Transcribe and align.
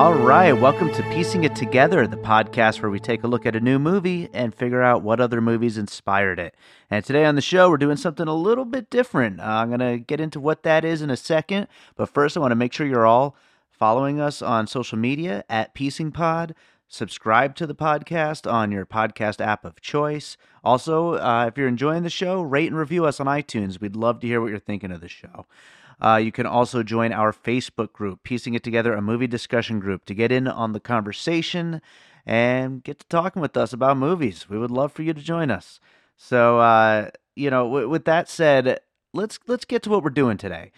All 0.00 0.14
right, 0.14 0.54
welcome 0.54 0.90
to 0.94 1.02
Piecing 1.10 1.44
It 1.44 1.54
Together, 1.54 2.06
the 2.06 2.16
podcast 2.16 2.80
where 2.80 2.90
we 2.90 2.98
take 2.98 3.22
a 3.22 3.26
look 3.26 3.44
at 3.44 3.54
a 3.54 3.60
new 3.60 3.78
movie 3.78 4.30
and 4.32 4.54
figure 4.54 4.80
out 4.80 5.02
what 5.02 5.20
other 5.20 5.42
movies 5.42 5.76
inspired 5.76 6.38
it. 6.38 6.54
And 6.88 7.04
today 7.04 7.26
on 7.26 7.34
the 7.34 7.42
show, 7.42 7.68
we're 7.68 7.76
doing 7.76 7.98
something 7.98 8.26
a 8.26 8.34
little 8.34 8.64
bit 8.64 8.88
different. 8.88 9.40
Uh, 9.40 9.44
I'm 9.44 9.68
going 9.68 9.80
to 9.80 9.98
get 9.98 10.18
into 10.18 10.40
what 10.40 10.62
that 10.62 10.86
is 10.86 11.02
in 11.02 11.10
a 11.10 11.18
second, 11.18 11.66
but 11.96 12.08
first, 12.08 12.34
I 12.34 12.40
want 12.40 12.52
to 12.52 12.56
make 12.56 12.72
sure 12.72 12.86
you're 12.86 13.04
all 13.04 13.36
following 13.68 14.18
us 14.18 14.40
on 14.40 14.66
social 14.66 14.96
media 14.96 15.44
at 15.50 15.74
Piecing 15.74 16.12
Pod. 16.12 16.54
Subscribe 16.88 17.54
to 17.56 17.66
the 17.66 17.74
podcast 17.74 18.50
on 18.50 18.72
your 18.72 18.86
podcast 18.86 19.38
app 19.44 19.66
of 19.66 19.82
choice. 19.82 20.38
Also, 20.64 21.16
uh, 21.16 21.44
if 21.46 21.58
you're 21.58 21.68
enjoying 21.68 22.04
the 22.04 22.08
show, 22.08 22.40
rate 22.40 22.68
and 22.68 22.78
review 22.78 23.04
us 23.04 23.20
on 23.20 23.26
iTunes. 23.26 23.82
We'd 23.82 23.96
love 23.96 24.20
to 24.20 24.26
hear 24.26 24.40
what 24.40 24.48
you're 24.48 24.60
thinking 24.60 24.92
of 24.92 25.02
the 25.02 25.10
show. 25.10 25.44
Uh, 26.00 26.16
you 26.16 26.32
can 26.32 26.46
also 26.46 26.82
join 26.82 27.12
our 27.12 27.32
Facebook 27.32 27.92
group, 27.92 28.22
Piecing 28.22 28.54
It 28.54 28.62
Together, 28.62 28.94
a 28.94 29.02
movie 29.02 29.26
discussion 29.26 29.80
group, 29.80 30.04
to 30.06 30.14
get 30.14 30.32
in 30.32 30.48
on 30.48 30.72
the 30.72 30.80
conversation 30.80 31.82
and 32.26 32.82
get 32.82 33.00
to 33.00 33.06
talking 33.08 33.42
with 33.42 33.56
us 33.56 33.72
about 33.72 33.96
movies. 33.96 34.48
We 34.48 34.58
would 34.58 34.70
love 34.70 34.92
for 34.92 35.02
you 35.02 35.12
to 35.12 35.20
join 35.20 35.50
us. 35.50 35.80
So, 36.16 36.58
uh, 36.58 37.10
you 37.34 37.50
know, 37.50 37.64
w- 37.64 37.88
with 37.88 38.04
that 38.04 38.28
said, 38.28 38.80
let's 39.12 39.38
let's 39.46 39.64
get 39.64 39.82
to 39.84 39.90
what 39.90 40.02
we're 40.02 40.10
doing 40.10 40.36
today. 40.36 40.72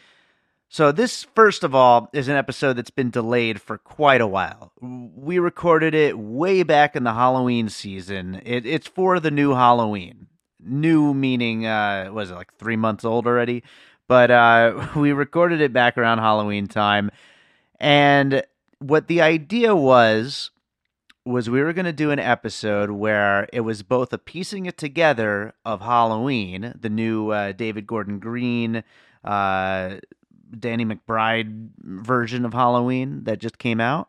So, 0.68 0.90
this 0.90 1.24
first 1.34 1.64
of 1.64 1.74
all 1.74 2.08
is 2.12 2.28
an 2.28 2.36
episode 2.36 2.74
that's 2.74 2.90
been 2.90 3.10
delayed 3.10 3.60
for 3.60 3.76
quite 3.76 4.20
a 4.20 4.26
while. 4.26 4.72
We 4.80 5.38
recorded 5.38 5.94
it 5.94 6.18
way 6.18 6.62
back 6.62 6.96
in 6.96 7.04
the 7.04 7.12
Halloween 7.12 7.68
season. 7.68 8.40
It, 8.44 8.64
it's 8.64 8.86
for 8.86 9.20
the 9.20 9.30
new 9.30 9.52
Halloween. 9.52 10.28
New 10.64 11.12
meaning, 11.12 11.66
uh, 11.66 12.08
was 12.12 12.30
it 12.30 12.34
like 12.34 12.54
three 12.54 12.76
months 12.76 13.04
old 13.04 13.26
already? 13.26 13.64
But 14.08 14.30
uh, 14.30 14.88
we 14.96 15.12
recorded 15.12 15.60
it 15.60 15.72
back 15.72 15.96
around 15.98 16.18
Halloween 16.18 16.66
time. 16.66 17.10
And 17.80 18.42
what 18.78 19.08
the 19.08 19.20
idea 19.20 19.74
was 19.74 20.50
was 21.24 21.48
we 21.48 21.62
were 21.62 21.72
going 21.72 21.84
to 21.86 21.92
do 21.92 22.10
an 22.10 22.18
episode 22.18 22.90
where 22.90 23.48
it 23.52 23.60
was 23.60 23.82
both 23.84 24.12
a 24.12 24.18
piecing 24.18 24.66
it 24.66 24.76
together 24.76 25.54
of 25.64 25.80
Halloween, 25.80 26.74
the 26.78 26.90
new 26.90 27.30
uh, 27.30 27.52
David 27.52 27.86
Gordon 27.86 28.18
Green, 28.18 28.82
uh, 29.24 29.96
Danny 30.58 30.84
McBride 30.84 31.70
version 31.78 32.44
of 32.44 32.52
Halloween 32.52 33.24
that 33.24 33.38
just 33.38 33.58
came 33.58 33.80
out, 33.80 34.08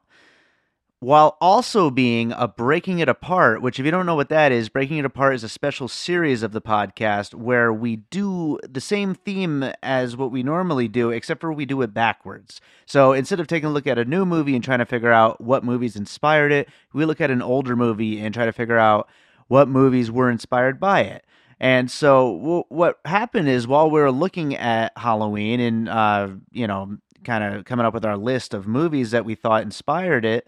while 1.04 1.38
also 1.42 1.90
being 1.90 2.32
a 2.32 2.48
Breaking 2.48 3.00
It 3.00 3.10
Apart, 3.10 3.62
which, 3.62 3.78
if 3.78 3.86
you 3.86 3.92
don't 3.92 4.06
know 4.06 4.16
what 4.16 4.30
that 4.30 4.54
is, 4.54 4.70
Breaking 4.70 5.00
It 5.00 5.06
Apart 5.06 5.36
is 5.36 5.44
a 5.44 5.50
special 5.50 5.90
series 5.90 6.44
of 6.44 6.54
the 6.54 6.62
podcast 6.62 7.34
where 7.34 7.74
we 7.74 7.98
do 7.98 8.58
the 8.68 8.80
same 8.80 9.14
theme 9.14 9.70
as 9.84 10.16
what 10.16 10.32
we 10.32 10.44
normally 10.44 10.88
do, 10.88 11.10
except 11.10 11.42
for 11.42 11.52
we 11.52 11.66
do 11.66 11.82
it 11.82 11.94
backwards. 11.94 12.62
So 12.86 13.12
instead 13.12 13.42
of 13.42 13.48
taking 13.48 13.68
a 13.68 13.72
look 13.74 13.86
at 13.86 13.98
a 13.98 14.06
new 14.06 14.26
movie 14.26 14.56
and 14.56 14.64
trying 14.64 14.80
to 14.80 14.86
figure 14.86 15.12
out 15.12 15.42
what 15.42 15.66
movies 15.66 15.98
inspired 15.98 16.54
it, 16.54 16.70
we 16.94 17.04
look 17.04 17.20
at 17.20 17.30
an 17.32 17.42
older 17.42 17.76
movie 17.76 18.22
and 18.22 18.34
try 18.34 18.46
to 18.46 18.54
figure 18.54 18.80
out 18.80 19.10
what 19.50 19.68
movies 19.68 20.10
were 20.10 20.30
inspired 20.30 20.80
by 20.80 21.02
it. 21.02 21.26
And 21.60 21.92
so 21.92 22.38
w- 22.38 22.64
what 22.70 23.00
happened 23.04 23.50
is 23.50 23.68
while 23.68 23.92
we 23.92 24.00
were 24.00 24.12
looking 24.12 24.56
at 24.56 24.94
Halloween 24.98 25.60
and, 25.60 25.90
uh, 25.90 26.30
you 26.54 26.66
know, 26.66 26.98
kind 27.26 27.44
of 27.44 27.66
coming 27.66 27.86
up 27.86 27.94
with 27.94 28.06
our 28.06 28.18
list 28.18 28.54
of 28.54 28.68
movies 28.68 29.12
that 29.12 29.26
we 29.26 29.36
thought 29.36 29.64
inspired 29.64 30.24
it, 30.24 30.48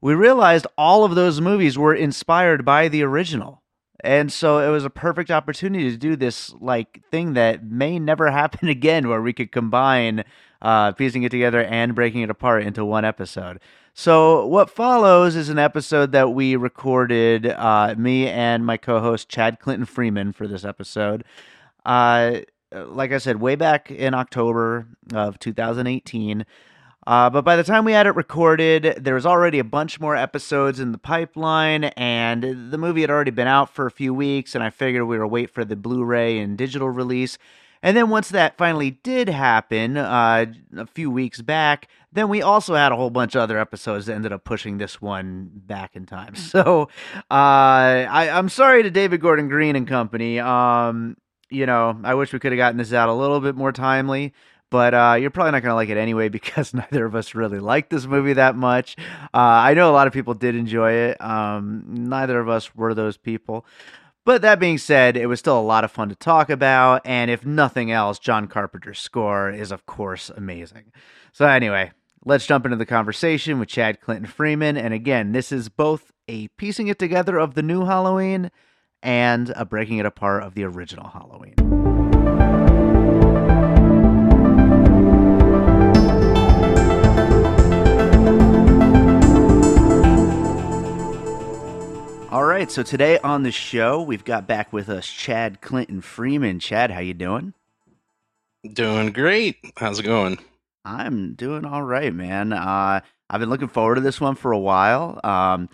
we 0.00 0.14
realized 0.14 0.66
all 0.76 1.04
of 1.04 1.14
those 1.14 1.40
movies 1.40 1.78
were 1.78 1.94
inspired 1.94 2.64
by 2.64 2.88
the 2.88 3.02
original. 3.02 3.62
And 4.04 4.30
so 4.32 4.58
it 4.58 4.70
was 4.70 4.84
a 4.84 4.90
perfect 4.90 5.30
opportunity 5.30 5.90
to 5.90 5.96
do 5.96 6.16
this 6.16 6.54
like 6.60 7.02
thing 7.10 7.32
that 7.32 7.64
may 7.64 7.98
never 7.98 8.30
happen 8.30 8.68
again 8.68 9.08
where 9.08 9.22
we 9.22 9.32
could 9.32 9.52
combine 9.52 10.24
uh, 10.62 10.92
piecing 10.92 11.22
it 11.22 11.30
together 11.30 11.62
and 11.62 11.94
breaking 11.94 12.22
it 12.22 12.30
apart 12.30 12.62
into 12.62 12.84
one 12.84 13.04
episode. 13.04 13.60
So 13.94 14.46
what 14.46 14.68
follows 14.68 15.36
is 15.36 15.48
an 15.48 15.58
episode 15.58 16.12
that 16.12 16.32
we 16.32 16.54
recorded 16.54 17.46
uh, 17.46 17.94
me 17.96 18.28
and 18.28 18.64
my 18.64 18.76
co-host 18.76 19.28
Chad 19.28 19.58
Clinton 19.58 19.86
Freeman 19.86 20.32
for 20.32 20.46
this 20.46 20.64
episode. 20.64 21.24
Uh, 21.84 22.40
like 22.72 23.12
I 23.12 23.18
said, 23.18 23.40
way 23.40 23.54
back 23.54 23.90
in 23.90 24.12
October 24.12 24.86
of 25.14 25.38
2018. 25.38 26.44
Uh, 27.06 27.30
but 27.30 27.42
by 27.42 27.54
the 27.54 27.62
time 27.62 27.84
we 27.84 27.92
had 27.92 28.06
it 28.06 28.16
recorded, 28.16 28.98
there 28.98 29.14
was 29.14 29.26
already 29.26 29.60
a 29.60 29.64
bunch 29.64 30.00
more 30.00 30.16
episodes 30.16 30.80
in 30.80 30.90
the 30.90 30.98
pipeline, 30.98 31.84
and 31.84 32.72
the 32.72 32.78
movie 32.78 33.02
had 33.02 33.10
already 33.10 33.30
been 33.30 33.46
out 33.46 33.70
for 33.70 33.86
a 33.86 33.90
few 33.90 34.12
weeks, 34.12 34.54
and 34.54 34.64
I 34.64 34.70
figured 34.70 35.04
we 35.04 35.16
were 35.16 35.26
wait 35.26 35.50
for 35.50 35.64
the 35.64 35.76
Blu-ray 35.76 36.38
and 36.38 36.58
digital 36.58 36.90
release. 36.90 37.38
And 37.82 37.96
then 37.96 38.10
once 38.10 38.30
that 38.30 38.58
finally 38.58 38.90
did 38.90 39.28
happen, 39.28 39.96
uh, 39.96 40.46
a 40.76 40.86
few 40.86 41.08
weeks 41.08 41.40
back, 41.40 41.88
then 42.10 42.28
we 42.28 42.42
also 42.42 42.74
had 42.74 42.90
a 42.90 42.96
whole 42.96 43.10
bunch 43.10 43.36
of 43.36 43.42
other 43.42 43.58
episodes 43.58 44.06
that 44.06 44.14
ended 44.14 44.32
up 44.32 44.42
pushing 44.42 44.78
this 44.78 45.00
one 45.00 45.50
back 45.54 45.94
in 45.94 46.06
time. 46.06 46.34
So 46.46 46.88
uh, 47.30 48.06
I, 48.10 48.30
I'm 48.32 48.48
sorry 48.48 48.82
to 48.82 48.90
David 48.90 49.20
Gordon 49.20 49.48
Green 49.48 49.76
and 49.76 49.86
company. 49.86 50.40
Um, 50.40 51.16
you 51.50 51.66
know, 51.66 52.00
I 52.02 52.14
wish 52.14 52.32
we 52.32 52.38
could 52.40 52.50
have 52.50 52.56
gotten 52.56 52.78
this 52.78 52.92
out 52.92 53.08
a 53.08 53.12
little 53.12 53.40
bit 53.40 53.54
more 53.54 53.72
timely 53.72 54.32
but 54.70 54.94
uh, 54.94 55.16
you're 55.20 55.30
probably 55.30 55.52
not 55.52 55.62
going 55.62 55.70
to 55.70 55.76
like 55.76 55.88
it 55.88 55.96
anyway 55.96 56.28
because 56.36 56.74
neither 56.74 57.04
of 57.04 57.14
us 57.14 57.34
really 57.34 57.58
liked 57.58 57.90
this 57.90 58.06
movie 58.06 58.34
that 58.34 58.56
much. 58.56 58.96
Uh, 59.34 59.38
I 59.38 59.74
know 59.74 59.90
a 59.90 59.92
lot 59.92 60.06
of 60.06 60.12
people 60.12 60.34
did 60.34 60.54
enjoy 60.54 60.92
it. 60.92 61.20
Um, 61.20 61.84
neither 61.86 62.38
of 62.40 62.48
us 62.48 62.74
were 62.74 62.94
those 62.94 63.16
people. 63.16 63.66
But 64.24 64.42
that 64.42 64.58
being 64.58 64.78
said, 64.78 65.16
it 65.16 65.26
was 65.26 65.38
still 65.38 65.58
a 65.58 65.62
lot 65.62 65.84
of 65.84 65.92
fun 65.92 66.08
to 66.08 66.16
talk 66.16 66.50
about, 66.50 67.02
and 67.04 67.30
if 67.30 67.46
nothing 67.46 67.92
else, 67.92 68.18
John 68.18 68.48
Carpenter's 68.48 68.98
score 68.98 69.50
is, 69.50 69.70
of 69.70 69.86
course, 69.86 70.30
amazing. 70.30 70.90
So, 71.30 71.46
anyway, 71.46 71.92
let's 72.24 72.44
jump 72.44 72.64
into 72.64 72.76
the 72.76 72.84
conversation 72.84 73.60
with 73.60 73.68
Chad 73.68 74.00
Clinton 74.00 74.26
Freeman. 74.26 74.76
And 74.76 74.92
again, 74.92 75.30
this 75.30 75.52
is 75.52 75.68
both 75.68 76.10
a 76.26 76.48
piecing 76.48 76.88
it 76.88 76.98
together 76.98 77.38
of 77.38 77.54
the 77.54 77.62
new 77.62 77.84
Halloween 77.84 78.50
and 79.00 79.50
a 79.50 79.64
breaking 79.64 79.98
it 79.98 80.06
apart 80.06 80.42
of 80.42 80.54
the 80.54 80.64
original 80.64 81.08
Halloween. 81.08 81.85
All 92.36 92.44
right, 92.44 92.70
so 92.70 92.82
today 92.82 93.18
on 93.20 93.44
the 93.44 93.50
show, 93.50 94.02
we've 94.02 94.22
got 94.22 94.46
back 94.46 94.70
with 94.70 94.90
us 94.90 95.06
Chad 95.06 95.62
Clinton 95.62 96.02
Freeman. 96.02 96.60
Chad, 96.60 96.90
how 96.90 97.00
you 97.00 97.14
doing? 97.14 97.54
Doing 98.74 99.10
great. 99.12 99.56
How's 99.78 100.00
it 100.00 100.02
going? 100.02 100.36
I'm 100.84 101.32
doing 101.32 101.64
all 101.64 101.82
right, 101.82 102.12
man. 102.12 102.52
Uh, 102.52 103.00
I've 103.30 103.40
been 103.40 103.48
looking 103.48 103.68
forward 103.68 103.94
to 103.94 104.02
this 104.02 104.20
one 104.20 104.34
for 104.34 104.52
a 104.52 104.58
while. 104.58 105.18
Um, 105.24 105.70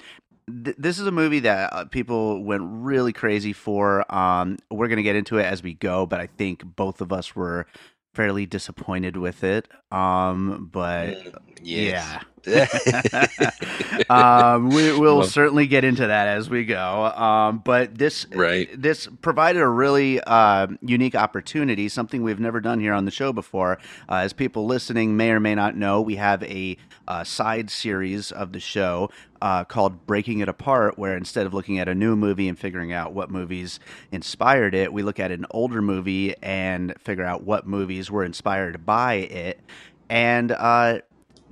th- 0.63 0.77
this 0.79 1.01
is 1.01 1.07
a 1.09 1.11
movie 1.11 1.41
that 1.41 1.73
uh, 1.73 1.85
people 1.87 2.45
went 2.45 2.63
really 2.65 3.13
crazy 3.13 3.53
for. 3.53 4.05
Um, 4.15 4.57
we're 4.71 4.87
going 4.87 4.99
to 4.99 5.03
get 5.03 5.17
into 5.17 5.39
it 5.39 5.47
as 5.47 5.65
we 5.65 5.75
go, 5.75 6.07
but 6.07 6.21
I 6.21 6.29
think 6.29 6.63
both 6.77 7.01
of 7.01 7.13
us 7.13 7.35
were 7.35 7.67
fairly 8.15 8.47
disappointed 8.47 9.17
with 9.17 9.43
it. 9.43 9.67
Um, 9.91 10.69
but 10.73 11.09
Mm, 11.09 11.41
yes. 11.61 11.91
yeah. 11.93 12.21
um, 14.11 14.69
we 14.71 14.93
will 14.99 15.19
Well- 15.19 15.27
certainly 15.27 15.67
get 15.67 15.85
into 15.85 16.07
that 16.07 16.29
as 16.29 16.49
we 16.51 16.65
go. 16.65 17.07
Um, 17.07 17.59
but 17.65 17.97
this 17.97 18.27
Right. 18.35 18.69
this 18.81 19.09
provided 19.21 19.61
a 19.63 19.69
really 19.69 20.21
uh, 20.21 20.69
unique 20.81 21.15
opportunity, 21.15 21.89
something 21.89 22.23
we've 22.23 22.41
never 22.41 22.61
done 22.61 22.81
here 22.81 22.93
on 22.93 23.05
the 23.05 23.11
show 23.11 23.33
before. 23.33 23.79
Uh, 24.09 24.17
as 24.17 24.33
people 24.33 24.67
listening 24.67 25.17
may 25.17 25.31
or 25.31 25.41
may 25.41 25.55
not 25.55 25.77
know, 25.77 26.01
we 26.01 26.17
have 26.17 26.43
a 26.45 26.77
uh, 27.09 27.25
side 27.25 27.71
series 27.71 28.31
of 28.31 28.53
the 28.53 28.61
show 28.61 29.11
uh, 29.41 29.65
called 29.65 30.07
Breaking 30.07 30.39
It 30.41 30.49
Apart, 30.49 30.99
where 30.99 31.17
instead 31.17 31.47
of 31.47 31.55
looking 31.55 31.79
at 31.79 31.89
a 31.89 31.95
new 31.95 32.15
movie 32.15 32.49
and 32.49 32.57
figuring 32.59 32.93
out 32.93 33.13
what 33.13 33.31
movies 33.31 33.81
inspired 34.13 34.75
it, 34.75 34.93
we 34.93 35.03
look 35.03 35.19
at 35.19 35.33
an 35.33 35.45
older 35.51 35.83
movie 35.83 36.35
and 36.43 36.95
figure 37.01 37.25
out 37.25 37.43
what 37.43 37.67
movies 37.67 38.11
were 38.11 38.25
inspired 38.25 38.87
by 38.87 39.15
it. 39.15 39.61
And 40.09 40.53
uh, 40.53 40.99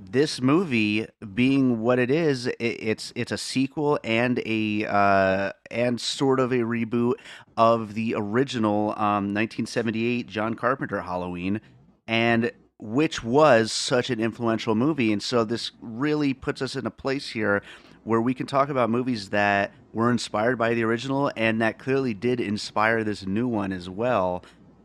this 0.09 0.41
movie 0.41 1.07
being 1.33 1.81
what 1.81 1.99
it 1.99 2.09
is 2.09 2.47
it, 2.47 2.57
it's 2.59 3.13
it's 3.15 3.31
a 3.31 3.37
sequel 3.37 3.99
and 4.03 4.41
a 4.45 4.85
uh, 4.85 5.51
and 5.69 6.01
sort 6.01 6.39
of 6.39 6.51
a 6.51 6.59
reboot 6.59 7.13
of 7.55 7.93
the 7.93 8.15
original 8.17 8.91
um, 8.91 9.33
1978 9.33 10.27
John 10.27 10.55
Carpenter 10.55 11.01
Halloween 11.01 11.61
and 12.07 12.51
which 12.81 13.23
was 13.23 13.71
such 13.71 14.09
an 14.09 14.19
influential 14.19 14.73
movie. 14.73 15.13
And 15.13 15.21
so 15.21 15.43
this 15.43 15.71
really 15.81 16.33
puts 16.33 16.61
us 16.61 16.75
in 16.75 16.85
a 16.87 16.91
place 16.91 17.29
here 17.29 17.61
where 18.03 18.19
we 18.19 18.33
can 18.33 18.47
talk 18.47 18.69
about 18.69 18.89
movies 18.89 19.29
that 19.29 19.71
were 19.93 20.09
inspired 20.09 20.57
by 20.57 20.73
the 20.73 20.83
original 20.83 21.31
and 21.35 21.61
that 21.61 21.77
clearly 21.77 22.15
did 22.15 22.39
inspire 22.39 23.03
this 23.03 23.25
new 23.25 23.47
one 23.47 23.71
as 23.71 23.87
well 23.87 24.43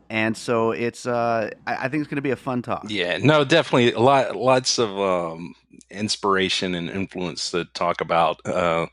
and 0.09 0.37
so 0.37 0.71
it's 0.71 1.05
uh 1.05 1.49
I, 1.65 1.75
I 1.85 1.89
think 1.89 2.01
it's 2.01 2.09
going 2.09 2.17
to 2.17 2.21
be 2.21 2.31
a 2.31 2.35
fun 2.35 2.61
talk 2.61 2.87
Yeah, 2.89 3.17
no, 3.17 3.43
definitely 3.43 3.91
a 3.93 3.99
lot, 3.99 4.35
lots 4.35 4.77
of 4.79 4.97
um, 4.99 5.55
inspiration 5.89 6.75
and 6.75 6.89
influence 6.89 7.51
to 7.51 7.65
talk 7.73 8.01
about, 8.01 8.39
uh, 8.45 8.87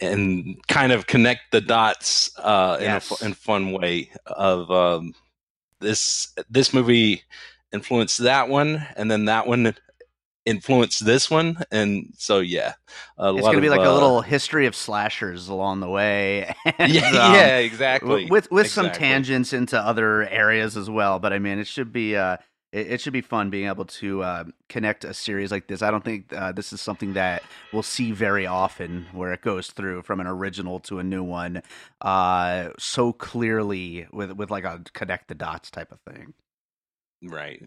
and 0.00 0.56
kind 0.68 0.92
of 0.92 1.06
connect 1.06 1.50
the 1.52 1.60
dots 1.60 2.30
uh, 2.38 2.78
in 2.80 2.94
a 2.94 2.94
Yes. 2.94 3.10
in 3.22 3.34
fun 3.34 3.72
way 3.72 4.10
of 4.26 4.70
um, 4.70 5.14
this 5.80 6.32
this 6.48 6.72
movie 6.72 7.22
influenced 7.72 8.18
that 8.18 8.48
one, 8.48 8.86
and 8.96 9.10
then 9.10 9.26
that 9.26 9.46
one 9.46 9.74
influenced 10.46 11.04
this 11.04 11.30
one, 11.30 11.62
and 11.70 12.12
so 12.16 12.38
yeah, 12.38 12.74
it's 13.18 13.42
gonna 13.42 13.60
be 13.60 13.68
like 13.68 13.80
uh, 13.80 13.90
a 13.90 13.92
little 13.92 14.22
history 14.22 14.66
of 14.66 14.74
slashers 14.74 15.48
along 15.48 15.80
the 15.80 15.88
way. 15.88 16.54
And, 16.78 16.92
yeah, 16.92 17.08
um, 17.08 17.34
yeah, 17.34 17.56
exactly. 17.58 18.26
With 18.26 18.50
with 18.50 18.66
exactly. 18.66 18.92
some 18.92 18.98
tangents 18.98 19.52
into 19.52 19.78
other 19.78 20.28
areas 20.28 20.76
as 20.76 20.90
well, 20.90 21.18
but 21.18 21.32
I 21.32 21.38
mean, 21.38 21.58
it 21.58 21.66
should 21.66 21.92
be. 21.92 22.16
Uh, 22.16 22.38
it, 22.72 22.92
it 22.92 23.00
should 23.00 23.12
be 23.12 23.20
fun 23.22 23.48
being 23.48 23.68
able 23.68 23.84
to 23.86 24.22
uh, 24.22 24.44
connect 24.68 25.04
a 25.04 25.14
series 25.14 25.50
like 25.50 25.68
this. 25.68 25.82
I 25.82 25.90
don't 25.90 26.04
think 26.04 26.32
uh, 26.32 26.52
this 26.52 26.72
is 26.72 26.80
something 26.80 27.14
that 27.14 27.42
we'll 27.72 27.82
see 27.82 28.12
very 28.12 28.46
often, 28.46 29.06
where 29.12 29.32
it 29.32 29.40
goes 29.40 29.68
through 29.68 30.02
from 30.02 30.20
an 30.20 30.26
original 30.26 30.80
to 30.80 30.98
a 30.98 31.04
new 31.04 31.22
one 31.22 31.62
uh, 32.00 32.70
so 32.78 33.12
clearly 33.12 34.06
with 34.12 34.32
with 34.32 34.50
like 34.50 34.64
a 34.64 34.82
connect 34.92 35.28
the 35.28 35.34
dots 35.34 35.70
type 35.70 35.92
of 35.92 36.00
thing. 36.00 36.34
Right. 37.22 37.66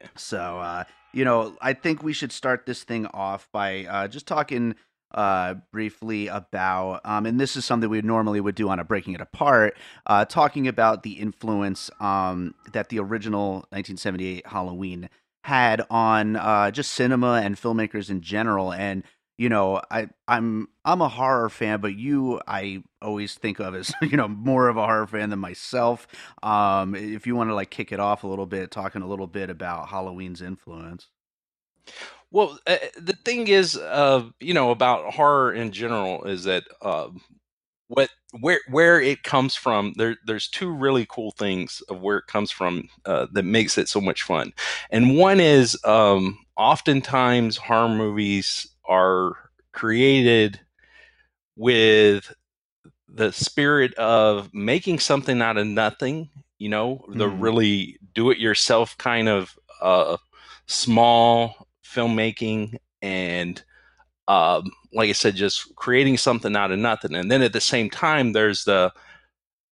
Yeah. 0.00 0.08
So, 0.16 0.58
uh, 0.58 0.84
you 1.14 1.24
know, 1.24 1.56
I 1.60 1.72
think 1.72 2.02
we 2.02 2.12
should 2.12 2.32
start 2.32 2.66
this 2.66 2.82
thing 2.82 3.06
off 3.06 3.48
by 3.52 3.84
uh, 3.84 4.08
just 4.08 4.26
talking 4.26 4.74
uh, 5.12 5.54
briefly 5.72 6.26
about, 6.26 7.00
um, 7.04 7.24
and 7.24 7.38
this 7.38 7.56
is 7.56 7.64
something 7.64 7.88
we 7.88 8.02
normally 8.02 8.40
would 8.40 8.56
do 8.56 8.68
on 8.68 8.80
a 8.80 8.84
breaking 8.84 9.14
it 9.14 9.20
apart, 9.20 9.76
uh, 10.06 10.24
talking 10.24 10.66
about 10.66 11.04
the 11.04 11.12
influence 11.12 11.88
um, 12.00 12.54
that 12.72 12.88
the 12.88 12.98
original 12.98 13.66
1978 13.70 14.46
Halloween 14.46 15.08
had 15.44 15.82
on 15.88 16.36
uh, 16.36 16.70
just 16.70 16.92
cinema 16.92 17.40
and 17.44 17.56
filmmakers 17.56 18.10
in 18.10 18.20
general. 18.20 18.72
And 18.72 19.04
you 19.36 19.48
know, 19.48 19.80
I 19.90 20.08
I'm 20.28 20.68
I'm 20.84 21.00
a 21.02 21.08
horror 21.08 21.48
fan, 21.48 21.80
but 21.80 21.96
you 21.96 22.40
I 22.46 22.82
always 23.02 23.34
think 23.34 23.58
of 23.60 23.74
as 23.74 23.92
you 24.02 24.16
know 24.16 24.28
more 24.28 24.68
of 24.68 24.76
a 24.76 24.84
horror 24.86 25.06
fan 25.06 25.30
than 25.30 25.38
myself. 25.40 26.06
Um, 26.42 26.94
if 26.94 27.26
you 27.26 27.34
want 27.36 27.50
to 27.50 27.54
like 27.54 27.70
kick 27.70 27.92
it 27.92 28.00
off 28.00 28.24
a 28.24 28.28
little 28.28 28.46
bit, 28.46 28.70
talking 28.70 29.02
a 29.02 29.08
little 29.08 29.26
bit 29.26 29.50
about 29.50 29.88
Halloween's 29.88 30.40
influence. 30.42 31.08
Well, 32.30 32.58
uh, 32.66 32.76
the 32.96 33.12
thing 33.24 33.48
is, 33.48 33.76
uh, 33.76 34.24
you 34.40 34.54
know, 34.54 34.70
about 34.70 35.14
horror 35.14 35.52
in 35.52 35.70
general 35.72 36.24
is 36.24 36.44
that 36.44 36.64
uh, 36.82 37.08
what 37.88 38.10
where 38.40 38.60
where 38.68 39.00
it 39.00 39.22
comes 39.24 39.54
from. 39.54 39.94
There, 39.96 40.16
there's 40.26 40.48
two 40.48 40.70
really 40.70 41.06
cool 41.08 41.32
things 41.32 41.82
of 41.88 42.00
where 42.00 42.18
it 42.18 42.26
comes 42.28 42.50
from 42.50 42.88
uh, 43.06 43.26
that 43.32 43.44
makes 43.44 43.78
it 43.78 43.88
so 43.88 44.00
much 44.00 44.22
fun, 44.22 44.52
and 44.90 45.16
one 45.16 45.40
is 45.40 45.78
um, 45.84 46.38
oftentimes 46.56 47.56
horror 47.56 47.88
movies 47.90 48.68
are 48.86 49.32
created 49.72 50.60
with 51.56 52.32
the 53.08 53.32
spirit 53.32 53.94
of 53.94 54.52
making 54.52 54.98
something 54.98 55.40
out 55.40 55.56
of 55.56 55.66
nothing. 55.66 56.30
You 56.58 56.68
know, 56.68 57.04
the 57.08 57.28
mm. 57.28 57.40
really 57.40 57.98
do-it-yourself 58.14 58.96
kind 58.98 59.28
of 59.28 59.58
uh, 59.80 60.16
small 60.66 61.68
filmmaking 61.84 62.78
and 63.02 63.62
um, 64.26 64.70
like 64.92 65.10
I 65.10 65.12
said, 65.12 65.36
just 65.36 65.74
creating 65.76 66.16
something 66.16 66.56
out 66.56 66.70
of 66.70 66.78
nothing. 66.78 67.14
And 67.14 67.30
then 67.30 67.42
at 67.42 67.52
the 67.52 67.60
same 67.60 67.90
time, 67.90 68.32
there's 68.32 68.64
the 68.64 68.92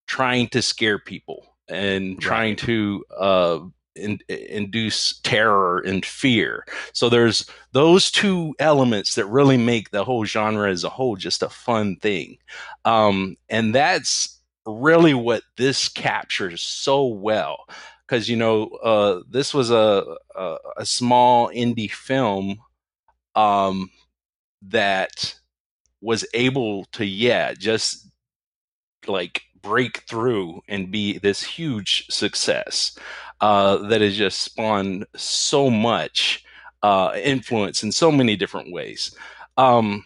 trying 0.06 0.49
to 0.49 0.61
scare 0.61 0.99
people 0.99 1.56
and 1.69 2.20
trying 2.20 2.50
right. 2.50 2.59
to 2.59 3.05
uh, 3.17 3.59
in, 3.94 4.19
induce 4.29 5.19
terror 5.21 5.81
and 5.81 6.05
fear. 6.05 6.65
So 6.93 7.09
there's 7.09 7.47
those 7.73 8.11
two 8.11 8.55
elements 8.59 9.15
that 9.15 9.27
really 9.27 9.56
make 9.56 9.91
the 9.91 10.05
whole 10.05 10.25
genre 10.25 10.71
as 10.71 10.85
a 10.85 10.89
whole 10.89 11.17
just 11.17 11.43
a 11.43 11.49
fun 11.49 11.97
thing. 11.97 12.39
Um, 12.85 13.37
and 13.49 13.75
that's 13.75 14.41
really 14.67 15.15
what 15.15 15.43
this 15.56 15.89
captures 15.89 16.62
so 16.62 17.06
well 17.06 17.67
because 18.06 18.29
you 18.29 18.37
know 18.37 18.67
uh, 18.83 19.23
this 19.29 19.55
was 19.55 19.71
a, 19.71 20.05
a, 20.37 20.56
a 20.77 20.87
small 20.87 21.49
indie 21.49 21.91
film 21.91 22.59
um, 23.35 23.91
that 24.61 25.35
was 26.00 26.27
able 26.35 26.85
to 26.87 27.05
yeah 27.06 27.55
just 27.55 28.06
like 29.06 29.43
break 29.62 30.03
through 30.09 30.61
and 30.69 30.91
be 30.91 31.19
this 31.19 31.43
huge 31.43 32.06
success 32.11 32.99
uh, 33.43 33.79
that 33.89 34.00
has 34.00 34.17
just 34.17 34.41
spawned 34.43 35.06
so 35.17 35.71
much 35.71 36.44
uh, 36.83 37.12
influence 37.23 37.83
in 37.83 37.93
so 37.93 38.12
many 38.12 38.37
different 38.37 38.73
ways. 38.73 39.17
Um, 39.59 40.05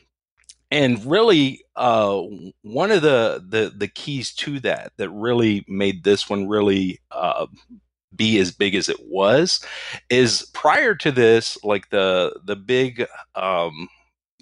and 0.70 1.04
really, 1.06 1.62
uh, 1.76 2.22
one 2.62 2.90
of 2.90 3.02
the, 3.02 3.44
the 3.48 3.72
the 3.76 3.88
keys 3.88 4.34
to 4.36 4.60
that 4.60 4.92
that 4.96 5.10
really 5.10 5.64
made 5.68 6.02
this 6.04 6.28
one 6.28 6.48
really 6.48 7.00
uh, 7.12 7.46
be 8.16 8.38
as 8.38 8.50
big 8.52 8.74
as 8.74 8.88
it 8.88 8.98
was 9.06 9.60
is 10.10 10.50
prior 10.54 10.94
to 10.94 11.12
this 11.12 11.58
like 11.64 11.90
the 11.90 12.38
the 12.46 12.56
big 12.56 13.06
um 13.34 13.88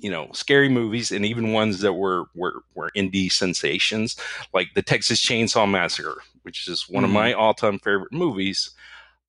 you 0.04 0.10
know 0.10 0.28
scary 0.32 0.68
movies 0.68 1.10
and 1.10 1.24
even 1.24 1.52
ones 1.52 1.80
that 1.80 1.94
were 1.94 2.24
were 2.34 2.62
were 2.74 2.90
indie 2.96 3.32
sensations 3.32 4.16
like 4.52 4.68
the 4.74 4.82
Texas 4.82 5.24
Chainsaw 5.24 5.68
Massacre 5.70 6.20
which 6.42 6.68
is 6.68 6.88
one 6.88 7.02
mm. 7.02 7.06
of 7.06 7.08
mm-hmm. 7.08 7.14
my 7.14 7.32
all-time 7.32 7.78
favorite 7.78 8.12
movies 8.12 8.70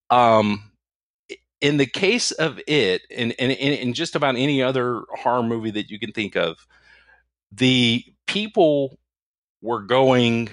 um 0.09 0.71
in 1.61 1.77
the 1.77 1.85
case 1.85 2.31
of 2.31 2.59
it 2.67 3.03
and, 3.09 3.33
and 3.39 3.51
and 3.53 3.95
just 3.95 4.15
about 4.15 4.35
any 4.35 4.61
other 4.61 5.03
horror 5.17 5.43
movie 5.43 5.71
that 5.71 5.89
you 5.89 5.97
can 5.97 6.11
think 6.11 6.35
of 6.35 6.67
the 7.51 8.03
people 8.27 8.99
were 9.61 9.81
going 9.81 10.49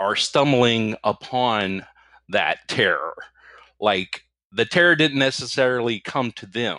are 0.00 0.16
stumbling 0.16 0.96
upon 1.04 1.86
that 2.30 2.58
terror. 2.68 3.14
Like 3.78 4.22
the 4.50 4.64
terror 4.64 4.96
didn't 4.96 5.18
necessarily 5.18 6.00
come 6.00 6.32
to 6.32 6.46
them. 6.46 6.78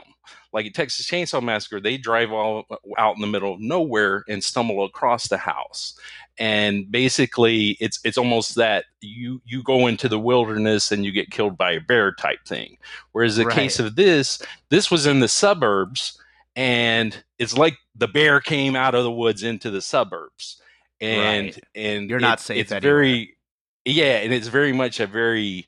Like 0.53 0.65
at 0.65 0.73
Texas 0.73 1.07
Chainsaw 1.07 1.41
Massacre, 1.41 1.79
they 1.79 1.97
drive 1.97 2.31
all 2.31 2.65
uh, 2.69 2.75
out 2.97 3.15
in 3.15 3.21
the 3.21 3.27
middle 3.27 3.53
of 3.53 3.59
nowhere 3.59 4.23
and 4.27 4.43
stumble 4.43 4.83
across 4.83 5.27
the 5.27 5.37
house. 5.37 5.97
And 6.37 6.91
basically 6.91 7.77
it's 7.79 7.99
it's 8.03 8.17
almost 8.17 8.55
that 8.55 8.85
you 9.01 9.41
you 9.45 9.63
go 9.63 9.87
into 9.87 10.07
the 10.09 10.19
wilderness 10.19 10.91
and 10.91 11.05
you 11.05 11.11
get 11.11 11.31
killed 11.31 11.57
by 11.57 11.71
a 11.71 11.81
bear 11.81 12.13
type 12.13 12.45
thing. 12.45 12.77
Whereas 13.11 13.37
the 13.37 13.45
right. 13.45 13.55
case 13.55 13.79
of 13.79 13.95
this, 13.95 14.41
this 14.69 14.89
was 14.89 15.05
in 15.05 15.19
the 15.19 15.27
suburbs 15.27 16.17
and 16.55 17.23
it's 17.37 17.57
like 17.57 17.77
the 17.95 18.07
bear 18.07 18.39
came 18.39 18.75
out 18.75 18.95
of 18.95 19.03
the 19.03 19.11
woods 19.11 19.43
into 19.43 19.69
the 19.69 19.81
suburbs. 19.81 20.61
And 20.99 21.47
right. 21.47 21.63
and 21.75 22.09
you're 22.09 22.19
not 22.19 22.39
safe. 22.39 22.59
It's 22.59 22.71
anywhere. 22.71 22.93
very 22.93 23.37
yeah, 23.85 24.17
and 24.17 24.33
it's 24.33 24.47
very 24.47 24.73
much 24.73 24.99
a 24.99 25.07
very 25.07 25.67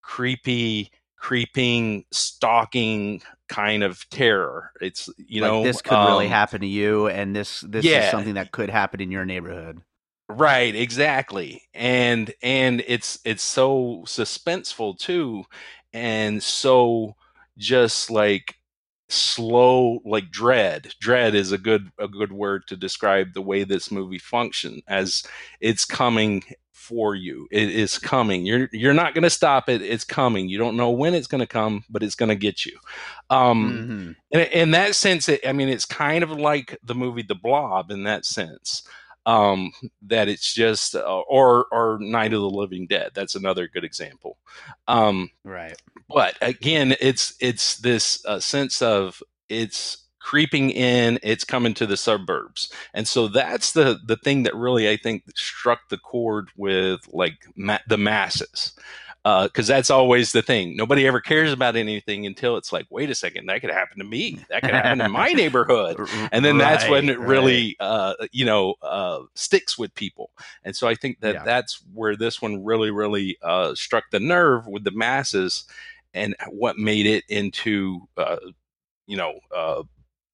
creepy, 0.00 0.90
creeping, 1.16 2.04
stalking 2.10 3.22
kind 3.52 3.82
of 3.82 4.08
terror. 4.10 4.72
It's 4.80 5.08
you 5.16 5.42
like 5.42 5.50
know 5.50 5.62
this 5.62 5.82
could 5.82 5.92
um, 5.92 6.08
really 6.08 6.28
happen 6.28 6.60
to 6.60 6.66
you, 6.66 7.08
and 7.08 7.34
this 7.34 7.60
this 7.60 7.84
yeah. 7.84 8.06
is 8.06 8.10
something 8.10 8.34
that 8.34 8.52
could 8.52 8.70
happen 8.70 9.00
in 9.00 9.10
your 9.10 9.24
neighborhood. 9.24 9.82
Right, 10.28 10.74
exactly. 10.74 11.62
And 11.74 12.32
and 12.42 12.82
it's 12.86 13.18
it's 13.24 13.42
so 13.42 14.02
suspenseful 14.06 14.98
too 14.98 15.44
and 15.92 16.42
so 16.42 17.14
just 17.58 18.10
like 18.10 18.56
slow 19.08 20.00
like 20.06 20.30
dread 20.30 20.94
dread 21.00 21.34
is 21.34 21.52
a 21.52 21.58
good 21.58 21.90
a 21.98 22.08
good 22.08 22.32
word 22.32 22.62
to 22.66 22.76
describe 22.76 23.34
the 23.34 23.42
way 23.42 23.62
this 23.62 23.90
movie 23.90 24.18
functions 24.18 24.82
as 24.88 25.22
it's 25.60 25.84
coming 25.84 26.42
for 26.82 27.14
you. 27.14 27.46
It 27.50 27.70
is 27.70 27.96
coming. 27.96 28.44
You're 28.44 28.68
you're 28.72 28.92
not 28.92 29.14
going 29.14 29.22
to 29.22 29.30
stop 29.30 29.68
it. 29.68 29.82
It's 29.82 30.04
coming. 30.04 30.48
You 30.48 30.58
don't 30.58 30.76
know 30.76 30.90
when 30.90 31.14
it's 31.14 31.28
going 31.28 31.40
to 31.40 31.46
come, 31.46 31.84
but 31.88 32.02
it's 32.02 32.16
going 32.16 32.28
to 32.28 32.34
get 32.34 32.66
you. 32.66 32.76
Um, 33.30 33.72
mm-hmm. 33.72 34.38
in, 34.38 34.40
in, 34.40 34.70
that 34.72 34.96
sense, 34.96 35.28
it, 35.28 35.46
I 35.46 35.52
mean, 35.52 35.68
it's 35.68 35.84
kind 35.84 36.24
of 36.24 36.32
like 36.32 36.76
the 36.82 36.94
movie 36.94 37.22
The 37.22 37.36
Blob 37.36 37.90
in 37.90 38.02
that 38.04 38.26
sense. 38.26 38.82
Um, 39.24 39.70
that 40.08 40.28
it's 40.28 40.52
just 40.52 40.96
uh, 40.96 41.20
or 41.28 41.66
or 41.70 41.98
Night 42.00 42.32
of 42.32 42.40
the 42.40 42.50
Living 42.50 42.88
Dead. 42.88 43.12
That's 43.14 43.36
another 43.36 43.68
good 43.68 43.84
example. 43.84 44.36
Um, 44.88 45.30
right. 45.44 45.80
But 46.08 46.36
again, 46.42 46.96
it's 47.00 47.34
it's 47.40 47.76
this 47.76 48.26
uh, 48.26 48.40
sense 48.40 48.82
of 48.82 49.22
it's 49.48 50.01
creeping 50.22 50.70
in 50.70 51.18
it's 51.22 51.44
coming 51.44 51.74
to 51.74 51.86
the 51.86 51.96
suburbs 51.96 52.72
and 52.94 53.08
so 53.08 53.28
that's 53.28 53.72
the 53.72 53.98
the 54.06 54.16
thing 54.16 54.42
that 54.42 54.54
really 54.54 54.88
i 54.88 54.96
think 54.96 55.24
struck 55.34 55.88
the 55.88 55.98
chord 55.98 56.48
with 56.56 57.00
like 57.12 57.46
ma- 57.56 57.78
the 57.88 57.98
masses 57.98 58.72
because 59.22 59.70
uh, 59.70 59.74
that's 59.74 59.90
always 59.90 60.32
the 60.32 60.42
thing. 60.42 60.76
Nobody 60.76 61.06
ever 61.06 61.20
cares 61.20 61.52
about 61.52 61.76
anything 61.76 62.26
until 62.26 62.56
it's 62.56 62.72
like, 62.72 62.86
wait 62.90 63.08
a 63.08 63.14
second, 63.14 63.46
that 63.46 63.60
could 63.60 63.70
happen 63.70 63.98
to 63.98 64.04
me. 64.04 64.40
That 64.50 64.62
could 64.62 64.74
happen 64.74 65.00
in 65.00 65.12
my 65.12 65.28
neighborhood, 65.32 66.00
and 66.32 66.44
then 66.44 66.58
right, 66.58 66.70
that's 66.70 66.88
when 66.90 67.08
it 67.08 67.20
really, 67.20 67.76
right. 67.80 67.86
uh, 67.86 68.14
you 68.32 68.44
know, 68.44 68.74
uh, 68.82 69.20
sticks 69.34 69.78
with 69.78 69.94
people. 69.94 70.30
And 70.64 70.74
so 70.74 70.88
I 70.88 70.96
think 70.96 71.20
that 71.20 71.34
yeah. 71.34 71.44
that's 71.44 71.80
where 71.94 72.16
this 72.16 72.42
one 72.42 72.64
really, 72.64 72.90
really 72.90 73.38
uh, 73.42 73.76
struck 73.76 74.04
the 74.10 74.18
nerve 74.18 74.66
with 74.66 74.82
the 74.82 74.90
masses, 74.90 75.66
and 76.14 76.34
what 76.50 76.76
made 76.76 77.06
it 77.06 77.22
into, 77.28 78.08
uh, 78.16 78.38
you 79.06 79.16
know, 79.16 79.38
uh, 79.54 79.84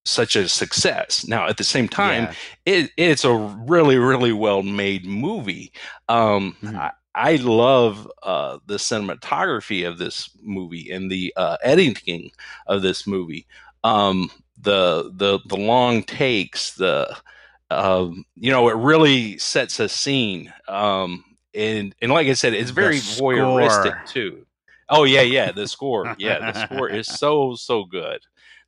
such 0.08 0.36
a 0.36 0.48
success. 0.48 1.26
Now, 1.26 1.46
at 1.46 1.56
the 1.56 1.64
same 1.64 1.88
time, 1.88 2.24
yeah. 2.64 2.74
it, 2.74 2.90
it's 2.96 3.24
a 3.24 3.34
really, 3.34 3.98
really 3.98 4.32
well 4.32 4.62
made 4.62 5.04
movie. 5.04 5.72
Um, 6.08 6.56
mm-hmm. 6.62 6.76
I, 6.76 6.90
I, 7.14 7.36
love 7.36 8.10
uh, 8.22 8.58
the 8.66 8.76
cinematography 8.76 9.86
of 9.88 9.98
this 9.98 10.30
movie 10.42 10.90
and 10.90 11.10
the 11.10 11.32
uh, 11.36 11.56
editing 11.62 12.30
of 12.66 12.82
this 12.82 13.06
movie. 13.06 13.46
um, 13.84 14.30
the 14.60 15.12
the 15.14 15.38
the 15.46 15.56
long 15.56 16.02
takes, 16.02 16.74
the 16.74 17.16
um, 17.70 18.24
you 18.34 18.50
know, 18.50 18.68
it 18.68 18.76
really 18.76 19.38
sets 19.38 19.78
a 19.80 19.88
scene. 19.88 20.52
Um, 20.66 21.24
and 21.54 21.94
and 22.00 22.12
like 22.12 22.28
I 22.28 22.32
said, 22.32 22.54
it's 22.54 22.70
very 22.70 22.98
voyeuristic 22.98 24.06
too. 24.06 24.46
Oh 24.88 25.04
yeah, 25.04 25.22
yeah, 25.22 25.52
the 25.52 25.68
score, 25.68 26.14
yeah, 26.18 26.52
the 26.52 26.66
score 26.66 26.88
is 26.88 27.06
so 27.18 27.54
so 27.54 27.84
good. 27.84 28.20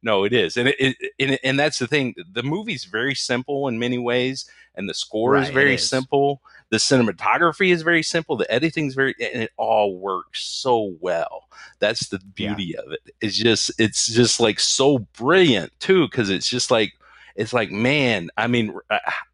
No, 0.02 0.24
it 0.24 0.32
is, 0.32 0.56
and 0.56 0.68
it, 0.68 0.76
it 0.78 1.12
and, 1.18 1.38
and 1.44 1.58
that's 1.58 1.78
the 1.78 1.86
thing. 1.86 2.14
The 2.32 2.42
movie's 2.42 2.84
very 2.84 3.14
simple 3.14 3.68
in 3.68 3.78
many 3.78 3.98
ways, 3.98 4.50
and 4.74 4.88
the 4.88 4.94
score 4.94 5.32
right, 5.32 5.44
is 5.44 5.50
very 5.50 5.74
is. 5.74 5.88
simple. 5.88 6.40
The 6.70 6.78
cinematography 6.78 7.72
is 7.72 7.82
very 7.82 8.02
simple. 8.02 8.36
The 8.36 8.50
editing's 8.50 8.94
very, 8.94 9.14
and 9.20 9.42
it 9.42 9.50
all 9.56 9.98
works 9.98 10.42
so 10.42 10.94
well. 11.00 11.48
That's 11.80 12.08
the 12.08 12.20
beauty 12.34 12.74
yeah. 12.76 12.80
of 12.86 12.92
it. 12.92 13.00
It's 13.20 13.36
just, 13.36 13.72
it's 13.78 14.06
just 14.06 14.38
like 14.38 14.60
so 14.60 15.00
brilliant 15.18 15.72
too, 15.80 16.06
because 16.06 16.30
it's 16.30 16.48
just 16.48 16.70
like 16.70 16.92
it's 17.36 17.52
like 17.52 17.70
man 17.70 18.28
i 18.36 18.46
mean 18.46 18.74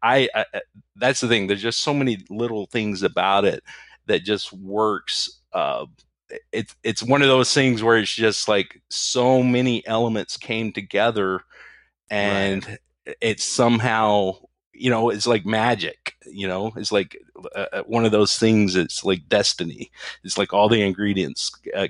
I, 0.03 0.29
I, 0.33 0.45
that's 0.95 1.19
the 1.21 1.27
thing 1.27 1.47
there's 1.47 1.61
just 1.61 1.81
so 1.81 1.93
many 1.93 2.19
little 2.29 2.67
things 2.67 3.03
about 3.03 3.45
it 3.45 3.63
that 4.05 4.23
just 4.23 4.53
works 4.53 5.41
uh 5.53 5.85
it's 6.51 6.75
it's 6.83 7.03
one 7.03 7.21
of 7.21 7.27
those 7.27 7.53
things 7.53 7.83
where 7.83 7.97
it's 7.97 8.13
just 8.13 8.47
like 8.47 8.81
so 8.89 9.41
many 9.41 9.85
elements 9.87 10.37
came 10.37 10.71
together 10.71 11.41
and 12.09 12.67
right. 12.67 12.77
it's 13.21 13.43
somehow 13.43 14.33
you 14.73 14.89
know 14.89 15.09
it's 15.09 15.25
like 15.27 15.45
magic 15.45 16.15
you 16.25 16.47
know 16.47 16.71
it's 16.75 16.91
like 16.91 17.17
uh, 17.55 17.65
uh 17.73 17.83
one 17.83 18.05
of 18.05 18.11
those 18.11 18.37
things 18.37 18.75
it's 18.75 19.03
like 19.03 19.27
destiny 19.27 19.89
it's 20.23 20.37
like 20.37 20.53
all 20.53 20.69
the 20.69 20.81
ingredients 20.81 21.51
uh, 21.75 21.87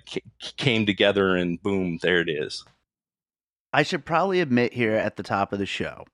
came 0.58 0.86
together 0.86 1.36
and 1.36 1.62
boom 1.62 1.98
there 2.01 2.22
it 2.22 2.29
is 2.29 2.63
I 3.74 3.84
should 3.84 4.06
probably 4.06 4.41
admit 4.41 4.74
here 4.74 4.94
at 4.94 5.17
the 5.17 5.24
top 5.24 5.53
of 5.53 5.60
the 5.60 5.65
show. 5.65 6.06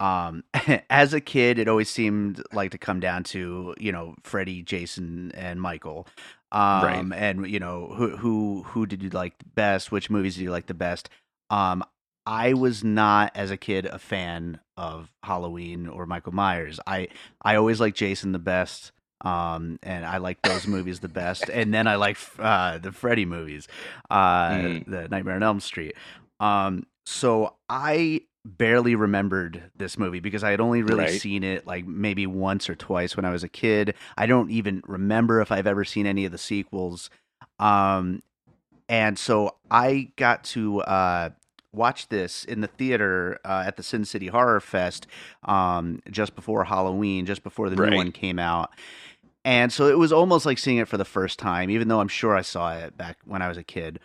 Um, 0.00 0.44
as 0.90 1.14
a 1.14 1.20
kid, 1.20 1.58
it 1.58 1.68
always 1.68 1.90
seemed 1.90 2.42
like 2.52 2.70
to 2.72 2.78
come 2.78 3.00
down 3.00 3.24
to 3.24 3.74
you 3.78 3.92
know 3.92 4.14
Freddy, 4.22 4.62
Jason, 4.62 5.32
and 5.34 5.60
Michael. 5.60 6.06
Um, 6.54 7.10
right. 7.10 7.20
and 7.20 7.50
you 7.50 7.58
know 7.58 7.88
who 7.88 8.16
who 8.16 8.62
who 8.62 8.86
did 8.86 9.02
you 9.02 9.10
like 9.10 9.34
best? 9.54 9.90
Which 9.90 10.08
movies 10.08 10.36
did 10.36 10.42
you 10.42 10.52
like 10.52 10.66
the 10.66 10.74
best? 10.74 11.10
Um, 11.50 11.82
I 12.26 12.54
was 12.54 12.84
not 12.84 13.32
as 13.34 13.50
a 13.50 13.56
kid 13.56 13.86
a 13.86 13.98
fan 13.98 14.60
of 14.76 15.10
Halloween 15.24 15.88
or 15.88 16.06
Michael 16.06 16.32
Myers. 16.32 16.78
I 16.86 17.08
I 17.42 17.56
always 17.56 17.80
liked 17.80 17.96
Jason 17.96 18.32
the 18.32 18.38
best. 18.38 18.92
Um, 19.20 19.78
and 19.82 20.04
I 20.04 20.18
like 20.18 20.42
those 20.42 20.66
movies 20.66 21.00
the 21.00 21.08
best. 21.08 21.48
And 21.48 21.72
then 21.72 21.86
I 21.86 21.96
like 21.96 22.18
uh, 22.38 22.76
the 22.78 22.92
Freddy 22.92 23.24
movies, 23.24 23.68
uh, 24.10 24.50
mm. 24.50 24.86
the 24.86 25.08
Nightmare 25.08 25.36
on 25.36 25.42
Elm 25.42 25.60
Street. 25.60 25.94
Um, 26.40 26.86
so 27.06 27.54
I 27.68 28.22
barely 28.44 28.94
remembered 28.94 29.70
this 29.76 29.98
movie 29.98 30.20
because 30.20 30.44
I 30.44 30.50
had 30.50 30.60
only 30.60 30.82
really 30.82 31.04
right. 31.04 31.20
seen 31.20 31.42
it 31.42 31.66
like 31.66 31.86
maybe 31.86 32.26
once 32.26 32.68
or 32.68 32.74
twice 32.74 33.16
when 33.16 33.24
I 33.24 33.30
was 33.30 33.42
a 33.42 33.48
kid. 33.48 33.94
I 34.16 34.26
don't 34.26 34.50
even 34.50 34.82
remember 34.86 35.40
if 35.40 35.50
I've 35.50 35.66
ever 35.66 35.84
seen 35.84 36.06
any 36.06 36.24
of 36.24 36.32
the 36.32 36.38
sequels. 36.38 37.10
Um, 37.58 38.22
and 38.88 39.18
so 39.18 39.56
I 39.70 40.10
got 40.16 40.44
to 40.44 40.82
uh, 40.82 41.30
watch 41.72 42.08
this 42.08 42.44
in 42.44 42.60
the 42.60 42.66
theater 42.66 43.40
uh, 43.44 43.64
at 43.66 43.76
the 43.76 43.82
Sin 43.82 44.04
City 44.04 44.26
Horror 44.26 44.60
Fest 44.60 45.06
um, 45.44 46.02
just 46.10 46.34
before 46.34 46.64
Halloween, 46.64 47.24
just 47.24 47.42
before 47.42 47.70
the 47.70 47.76
right. 47.76 47.90
new 47.90 47.96
one 47.96 48.12
came 48.12 48.38
out. 48.38 48.70
And 49.46 49.72
so 49.72 49.88
it 49.88 49.98
was 49.98 50.12
almost 50.12 50.46
like 50.46 50.58
seeing 50.58 50.78
it 50.78 50.88
for 50.88 50.96
the 50.96 51.04
first 51.04 51.38
time, 51.38 51.70
even 51.70 51.88
though 51.88 52.00
I'm 52.00 52.08
sure 52.08 52.34
I 52.34 52.40
saw 52.42 52.74
it 52.76 52.96
back 52.96 53.18
when 53.24 53.42
I 53.42 53.48
was 53.48 53.58
a 53.58 53.62
kid. 53.62 54.00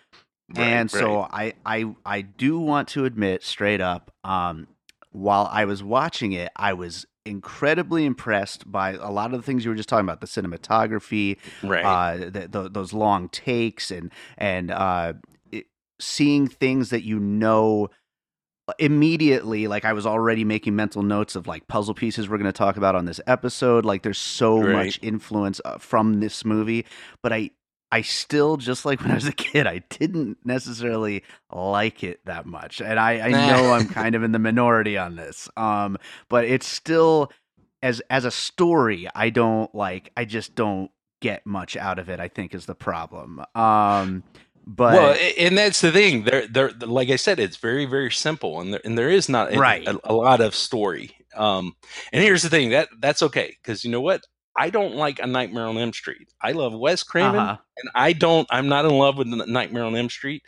Right, 0.56 0.63
and 0.63 0.91
so 0.91 1.22
right. 1.22 1.56
I, 1.65 1.79
I 1.79 1.96
I 2.06 2.22
do 2.22 2.60
want 2.60 2.88
to 2.89 3.06
admit 3.06 3.44
straight 3.44 3.82
up, 3.82 4.12
um, 4.24 4.68
while 5.12 5.48
I 5.51 5.65
was 5.65 5.84
watching 5.84 6.32
it, 6.34 6.51
I 6.56 6.74
was 6.74 7.06
incredibly 7.25 8.06
impressed 8.06 8.70
by 8.72 8.94
a 8.94 9.12
lot 9.12 9.34
of 9.34 9.39
the 9.39 9.44
things 9.44 9.63
you 9.63 9.70
were 9.70 9.75
just 9.75 9.89
talking 9.89 10.06
about 10.06 10.22
the 10.22 10.27
cinematography 10.27 11.38
right 11.62 11.84
uh, 11.84 12.18
the, 12.29 12.48
the, 12.48 12.70
those 12.70 12.94
long 12.94 13.29
takes 13.29 13.91
and 13.91 14.12
and 14.38 14.72
uh, 14.72 15.13
it, 15.51 15.65
seeing 16.00 16.48
things 16.48 16.89
that 16.89 17.03
you 17.03 17.20
know 17.20 17.89
immediately 18.77 19.68
like 19.68 19.84
i 19.84 19.94
was 19.94 20.06
already 20.06 20.44
making 20.44 20.75
mental 20.75 21.03
notes 21.03 21.36
of 21.36 21.48
like 21.48 21.68
puzzle 21.68 21.94
pieces 21.94 22.29
we're 22.29 22.38
going 22.38 22.46
to 22.46 22.51
talk 22.51 22.77
about 22.77 22.96
on 22.96 23.06
this 23.06 23.20
episode 23.27 23.84
like 23.84 24.03
there's 24.03 24.18
so 24.18 24.60
right. 24.60 24.86
much 24.86 25.00
influence 25.01 25.60
uh, 25.65 25.77
from 25.77 26.20
this 26.20 26.46
movie 26.46 26.86
but 27.22 27.34
i 27.34 27.50
I 27.91 28.01
still, 28.01 28.58
just 28.58 28.86
like 28.86 29.01
when 29.01 29.12
I 29.12 29.15
was 29.15 29.27
a 29.27 29.31
kid, 29.31 29.65
I 29.65 29.79
didn't 29.89 30.38
necessarily 30.46 31.24
like 31.51 32.03
it 32.03 32.24
that 32.25 32.46
much, 32.46 32.81
and 32.81 33.00
I, 33.00 33.19
I 33.19 33.29
know 33.31 33.74
I'm 33.74 33.88
kind 33.88 34.15
of 34.15 34.24
in 34.24 34.31
the 34.31 34.39
minority 34.39 34.98
on 34.98 35.15
this. 35.15 35.50
Um, 35.58 35.98
but 36.29 36.46
it's 36.46 36.67
still 36.67 37.31
as 37.81 38.01
as 38.10 38.25
a 38.25 38.31
story, 38.31 39.08
I 39.15 39.29
don't 39.29 39.74
like. 39.74 40.12
I 40.15 40.25
just 40.25 40.55
don't 40.55 40.91
get 41.22 41.46
much 41.46 41.75
out 41.75 42.00
of 42.00 42.10
it. 42.10 42.19
I 42.19 42.27
think 42.27 42.53
is 42.53 42.65
the 42.65 42.75
problem. 42.75 43.43
Um, 43.55 44.24
but 44.67 44.93
well, 44.93 45.17
and 45.39 45.58
that's 45.58 45.81
the 45.81 45.91
thing. 45.91 46.25
There, 46.25 46.46
there, 46.48 46.72
like 46.81 47.10
I 47.10 47.15
said, 47.15 47.39
it's 47.39 47.58
very, 47.58 47.86
very 47.86 48.12
simple, 48.12 48.62
and 48.62 48.74
there, 48.74 48.81
and 48.86 48.96
there 48.98 49.10
is 49.10 49.27
not 49.27 49.55
right. 49.55 49.88
a, 49.88 50.00
a 50.03 50.13
lot 50.13 50.41
of 50.41 50.53
story. 50.53 51.12
Um, 51.36 51.75
and 52.12 52.24
here's 52.24 52.43
the 52.43 52.50
thing 52.50 52.69
that 52.69 52.89
that's 53.00 53.24
okay 53.24 53.55
because 53.62 53.84
you 53.84 53.89
know 53.89 54.01
what 54.01 54.22
I 54.60 54.70
don't 54.70 54.96
like 54.96 55.20
a 55.20 55.25
Nightmare 55.25 55.68
on 55.68 55.78
Elm 55.78 55.94
Street. 55.94 56.34
I 56.42 56.51
love 56.51 56.74
Wes 56.74 57.01
Craven, 57.01 57.39
uh-huh. 57.39 57.58
and 57.78 57.89
I 57.96 58.12
don't. 58.12 58.46
I'm 58.51 58.68
not 58.68 58.84
in 58.84 58.92
love 58.92 59.18
with 59.18 59.28
Nightmare 59.28 59.86
on 59.86 59.96
Elm 59.96 60.10
Street, 60.10 60.44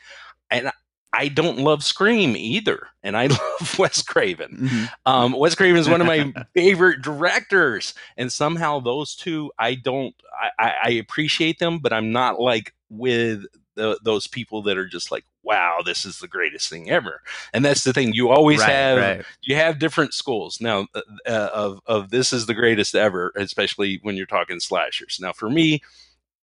and 0.50 0.70
I 1.14 1.30
don't 1.30 1.60
love 1.60 1.82
Scream 1.82 2.36
either. 2.36 2.88
And 3.04 3.16
I 3.16 3.28
love 3.60 3.80
Wes 3.80 4.02
Craven. 4.02 4.58
Mm-hmm. 4.64 4.86
Um, 5.06 5.32
Wes 5.32 5.56
Craven 5.56 5.80
is 5.80 5.88
one 5.88 6.02
of 6.02 6.08
my 6.08 6.34
favorite 6.54 7.02
directors, 7.02 7.94
and 8.18 8.30
somehow 8.30 8.82
those 8.82 9.16
two, 9.16 9.50
I 9.58 9.76
don't. 9.76 10.14
I, 10.60 10.74
I 10.84 10.90
appreciate 10.92 11.60
them, 11.60 11.80
but 11.80 11.94
I'm 11.94 12.12
not 12.12 12.38
like 12.38 12.74
with 12.90 13.46
the, 13.76 13.98
those 14.04 14.28
people 14.28 14.64
that 14.64 14.78
are 14.78 14.88
just 14.88 15.10
like, 15.10 15.24
wow, 15.44 15.80
this 15.84 16.06
is 16.06 16.20
the 16.20 16.28
greatest 16.28 16.70
thing 16.70 16.90
ever. 16.90 17.22
And 17.54 17.64
that's 17.66 17.84
the 17.84 17.94
thing. 17.94 18.14
You 18.14 18.30
always 18.30 18.60
right, 18.60 18.70
have 18.70 18.98
right. 18.98 19.26
you 19.42 19.56
have 19.56 19.80
different 19.80 20.14
schools 20.14 20.60
now 20.62 20.88
uh, 20.94 21.02
uh, 21.26 21.50
of 21.54 21.80
of 21.86 22.10
this 22.10 22.34
is 22.34 22.46
the 22.46 22.54
greatest 22.54 22.96
ever, 22.96 23.32
especially 23.36 24.00
when 24.04 24.16
you're 24.16 24.26
talking 24.26 24.60
slashers. 24.60 25.20
Now, 25.22 25.34
for 25.34 25.50
me, 25.50 25.82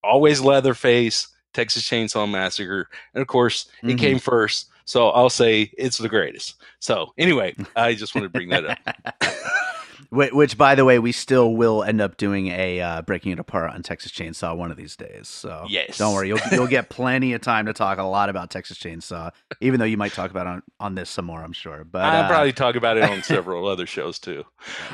always 0.02 0.40
Leatherface, 0.40 1.28
Texas 1.54 1.88
Chainsaw 1.88 2.30
Massacre, 2.30 2.88
and 3.14 3.22
of 3.22 3.28
course, 3.28 3.66
mm-hmm. 3.78 3.90
it 3.90 3.98
came 3.98 4.18
first. 4.18 4.68
So 4.84 5.10
I'll 5.10 5.30
say 5.30 5.70
it's 5.76 5.98
the 5.98 6.08
greatest. 6.08 6.54
So 6.80 7.12
anyway, 7.18 7.54
I 7.76 7.94
just 7.94 8.14
wanted 8.14 8.28
to 8.28 8.30
bring 8.30 8.48
that 8.48 8.64
up. 8.64 8.78
Which, 10.10 10.56
by 10.56 10.74
the 10.74 10.84
way, 10.84 10.98
we 10.98 11.12
still 11.12 11.54
will 11.54 11.82
end 11.82 12.00
up 12.00 12.16
doing 12.16 12.48
a 12.48 12.80
uh, 12.80 13.02
breaking 13.02 13.32
it 13.32 13.38
apart 13.38 13.72
on 13.72 13.82
Texas 13.82 14.12
Chainsaw 14.12 14.56
one 14.56 14.70
of 14.70 14.76
these 14.76 14.96
days. 14.96 15.28
So 15.28 15.66
yes, 15.68 15.98
don't 15.98 16.14
worry, 16.14 16.28
you'll 16.28 16.40
you'll 16.52 16.66
get 16.66 16.88
plenty 16.88 17.32
of 17.32 17.40
time 17.40 17.66
to 17.66 17.72
talk 17.72 17.98
a 17.98 18.02
lot 18.02 18.28
about 18.28 18.50
Texas 18.50 18.78
Chainsaw, 18.78 19.30
even 19.60 19.80
though 19.80 19.86
you 19.86 19.96
might 19.96 20.12
talk 20.12 20.30
about 20.30 20.46
on 20.46 20.62
on 20.80 20.94
this 20.94 21.10
some 21.10 21.26
more, 21.26 21.42
I'm 21.42 21.52
sure. 21.52 21.84
But 21.84 22.02
I'll 22.02 22.24
uh, 22.24 22.28
probably 22.28 22.52
talk 22.52 22.76
about 22.76 22.96
it 22.96 23.04
on 23.04 23.22
several 23.22 23.66
other 23.66 23.86
shows 23.86 24.18
too. 24.18 24.44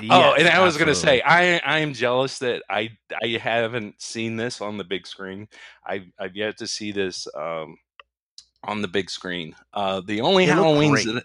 Yes, 0.01 0.11
oh, 0.11 0.35
and 0.39 0.49
I 0.49 0.63
was 0.63 0.77
going 0.77 0.89
to 0.89 0.95
say, 0.95 1.23
I 1.23 1.59
I 1.59 1.81
am 1.81 1.93
jealous 1.93 2.39
that 2.39 2.63
I 2.69 2.91
I 3.23 3.39
haven't 3.41 4.01
seen 4.01 4.37
this 4.37 4.61
on 4.61 4.77
the 4.79 4.85
big 4.85 5.07
screen. 5.07 5.49
I 5.87 6.07
I've 6.19 6.37
yet 6.37 6.59
to 6.59 6.67
see 6.67 6.93
this 6.93 7.29
um, 7.37 7.77
on 8.63 8.83
the 8.83 8.89
big 8.89 9.11
screen. 9.11 9.55
Uh, 9.73 10.01
the 10.05 10.21
only 10.21 10.47
Halloween's 10.47 11.05
that 11.05 11.25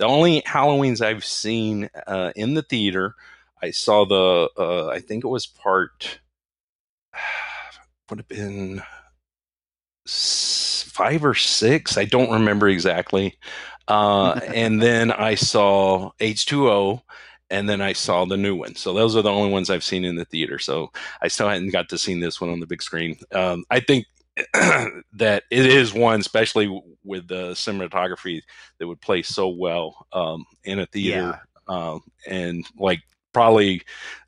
the 0.00 0.06
only 0.06 0.40
Halloweens 0.42 1.04
I've 1.04 1.26
seen 1.26 1.90
uh, 2.06 2.32
in 2.34 2.54
the 2.54 2.62
theater, 2.62 3.14
I 3.62 3.70
saw 3.70 4.06
the, 4.06 4.48
uh, 4.58 4.86
I 4.88 4.98
think 4.98 5.24
it 5.24 5.28
was 5.28 5.46
part, 5.46 6.20
would 8.08 8.18
have 8.18 8.26
been 8.28 8.82
five 10.06 11.22
or 11.22 11.34
six. 11.34 11.98
I 11.98 12.06
don't 12.06 12.32
remember 12.32 12.66
exactly. 12.66 13.36
Uh, 13.88 14.40
and 14.54 14.80
then 14.80 15.12
I 15.12 15.34
saw 15.34 16.12
H2O 16.18 17.02
and 17.50 17.68
then 17.68 17.82
I 17.82 17.92
saw 17.92 18.24
the 18.24 18.38
new 18.38 18.56
one. 18.56 18.76
So 18.76 18.94
those 18.94 19.14
are 19.16 19.22
the 19.22 19.30
only 19.30 19.52
ones 19.52 19.68
I've 19.68 19.84
seen 19.84 20.06
in 20.06 20.16
the 20.16 20.24
theater. 20.24 20.58
So 20.58 20.92
I 21.20 21.28
still 21.28 21.50
hadn't 21.50 21.72
got 21.72 21.90
to 21.90 21.98
see 21.98 22.18
this 22.18 22.40
one 22.40 22.48
on 22.48 22.60
the 22.60 22.66
big 22.66 22.80
screen. 22.80 23.18
Um, 23.32 23.64
I 23.70 23.80
think 23.80 24.06
that 25.12 25.44
it 25.50 25.66
is 25.66 25.94
one, 25.94 26.20
especially 26.20 26.82
with 27.04 27.28
the 27.28 27.52
cinematography, 27.52 28.42
that 28.78 28.86
would 28.86 29.00
play 29.00 29.22
so 29.22 29.48
well 29.48 30.06
um, 30.12 30.44
in 30.64 30.80
a 30.80 30.86
theater, 30.86 31.40
yeah. 31.68 31.74
um, 31.74 32.00
and 32.26 32.66
like 32.78 33.00
probably 33.32 33.82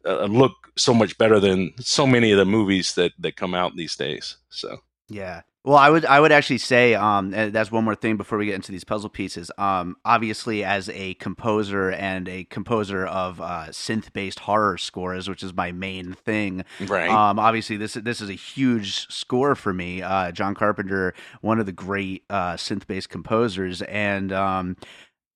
uh, 0.06 0.24
look 0.24 0.52
so 0.76 0.94
much 0.94 1.16
better 1.18 1.40
than 1.40 1.72
so 1.78 2.06
many 2.06 2.32
of 2.32 2.38
the 2.38 2.44
movies 2.44 2.94
that 2.94 3.12
that 3.18 3.36
come 3.36 3.54
out 3.54 3.76
these 3.76 3.96
days. 3.96 4.36
So 4.48 4.78
yeah, 5.08 5.42
Well, 5.64 5.76
I 5.76 5.90
would 5.90 6.04
I 6.04 6.18
would 6.18 6.32
actually 6.32 6.58
say 6.58 6.94
um, 6.94 7.30
that's 7.30 7.70
one 7.70 7.84
more 7.84 7.94
thing 7.94 8.16
before 8.16 8.36
we 8.36 8.46
get 8.46 8.56
into 8.56 8.72
these 8.72 8.82
puzzle 8.82 9.08
pieces. 9.08 9.48
Um, 9.58 9.96
obviously, 10.04 10.64
as 10.64 10.88
a 10.88 11.14
composer 11.14 11.92
and 11.92 12.28
a 12.28 12.42
composer 12.44 13.06
of 13.06 13.40
uh, 13.40 13.66
synth 13.68 14.12
based 14.12 14.40
horror 14.40 14.76
scores, 14.76 15.28
which 15.28 15.44
is 15.44 15.54
my 15.54 15.70
main 15.70 16.14
thing, 16.14 16.64
right? 16.80 17.08
Um, 17.08 17.38
obviously, 17.38 17.76
this 17.76 17.94
this 17.94 18.20
is 18.20 18.28
a 18.28 18.34
huge 18.34 19.06
score 19.08 19.54
for 19.54 19.72
me. 19.72 20.02
Uh, 20.02 20.32
John 20.32 20.56
Carpenter, 20.56 21.14
one 21.42 21.60
of 21.60 21.66
the 21.66 21.72
great 21.72 22.24
uh, 22.28 22.54
synth 22.54 22.88
based 22.88 23.08
composers, 23.08 23.82
and 23.82 24.32
um, 24.32 24.76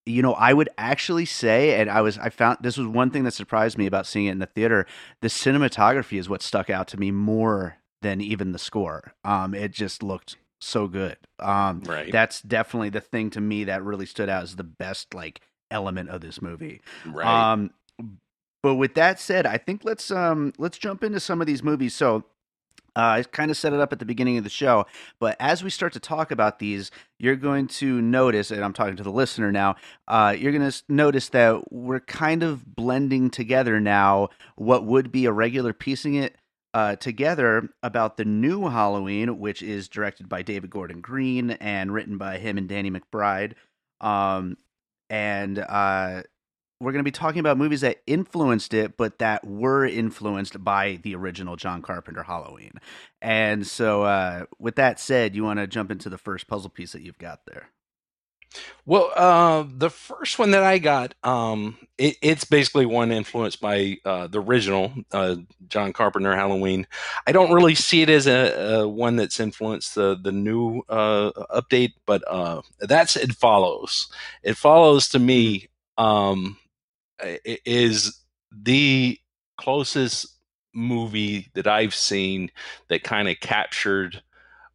you 0.06 0.22
know, 0.22 0.34
I 0.34 0.52
would 0.52 0.70
actually 0.76 1.26
say, 1.26 1.80
and 1.80 1.88
I 1.88 2.00
was, 2.00 2.18
I 2.18 2.30
found 2.30 2.58
this 2.62 2.76
was 2.76 2.88
one 2.88 3.10
thing 3.10 3.22
that 3.24 3.34
surprised 3.34 3.78
me 3.78 3.86
about 3.86 4.06
seeing 4.06 4.26
it 4.26 4.32
in 4.32 4.38
the 4.40 4.46
theater. 4.46 4.86
The 5.20 5.28
cinematography 5.28 6.18
is 6.18 6.28
what 6.28 6.42
stuck 6.42 6.68
out 6.68 6.88
to 6.88 6.96
me 6.96 7.12
more 7.12 7.76
than 8.02 8.20
even 8.20 8.52
the 8.52 8.58
score. 8.58 9.14
Um, 9.24 9.54
it 9.54 9.72
just 9.72 10.02
looked 10.02 10.36
so 10.60 10.88
good. 10.88 11.16
Um, 11.38 11.82
right. 11.86 12.10
That's 12.10 12.40
definitely 12.40 12.90
the 12.90 13.00
thing 13.00 13.30
to 13.30 13.40
me 13.40 13.64
that 13.64 13.82
really 13.82 14.06
stood 14.06 14.28
out 14.28 14.42
as 14.42 14.56
the 14.56 14.64
best 14.64 15.14
like 15.14 15.40
element 15.70 16.10
of 16.10 16.20
this 16.20 16.40
movie. 16.40 16.80
Right. 17.04 17.26
Um, 17.52 17.70
but 18.62 18.74
with 18.76 18.94
that 18.94 19.20
said, 19.20 19.46
I 19.46 19.58
think 19.58 19.84
let's 19.84 20.10
um 20.10 20.52
let's 20.58 20.78
jump 20.78 21.04
into 21.04 21.20
some 21.20 21.40
of 21.40 21.46
these 21.46 21.62
movies. 21.62 21.94
So 21.94 22.24
uh, 22.96 23.18
I 23.18 23.22
kind 23.24 23.50
of 23.50 23.58
set 23.58 23.74
it 23.74 23.80
up 23.80 23.92
at 23.92 23.98
the 23.98 24.06
beginning 24.06 24.38
of 24.38 24.44
the 24.44 24.50
show, 24.50 24.86
but 25.20 25.36
as 25.38 25.62
we 25.62 25.68
start 25.68 25.92
to 25.92 26.00
talk 26.00 26.30
about 26.30 26.58
these, 26.58 26.90
you're 27.18 27.36
going 27.36 27.66
to 27.68 28.00
notice, 28.00 28.50
and 28.50 28.64
I'm 28.64 28.72
talking 28.72 28.96
to 28.96 29.02
the 29.02 29.12
listener 29.12 29.52
now, 29.52 29.76
uh, 30.08 30.34
you're 30.36 30.50
going 30.50 30.70
to 30.70 30.82
notice 30.88 31.28
that 31.28 31.70
we're 31.70 32.00
kind 32.00 32.42
of 32.42 32.74
blending 32.74 33.28
together 33.28 33.80
now 33.80 34.30
what 34.56 34.86
would 34.86 35.12
be 35.12 35.26
a 35.26 35.32
regular 35.32 35.74
piecing 35.74 36.14
it 36.14 36.36
uh, 36.76 36.94
together 36.94 37.70
about 37.82 38.18
the 38.18 38.24
new 38.26 38.68
Halloween, 38.68 39.38
which 39.38 39.62
is 39.62 39.88
directed 39.88 40.28
by 40.28 40.42
David 40.42 40.68
Gordon 40.68 41.00
Green 41.00 41.52
and 41.52 41.90
written 41.90 42.18
by 42.18 42.36
him 42.36 42.58
and 42.58 42.68
Danny 42.68 42.90
McBride. 42.90 43.54
Um, 44.02 44.58
and 45.08 45.58
uh, 45.58 46.22
we're 46.78 46.92
going 46.92 47.02
to 47.02 47.08
be 47.08 47.12
talking 47.12 47.40
about 47.40 47.56
movies 47.56 47.80
that 47.80 48.02
influenced 48.06 48.74
it, 48.74 48.98
but 48.98 49.20
that 49.20 49.46
were 49.46 49.86
influenced 49.86 50.62
by 50.62 50.98
the 51.02 51.14
original 51.14 51.56
John 51.56 51.80
Carpenter 51.80 52.24
Halloween. 52.24 52.72
And 53.22 53.66
so, 53.66 54.02
uh, 54.02 54.44
with 54.58 54.74
that 54.74 55.00
said, 55.00 55.34
you 55.34 55.44
want 55.44 55.58
to 55.60 55.66
jump 55.66 55.90
into 55.90 56.10
the 56.10 56.18
first 56.18 56.46
puzzle 56.46 56.68
piece 56.68 56.92
that 56.92 57.00
you've 57.00 57.16
got 57.16 57.40
there. 57.46 57.70
Well, 58.84 59.10
uh, 59.16 59.64
the 59.68 59.90
first 59.90 60.38
one 60.38 60.52
that 60.52 60.62
I 60.62 60.78
got, 60.78 61.14
um, 61.24 61.76
it, 61.98 62.16
it's 62.22 62.44
basically 62.44 62.86
one 62.86 63.10
influenced 63.10 63.60
by 63.60 63.98
uh, 64.04 64.28
the 64.28 64.40
original 64.40 64.92
uh, 65.12 65.36
John 65.68 65.92
Carpenter 65.92 66.34
Halloween. 66.36 66.86
I 67.26 67.32
don't 67.32 67.52
really 67.52 67.74
see 67.74 68.02
it 68.02 68.10
as 68.10 68.26
a, 68.26 68.80
a 68.82 68.88
one 68.88 69.16
that's 69.16 69.40
influenced 69.40 69.94
the 69.96 70.16
the 70.22 70.32
new 70.32 70.82
uh, 70.88 71.32
update, 71.54 71.94
but 72.06 72.22
uh, 72.28 72.62
that's 72.80 73.16
it 73.16 73.32
follows. 73.32 74.08
It 74.42 74.56
follows 74.56 75.08
to 75.10 75.18
me 75.18 75.68
um, 75.98 76.56
is 77.64 78.20
the 78.52 79.18
closest 79.56 80.28
movie 80.74 81.48
that 81.54 81.66
I've 81.66 81.94
seen 81.94 82.50
that 82.88 83.02
kind 83.02 83.28
of 83.28 83.40
captured 83.40 84.22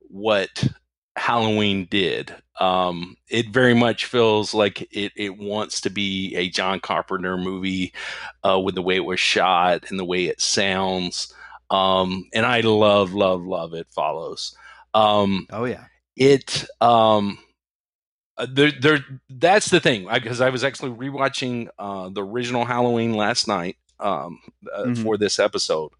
what 0.02 0.68
Halloween 1.16 1.88
did. 1.90 2.34
Um, 2.60 3.18
it 3.30 3.50
very 3.50 3.74
much 3.74 4.06
feels 4.06 4.54
like 4.54 4.82
it, 4.92 5.12
it 5.16 5.38
wants 5.38 5.82
to 5.82 5.90
be 5.90 6.36
a 6.36 6.50
John 6.50 6.80
Carpenter 6.80 7.38
movie 7.38 7.94
uh, 8.44 8.60
with 8.60 8.76
the 8.76 8.82
way 8.82 8.96
it 8.96 9.06
was 9.06 9.20
shot 9.20 9.90
and 9.90 10.00
the 10.00 10.06
way 10.06 10.26
it 10.26 10.42
sounds. 10.42 11.34
Um, 11.70 12.30
and 12.34 12.46
I 12.46 12.62
love, 12.62 13.14
love, 13.14 13.44
love 13.44 13.74
it 13.74 13.88
follows. 13.90 14.56
Um, 14.94 15.48
oh 15.52 15.66
yeah. 15.66 15.86
It, 16.16 16.66
um, 16.82 17.40
uh, 18.38 18.48
there, 18.50 18.72
there, 18.72 19.06
that's 19.30 19.70
the 19.70 19.80
thing 19.80 20.08
because 20.14 20.42
I, 20.42 20.48
I, 20.48 20.50
was 20.50 20.64
actually 20.64 20.92
rewatching 20.92 21.70
uh, 21.80 22.10
the 22.10 22.24
original 22.24 22.66
Halloween 22.66 23.14
last 23.14 23.48
night 23.48 23.78
um, 24.00 24.40
uh, 24.74 24.84
mm-hmm. 24.84 25.04
for 25.04 25.18
this 25.18 25.40
episode, 25.40 25.92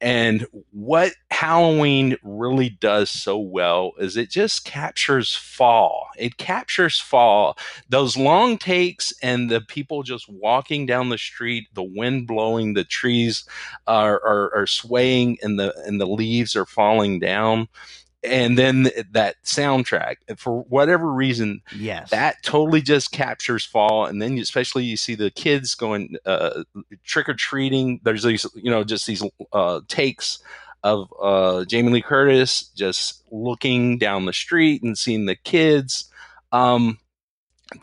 and 0.00 0.46
what 0.72 1.12
Halloween 1.30 2.16
really 2.22 2.70
does 2.70 3.10
so 3.10 3.38
well 3.38 3.92
is 3.98 4.16
it 4.16 4.30
just 4.30 4.64
captures 4.64 5.34
fall. 5.34 6.08
It 6.18 6.38
captures 6.38 6.98
fall. 6.98 7.58
Those 7.88 8.16
long 8.16 8.56
takes 8.56 9.12
and 9.22 9.50
the 9.50 9.60
people 9.60 10.02
just 10.02 10.28
walking 10.28 10.86
down 10.86 11.10
the 11.10 11.18
street, 11.18 11.68
the 11.74 11.82
wind 11.82 12.26
blowing, 12.26 12.74
the 12.74 12.84
trees 12.84 13.44
are, 13.86 14.22
are, 14.24 14.54
are 14.54 14.66
swaying, 14.66 15.38
and 15.42 15.58
the 15.58 15.74
and 15.86 16.00
the 16.00 16.06
leaves 16.06 16.56
are 16.56 16.66
falling 16.66 17.18
down 17.20 17.68
and 18.22 18.58
then 18.58 18.90
that 19.12 19.42
soundtrack 19.44 20.16
for 20.36 20.62
whatever 20.62 21.10
reason 21.10 21.62
yes. 21.74 22.10
that 22.10 22.42
totally 22.42 22.82
just 22.82 23.12
captures 23.12 23.64
fall 23.64 24.04
and 24.06 24.20
then 24.20 24.38
especially 24.38 24.84
you 24.84 24.96
see 24.96 25.14
the 25.14 25.30
kids 25.30 25.74
going 25.74 26.16
uh, 26.26 26.62
trick-or-treating. 27.04 28.00
There's 28.02 28.22
these 28.22 28.46
you 28.54 28.70
know 28.70 28.84
just 28.84 29.06
these 29.06 29.22
uh, 29.52 29.80
takes 29.88 30.42
of 30.82 31.12
uh, 31.20 31.64
jamie 31.66 31.92
lee 31.92 32.02
curtis 32.02 32.70
just 32.74 33.22
looking 33.30 33.98
down 33.98 34.26
the 34.26 34.32
street 34.32 34.82
and 34.82 34.96
seeing 34.96 35.26
the 35.26 35.36
kids. 35.36 36.10
Um, 36.52 36.98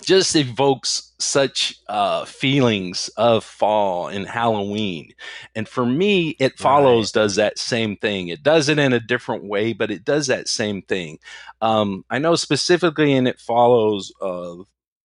just 0.04 0.36
evokes 0.36 1.13
such 1.19 1.76
uh, 1.88 2.26
feelings 2.26 3.10
of 3.17 3.43
fall 3.43 4.08
and 4.08 4.28
Halloween. 4.28 5.13
And 5.56 5.67
for 5.67 5.86
me, 5.86 6.36
It 6.39 6.60
Follows 6.60 7.15
right. 7.15 7.21
does 7.23 7.36
that 7.36 7.58
same 7.58 7.97
thing. 7.97 8.28
It 8.30 8.43
does 8.43 8.69
it 8.69 8.80
in 8.80 8.93
a 8.93 9.00
different 9.00 9.45
way, 9.45 9.73
but 9.73 9.91
it 9.91 10.04
does 10.06 10.28
that 10.28 10.47
same 10.47 10.82
thing. 10.84 11.19
Um, 11.62 12.06
I 12.10 12.19
know 12.19 12.36
specifically 12.36 13.13
in 13.13 13.28
It 13.28 13.39
Follows, 13.39 14.12
uh, 14.21 14.56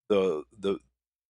the 0.08 0.42
the 0.58 0.78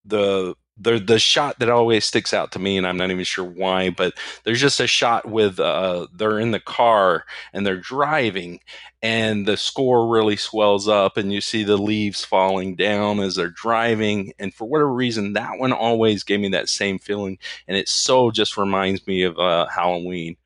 the 0.04 0.54
the 0.78 0.98
the 0.98 1.18
shot 1.18 1.58
that 1.58 1.68
always 1.68 2.04
sticks 2.04 2.32
out 2.32 2.52
to 2.52 2.58
me, 2.58 2.78
and 2.78 2.86
I'm 2.86 2.96
not 2.96 3.10
even 3.10 3.24
sure 3.24 3.44
why, 3.44 3.90
but 3.90 4.14
there's 4.44 4.60
just 4.60 4.80
a 4.80 4.86
shot 4.86 5.26
with 5.28 5.60
uh, 5.60 6.06
they're 6.14 6.38
in 6.38 6.50
the 6.50 6.60
car 6.60 7.24
and 7.52 7.66
they're 7.66 7.76
driving, 7.76 8.60
and 9.02 9.46
the 9.46 9.56
score 9.56 10.08
really 10.08 10.36
swells 10.36 10.88
up, 10.88 11.16
and 11.16 11.32
you 11.32 11.40
see 11.40 11.62
the 11.64 11.76
leaves 11.76 12.24
falling 12.24 12.74
down 12.74 13.20
as 13.20 13.36
they're 13.36 13.50
driving, 13.50 14.32
and 14.38 14.54
for 14.54 14.66
whatever 14.66 14.92
reason, 14.92 15.34
that 15.34 15.58
one 15.58 15.72
always 15.72 16.22
gave 16.24 16.40
me 16.40 16.48
that 16.48 16.68
same 16.68 16.98
feeling, 16.98 17.38
and 17.68 17.76
it 17.76 17.88
so 17.88 18.30
just 18.30 18.56
reminds 18.56 19.06
me 19.06 19.22
of 19.22 19.38
uh, 19.38 19.66
Halloween. 19.68 20.36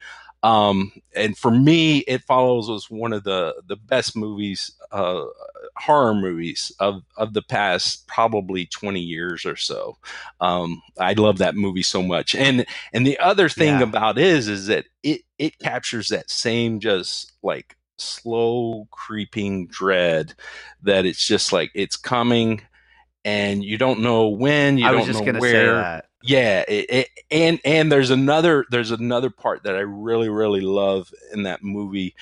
Um, 0.46 0.92
and 1.16 1.36
for 1.36 1.50
me, 1.50 1.98
It 2.06 2.22
Follows 2.22 2.68
was 2.68 2.88
one 2.88 3.12
of 3.12 3.24
the 3.24 3.60
the 3.66 3.74
best 3.74 4.16
movies, 4.16 4.70
uh, 4.92 5.24
horror 5.74 6.14
movies 6.14 6.70
of 6.78 7.02
of 7.16 7.34
the 7.34 7.42
past 7.42 8.06
probably 8.06 8.66
twenty 8.66 9.00
years 9.00 9.44
or 9.44 9.56
so. 9.56 9.98
Um, 10.40 10.80
I 11.00 11.14
love 11.14 11.38
that 11.38 11.56
movie 11.56 11.82
so 11.82 12.00
much. 12.00 12.36
And 12.36 12.64
and 12.92 13.04
the 13.04 13.18
other 13.18 13.48
thing 13.48 13.80
yeah. 13.80 13.82
about 13.82 14.18
is 14.18 14.46
is 14.46 14.68
that 14.68 14.84
it 15.02 15.22
it 15.36 15.58
captures 15.58 16.10
that 16.10 16.30
same 16.30 16.78
just 16.78 17.32
like 17.42 17.76
slow 17.98 18.86
creeping 18.92 19.66
dread 19.66 20.32
that 20.82 21.06
it's 21.06 21.26
just 21.26 21.52
like 21.52 21.72
it's 21.74 21.96
coming 21.96 22.60
and 23.24 23.64
you 23.64 23.78
don't 23.78 24.00
know 24.00 24.28
when 24.28 24.78
you 24.78 24.86
I 24.86 24.92
don't 24.92 25.08
know 25.08 25.40
where 25.40 26.02
yeah 26.26 26.64
it, 26.68 26.86
it, 26.90 27.08
and 27.30 27.60
and 27.64 27.90
there's 27.90 28.10
another 28.10 28.64
there's 28.70 28.90
another 28.90 29.30
part 29.30 29.62
that 29.62 29.76
i 29.76 29.80
really 29.80 30.28
really 30.28 30.60
love 30.60 31.12
in 31.32 31.42
that 31.44 31.62
movie 31.62 32.14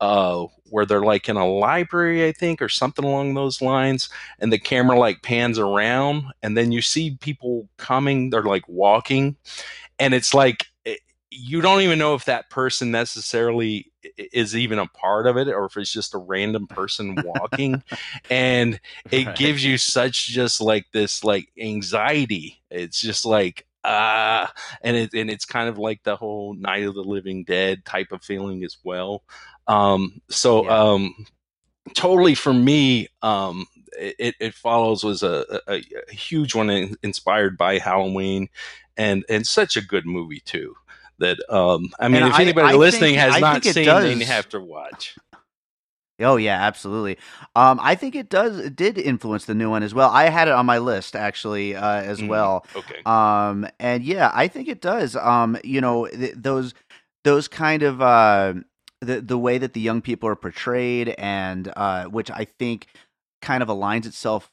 uh, 0.00 0.46
where 0.70 0.86
they're 0.86 1.02
like 1.04 1.28
in 1.28 1.36
a 1.36 1.46
library 1.46 2.26
i 2.26 2.32
think 2.32 2.62
or 2.62 2.70
something 2.70 3.04
along 3.04 3.34
those 3.34 3.60
lines 3.60 4.08
and 4.38 4.50
the 4.50 4.58
camera 4.58 4.98
like 4.98 5.22
pans 5.22 5.58
around 5.58 6.24
and 6.42 6.56
then 6.56 6.72
you 6.72 6.80
see 6.80 7.18
people 7.20 7.68
coming 7.76 8.30
they're 8.30 8.42
like 8.42 8.66
walking 8.66 9.36
and 9.98 10.14
it's 10.14 10.32
like 10.32 10.69
you 11.30 11.60
don't 11.60 11.82
even 11.82 11.98
know 11.98 12.14
if 12.14 12.24
that 12.24 12.50
person 12.50 12.90
necessarily 12.90 13.90
is 14.16 14.56
even 14.56 14.78
a 14.78 14.86
part 14.86 15.26
of 15.26 15.36
it 15.36 15.48
or 15.48 15.66
if 15.66 15.76
it's 15.76 15.92
just 15.92 16.14
a 16.14 16.18
random 16.18 16.66
person 16.66 17.16
walking. 17.24 17.82
And 18.28 18.80
it 19.10 19.26
right. 19.26 19.36
gives 19.36 19.64
you 19.64 19.78
such 19.78 20.26
just 20.26 20.60
like 20.60 20.86
this 20.92 21.22
like 21.22 21.48
anxiety. 21.58 22.60
It's 22.70 23.00
just 23.00 23.24
like 23.24 23.66
ah. 23.84 24.44
Uh, 24.44 24.46
and 24.82 24.96
it 24.96 25.14
and 25.14 25.30
it's 25.30 25.44
kind 25.44 25.68
of 25.68 25.78
like 25.78 26.02
the 26.02 26.16
whole 26.16 26.54
night 26.54 26.84
of 26.84 26.94
the 26.94 27.02
living 27.02 27.44
dead 27.44 27.84
type 27.84 28.10
of 28.12 28.22
feeling 28.22 28.64
as 28.64 28.78
well. 28.82 29.22
Um 29.68 30.20
so 30.28 30.64
yeah. 30.64 30.70
um 30.70 31.26
totally 31.94 32.34
for 32.34 32.52
me 32.52 33.08
um 33.22 33.66
it, 33.98 34.34
it 34.40 34.54
follows 34.54 35.04
was 35.04 35.22
a, 35.22 35.44
a, 35.66 35.82
a 36.08 36.14
huge 36.14 36.54
one 36.54 36.94
inspired 37.02 37.56
by 37.56 37.78
halloween 37.78 38.48
and 38.96 39.24
and 39.28 39.46
such 39.46 39.76
a 39.76 39.84
good 39.84 40.06
movie 40.06 40.40
too 40.40 40.74
that 41.20 41.38
um, 41.48 41.90
I 41.98 42.08
mean, 42.08 42.22
and 42.22 42.32
if 42.32 42.38
I, 42.38 42.42
anybody 42.42 42.68
I 42.68 42.72
listening 42.76 43.14
think, 43.14 43.18
has 43.18 43.36
I 43.36 43.40
not 43.40 43.64
seen, 43.64 43.84
does. 43.84 44.18
they 44.18 44.24
have 44.24 44.48
to 44.50 44.60
watch. 44.60 45.16
Oh 46.20 46.36
yeah, 46.36 46.60
absolutely. 46.60 47.16
Um, 47.56 47.80
I 47.82 47.94
think 47.94 48.14
it 48.14 48.28
does. 48.28 48.58
It 48.58 48.76
did 48.76 48.98
influence 48.98 49.46
the 49.46 49.54
new 49.54 49.70
one 49.70 49.82
as 49.82 49.94
well. 49.94 50.10
I 50.10 50.24
had 50.24 50.48
it 50.48 50.54
on 50.54 50.66
my 50.66 50.78
list 50.78 51.16
actually 51.16 51.74
uh, 51.74 52.02
as 52.02 52.20
mm, 52.20 52.28
well. 52.28 52.66
Okay. 52.76 53.00
Um, 53.06 53.66
and 53.78 54.04
yeah, 54.04 54.30
I 54.34 54.48
think 54.48 54.68
it 54.68 54.80
does. 54.80 55.16
Um, 55.16 55.56
you 55.64 55.80
know, 55.80 56.06
th- 56.08 56.34
those 56.36 56.74
those 57.24 57.48
kind 57.48 57.82
of 57.82 58.02
uh, 58.02 58.54
the 59.00 59.20
the 59.20 59.38
way 59.38 59.58
that 59.58 59.72
the 59.72 59.80
young 59.80 60.02
people 60.02 60.28
are 60.28 60.36
portrayed, 60.36 61.14
and 61.16 61.72
uh, 61.76 62.04
which 62.04 62.30
I 62.30 62.46
think 62.58 62.88
kind 63.40 63.62
of 63.62 63.68
aligns 63.68 64.06
itself 64.06 64.50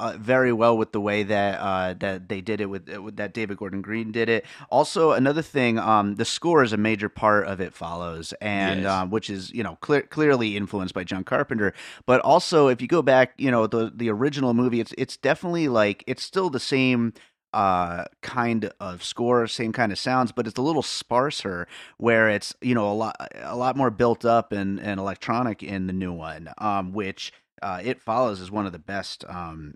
uh, 0.00 0.16
very 0.18 0.52
well 0.52 0.76
with 0.76 0.92
the 0.92 1.00
way 1.00 1.22
that 1.22 1.60
uh, 1.60 1.94
that 2.00 2.28
they 2.28 2.40
did 2.40 2.60
it 2.60 2.66
with, 2.66 2.92
uh, 2.92 3.02
with, 3.02 3.16
that 3.16 3.34
David 3.34 3.58
Gordon 3.58 3.82
Green 3.82 4.10
did 4.10 4.28
it. 4.28 4.46
Also, 4.70 5.12
another 5.12 5.42
thing, 5.42 5.78
um, 5.78 6.16
the 6.16 6.24
score 6.24 6.62
is 6.62 6.72
a 6.72 6.78
major 6.78 7.08
part 7.08 7.46
of 7.46 7.60
it 7.60 7.74
follows, 7.74 8.32
and 8.40 8.82
yes. 8.82 8.90
um, 8.90 9.10
which 9.10 9.28
is 9.28 9.52
you 9.52 9.62
know 9.62 9.76
clear, 9.80 10.02
clearly 10.02 10.56
influenced 10.56 10.94
by 10.94 11.04
John 11.04 11.22
Carpenter. 11.22 11.74
But 12.06 12.20
also, 12.22 12.68
if 12.68 12.80
you 12.80 12.88
go 12.88 13.02
back, 13.02 13.34
you 13.36 13.50
know 13.50 13.66
the 13.66 13.92
the 13.94 14.08
original 14.08 14.54
movie, 14.54 14.80
it's 14.80 14.94
it's 14.96 15.16
definitely 15.18 15.68
like 15.68 16.02
it's 16.06 16.22
still 16.22 16.48
the 16.48 16.60
same 16.60 17.12
uh 17.52 18.04
kind 18.22 18.70
of 18.78 19.02
score 19.02 19.48
same 19.48 19.72
kind 19.72 19.90
of 19.90 19.98
sounds 19.98 20.30
but 20.30 20.46
it's 20.46 20.58
a 20.58 20.62
little 20.62 20.82
sparser 20.82 21.66
where 21.96 22.28
it's 22.28 22.54
you 22.60 22.76
know 22.76 22.88
a 22.88 22.94
lot 22.94 23.16
a 23.42 23.56
lot 23.56 23.76
more 23.76 23.90
built 23.90 24.24
up 24.24 24.52
and 24.52 24.78
and 24.78 25.00
electronic 25.00 25.60
in 25.60 25.88
the 25.88 25.92
new 25.92 26.12
one 26.12 26.48
um 26.58 26.92
which 26.92 27.32
uh 27.60 27.80
it 27.82 28.00
follows 28.00 28.40
is 28.40 28.52
one 28.52 28.66
of 28.66 28.72
the 28.72 28.78
best 28.78 29.24
um 29.28 29.74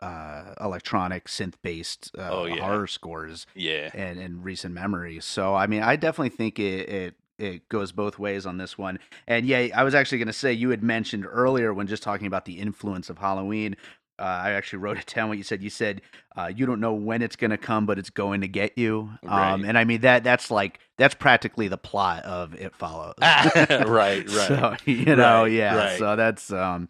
uh, 0.00 0.54
electronic 0.60 1.26
synth 1.26 1.54
based 1.62 2.10
uh, 2.18 2.28
oh, 2.30 2.44
yeah. 2.44 2.60
horror 2.60 2.86
scores 2.86 3.46
yeah 3.54 3.90
and 3.94 4.20
in 4.20 4.42
recent 4.42 4.74
memory 4.74 5.20
so 5.20 5.54
i 5.54 5.66
mean 5.66 5.82
i 5.82 5.96
definitely 5.96 6.28
think 6.28 6.58
it, 6.58 6.88
it 6.88 7.14
it 7.38 7.68
goes 7.68 7.92
both 7.92 8.18
ways 8.18 8.46
on 8.46 8.58
this 8.58 8.76
one 8.76 8.98
and 9.26 9.46
yeah 9.46 9.68
i 9.74 9.82
was 9.82 9.94
actually 9.94 10.18
going 10.18 10.26
to 10.26 10.32
say 10.32 10.52
you 10.52 10.70
had 10.70 10.82
mentioned 10.82 11.24
earlier 11.26 11.72
when 11.72 11.86
just 11.86 12.02
talking 12.02 12.26
about 12.26 12.44
the 12.44 12.58
influence 12.58 13.08
of 13.08 13.18
halloween 13.18 13.74
uh, 14.18 14.22
I 14.22 14.50
actually 14.52 14.78
wrote 14.80 14.98
it 14.98 15.12
down 15.14 15.28
what 15.28 15.38
you 15.38 15.44
said. 15.44 15.62
You 15.62 15.70
said 15.70 16.02
uh, 16.36 16.50
you 16.54 16.66
don't 16.66 16.80
know 16.80 16.94
when 16.94 17.22
it's 17.22 17.36
going 17.36 17.50
to 17.50 17.58
come, 17.58 17.86
but 17.86 17.98
it's 17.98 18.10
going 18.10 18.40
to 18.42 18.48
get 18.48 18.76
you. 18.76 19.10
Right. 19.22 19.52
Um, 19.52 19.64
and 19.64 19.76
I 19.76 19.84
mean 19.84 20.00
that 20.02 20.24
that's 20.24 20.50
like 20.50 20.80
that's 20.96 21.14
practically 21.14 21.68
the 21.68 21.78
plot 21.78 22.24
of 22.24 22.54
It 22.54 22.74
Follows. 22.74 23.14
right, 23.20 23.86
right. 23.88 24.30
So 24.30 24.76
you 24.84 25.16
know, 25.16 25.42
right, 25.42 25.52
yeah. 25.52 25.76
Right. 25.76 25.98
So 25.98 26.16
that's 26.16 26.52
um, 26.52 26.88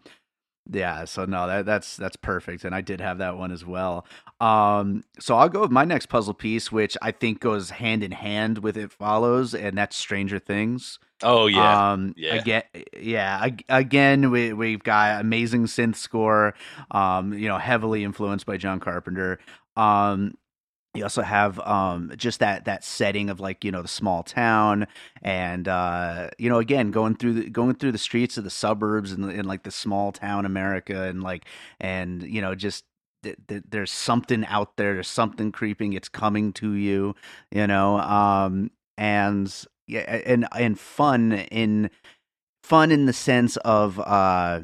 yeah, 0.71 1.05
so 1.05 1.25
no, 1.25 1.47
that 1.47 1.67
that's 1.67 1.97
that's 1.97 2.17
perfect, 2.17 2.65
and 2.65 2.75
I 2.75 2.81
did 2.81 3.01
have 3.01 3.19
that 3.19 3.37
one 3.37 3.53
as 3.53 3.65
well. 3.65 4.07
Um, 4.41 5.05
so 5.19 5.37
I'll 5.37 5.49
go 5.49 5.61
with 5.61 5.71
my 5.71 5.85
next 5.85 6.07
puzzle 6.07 6.35
piece, 6.35 6.73
which 6.73 6.97
I 7.01 7.11
think 7.13 7.41
goes 7.41 7.71
hand 7.71 8.03
in 8.03 8.11
hand 8.13 8.59
with 8.59 8.77
it 8.77 8.93
follows, 8.93 9.55
and 9.55 9.79
that's 9.79 9.97
Stranger 9.97 10.39
Things. 10.39 10.99
Oh 11.23 11.47
yeah, 11.47 11.93
um, 11.93 12.15
yeah. 12.17 12.35
Again, 12.35 12.63
yeah. 12.99 13.49
Again, 13.69 14.31
we 14.31 14.53
we've 14.53 14.83
got 14.83 15.21
amazing 15.21 15.65
synth 15.67 15.97
score. 15.97 16.55
Um, 16.91 17.33
you 17.33 17.49
know, 17.49 17.59
heavily 17.59 18.05
influenced 18.05 18.47
by 18.47 18.57
John 18.57 18.81
Carpenter. 18.81 19.39
Um, 19.77 20.35
you 20.97 21.05
also 21.05 21.23
have 21.23 21.59
um, 21.61 22.13
just 22.17 22.41
that 22.41 22.65
that 22.65 22.85
setting 22.85 23.31
of 23.31 23.41
like 23.41 23.65
you 23.65 23.71
know 23.71 23.83
the 23.83 23.89
small 23.89 24.23
town 24.23 24.87
and 25.23 25.69
uh, 25.69 26.31
you 26.39 26.49
know 26.49 26.59
again 26.59 26.91
going 26.91 27.17
through 27.17 27.35
the 27.35 27.51
going 27.51 27.75
through 27.75 27.93
the 27.93 27.99
streets 27.99 28.37
of 28.37 28.45
the 28.45 28.51
suburbs 28.51 29.13
and, 29.13 29.25
and 29.31 29.47
like 29.47 29.63
the 29.63 29.71
small 29.71 30.13
town 30.13 30.45
America 30.47 31.03
and 31.05 31.23
like 31.23 31.45
and 31.81 32.23
you 32.23 32.41
know 32.41 32.55
just 32.55 32.85
th- 33.23 33.37
th- 33.49 33.65
there's 33.69 33.93
something 33.93 34.45
out 34.47 34.77
there 34.77 34.95
there's 34.95 35.09
something 35.09 35.53
creeping 35.53 35.93
it's 35.93 36.09
coming 36.09 36.53
to 36.53 36.73
you 36.73 37.15
you 37.51 37.67
know 37.67 37.99
um, 38.01 38.71
and 38.97 39.65
yeah 39.87 40.01
and 40.01 40.47
and 40.57 40.79
fun 40.79 41.33
in 41.33 41.91
fun 42.63 42.91
in 42.91 43.07
the 43.07 43.13
sense 43.13 43.57
of 43.59 44.01
uh 44.01 44.61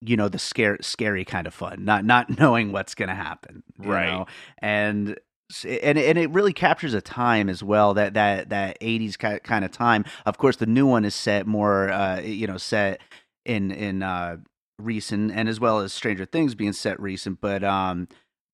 you 0.00 0.16
know 0.16 0.28
the 0.28 0.38
scare 0.38 0.78
scary 0.80 1.24
kind 1.24 1.46
of 1.46 1.54
fun 1.54 1.84
not 1.84 2.04
not 2.04 2.30
knowing 2.38 2.72
what's 2.72 2.94
going 2.94 3.08
to 3.08 3.14
happen 3.14 3.62
right 3.78 4.12
know? 4.12 4.26
and 4.58 5.18
and 5.64 5.98
and 5.98 6.18
it 6.18 6.30
really 6.30 6.52
captures 6.52 6.94
a 6.94 7.00
time 7.00 7.48
as 7.48 7.62
well 7.62 7.94
that 7.94 8.14
that 8.14 8.48
that 8.50 8.80
80s 8.80 9.42
kind 9.42 9.64
of 9.64 9.70
time. 9.70 10.04
Of 10.24 10.38
course 10.38 10.56
the 10.56 10.66
new 10.66 10.86
one 10.86 11.04
is 11.04 11.14
set 11.14 11.46
more 11.46 11.90
uh 11.90 12.20
you 12.20 12.46
know 12.46 12.56
set 12.56 13.00
in 13.44 13.70
in 13.70 14.02
uh 14.02 14.38
recent 14.78 15.32
and 15.32 15.48
as 15.48 15.58
well 15.58 15.80
as 15.80 15.92
stranger 15.92 16.26
things 16.26 16.54
being 16.54 16.74
set 16.74 17.00
recent 17.00 17.40
but 17.40 17.64
um 17.64 18.08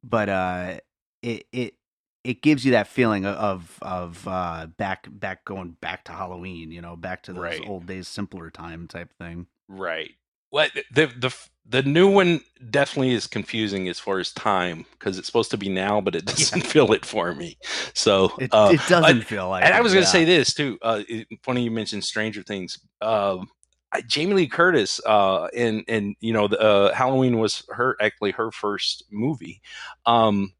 but 0.05 0.28
uh 0.28 0.78
it 1.22 1.46
it 1.52 1.74
it 2.22 2.42
gives 2.42 2.64
you 2.64 2.70
that 2.70 2.87
feeling 2.87 3.26
of 3.26 3.78
of 3.83 4.28
uh 4.28 4.68
back 4.78 5.09
back 5.11 5.44
going 5.44 5.76
back 5.81 6.05
to 6.05 6.12
halloween 6.12 6.70
you 6.70 6.81
know 6.81 6.94
back 6.94 7.24
to 7.24 7.33
those 7.33 7.42
right. 7.42 7.64
old 7.66 7.87
days 7.87 8.07
simpler 8.07 8.50
time 8.50 8.87
type 8.87 9.12
thing. 9.18 9.46
Right. 9.68 10.12
What 10.50 10.70
the 10.92 11.07
the 11.07 11.35
the 11.68 11.83
new 11.83 12.09
one 12.09 12.40
definitely 12.70 13.12
is 13.12 13.27
confusing 13.27 13.88
as 13.88 13.98
far 13.98 14.18
as 14.18 14.33
time 14.33 14.85
because 14.92 15.18
it's 15.18 15.27
supposed 15.27 15.51
to 15.53 15.57
be 15.57 15.68
now, 15.68 16.01
but 16.01 16.14
it 16.14 16.25
doesn't 16.27 16.64
yeah. 16.64 16.68
feel 16.68 16.92
it 16.92 17.05
for 17.05 17.35
me. 17.35 17.57
So 17.94 18.33
it, 18.38 18.53
uh, 18.53 18.70
it 18.72 18.81
doesn't 18.88 19.22
feel 19.22 19.48
like. 19.48 19.64
And 19.64 19.75
it, 19.75 19.77
I 19.77 19.81
was 19.81 19.92
going 19.92 20.05
to 20.05 20.09
yeah. 20.09 20.12
say 20.12 20.25
this 20.25 20.55
too. 20.55 20.79
Uh, 20.83 21.03
it, 21.09 21.29
funny 21.42 21.64
you 21.64 21.70
mentioned 21.70 22.05
Stranger 22.05 22.42
Things. 22.42 22.79
Um, 23.01 23.48
Jamie 24.07 24.35
Lee 24.35 24.48
Curtis, 24.48 25.01
uh, 25.05 25.48
and 25.55 25.85
and 25.87 26.16
you 26.20 26.33
know, 26.33 26.48
the, 26.48 26.59
uh, 26.59 26.94
Halloween 26.94 27.38
was 27.38 27.62
her 27.68 27.96
actually 28.01 28.31
her 28.33 28.51
first 28.51 29.05
movie. 29.11 29.61
Um, 30.07 30.55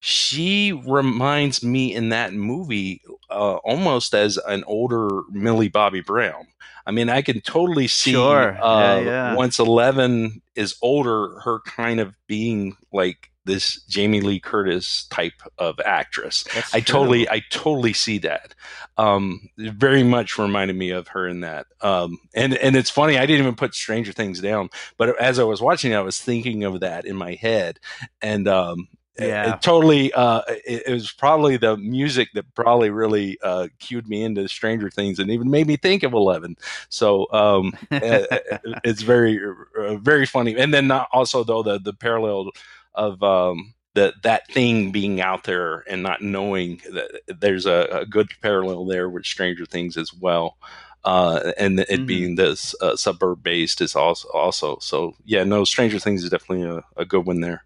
she 0.00 0.72
reminds 0.86 1.62
me 1.62 1.94
in 1.94 2.08
that 2.08 2.32
movie 2.32 3.02
uh, 3.28 3.56
almost 3.56 4.14
as 4.14 4.38
an 4.38 4.64
older 4.66 5.22
Millie 5.30 5.68
Bobby 5.68 6.00
Brown. 6.00 6.46
I 6.90 6.92
mean, 6.92 7.08
I 7.08 7.22
can 7.22 7.40
totally 7.40 7.86
see 7.86 8.10
sure. 8.10 8.60
uh, 8.60 8.98
yeah, 8.98 8.98
yeah. 8.98 9.34
once 9.36 9.60
Eleven 9.60 10.42
is 10.56 10.74
older, 10.82 11.38
her 11.44 11.60
kind 11.60 12.00
of 12.00 12.16
being 12.26 12.76
like 12.92 13.30
this 13.44 13.80
Jamie 13.84 14.20
Lee 14.20 14.40
Curtis 14.40 15.06
type 15.08 15.40
of 15.56 15.78
actress. 15.84 16.44
That's 16.52 16.74
I 16.74 16.80
true. 16.80 16.94
totally, 16.98 17.28
I 17.28 17.44
totally 17.50 17.92
see 17.92 18.18
that. 18.18 18.56
Um, 18.96 19.48
very 19.56 20.02
much 20.02 20.36
reminded 20.36 20.74
me 20.74 20.90
of 20.90 21.06
her 21.08 21.28
in 21.28 21.42
that. 21.42 21.66
Um, 21.80 22.18
and 22.34 22.54
and 22.54 22.74
it's 22.74 22.90
funny, 22.90 23.18
I 23.18 23.24
didn't 23.24 23.42
even 23.42 23.54
put 23.54 23.72
Stranger 23.72 24.10
Things 24.12 24.40
down, 24.40 24.68
but 24.96 25.16
as 25.20 25.38
I 25.38 25.44
was 25.44 25.62
watching, 25.62 25.94
I 25.94 26.00
was 26.00 26.18
thinking 26.18 26.64
of 26.64 26.80
that 26.80 27.04
in 27.04 27.14
my 27.14 27.34
head, 27.34 27.78
and 28.20 28.48
um, 28.48 28.88
yeah. 29.20 29.54
It, 29.54 29.62
totally. 29.62 30.12
Uh, 30.12 30.42
it, 30.48 30.82
it, 30.86 30.92
was 30.92 31.12
probably 31.12 31.56
the 31.56 31.76
music 31.76 32.28
that 32.34 32.54
probably 32.54 32.90
really 32.90 33.38
uh, 33.42 33.68
cued 33.78 34.08
me 34.08 34.22
into 34.22 34.48
Stranger 34.48 34.90
Things 34.90 35.18
and 35.18 35.30
even 35.30 35.50
made 35.50 35.66
me 35.66 35.76
think 35.76 36.02
of 36.02 36.12
Eleven. 36.12 36.56
So 36.88 37.26
um, 37.32 37.72
it's 37.90 39.02
very, 39.02 39.40
uh, 39.78 39.96
very 39.96 40.26
funny. 40.26 40.56
And 40.56 40.72
then 40.72 40.90
also 40.90 41.44
though 41.44 41.62
the 41.62 41.78
the 41.78 41.92
parallel 41.92 42.50
of 42.94 43.22
um, 43.22 43.74
that 43.94 44.14
that 44.22 44.46
thing 44.48 44.92
being 44.92 45.20
out 45.20 45.44
there 45.44 45.84
and 45.88 46.02
not 46.02 46.22
knowing 46.22 46.80
that 46.92 47.22
there's 47.40 47.66
a, 47.66 47.88
a 47.90 48.06
good 48.06 48.30
parallel 48.40 48.84
there 48.86 49.08
with 49.08 49.24
Stranger 49.24 49.66
Things 49.66 49.96
as 49.96 50.12
well. 50.12 50.56
Uh, 51.02 51.52
and 51.56 51.80
it 51.80 51.88
mm-hmm. 51.88 52.06
being 52.06 52.34
this 52.34 52.74
uh, 52.82 52.94
suburb 52.94 53.42
based 53.42 53.80
is 53.80 53.96
also 53.96 54.28
also 54.34 54.76
so 54.80 55.14
yeah 55.24 55.42
no 55.42 55.64
Stranger 55.64 55.98
Things 55.98 56.22
is 56.22 56.30
definitely 56.30 56.66
a, 56.66 56.84
a 56.96 57.04
good 57.04 57.26
one 57.26 57.40
there. 57.40 57.64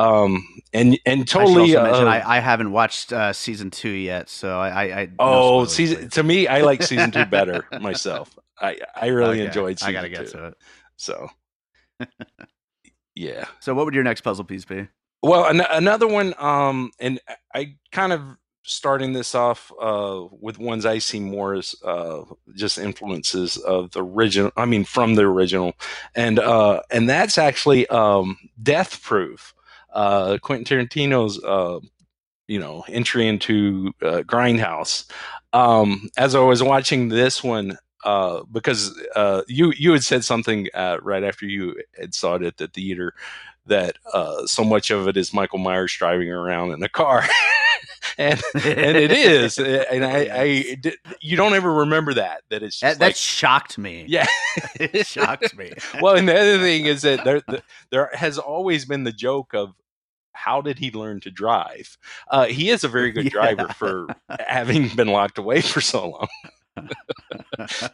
Um, 0.00 0.46
and 0.72 0.98
and 1.04 1.28
totally. 1.28 1.76
I, 1.76 1.90
uh, 1.90 2.04
I, 2.04 2.36
I, 2.36 2.40
haven't 2.40 2.72
watched 2.72 3.12
uh, 3.12 3.32
season 3.34 3.70
two 3.70 3.90
yet, 3.90 4.30
so 4.30 4.58
I. 4.58 5.00
I 5.00 5.08
oh, 5.18 5.60
no 5.60 5.64
season 5.66 6.08
to 6.10 6.22
me, 6.22 6.46
I 6.46 6.60
like 6.62 6.82
season 6.82 7.10
two 7.10 7.26
better 7.26 7.66
myself. 7.80 8.38
I 8.58 8.78
I 8.96 9.08
really 9.08 9.40
okay. 9.40 9.46
enjoyed. 9.46 9.78
Season 9.78 9.90
I 9.90 9.92
gotta 9.92 10.08
get 10.08 10.26
two. 10.26 10.38
to 10.38 10.46
it. 10.46 10.54
So. 10.96 11.28
yeah. 13.14 13.44
So, 13.60 13.74
what 13.74 13.84
would 13.84 13.94
your 13.94 14.04
next 14.04 14.22
puzzle 14.22 14.44
piece 14.44 14.64
be? 14.64 14.88
Well, 15.22 15.44
an- 15.46 15.66
another 15.70 16.08
one, 16.08 16.32
um, 16.38 16.92
and 16.98 17.20
I 17.54 17.76
kind 17.92 18.14
of 18.14 18.22
starting 18.62 19.12
this 19.12 19.34
off 19.34 19.70
uh, 19.82 20.24
with 20.30 20.58
ones 20.58 20.86
I 20.86 20.98
see 20.98 21.20
more 21.20 21.54
as 21.54 21.74
uh, 21.84 22.22
just 22.54 22.78
influences 22.78 23.58
of 23.58 23.90
the 23.90 24.02
original. 24.02 24.50
I 24.56 24.64
mean, 24.64 24.84
from 24.84 25.14
the 25.14 25.22
original, 25.22 25.74
and 26.14 26.38
uh, 26.38 26.80
and 26.90 27.08
that's 27.08 27.36
actually 27.36 27.86
um, 27.88 28.38
Death 28.62 29.02
Proof 29.02 29.52
uh, 29.92 30.38
Quentin 30.42 30.64
Tarantino's 30.64 31.42
uh, 31.42 31.80
you 32.48 32.58
know 32.58 32.84
entry 32.88 33.26
into 33.26 33.92
uh, 34.02 34.22
Grindhouse. 34.22 35.10
Um, 35.52 36.10
as 36.16 36.34
I 36.34 36.40
was 36.40 36.62
watching 36.62 37.08
this 37.08 37.42
one, 37.42 37.76
uh, 38.04 38.42
because 38.50 38.98
uh, 39.16 39.42
you 39.48 39.72
you 39.76 39.92
had 39.92 40.04
said 40.04 40.24
something 40.24 40.68
uh, 40.74 40.98
right 41.02 41.24
after 41.24 41.46
you 41.46 41.76
had 41.98 42.14
saw 42.14 42.36
it 42.36 42.42
at 42.42 42.56
the 42.56 42.68
theater 42.68 43.14
that 43.66 43.96
uh, 44.12 44.46
so 44.46 44.64
much 44.64 44.90
of 44.90 45.08
it 45.08 45.16
is 45.16 45.34
Michael 45.34 45.58
Myers 45.58 45.94
driving 45.94 46.30
around 46.30 46.72
in 46.72 46.82
a 46.82 46.88
car. 46.88 47.24
and 48.18 48.42
and 48.54 48.96
it 48.96 49.12
is, 49.12 49.58
and 49.58 50.04
I, 50.04 50.28
I 50.32 50.76
you 51.20 51.36
don't 51.36 51.54
ever 51.54 51.72
remember 51.72 52.14
that 52.14 52.42
that 52.50 52.62
it's 52.62 52.80
that, 52.80 52.98
that 52.98 53.16
shocked 53.16 53.78
me. 53.78 54.04
Yeah, 54.08 54.26
it 54.74 55.06
shocked 55.06 55.56
me. 55.56 55.72
well, 56.00 56.16
and 56.16 56.28
the 56.28 56.38
other 56.38 56.58
thing 56.58 56.86
is 56.86 57.02
that 57.02 57.24
there 57.24 57.42
there 57.90 58.10
has 58.14 58.38
always 58.38 58.84
been 58.84 59.04
the 59.04 59.12
joke 59.12 59.54
of 59.54 59.74
how 60.32 60.60
did 60.60 60.78
he 60.78 60.90
learn 60.90 61.20
to 61.20 61.30
drive? 61.30 61.96
Uh, 62.30 62.46
he 62.46 62.70
is 62.70 62.84
a 62.84 62.88
very 62.88 63.12
good 63.12 63.24
yeah. 63.24 63.30
driver 63.30 63.68
for 63.68 64.06
having 64.46 64.88
been 64.94 65.08
locked 65.08 65.38
away 65.38 65.60
for 65.60 65.80
so 65.80 66.08
long. 66.08 66.28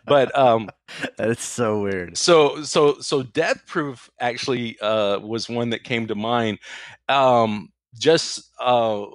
but 0.06 0.36
um 0.38 0.68
that's 1.16 1.42
so 1.42 1.80
weird 1.80 2.16
so 2.16 2.62
so 2.62 2.98
so 3.00 3.22
death 3.22 3.66
proof 3.66 4.10
actually 4.20 4.78
uh 4.80 5.18
was 5.18 5.48
one 5.48 5.70
that 5.70 5.82
came 5.82 6.06
to 6.06 6.14
mind 6.14 6.58
um 7.08 7.72
just 7.98 8.52
uh, 8.60 9.06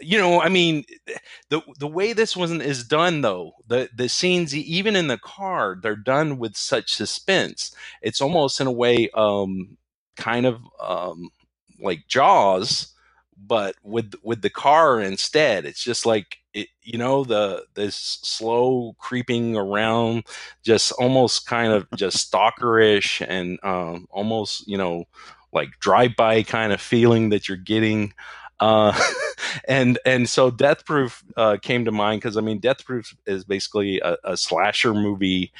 you 0.00 0.18
know 0.18 0.40
i 0.40 0.48
mean 0.48 0.84
the 1.48 1.62
the 1.78 1.86
way 1.86 2.12
this 2.12 2.36
one 2.36 2.60
is 2.60 2.84
done 2.84 3.22
though 3.22 3.52
the 3.66 3.88
the 3.96 4.08
scenes 4.08 4.54
even 4.54 4.94
in 4.94 5.06
the 5.06 5.18
car 5.18 5.78
they're 5.82 5.96
done 5.96 6.38
with 6.38 6.56
such 6.56 6.94
suspense 6.94 7.74
it's 8.02 8.20
almost 8.20 8.60
in 8.60 8.66
a 8.66 8.72
way 8.72 9.08
um 9.14 9.76
kind 10.16 10.44
of 10.46 10.60
um 10.80 11.30
like 11.80 12.06
jaws 12.08 12.92
but 13.38 13.74
with 13.82 14.14
with 14.22 14.42
the 14.42 14.50
car 14.50 15.00
instead 15.00 15.64
it's 15.64 15.82
just 15.82 16.06
like 16.06 16.38
it, 16.54 16.68
you 16.82 16.98
know 16.98 17.22
the 17.22 17.64
this 17.74 18.18
slow 18.22 18.96
creeping 18.98 19.56
around 19.56 20.24
just 20.62 20.90
almost 20.92 21.46
kind 21.46 21.72
of 21.72 21.86
just 21.96 22.32
stalkerish 22.32 23.24
and 23.28 23.58
um 23.62 24.06
almost 24.10 24.66
you 24.66 24.78
know 24.78 25.04
like 25.56 25.70
drive 25.80 26.14
by 26.16 26.42
kind 26.42 26.72
of 26.72 26.80
feeling 26.80 27.30
that 27.30 27.48
you're 27.48 27.56
getting. 27.56 28.12
Uh, 28.60 28.98
and 29.68 29.98
and 30.06 30.28
so 30.28 30.50
Death 30.50 30.84
Proof 30.84 31.24
uh, 31.36 31.56
came 31.60 31.84
to 31.84 31.90
mind 31.90 32.20
because 32.20 32.36
I 32.36 32.42
mean 32.42 32.58
Death 32.58 32.84
Proof 32.84 33.16
is 33.26 33.44
basically 33.44 33.98
a, 34.00 34.16
a 34.22 34.36
slasher 34.36 34.94
movie 34.94 35.52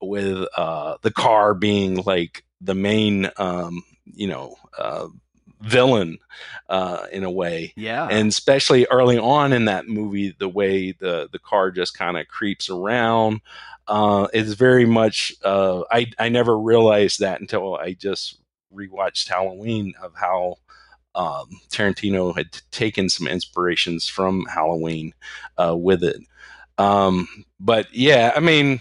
with 0.00 0.46
uh, 0.56 0.96
the 1.02 1.10
car 1.10 1.54
being 1.54 1.96
like 1.96 2.44
the 2.60 2.74
main 2.74 3.30
um, 3.38 3.82
you 4.04 4.28
know 4.28 4.54
uh, 4.78 5.08
villain 5.60 6.18
uh, 6.68 7.06
in 7.12 7.24
a 7.24 7.30
way. 7.30 7.72
Yeah. 7.76 8.06
And 8.10 8.28
especially 8.28 8.86
early 8.90 9.18
on 9.18 9.52
in 9.52 9.66
that 9.66 9.88
movie, 9.88 10.34
the 10.38 10.48
way 10.48 10.92
the 10.92 11.28
the 11.30 11.38
car 11.38 11.70
just 11.70 11.96
kind 11.96 12.16
of 12.16 12.28
creeps 12.28 12.70
around 12.70 13.40
uh, 13.86 14.28
is 14.32 14.54
very 14.54 14.86
much. 14.86 15.34
Uh, 15.42 15.82
I 15.90 16.06
I 16.18 16.28
never 16.28 16.58
realized 16.58 17.20
that 17.20 17.40
until 17.40 17.76
I 17.76 17.94
just 17.94 18.38
rewatched 18.72 19.28
Halloween 19.28 19.94
of 20.02 20.14
how 20.14 20.56
um, 21.14 21.48
Tarantino 21.70 22.36
had 22.36 22.52
t- 22.52 22.60
taken 22.70 23.08
some 23.08 23.26
inspirations 23.26 24.08
from 24.08 24.46
Halloween 24.46 25.14
uh, 25.56 25.74
with 25.76 26.04
it. 26.04 26.20
Um, 26.76 27.26
but 27.58 27.92
yeah, 27.92 28.32
I 28.36 28.40
mean, 28.40 28.80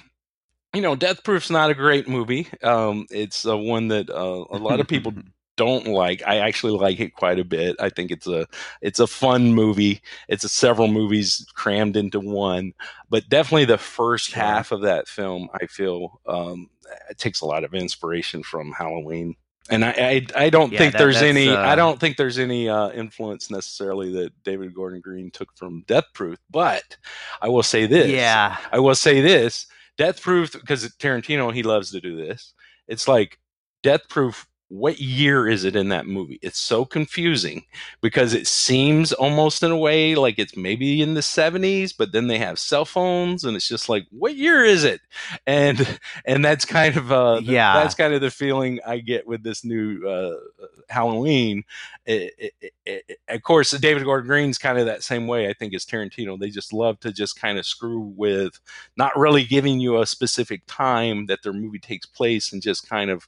you 0.74 0.82
know, 0.82 0.96
Death 0.96 1.24
Proof's 1.24 1.50
not 1.50 1.72
a 1.72 1.76
great 1.76 2.08
movie. 2.08 2.48
Um, 2.62 3.08
it's 3.10 3.48
uh, 3.48 3.58
one 3.58 3.88
that 3.88 4.10
uh, 4.10 4.46
a 4.52 4.58
lot 4.60 4.80
of 4.80 4.88
people 4.88 5.14
don't 5.58 5.88
like. 5.88 6.24
I 6.26 6.38
actually 6.38 6.74
like 6.74 7.00
it 7.00 7.14
quite 7.14 7.40
a 7.40 7.44
bit. 7.44 7.76
I 7.80 7.90
think 7.90 8.12
it's 8.12 8.28
a 8.28 8.48
it's 8.82 9.00
a 9.00 9.08
fun 9.08 9.54
movie. 9.54 10.02
It's 10.30 10.44
a 10.44 10.50
several 10.50 10.88
movies 10.88 11.46
crammed 11.54 11.98
into 11.98 12.20
one. 12.20 12.74
But 13.10 13.28
definitely 13.28 13.66
the 13.66 13.78
first 13.78 14.30
sure. 14.30 14.44
half 14.44 14.72
of 14.72 14.82
that 14.82 15.08
film, 15.08 15.50
I 15.54 15.66
feel, 15.66 16.22
um, 16.28 16.70
it 17.10 17.18
takes 17.18 17.42
a 17.42 17.46
lot 17.46 17.64
of 17.64 17.74
inspiration 17.74 18.44
from 18.44 18.72
Halloween 18.72 19.36
and 19.70 19.84
I 19.86 19.92
I, 19.98 20.46
I 20.46 20.50
don't 20.50 20.72
yeah, 20.72 20.80
think 20.80 20.94
that, 20.94 21.00
there's 21.00 21.22
any 21.22 21.50
uh, 21.50 21.60
I 21.60 21.76
don't 21.76 22.00
think 22.00 22.18
there's 22.18 22.40
any 22.40 22.70
uh, 22.70 22.90
influence 22.92 23.50
necessarily 23.50 24.12
that 24.14 24.32
David 24.44 24.74
Gordon 24.74 25.02
Green 25.02 25.32
took 25.32 25.56
from 25.56 25.84
Death 25.88 26.06
Proof, 26.14 26.38
but 26.50 26.98
I 27.42 27.50
will 27.50 27.64
say 27.64 27.86
this. 27.86 28.10
Yeah, 28.10 28.58
I 28.72 28.80
will 28.80 28.96
say 28.96 29.22
this. 29.22 29.68
Death 29.98 30.22
Proof 30.22 30.54
because 30.54 30.88
Tarantino 30.98 31.54
he 31.54 31.64
loves 31.64 31.92
to 31.92 32.02
do 32.02 32.16
this. 32.16 32.54
It's 32.88 33.08
like 33.08 33.40
Death 33.84 34.08
Proof 34.10 34.48
what 34.70 35.00
year 35.00 35.48
is 35.48 35.64
it 35.64 35.76
in 35.76 35.90
that 35.90 36.08
movie? 36.08 36.40
It's 36.42 36.60
so 36.60 36.84
confusing 36.84 37.64
because 38.02 38.34
it 38.34 38.48
seems 38.48 39.14
almost 39.14 39.64
in 39.64 39.72
a 39.72 39.78
way 39.78 40.16
like 40.16 40.38
it's 40.38 40.58
maybe 40.58 41.02
in 41.02 41.14
the 41.14 41.22
70s, 41.22 41.94
but 41.98 42.12
then 42.12 42.28
they 42.28 42.38
have 42.38 42.60
cell 42.60 42.84
phones 42.84 43.46
and 43.46 43.56
it's 43.56 43.68
just 43.68 43.88
like, 43.88 44.06
what 44.12 44.36
year 44.36 44.66
is 44.66 44.84
it? 44.84 45.00
And 45.46 46.00
and 46.26 46.44
that's 46.44 46.66
kind 46.66 46.98
of 46.98 47.12
uh 47.12 47.40
yeah, 47.44 47.76
that's 47.76 47.96
kind 47.96 48.14
of 48.14 48.20
the 48.22 48.32
feeling 48.32 48.80
I 48.86 49.00
get 49.00 49.26
with 49.26 49.42
this 49.44 49.64
new 49.64 50.06
uh, 50.06 50.36
Halloween. 50.90 51.64
It, 52.06 52.54
it, 52.62 52.74
it, 52.86 53.20
of 53.30 53.42
course, 53.44 53.72
David 53.72 54.04
Gordon 54.04 54.28
Green's 54.28 54.58
kind 54.58 54.78
of 54.78 54.86
that 54.86 55.04
same 55.04 55.28
way. 55.28 55.50
I 55.50 55.54
think 55.54 55.74
as 55.74 55.86
Tarantino, 55.86 56.38
they 56.38 56.50
just 56.50 56.74
love 56.74 57.00
to 57.02 57.12
just 57.12 57.40
kind 57.40 57.58
of 57.58 57.66
screw 57.66 58.00
with 58.16 58.60
not 58.98 59.18
really 59.18 59.44
giving 59.44 59.80
you 59.80 60.02
a 60.02 60.06
specific 60.06 60.62
time 60.68 61.26
that 61.28 61.44
their 61.44 61.54
movie 61.54 61.80
takes 61.80 62.06
place 62.06 62.52
and 62.52 62.62
just 62.62 62.88
kind 62.88 63.10
of 63.10 63.28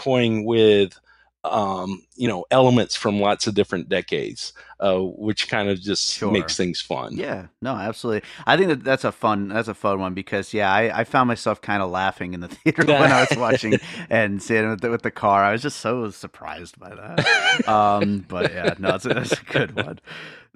toying 0.00 0.44
with 0.44 0.98
um, 1.42 2.02
you 2.16 2.28
know 2.28 2.44
elements 2.50 2.94
from 2.94 3.20
lots 3.20 3.46
of 3.46 3.54
different 3.54 3.88
decades, 3.88 4.52
uh, 4.78 4.98
which 4.98 5.48
kind 5.48 5.68
of 5.68 5.80
just 5.80 6.12
sure. 6.12 6.30
makes 6.30 6.56
things 6.56 6.80
fun. 6.80 7.16
Yeah, 7.16 7.46
no, 7.62 7.74
absolutely. 7.74 8.28
I 8.46 8.56
think 8.56 8.68
that 8.68 8.84
that's 8.84 9.04
a 9.04 9.12
fun 9.12 9.48
that's 9.48 9.68
a 9.68 9.74
fun 9.74 10.00
one 10.00 10.14
because 10.14 10.52
yeah, 10.52 10.72
I, 10.72 11.00
I 11.00 11.04
found 11.04 11.28
myself 11.28 11.60
kind 11.62 11.82
of 11.82 11.90
laughing 11.90 12.34
in 12.34 12.40
the 12.40 12.48
theater 12.48 12.84
when 12.84 13.12
I 13.12 13.26
was 13.28 13.38
watching 13.38 13.78
and 14.10 14.42
seeing 14.42 14.68
with 14.68 14.80
the, 14.80 14.90
with 14.90 15.02
the 15.02 15.10
car. 15.10 15.44
I 15.44 15.52
was 15.52 15.62
just 15.62 15.78
so 15.78 16.10
surprised 16.10 16.78
by 16.78 16.94
that. 16.94 17.68
um, 17.68 18.24
but 18.28 18.52
yeah, 18.52 18.74
no, 18.78 18.96
it's 18.96 19.06
a, 19.06 19.18
it's 19.18 19.32
a 19.32 19.44
good 19.44 19.76
one. 19.76 19.98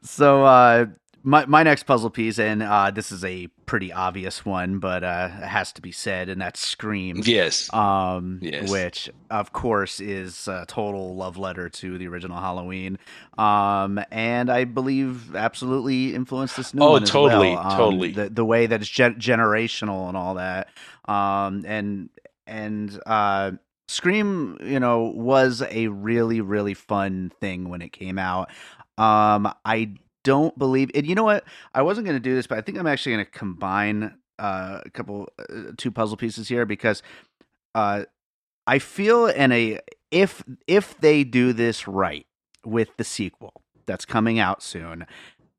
So 0.03 0.45
uh, 0.45 0.87
my 1.27 1.47
my 1.47 1.63
next 1.63 1.85
puzzle 1.85 2.11
piece, 2.11 2.39
and 2.39 2.63
uh, 2.63 2.91
this 2.91 3.11
is 3.11 3.25
a 3.25 3.47
pretty 3.65 3.91
obvious 3.93 4.45
one, 4.45 4.79
but 4.79 5.03
uh, 5.03 5.31
it 5.33 5.47
has 5.47 5.73
to 5.73 5.81
be 5.83 5.91
said, 5.91 6.29
and 6.29 6.41
that's 6.41 6.61
Scream. 6.61 7.23
Yes. 7.25 7.73
Um, 7.73 8.41
yes. 8.43 8.71
Which, 8.71 9.11
of 9.31 9.53
course, 9.53 10.01
is 10.01 10.47
a 10.47 10.67
total 10.69 11.17
love 11.17 11.39
letter 11.39 11.71
to 11.71 11.97
the 11.97 12.07
original 12.09 12.39
Halloween, 12.39 12.99
um, 13.39 13.99
and 14.11 14.51
I 14.51 14.65
believe 14.65 15.35
absolutely 15.35 16.15
influenced 16.15 16.59
this 16.59 16.75
new 16.75 16.83
oh, 16.83 16.91
one. 16.93 17.05
totally, 17.05 17.53
well. 17.53 17.67
um, 17.67 17.77
totally. 17.79 18.13
The 18.13 18.29
the 18.29 18.45
way 18.45 18.67
that 18.67 18.83
it's 18.83 18.91
gen- 18.91 19.19
generational 19.19 20.09
and 20.09 20.19
all 20.19 20.35
that, 20.35 20.69
um, 21.07 21.65
and 21.67 22.11
and 22.47 23.01
uh, 23.07 23.53
Scream, 23.89 24.59
you 24.63 24.79
know, 24.79 25.05
was 25.05 25.63
a 25.71 25.89
really 25.89 26.43
really 26.43 26.75
fun 26.75 27.33
thing 27.41 27.71
when 27.71 27.81
it 27.81 27.93
came 27.93 28.19
out. 28.19 28.51
Um, 28.99 29.53
I 29.65 29.95
don't 30.25 30.59
believe 30.59 30.91
and 30.95 31.07
you 31.07 31.15
know 31.15 31.25
what? 31.25 31.45
I 31.73 31.83
wasn't 31.83 32.07
going 32.07 32.17
to 32.17 32.21
do 32.21 32.35
this 32.35 32.47
but 32.47 32.59
i 32.59 32.61
think 32.61 32.79
i'm 32.79 32.87
actually 32.87 33.13
going 33.13 33.25
to 33.25 33.31
combine 33.31 34.15
uh, 34.39 34.81
a 34.85 34.91
couple 34.91 35.29
uh, 35.39 35.73
two 35.77 35.93
puzzle 35.93 36.17
pieces 36.17 36.49
here 36.49 36.67
because 36.67 37.03
uh, 37.75 38.05
i 38.67 38.79
feel 38.79 39.27
in 39.27 39.53
a 39.53 39.79
if 40.11 40.43
if 40.67 40.99
they 40.99 41.23
do 41.23 41.53
this 41.53 41.87
right 41.87 42.27
with 42.65 42.97
the 42.97 43.05
sequel 43.05 43.63
that's 43.87 44.05
coming 44.05 44.39
out 44.39 44.63
soon 44.63 45.07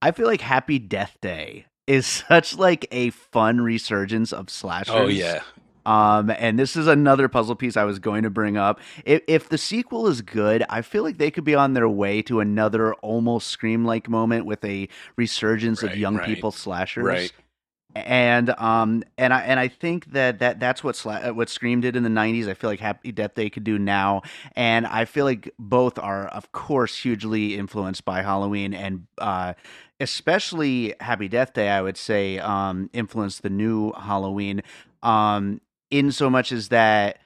i 0.02 0.12
feel 0.12 0.28
like 0.28 0.42
happy 0.42 0.80
death 0.80 1.18
day 1.22 1.66
is 1.88 2.06
such 2.28 2.58
like 2.58 2.88
a 2.92 3.12
fun 3.12 3.62
resurgence 3.62 4.34
of 4.34 4.50
slashers. 4.50 4.94
oh 4.96 5.08
yeah 5.08 5.42
um, 5.86 6.32
and 6.32 6.58
this 6.58 6.76
is 6.76 6.88
another 6.88 7.28
puzzle 7.28 7.56
piece 7.56 7.78
I 7.78 7.84
was 7.84 8.00
going 8.00 8.24
to 8.24 8.30
bring 8.30 8.58
up. 8.58 8.80
If, 9.06 9.22
if 9.28 9.50
the 9.50 9.58
sequel 9.58 10.08
is 10.08 10.22
good, 10.22 10.64
I 10.70 10.82
feel 10.82 11.04
like 11.04 11.18
they 11.18 11.32
could 11.32 11.44
be 11.44 11.56
on 11.56 11.74
their 11.74 11.90
way 11.90 12.22
to 12.24 12.40
another 12.40 12.94
almost 12.96 13.48
Scream 13.48 13.86
like 13.86 14.10
moment 14.10 14.46
with 14.46 14.64
a 14.66 14.90
resurgence 15.16 15.84
right, 15.84 15.92
of 15.92 15.98
young 15.98 16.18
right. 16.18 16.26
people 16.26 16.52
slashers. 16.52 17.06
Right. 17.06 17.32
And 17.96 18.50
um 18.50 19.04
and 19.18 19.34
I 19.34 19.40
and 19.44 19.58
I 19.58 19.70
think 19.70 20.12
that, 20.12 20.40
that 20.40 20.60
that's 20.60 20.84
what 20.84 20.96
Sla- 20.96 21.34
what 21.34 21.48
Scream 21.50 21.80
did 21.80 21.96
in 21.96 22.04
the 22.04 22.10
'90s. 22.10 22.50
I 22.50 22.54
feel 22.54 22.70
like 22.70 22.82
Happy 22.82 23.14
Death 23.14 23.36
Day 23.36 23.50
could 23.50 23.64
do 23.64 23.80
now, 23.80 24.22
and 24.54 24.86
I 24.86 25.06
feel 25.06 25.24
like 25.24 25.54
both 25.58 25.98
are, 25.98 26.28
of 26.28 26.52
course, 26.52 26.98
hugely 26.98 27.56
influenced 27.56 28.04
by 28.04 28.22
Halloween, 28.22 28.74
and 28.74 29.08
uh, 29.18 29.54
especially 30.02 30.94
Happy 31.00 31.30
Death 31.30 31.54
Day. 31.54 31.70
I 31.70 31.82
would 31.82 31.96
say 31.96 32.38
um, 32.40 32.90
influenced 32.92 33.44
the 33.44 33.50
new 33.50 33.94
Halloween. 33.94 34.62
Um, 35.02 35.62
in 35.92 36.12
so 36.12 36.30
much 36.30 36.52
as 36.52 36.70
that 36.70 37.20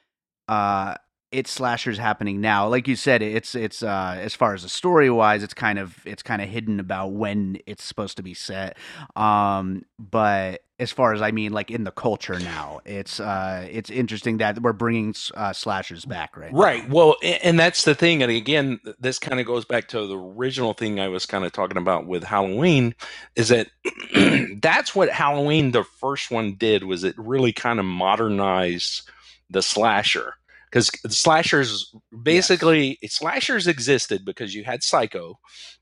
uh 0.48 0.94
it's 1.32 1.50
slashers 1.50 1.98
happening 1.98 2.40
now. 2.40 2.68
Like 2.68 2.88
you 2.88 2.96
said 2.96 3.22
it's 3.22 3.54
it's 3.54 3.82
uh 3.82 4.16
as 4.18 4.34
far 4.34 4.54
as 4.54 4.62
the 4.62 4.68
story 4.68 5.10
wise 5.10 5.42
it's 5.42 5.54
kind 5.54 5.78
of 5.78 5.98
it's 6.04 6.22
kind 6.22 6.42
of 6.42 6.48
hidden 6.48 6.80
about 6.80 7.12
when 7.12 7.58
it's 7.66 7.84
supposed 7.84 8.16
to 8.16 8.22
be 8.22 8.34
set. 8.34 8.76
Um 9.16 9.84
but 9.98 10.62
as 10.80 10.90
far 10.90 11.12
as 11.12 11.20
i 11.20 11.30
mean 11.30 11.52
like 11.52 11.70
in 11.70 11.84
the 11.84 11.90
culture 11.90 12.38
now 12.40 12.80
it's 12.86 13.20
uh 13.20 13.68
it's 13.70 13.90
interesting 13.90 14.38
that 14.38 14.58
we're 14.60 14.72
bringing 14.72 15.14
uh, 15.34 15.52
slashers 15.52 16.06
back 16.06 16.36
right? 16.36 16.52
Right. 16.52 16.88
Now. 16.88 16.94
well 16.94 17.16
and 17.22 17.60
that's 17.60 17.84
the 17.84 17.94
thing 17.94 18.22
and 18.22 18.32
again 18.32 18.80
this 18.98 19.18
kind 19.18 19.38
of 19.38 19.46
goes 19.46 19.64
back 19.66 19.88
to 19.88 20.06
the 20.06 20.16
original 20.18 20.72
thing 20.72 20.98
i 20.98 21.08
was 21.08 21.26
kind 21.26 21.44
of 21.44 21.52
talking 21.52 21.76
about 21.76 22.06
with 22.06 22.24
halloween 22.24 22.94
is 23.36 23.48
that 23.48 23.68
that's 24.62 24.94
what 24.94 25.10
halloween 25.10 25.72
the 25.72 25.84
first 25.84 26.30
one 26.30 26.54
did 26.54 26.84
was 26.84 27.04
it 27.04 27.14
really 27.18 27.52
kind 27.52 27.78
of 27.78 27.84
modernized 27.84 29.08
the 29.50 29.62
slasher 29.62 30.34
because 30.70 30.90
slashers 31.08 31.94
basically 32.22 32.98
yes. 33.02 33.14
slashers 33.14 33.66
existed 33.66 34.24
because 34.24 34.54
you 34.54 34.64
had 34.64 34.82
Psycho, 34.82 35.38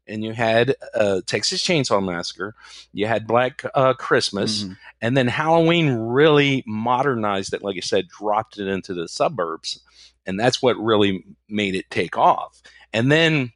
and 0.06 0.24
you 0.24 0.32
had 0.32 0.74
uh, 0.94 1.20
Texas 1.26 1.62
Chainsaw 1.62 2.04
Massacre, 2.04 2.54
you 2.92 3.06
had 3.06 3.26
Black 3.26 3.62
uh, 3.74 3.92
Christmas, 3.94 4.62
mm-hmm. 4.62 4.72
and 5.02 5.16
then 5.16 5.28
Halloween 5.28 5.90
really 5.90 6.64
modernized 6.66 7.52
it. 7.52 7.62
Like 7.62 7.76
I 7.76 7.80
said, 7.80 8.08
dropped 8.08 8.58
it 8.58 8.66
into 8.66 8.94
the 8.94 9.08
suburbs, 9.08 9.80
and 10.26 10.40
that's 10.40 10.62
what 10.62 10.76
really 10.76 11.24
made 11.48 11.74
it 11.74 11.90
take 11.90 12.16
off. 12.16 12.62
And 12.92 13.12
then 13.12 13.52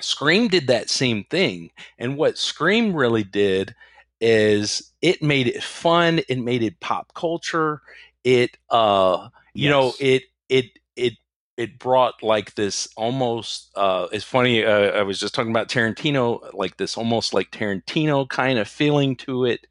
Scream 0.00 0.48
did 0.48 0.66
that 0.66 0.90
same 0.90 1.24
thing, 1.24 1.70
and 1.98 2.16
what 2.16 2.38
Scream 2.38 2.94
really 2.94 3.24
did 3.24 3.74
is 4.20 4.92
it 5.02 5.22
made 5.22 5.46
it 5.46 5.62
fun. 5.62 6.20
It 6.28 6.38
made 6.38 6.62
it 6.62 6.80
pop 6.80 7.14
culture. 7.14 7.82
It 8.24 8.56
uh, 8.70 9.28
you 9.54 9.68
yes. 9.68 9.70
know, 9.70 9.92
it 10.00 10.24
it 10.48 10.66
it 10.96 11.14
it 11.56 11.78
brought 11.78 12.22
like 12.22 12.54
this 12.54 12.88
almost 12.96 13.70
uh 13.76 14.06
it's 14.12 14.24
funny 14.24 14.64
uh, 14.64 14.90
i 14.90 15.02
was 15.02 15.18
just 15.18 15.34
talking 15.34 15.50
about 15.50 15.68
tarantino 15.68 16.40
like 16.54 16.76
this 16.76 16.96
almost 16.96 17.32
like 17.34 17.50
tarantino 17.50 18.28
kind 18.28 18.58
of 18.58 18.68
feeling 18.68 19.16
to 19.16 19.44
it 19.44 19.66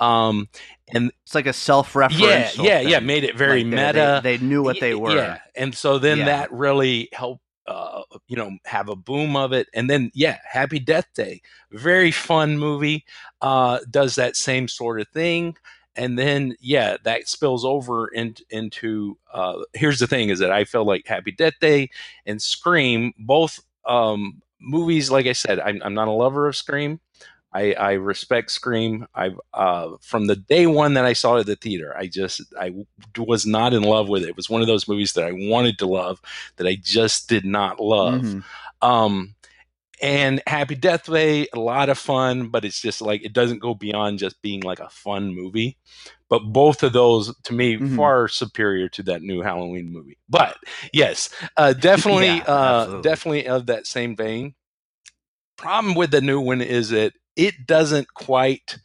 um 0.00 0.48
and 0.92 1.12
it's 1.24 1.34
like 1.34 1.46
a 1.46 1.52
self-referential 1.52 2.20
yeah 2.20 2.52
yeah 2.64 2.78
thing. 2.80 2.88
yeah 2.90 2.98
made 3.00 3.24
it 3.24 3.36
very 3.36 3.64
Like, 3.64 3.74
meta 3.74 4.20
they, 4.22 4.36
they, 4.38 4.44
knew 4.44 4.62
what 4.62 4.80
they 4.80 4.94
were 4.94 5.14
yeah 5.16 5.38
and 5.56 5.74
so 5.74 5.98
then 5.98 6.18
Yeah. 6.18 6.24
that 6.26 6.52
really 6.52 7.08
helped 7.12 7.42
uh 7.66 8.02
you 8.26 8.36
know 8.36 8.50
have 8.64 8.88
a 8.88 8.96
boom 8.96 9.36
of 9.36 9.52
it 9.52 9.68
and 9.74 9.88
then 9.88 10.10
yeah 10.14 10.38
happy 10.50 10.78
death 10.78 11.06
day 11.14 11.40
very 11.70 12.10
fun 12.10 12.58
movie 12.58 13.04
uh 13.42 13.78
does 13.90 14.14
that 14.16 14.36
same 14.36 14.66
sort 14.68 15.00
of 15.00 15.08
thing 15.08 15.54
and 16.00 16.18
then 16.18 16.56
yeah 16.60 16.96
that 17.04 17.28
spills 17.28 17.64
over 17.64 18.08
in, 18.08 18.34
into 18.48 19.16
uh 19.34 19.58
here's 19.74 20.00
the 20.00 20.06
thing 20.06 20.30
is 20.30 20.38
that 20.38 20.50
i 20.50 20.64
feel 20.64 20.84
like 20.84 21.06
happy 21.06 21.30
death 21.30 21.54
day 21.60 21.88
and 22.26 22.40
scream 22.40 23.12
both 23.18 23.60
um 23.84 24.40
movies 24.60 25.10
like 25.10 25.26
i 25.26 25.32
said 25.32 25.60
i'm, 25.60 25.80
I'm 25.84 25.94
not 25.94 26.08
a 26.08 26.12
lover 26.12 26.48
of 26.48 26.56
scream 26.56 26.98
I, 27.52 27.72
I 27.72 27.92
respect 27.94 28.52
Scream. 28.52 29.08
I 29.12 29.32
uh, 29.54 29.96
from 30.00 30.28
the 30.28 30.36
day 30.36 30.68
one 30.68 30.94
that 30.94 31.04
I 31.04 31.14
saw 31.14 31.36
it 31.36 31.40
at 31.40 31.46
the 31.46 31.56
theater, 31.56 31.92
I 31.96 32.06
just 32.06 32.42
I 32.56 32.72
was 33.18 33.44
not 33.44 33.74
in 33.74 33.82
love 33.82 34.08
with 34.08 34.22
it. 34.22 34.28
It 34.28 34.36
was 34.36 34.48
one 34.48 34.60
of 34.60 34.68
those 34.68 34.86
movies 34.86 35.14
that 35.14 35.24
I 35.24 35.32
wanted 35.32 35.76
to 35.78 35.86
love 35.86 36.20
that 36.58 36.68
I 36.68 36.78
just 36.80 37.28
did 37.28 37.44
not 37.44 37.80
love. 37.80 38.22
Mhm. 38.22 38.44
Um, 38.82 39.34
and 40.02 40.42
Happy 40.46 40.74
Death 40.76 41.06
Day, 41.06 41.46
a 41.54 41.60
lot 41.60 41.88
of 41.88 41.98
fun, 41.98 42.48
but 42.48 42.64
it's 42.64 42.80
just 42.80 43.02
like 43.02 43.24
it 43.24 43.32
doesn't 43.32 43.60
go 43.60 43.74
beyond 43.74 44.18
just 44.18 44.40
being 44.42 44.62
like 44.62 44.80
a 44.80 44.90
fun 44.90 45.34
movie. 45.34 45.78
But 46.28 46.40
both 46.52 46.82
of 46.82 46.92
those, 46.92 47.34
to 47.44 47.54
me, 47.54 47.80
Mhm. 47.80 47.96
far 47.96 48.28
superior 48.28 48.88
to 48.90 49.02
that 49.04 49.22
new 49.22 49.42
Halloween 49.42 49.92
movie. 49.92 50.18
But 50.28 50.56
yes, 50.92 51.30
uh, 51.56 51.72
definitely, 51.74 52.26
Yeah, 52.26 52.44
uh, 52.44 52.88
definitely 53.00 53.48
of 53.48 53.66
that 53.66 53.86
same 53.86 54.16
vein. 54.16 54.54
Problem 55.56 55.94
with 55.94 56.10
the 56.12 56.20
new 56.22 56.40
one 56.40 56.62
is 56.62 56.90
that 56.90 57.14
it 57.36 57.66
doesn't 57.66 58.14
quite 58.14 58.78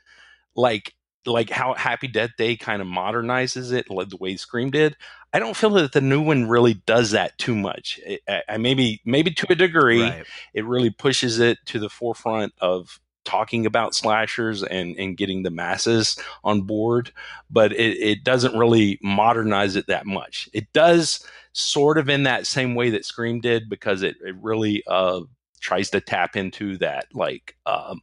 like 0.55 0.93
like 1.25 1.49
how 1.49 1.73
Happy 1.73 2.07
Death 2.07 2.31
Day 2.37 2.55
kind 2.55 2.81
of 2.81 2.87
modernizes 2.87 3.71
it, 3.71 3.89
like 3.89 4.09
the 4.09 4.17
way 4.17 4.35
Scream 4.35 4.71
did. 4.71 4.95
I 5.33 5.39
don't 5.39 5.57
feel 5.57 5.71
that 5.71 5.91
the 5.91 6.01
new 6.01 6.21
one 6.21 6.47
really 6.47 6.75
does 6.75 7.11
that 7.11 7.37
too 7.37 7.55
much. 7.55 7.99
I, 8.07 8.19
I, 8.27 8.41
I 8.49 8.57
maybe 8.57 9.01
maybe 9.05 9.31
to 9.31 9.51
a 9.51 9.55
degree, 9.55 10.01
right 10.01 10.25
it 10.53 10.65
really 10.65 10.89
pushes 10.89 11.39
it 11.39 11.57
to 11.65 11.79
the 11.79 11.89
forefront 11.89 12.53
of 12.61 12.99
talking 13.25 13.65
about 13.65 13.95
slashers 13.95 14.63
and, 14.63 14.95
and 14.97 15.17
getting 15.17 15.43
the 15.43 15.49
masses 15.49 16.17
on 16.43 16.61
board, 16.61 17.11
but 17.49 17.73
it, 17.73 17.97
it 17.97 18.23
doesn't 18.23 18.57
really 18.57 18.99
modernize 19.01 19.75
it 19.75 19.87
that 19.87 20.05
much. 20.05 20.47
It 20.53 20.71
does 20.73 21.25
sort 21.51 21.97
of 21.97 22.07
in 22.07 22.23
that 22.23 22.47
same 22.47 22.75
way 22.75 22.91
that 22.91 23.03
Scream 23.03 23.41
did 23.41 23.67
because 23.67 24.03
it, 24.03 24.15
it 24.23 24.35
really 24.41 24.83
uh, 24.87 25.21
tries 25.59 25.89
to 25.89 26.01
tap 26.01 26.35
into 26.35 26.77
that, 26.77 27.07
like, 27.13 27.57
um, 27.65 28.01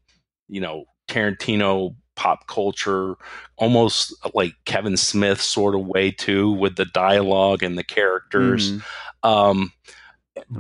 you 0.49 0.61
know, 0.61 0.85
Tarantino 1.09 1.95
pop 2.17 2.47
culture, 2.47 3.15
almost 3.57 4.15
like 4.35 4.55
Kevin 4.65 4.97
Smith 4.97 5.41
sort 5.41 5.75
of 5.75 5.87
way 5.87 6.11
too, 6.11 6.53
with 6.53 6.77
the 6.77 6.85
dialogue 6.87 7.63
and 7.63 7.79
the 7.79 7.85
characters. 7.85 8.75
Mhm. 8.75 8.85
Um, 9.23 9.73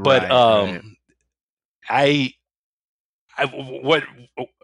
but 0.02 0.30
Right, 0.30 0.30
um, 0.30 0.80
right. 0.80 0.84
I, 1.88 2.34
I 3.36 3.46
what 3.46 4.04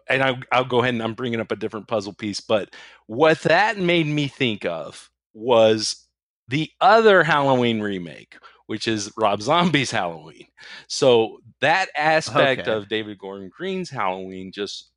and 0.09 0.23
I, 0.23 0.39
I'll 0.51 0.65
go 0.65 0.79
ahead 0.79 0.93
and 0.93 1.03
I'm 1.03 1.13
bringing 1.13 1.39
up 1.39 1.51
a 1.51 1.55
different 1.55 1.87
puzzle 1.87 2.13
piece, 2.13 2.39
but 2.39 2.75
what 3.07 3.39
that 3.41 3.77
made 3.77 4.07
me 4.07 4.27
think 4.27 4.65
of 4.65 5.09
was 5.33 6.07
the 6.47 6.69
other 6.81 7.23
Halloween 7.23 7.79
remake, 7.79 8.37
which 8.67 8.87
is 8.87 9.11
Rob 9.17 9.41
Zombie's 9.41 9.91
Halloween. 9.91 10.47
So 10.87 11.39
that 11.61 11.89
aspect 11.95 12.67
Okay. 12.67 12.67
of 12.67 12.87
David 12.89 13.19
Gordon 13.19 13.49
Green's 13.55 13.89
Halloween 13.89 14.51
just 14.51 14.88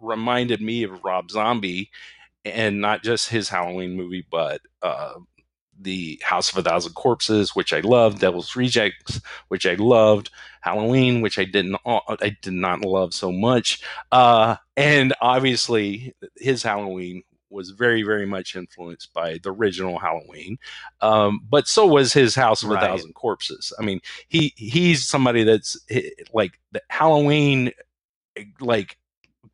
reminded 0.00 0.60
me 0.60 0.82
of 0.84 1.04
Rob 1.04 1.30
Zombie, 1.30 1.90
and 2.44 2.80
not 2.80 3.02
just 3.02 3.28
his 3.28 3.48
Halloween 3.48 3.96
movie, 3.96 4.26
but 4.30 4.60
uh, 4.82 5.14
the 5.78 6.20
House 6.24 6.50
of 6.50 6.58
a 6.58 6.68
Thousand 6.68 6.94
Corpses, 6.94 7.56
which 7.56 7.72
I 7.72 7.80
loved, 7.80 8.20
Devil's 8.20 8.54
Rejects, 8.56 9.20
which 9.48 9.66
I 9.66 9.74
loved, 9.74 10.30
Halloween, 10.60 11.20
which 11.20 11.38
I 11.38 11.44
didn't, 11.44 11.76
I 11.86 12.36
did 12.42 12.52
not 12.52 12.84
love 12.84 13.14
so 13.14 13.32
much, 13.32 13.82
uh, 14.12 14.56
and 14.76 15.14
obviously 15.20 16.14
his 16.36 16.62
Halloween 16.62 17.22
was 17.50 17.70
very, 17.70 18.02
very 18.02 18.26
much 18.26 18.54
influenced 18.54 19.12
by 19.12 19.38
the 19.42 19.50
original 19.50 19.98
Halloween, 19.98 20.58
um, 21.00 21.40
but 21.50 21.66
so 21.66 21.86
was 21.86 22.12
his 22.12 22.34
House 22.34 22.62
of 22.62 22.70
Right. 22.70 22.82
a 22.82 22.86
Thousand 22.86 23.14
Corpses. 23.14 23.72
I 23.78 23.84
mean, 23.84 24.00
he 24.28 24.52
he's 24.56 25.06
somebody 25.06 25.42
that's 25.44 25.76
eh, 25.90 26.10
like 26.32 26.52
the 26.72 26.80
Halloween, 26.90 27.72
eh, 28.36 28.44
like 28.60 28.96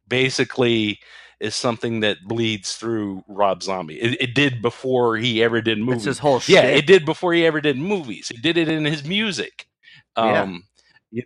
basically 0.09 1.01
is 1.41 1.55
something 1.55 2.01
that 2.01 2.19
bleeds 2.27 2.77
through 2.77 3.23
Rob 3.29 3.63
Zombie. 3.63 4.01
It, 4.01 4.21
it 4.21 4.35
did 4.35 4.63
before 4.63 5.17
he 5.17 5.43
ever 5.43 5.61
did 5.61 5.79
It's 5.79 5.87
movies. 5.87 6.05
his 6.05 6.19
whole 6.19 6.41
yeah, 6.47 6.63
it 6.63 6.87
did 6.87 7.05
before 7.05 7.35
he 7.35 7.45
ever 7.45 7.61
did 7.61 7.79
movies. 7.79 8.29
He 8.29 8.39
did 8.39 8.57
it 8.57 8.69
in 8.69 8.85
his 8.85 9.05
music, 9.05 9.67
Yeah. 10.17 10.43
um, 10.43 10.65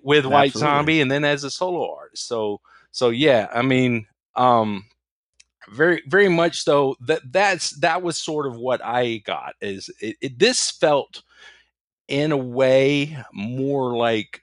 with 0.02 0.26
White 0.26 0.48
Absolutely. 0.48 0.60
Zombie, 0.60 1.00
and 1.00 1.10
then 1.10 1.24
as 1.24 1.44
a 1.44 1.50
solo 1.50 1.94
artist. 1.96 2.26
So, 2.26 2.60
so 2.90 3.10
yeah, 3.10 3.48
I 3.54 3.62
mean, 3.62 4.06
um, 4.34 4.84
very, 5.70 6.02
very 6.08 6.28
much 6.28 6.62
so. 6.64 6.96
That 7.06 7.20
that's 7.32 7.70
that 7.80 8.02
was 8.02 8.20
sort 8.20 8.46
of 8.46 8.56
what 8.56 8.84
I 8.84 9.18
got. 9.18 9.54
Is 9.60 9.90
it, 10.00 10.16
it 10.20 10.38
this 10.38 10.70
felt 10.70 11.22
in 12.08 12.32
a 12.32 12.36
way 12.36 13.16
more 13.32 13.96
like 13.96 14.42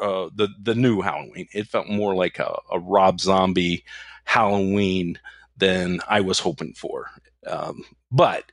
uh, 0.00 0.28
the 0.34 0.48
the 0.62 0.74
new 0.74 1.00
Halloween. 1.00 1.46
It 1.52 1.66
felt 1.68 1.88
more 1.88 2.14
like 2.14 2.38
a, 2.38 2.56
a 2.70 2.78
Rob 2.78 3.20
Zombie 3.20 3.84
Halloween 4.24 5.18
than 5.56 6.00
I 6.08 6.20
was 6.20 6.38
hoping 6.38 6.74
for. 6.74 7.10
Um, 7.46 7.84
but 8.10 8.44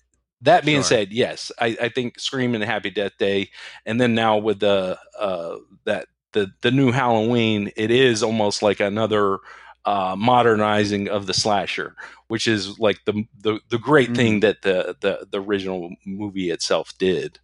that 0.41 0.65
being 0.65 0.83
Sure. 0.83 0.83
said, 0.83 1.11
yes, 1.11 1.51
I, 1.59 1.77
I 1.81 1.89
think 1.89 2.19
Scream 2.19 2.55
and 2.55 2.63
Happy 2.63 2.89
Death 2.89 3.13
Day, 3.17 3.49
and 3.85 3.99
then 3.99 4.15
now 4.15 4.37
with 4.37 4.59
the 4.59 4.97
uh, 5.19 5.57
that 5.85 6.07
the 6.33 6.51
the 6.61 6.71
new 6.71 6.91
Halloween, 6.91 7.71
it 7.75 7.91
is 7.91 8.23
almost 8.23 8.61
like 8.61 8.79
another 8.79 9.39
uh, 9.85 10.15
modernizing 10.17 11.07
of 11.09 11.25
the 11.27 11.33
slasher, 11.33 11.95
which 12.27 12.47
is 12.47 12.77
like 12.79 12.99
the 13.05 13.23
the, 13.41 13.59
the 13.69 13.77
great 13.79 14.13
Mm-hmm. 14.13 14.15
thing 14.15 14.41
that 14.41 14.61
the, 14.61 14.95
the 15.01 15.27
the 15.31 15.41
original 15.41 15.91
movie 16.05 16.49
itself 16.51 16.93
did. 16.97 17.39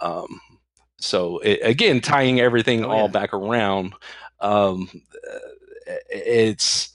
Um, 0.00 0.40
so 0.98 1.38
it, 1.38 1.60
again, 1.62 2.00
tying 2.00 2.40
everything 2.40 2.84
Oh, 2.84 2.90
all 2.90 3.06
yeah. 3.06 3.08
back 3.08 3.32
around, 3.34 3.94
um, 4.40 4.88
uh, 5.14 5.94
it's 6.10 6.90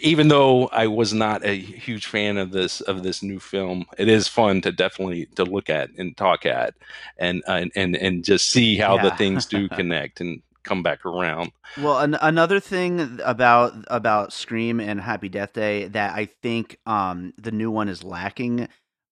even 0.00 0.28
though 0.28 0.66
I 0.68 0.88
was 0.88 1.12
not 1.12 1.44
a 1.44 1.56
huge 1.56 2.06
fan 2.06 2.36
of 2.36 2.50
this 2.50 2.80
of 2.82 3.02
this 3.02 3.22
new 3.22 3.38
film, 3.38 3.84
it 3.96 4.08
is 4.08 4.28
fun 4.28 4.60
to 4.62 4.72
definitely 4.72 5.26
to 5.36 5.44
look 5.44 5.70
at 5.70 5.90
and 5.96 6.16
talk 6.16 6.44
at, 6.46 6.74
and 7.16 7.42
uh, 7.46 7.66
and 7.76 7.96
and 7.96 8.24
just 8.24 8.50
see 8.50 8.76
how 8.76 8.98
the 8.98 9.10
things 9.12 9.46
do 9.46 9.68
connect 9.70 10.20
and 10.20 10.42
come 10.64 10.82
back 10.82 11.06
around. 11.06 11.52
Well, 11.76 12.00
an- 12.00 12.18
another 12.20 12.60
thing 12.60 13.20
about 13.24 13.72
about 13.86 14.32
Scream 14.32 14.80
and 14.80 15.00
Happy 15.00 15.28
Death 15.28 15.52
Day 15.54 15.86
that 15.88 16.14
I 16.14 16.26
think 16.26 16.78
um, 16.84 17.32
the 17.38 17.52
new 17.52 17.70
one 17.70 17.88
is 17.88 18.04
lacking, 18.04 18.68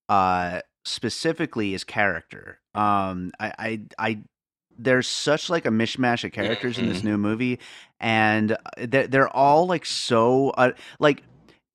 uh, 0.08 0.60
specifically 0.84 1.74
is 1.74 1.84
character. 1.84 2.60
Um, 2.74 3.32
I, 3.38 3.52
I, 3.58 3.80
I, 3.98 4.18
there's 4.78 5.08
such 5.08 5.50
like 5.50 5.66
a 5.66 5.70
mishmash 5.70 6.24
of 6.24 6.32
characters 6.32 6.78
in 6.78 6.86
this 6.88 7.00
Mhm. 7.00 7.04
new 7.04 7.18
movie, 7.18 7.58
and 7.98 8.52
uh, 8.52 8.56
they're, 8.78 9.06
they're 9.06 9.28
all 9.36 9.66
like 9.66 9.84
so 9.84 10.50
uh, 10.50 10.72
like 10.98 11.22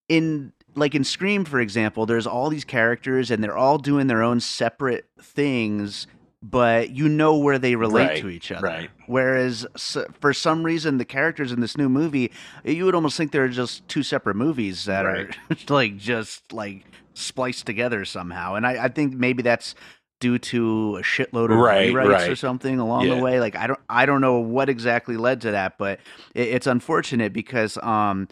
in 0.10 0.54
like 0.76 0.96
in 0.96 1.04
Scream, 1.04 1.46
for 1.46 1.60
example. 1.60 2.06
There's 2.06 2.28
all 2.28 2.50
these 2.50 2.66
characters, 2.66 3.30
and 3.32 3.44
they're 3.44 3.58
all 3.58 3.78
doing 3.78 4.08
their 4.08 4.24
own 4.24 4.40
separate 4.40 5.06
things. 5.22 6.08
But 6.42 6.92
you 6.92 7.10
know 7.10 7.36
where 7.38 7.58
they 7.58 7.76
relate 7.76 8.08
Right, 8.08 8.18
to 8.18 8.30
each 8.30 8.52
other. 8.52 8.68
right. 8.68 8.90
Whereas 9.08 9.66
s 9.76 9.98
for 10.20 10.32
some 10.34 10.64
reason, 10.64 10.98
the 11.00 11.06
characters 11.06 11.52
in 11.52 11.60
this 11.60 11.78
new 11.78 11.90
movie, 11.90 12.32
you 12.64 12.86
would 12.86 12.94
almost 12.96 13.18
think 13.18 13.32
they're 13.32 13.48
just 13.48 13.88
two 13.88 14.04
separate 14.04 14.36
movies 14.36 14.86
that 14.86 15.06
Right. 15.06 15.36
are 15.50 15.56
like 15.74 15.98
just 15.98 16.54
like 16.54 16.86
spliced 17.16 17.66
together 17.66 18.06
somehow. 18.06 18.56
And 18.56 18.66
I, 18.68 18.86
I 18.86 18.88
think 18.90 19.14
maybe 19.14 19.42
that's 19.42 19.74
due 20.22 20.38
to 20.40 20.98
a 20.98 21.02
shitload 21.02 21.46
of 21.52 21.58
Right, 21.60 21.90
rewrites 21.94 22.32
or 22.32 22.36
something 22.36 22.80
along 22.80 23.04
Yeah. 23.08 23.16
the 23.16 23.22
way. 23.22 23.40
Like 23.40 23.56
I 23.56 23.68
don't 23.68 23.80
I 23.90 24.06
don't 24.06 24.22
know 24.22 24.40
what 24.40 24.70
exactly 24.70 25.18
led 25.18 25.42
to 25.42 25.52
that, 25.52 25.78
but 25.78 26.00
it, 26.34 26.48
it's 26.50 26.68
unfortunate 26.68 27.34
because 27.34 27.78
um 27.80 28.28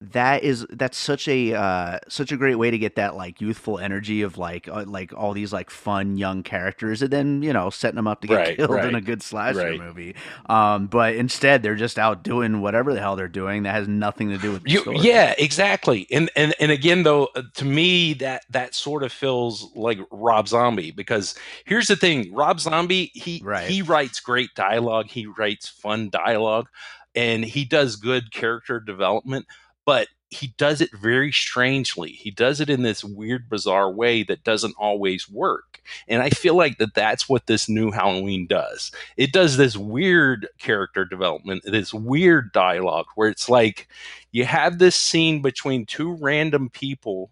that 0.00 0.44
is 0.44 0.64
that's 0.70 0.96
such 0.96 1.26
a 1.26 1.54
uh, 1.54 1.98
such 2.08 2.30
a 2.30 2.36
great 2.36 2.54
way 2.54 2.70
to 2.70 2.78
get 2.78 2.94
that 2.96 3.16
like 3.16 3.40
youthful 3.40 3.78
energy 3.80 4.22
of 4.22 4.38
like 4.38 4.68
uh, 4.68 4.84
like 4.86 5.12
all 5.12 5.32
these 5.32 5.52
like 5.52 5.70
fun 5.70 6.16
young 6.16 6.44
characters 6.44 7.02
and 7.02 7.10
then 7.12 7.42
you 7.42 7.52
know 7.52 7.68
setting 7.68 7.96
them 7.96 8.06
up 8.06 8.20
to 8.20 8.28
get 8.28 8.44
Right, 8.44 8.58
killed 8.58 8.84
in 8.84 8.94
a 8.94 9.00
good 9.00 9.22
slasher 9.22 9.72
right. 9.72 9.74
movie 9.74 10.14
um 10.48 10.86
but 10.86 11.16
instead 11.16 11.64
they're 11.64 11.74
just 11.74 11.98
out 11.98 12.22
doing 12.22 12.60
whatever 12.60 12.94
the 12.94 13.00
hell 13.00 13.16
they're 13.16 13.26
doing 13.26 13.64
that 13.64 13.74
has 13.74 13.88
nothing 13.88 14.28
to 14.28 14.38
do 14.38 14.52
with 14.52 14.62
the 14.64 14.70
You, 14.70 14.82
story 14.82 14.92
yeah, 14.92 15.34
exactly. 15.38 16.06
And 16.10 16.30
and 16.36 16.54
and 16.60 16.70
again, 16.70 17.02
though, 17.02 17.28
uh, 17.34 17.42
to 17.54 17.64
me, 17.64 18.12
that 18.14 18.42
that 18.50 18.74
sort 18.74 19.02
of 19.02 19.12
feels 19.12 19.70
like 19.74 19.98
Rob 20.10 20.48
Zombie 20.48 20.90
because 20.90 21.34
here's 21.64 21.86
the 21.88 21.96
thing: 21.96 22.32
Rob 22.34 22.60
Zombie, 22.60 23.10
he 23.14 23.44
Right. 23.44 23.64
he 23.64 23.80
writes 23.82 24.20
great 24.20 24.50
dialogue, 24.54 25.06
he 25.08 25.26
writes 25.26 25.68
fun 25.68 26.10
dialogue, 26.10 26.68
and 27.14 27.44
he 27.44 27.64
does 27.64 27.96
good 27.96 28.30
character 28.32 28.78
development, 28.80 29.46
but 29.88 30.08
he 30.28 30.48
does 30.58 30.82
it 30.82 30.90
very 30.92 31.32
strangely. 31.32 32.10
He 32.10 32.30
does 32.30 32.60
it 32.60 32.68
in 32.68 32.82
this 32.82 33.02
weird, 33.02 33.48
bizarre 33.48 33.90
way 33.90 34.22
that 34.24 34.44
doesn't 34.44 34.74
always 34.78 35.30
work. 35.30 35.80
And 36.06 36.20
I 36.20 36.28
feel 36.28 36.54
like 36.54 36.76
that 36.76 36.92
that's 36.92 37.26
what 37.26 37.46
this 37.46 37.70
new 37.70 37.90
Halloween 37.90 38.46
does. 38.46 38.92
It 39.16 39.32
does 39.32 39.56
this 39.56 39.78
weird 39.78 40.46
character 40.58 41.06
development, 41.06 41.62
this 41.64 41.94
weird 41.94 42.52
dialogue 42.52 43.06
where 43.14 43.30
it's 43.30 43.48
like 43.48 43.88
you 44.30 44.44
have 44.44 44.78
this 44.78 44.94
scene 44.94 45.40
between 45.40 45.86
two 45.86 46.12
random 46.16 46.68
people 46.68 47.30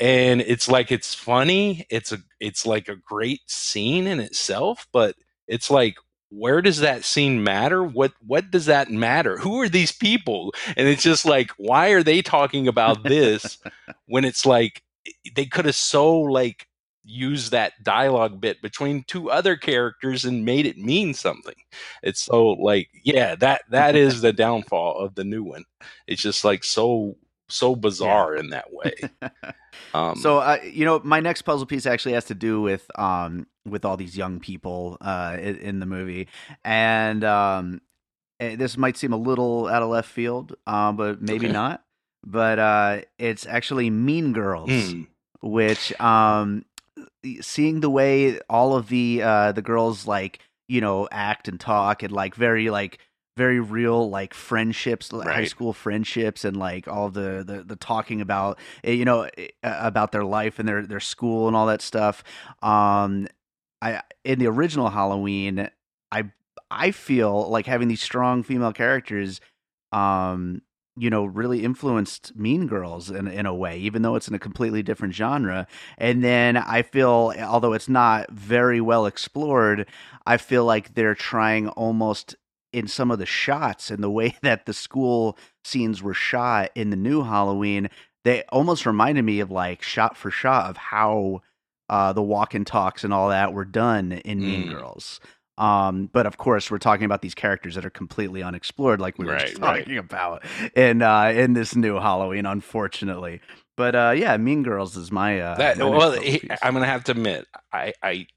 and 0.00 0.40
it's 0.40 0.68
like 0.68 0.90
it's 0.90 1.14
funny 1.14 1.86
it's 1.90 2.10
a 2.12 2.18
it's 2.40 2.66
like 2.66 2.88
a 2.88 2.96
great 2.96 3.40
scene 3.46 4.06
in 4.06 4.20
itself 4.20 4.86
but 4.92 5.16
it's 5.48 5.70
like 5.70 5.96
where 6.30 6.60
does 6.60 6.78
that 6.78 7.04
scene 7.04 7.42
matter? 7.42 7.82
What 7.82 8.12
what 8.26 8.50
does 8.50 8.66
that 8.66 8.90
matter? 8.90 9.38
Who 9.38 9.60
are 9.60 9.68
these 9.68 9.92
people? 9.92 10.54
And 10.76 10.88
it's 10.88 11.02
just 11.02 11.24
like 11.24 11.50
why 11.56 11.88
are 11.88 12.02
they 12.02 12.22
talking 12.22 12.68
about 12.68 13.02
this 13.02 13.58
when 14.06 14.24
it's 14.24 14.44
like 14.44 14.82
they 15.34 15.46
could 15.46 15.64
have 15.64 15.74
so 15.74 16.18
like 16.20 16.66
used 17.04 17.52
that 17.52 17.72
dialogue 17.82 18.38
bit 18.40 18.60
between 18.60 19.02
two 19.04 19.30
other 19.30 19.56
characters 19.56 20.26
and 20.26 20.44
made 20.44 20.66
it 20.66 20.76
mean 20.76 21.14
something. 21.14 21.54
It's 22.02 22.20
so 22.20 22.48
like 22.48 22.88
yeah 23.04 23.34
that 23.36 23.62
that 23.70 23.96
is 23.96 24.20
the 24.20 24.32
downfall 24.32 24.98
of 24.98 25.14
the 25.14 25.24
new 25.24 25.42
one. 25.42 25.64
It's 26.06 26.22
just 26.22 26.44
like 26.44 26.64
so 26.64 27.16
so 27.48 27.74
bizarre 27.76 28.34
in 28.36 28.50
that 28.50 28.72
way. 28.72 28.94
Um 29.94 30.20
so 30.20 30.38
uh, 30.38 30.58
you 30.64 30.84
know 30.84 31.00
my 31.04 31.20
next 31.20 31.42
puzzle 31.42 31.66
piece 31.66 31.86
actually 31.86 32.12
has 32.12 32.24
to 32.26 32.34
do 32.34 32.60
with 32.60 32.90
um 32.98 33.46
with 33.66 33.84
all 33.84 33.96
these 33.96 34.16
young 34.16 34.38
people 34.40 34.98
uh 35.00 35.36
in, 35.40 35.56
in 35.56 35.80
the 35.80 35.86
movie. 35.86 36.28
And 36.64 37.24
um 37.24 37.80
eh, 38.40 38.56
this 38.56 38.76
might 38.76 38.96
seem 38.96 39.12
a 39.12 39.16
little 39.16 39.66
out 39.66 39.82
of 39.82 39.88
left 39.88 40.08
field 40.10 40.56
um 40.66 40.96
but 40.96 41.22
maybe 41.22 41.46
Okay. 41.46 41.52
not. 41.52 41.84
But 42.26 42.58
uh 42.58 43.00
it's 43.18 43.46
actually 43.46 43.90
mean 43.90 44.32
girls 44.32 44.68
mm, 44.70 45.06
which 45.40 45.98
um 46.00 46.64
seeing 47.40 47.80
the 47.80 47.90
way 47.90 48.40
all 48.48 48.76
of 48.76 48.88
the 48.88 49.22
uh 49.22 49.52
the 49.52 49.62
girls 49.62 50.06
like 50.06 50.40
you 50.68 50.80
know 50.80 51.08
act 51.10 51.48
and 51.48 51.58
talk 51.60 52.02
and 52.02 52.12
like 52.12 52.34
very 52.34 52.70
like 52.70 52.98
very 53.38 53.60
real 53.60 54.10
like 54.10 54.34
friendships 54.34 55.12
like, 55.12 55.28
high 55.28 55.44
school 55.44 55.72
friendships 55.72 56.44
and 56.44 56.56
like 56.56 56.88
all 56.88 57.08
the 57.08 57.44
the, 57.46 57.62
the 57.64 57.76
talking 57.76 58.20
about 58.20 58.58
eh, 58.82 58.90
you 58.90 59.04
know 59.04 59.28
eh, 59.38 59.46
about 59.62 60.10
their 60.10 60.24
life 60.24 60.58
and 60.58 60.68
their 60.68 60.84
their 60.84 61.00
school 61.00 61.46
and 61.46 61.56
all 61.56 61.66
that 61.66 61.80
stuff. 61.80 62.24
Um 62.62 63.28
i 63.80 64.02
in 64.24 64.40
the 64.40 64.46
original 64.48 64.88
halloween 64.90 65.70
i 66.10 66.24
i 66.68 66.90
feel 66.90 67.48
like 67.48 67.66
having 67.66 67.86
these 67.86 68.02
strong 68.02 68.42
female 68.42 68.72
characters 68.72 69.40
um 69.92 70.60
you 70.96 71.08
know 71.08 71.24
really 71.24 71.62
influenced 71.64 72.34
mean 72.34 72.66
girls 72.66 73.08
in 73.08 73.28
in 73.28 73.46
a 73.46 73.54
way 73.54 73.78
even 73.78 74.02
though 74.02 74.16
it's 74.16 74.26
in 74.26 74.34
a 74.34 74.38
completely 74.38 74.82
different 74.82 75.14
genre. 75.14 75.68
And 75.96 76.24
then 76.24 76.56
i 76.56 76.82
feel 76.82 77.32
although 77.38 77.72
it's 77.72 77.88
not 77.88 78.30
very 78.32 78.80
well 78.80 79.06
explored 79.06 79.86
i 80.26 80.36
feel 80.36 80.64
like 80.64 80.94
they're 80.94 81.14
trying 81.14 81.68
almost 81.68 82.34
in 82.72 82.86
some 82.86 83.10
of 83.10 83.18
the 83.18 83.26
shots 83.26 83.90
and 83.90 84.02
the 84.02 84.10
way 84.18 84.36
that 84.42 84.66
the 84.66 84.74
school 84.74 85.36
scenes 85.64 86.02
were 86.02 86.14
shot 86.14 86.70
in 86.74 86.90
the 86.90 86.96
new 86.96 87.22
halloween 87.22 87.88
they 88.24 88.42
almost 88.50 88.84
reminded 88.86 89.22
me 89.24 89.40
of 89.40 89.50
like 89.50 89.82
shot 89.82 90.16
for 90.16 90.30
shot 90.30 90.68
of 90.70 90.76
how 90.76 91.40
uh, 91.90 92.12
the 92.12 92.22
walk 92.22 92.52
and 92.52 92.66
talks 92.66 93.02
and 93.04 93.14
all 93.14 93.30
that 93.30 93.52
were 93.54 93.64
done 93.64 94.12
in 94.12 94.44
mean 94.44 94.66
Mm. 94.66 94.70
girls 94.70 95.20
um, 95.56 96.08
but 96.12 96.24
of 96.24 96.38
course, 96.38 96.70
we're 96.70 96.78
talking 96.78 97.04
about 97.04 97.20
these 97.20 97.34
characters 97.34 97.74
that 97.74 97.84
are 97.84 97.90
completely 97.90 98.44
unexplored, 98.44 99.00
like 99.00 99.18
we 99.18 99.26
were 99.26 99.34
just 99.34 99.58
Right, 99.60 99.62
right. 99.72 99.78
talking 99.80 99.98
about 99.98 100.44
in 100.76 101.02
uh, 101.02 101.32
in 101.34 101.54
this 101.54 101.74
new 101.74 101.96
Halloween, 101.96 102.46
unfortunately. 102.46 103.40
But 103.76 103.96
uh, 103.96 104.14
yeah, 104.16 104.36
Mean 104.36 104.62
Girls 104.62 104.96
is 104.96 105.10
my 105.10 105.40
uh, 105.40 105.56
that 105.56 105.78
well 105.78 106.12
he- 106.12 106.48
i'm 106.62 106.74
gonna 106.74 106.86
have 106.86 107.02
to 107.02 107.10
admit 107.10 107.48
i 107.72 107.92
i 108.04 108.28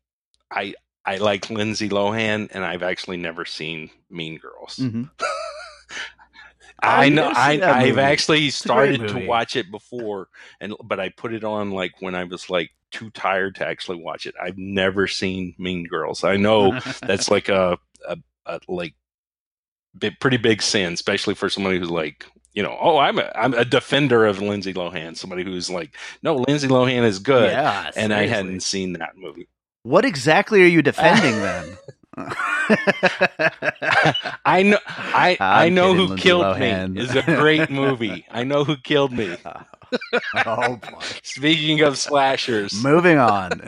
i 0.50 0.74
i 1.06 1.18
like 1.18 1.50
lindsay 1.50 1.90
lohan 1.90 2.48
and 2.52 2.64
i've 2.64 2.84
actually 2.84 3.18
never 3.18 3.46
seen 3.46 3.90
mean 4.10 4.38
girls 4.38 4.78
Mhm. 4.78 5.10
I 6.84 7.10
know. 7.10 7.32
I, 7.36 7.60
I've 7.62 8.00
actually 8.00 8.50
started 8.50 9.02
to 9.10 9.28
watch 9.28 9.56
it 9.56 9.70
before, 9.70 10.30
and 10.60 10.74
but 10.84 11.00
I 11.00 11.10
put 11.10 11.32
it 11.32 11.44
on 11.44 11.70
like 11.70 11.92
when 12.00 12.16
I 12.16 12.24
was 12.24 12.50
like 12.50 12.72
too 12.90 13.12
tired 13.12 13.54
to 13.58 13.68
actually 13.68 14.02
watch 14.02 14.26
it. 14.26 14.34
I've 14.42 14.58
never 14.58 15.06
seen 15.08 15.54
Mean 15.60 15.84
Girls. 15.86 16.24
I 16.24 16.38
know 16.38 16.80
that's 17.06 17.30
like 17.30 17.50
a, 17.50 17.78
a, 18.08 18.18
a 18.48 18.60
like 18.68 18.96
big, 19.96 20.20
pretty 20.20 20.38
big 20.38 20.64
sin, 20.64 20.94
especially 20.94 21.36
for 21.36 21.50
somebody 21.50 21.78
who's 21.78 21.92
like 21.92 22.26
you 22.54 22.64
know, 22.64 22.76
oh, 22.82 22.98
I'm 22.98 23.20
a 23.20 23.32
I'm 23.36 23.54
a 23.54 23.64
defender 23.64 24.26
of 24.26 24.42
Lindsay 24.42 24.74
Lohan. 24.74 25.16
Somebody 25.16 25.44
who's 25.44 25.70
like, 25.70 25.96
no, 26.24 26.36
Lindsay 26.48 26.68
Lohan 26.68 27.04
is 27.04 27.20
good, 27.20 27.52
yeah, 27.52 27.92
and 27.96 28.12
I 28.12 28.26
hadn't 28.26 28.62
seen 28.62 28.94
that 28.94 29.12
movie. 29.16 29.48
What 29.84 30.06
exactly 30.06 30.62
are 30.64 30.68
you 30.68 30.82
defending 30.82 31.36
then? 31.42 31.78
I 34.46 34.64
know. 34.64 34.78
I 34.88 35.38
I 35.40 35.66
I'm 35.66 35.74
know 35.76 35.94
kidding, 35.94 36.08
who 36.08 36.08
Lindsay 36.08 36.22
killed 36.24 36.44
Lohan. 36.46 36.94
me 36.94 37.02
is 37.02 37.16
a 37.16 37.22
great 37.24 37.70
movie. 37.72 38.26
I 38.30 38.44
know 38.44 38.64
who 38.64 38.78
killed 38.78 39.12
me. 39.12 39.36
oh 40.46 40.76
boy. 40.78 41.00
Speaking 41.24 41.82
of 41.82 41.98
slashers, 41.98 42.74
Moving 42.84 43.18
on. 43.18 43.62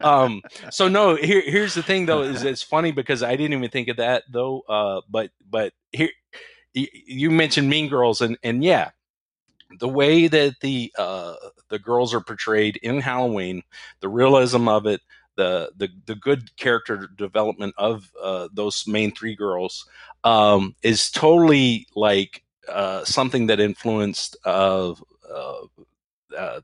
um, 0.00 0.42
so 0.70 0.88
no, 0.88 1.14
here 1.16 1.42
here's 1.44 1.74
the 1.74 1.82
thing 1.82 2.06
though 2.06 2.22
is 2.22 2.42
it's 2.42 2.62
funny 2.62 2.92
because 2.92 3.22
I 3.22 3.36
didn't 3.36 3.56
even 3.56 3.70
think 3.70 3.88
of 3.88 3.96
that 3.98 4.24
though. 4.30 4.62
Uh, 4.68 5.00
but 5.08 5.30
but 5.48 5.72
here 5.92 6.10
you 6.72 7.30
mentioned 7.30 7.68
Mean 7.68 7.88
Girls 7.88 8.20
and 8.20 8.36
and 8.42 8.62
yeah, 8.64 8.90
the 9.78 9.88
way 9.88 10.26
that 10.26 10.60
the 10.60 10.92
uh 10.98 11.34
the 11.68 11.78
girls 11.78 12.14
are 12.14 12.20
portrayed 12.20 12.76
in 12.82 13.00
Halloween, 13.00 13.62
the 14.00 14.08
realism 14.08 14.68
of 14.68 14.86
it, 14.86 15.00
the 15.36 15.70
the 15.76 15.88
the 16.06 16.14
good 16.14 16.56
character 16.56 17.08
development 17.16 17.74
of 17.78 18.10
uh, 18.22 18.48
those 18.52 18.84
main 18.86 19.12
three 19.12 19.34
girls 19.34 19.86
um, 20.22 20.74
is 20.82 21.10
totally 21.10 21.86
like 21.94 22.42
uh, 22.68 23.04
something 23.04 23.46
that 23.46 23.60
influenced 23.60 24.36
uh, 24.44 24.94
uh, 26.36 26.60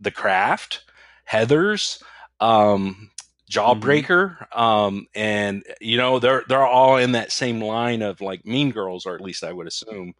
the 0.00 0.10
craft, 0.10 0.84
Heathers, 1.30 2.02
um, 2.40 3.10
Jawbreaker, 3.50 4.46
um, 4.56 5.06
and 5.14 5.62
you 5.80 5.96
know 5.96 6.18
they're 6.18 6.42
they're 6.48 6.66
all 6.66 6.96
in 6.96 7.12
that 7.12 7.32
same 7.32 7.60
line 7.60 8.02
of 8.02 8.20
like 8.20 8.46
Mean 8.46 8.70
Girls, 8.70 9.06
or 9.06 9.14
at 9.14 9.20
least 9.20 9.44
I 9.44 9.52
would 9.52 9.66
assume. 9.66 10.14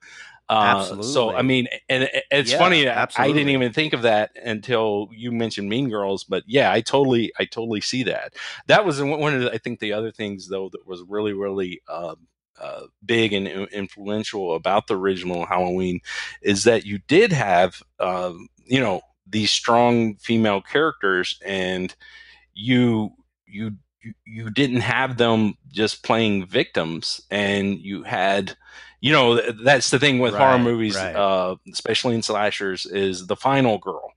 Uh, 0.48 1.02
So 1.02 1.34
I 1.34 1.42
mean, 1.42 1.68
and 1.88 2.04
it- 2.04 2.24
it's 2.30 2.50
Yeah, 2.50 2.58
funny. 2.58 2.88
I- 2.88 3.08
I 3.16 3.28
didn't 3.32 3.48
even 3.50 3.72
think 3.72 3.92
of 3.92 4.02
that 4.02 4.32
until 4.36 5.08
you 5.12 5.32
mentioned 5.32 5.68
Mean 5.68 5.88
Girls, 5.88 6.24
but 6.24 6.44
yeah, 6.46 6.70
I 6.72 6.80
totally, 6.82 7.32
I 7.38 7.44
totally 7.46 7.80
see 7.80 8.02
that. 8.04 8.34
That 8.66 8.84
was 8.84 9.00
one 9.02 9.34
of 9.34 9.40
the, 9.42 9.52
I 9.52 9.58
think 9.58 9.80
the 9.80 9.92
other 9.92 10.10
things 10.10 10.48
though 10.48 10.68
that 10.70 10.86
was 10.86 11.02
really, 11.08 11.32
really 11.32 11.80
um, 11.88 12.26
uh, 12.60 12.82
big 13.04 13.32
and 13.32 13.48
influential 13.48 14.54
about 14.54 14.86
the 14.86 14.96
original 14.96 15.46
Halloween 15.46 16.00
is 16.42 16.64
that 16.64 16.84
you 16.84 16.98
did 17.08 17.32
have, 17.32 17.82
um, 17.98 18.48
you 18.64 18.78
know, 18.80 19.00
these 19.26 19.50
strong 19.50 20.16
female 20.16 20.60
characters, 20.60 21.38
and 21.44 21.94
you, 22.54 23.10
you, 23.46 23.72
you 24.26 24.50
didn't 24.50 24.80
have 24.82 25.16
them 25.16 25.54
just 25.72 26.02
playing 26.04 26.44
victims, 26.46 27.22
and 27.30 27.78
you 27.80 28.02
had 28.02 28.56
you 29.02 29.12
know 29.12 29.38
th- 29.40 29.56
that's 29.64 29.90
the 29.90 30.00
thing 30.00 30.20
with 30.20 30.34
horror 30.34 30.58
movies 30.58 30.96
right. 30.96 31.16
uh 31.16 31.56
especially 31.72 32.16
in 32.16 32.22
slashers 32.22 32.86
is 32.86 33.26
the 33.28 33.36
final 33.36 33.78
girl 33.78 34.12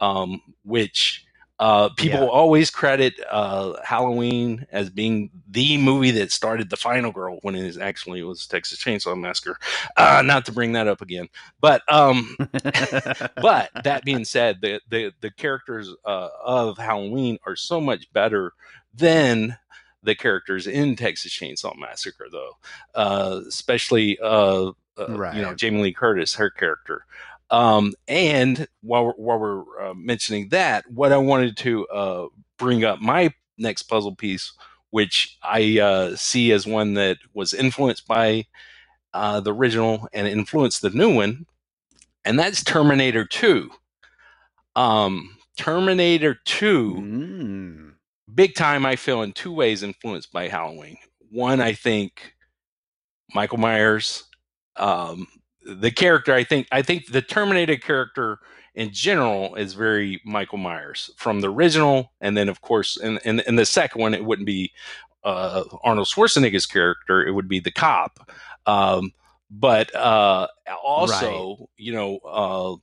um 0.00 0.40
which 0.64 1.24
uh 1.60 1.88
people 1.96 2.20
Yeah. 2.20 2.26
always 2.26 2.70
credit 2.70 3.14
uh 3.30 3.74
halloween 3.84 4.66
as 4.72 4.90
being 4.90 5.30
the 5.50 5.78
movie 5.78 6.12
that 6.12 6.32
started 6.32 6.70
the 6.70 6.76
final 6.76 7.12
girl 7.12 7.38
when 7.42 7.56
it 7.56 7.64
is 7.64 7.78
actually 7.78 8.20
it 8.20 8.24
was 8.24 8.46
texas 8.46 8.82
chainsaw 8.82 9.18
massacre 9.18 9.58
uh 9.96 10.22
not 10.26 10.46
to 10.46 10.52
bring 10.52 10.72
that 10.72 10.88
up 10.88 11.02
again 11.02 11.28
but 11.60 11.82
um 11.92 12.36
but 13.40 13.70
that 13.84 14.04
being 14.04 14.24
said, 14.24 14.60
the 14.62 14.80
the, 14.88 15.12
the 15.20 15.30
characters 15.30 15.90
uh, 16.04 16.28
of 16.44 16.78
Halloween 16.78 17.38
are 17.46 17.56
so 17.56 17.80
much 17.80 18.12
better 18.12 18.52
than 18.94 19.56
the 20.04 20.16
characters 20.16 20.68
in 20.68 20.96
Texas 20.96 21.32
Chainsaw 21.32 21.78
Massacre, 21.78 22.28
though. 22.32 22.52
Uh, 22.94 23.42
especially, 23.48 24.18
uh, 24.22 24.72
uh, 24.98 25.08
Right. 25.08 25.34
you 25.36 25.42
know 25.42 25.54
Jamie 25.54 25.82
Lee 25.82 25.94
Curtis, 25.94 26.36
her 26.36 26.50
character. 26.50 27.06
Um, 27.50 27.94
and 28.08 28.68
while 28.82 29.06
we're, 29.06 29.12
while 29.14 29.38
we're 29.40 29.90
uh, 29.90 29.94
mentioning 29.94 30.50
that, 30.50 30.90
what 30.90 31.12
I 31.12 31.18
wanted 31.18 31.56
to 31.58 31.86
uh, 31.88 32.26
bring 32.58 32.84
up 32.84 33.00
my 33.00 33.34
next 33.58 33.84
puzzle 33.84 34.16
piece, 34.16 34.52
which 34.90 35.38
I 35.42 35.80
uh, 35.80 36.16
see 36.16 36.52
as 36.52 36.66
one 36.66 36.94
that 36.94 37.18
was 37.34 37.54
influenced 37.54 38.06
by 38.08 38.46
uh, 39.14 39.40
the 39.40 39.54
original 39.54 40.08
and 40.12 40.28
influenced 40.28 40.82
the 40.82 40.90
new 40.90 41.14
one, 41.14 41.46
and 42.24 42.38
that's 42.38 42.64
Terminator 42.64 43.24
Two. 43.26 43.70
Um, 44.76 45.36
Terminator 45.58 46.36
Two 46.44 46.94
Mm. 46.96 47.93
Big 48.34 48.54
time 48.54 48.84
i 48.86 48.96
feel 48.96 49.22
in 49.22 49.32
two 49.32 49.52
ways 49.52 49.82
influenced 49.82 50.32
by 50.32 50.48
halloween. 50.48 50.96
One 51.30 51.60
i 51.60 51.72
think 51.72 52.34
michael 53.34 53.58
myers 53.58 54.24
um 54.76 55.26
the 55.66 55.90
character 55.90 56.32
i 56.34 56.44
think 56.44 56.66
i 56.72 56.82
think 56.82 57.06
the 57.10 57.22
terminator 57.22 57.76
character 57.76 58.38
in 58.74 58.92
general 58.92 59.54
is 59.54 59.74
very 59.74 60.20
michael 60.24 60.58
myers 60.58 61.10
from 61.16 61.40
the 61.40 61.50
original 61.50 62.12
and 62.20 62.36
then 62.36 62.48
of 62.48 62.60
course 62.60 62.96
in 62.96 63.18
in, 63.24 63.40
in 63.40 63.56
the 63.56 63.64
second 63.66 64.00
one 64.00 64.14
it 64.14 64.24
wouldn't 64.24 64.46
be 64.46 64.70
uh 65.24 65.64
arnold 65.82 66.06
schwarzenegger's 66.06 66.66
character 66.66 67.24
it 67.26 67.32
would 67.32 67.48
be 67.48 67.60
the 67.60 67.70
cop. 67.70 68.30
Um 68.66 69.12
but 69.50 69.94
uh 69.94 70.48
also 70.84 71.68
you 71.76 71.92
know 71.92 72.18
uh 72.18 72.76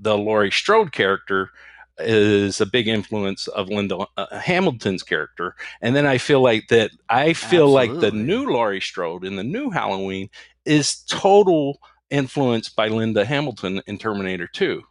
the 0.00 0.16
laurie 0.18 0.50
strode 0.50 0.92
character 0.92 1.50
is 1.98 2.60
a 2.60 2.66
big 2.66 2.88
influence 2.88 3.48
of 3.48 3.68
Linda 3.68 3.98
uh, 4.16 4.38
Hamilton's 4.38 5.02
character, 5.02 5.54
and 5.80 5.96
then 5.96 6.06
I 6.06 6.18
feel 6.18 6.40
like 6.42 6.68
that. 6.68 6.90
I 7.08 7.32
feel 7.32 7.68
like 7.70 8.00
the 8.00 8.10
new 8.10 8.46
Laurie 8.50 8.80
Strode 8.80 9.24
in 9.24 9.36
the 9.36 9.44
new 9.44 9.70
Halloween 9.70 10.30
is 10.64 10.96
total 11.08 11.80
influence 12.10 12.68
by 12.68 12.88
Linda 12.88 13.24
Hamilton 13.24 13.82
in 13.86 13.98
Terminator 13.98 14.46
Two. 14.46 14.82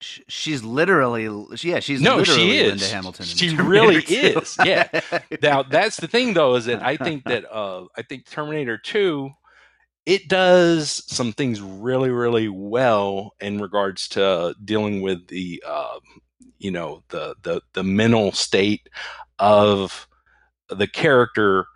She's 0.00 0.62
literally, 0.62 1.24
yeah, 1.62 1.80
she's 1.80 2.02
No, 2.02 2.16
literally 2.18 2.40
she 2.40 2.58
is. 2.58 2.68
Linda 2.72 2.86
Hamilton. 2.88 3.22
in 3.24 3.28
She 3.36 3.56
Terminator 3.56 3.70
really 3.70 4.02
2. 4.02 4.14
is, 4.14 4.56
yeah. 4.64 4.88
Now 5.42 5.62
that's 5.62 5.96
the 5.96 6.06
thing, 6.06 6.34
though, 6.34 6.54
is 6.56 6.66
that 6.66 6.82
I 6.82 6.98
think 6.98 7.24
that 7.24 7.44
uh, 7.50 7.86
I 7.96 8.02
think 8.02 8.26
Terminator 8.28 8.76
Two 8.78 9.30
it 10.06 10.28
does 10.28 11.02
some 11.12 11.32
things 11.32 11.60
really, 11.60 12.10
really 12.10 12.48
well 12.48 13.34
in 13.40 13.60
regards 13.60 14.08
to 14.08 14.54
dealing 14.64 15.02
with 15.02 15.26
the 15.26 15.62
uh, 15.66 15.98
you 16.58 16.70
know 16.70 17.02
the 17.08 17.34
the 17.42 17.60
the 17.74 17.82
mental 17.82 18.32
state 18.32 18.88
of 19.38 20.08
the 20.68 20.86
character 20.86 21.66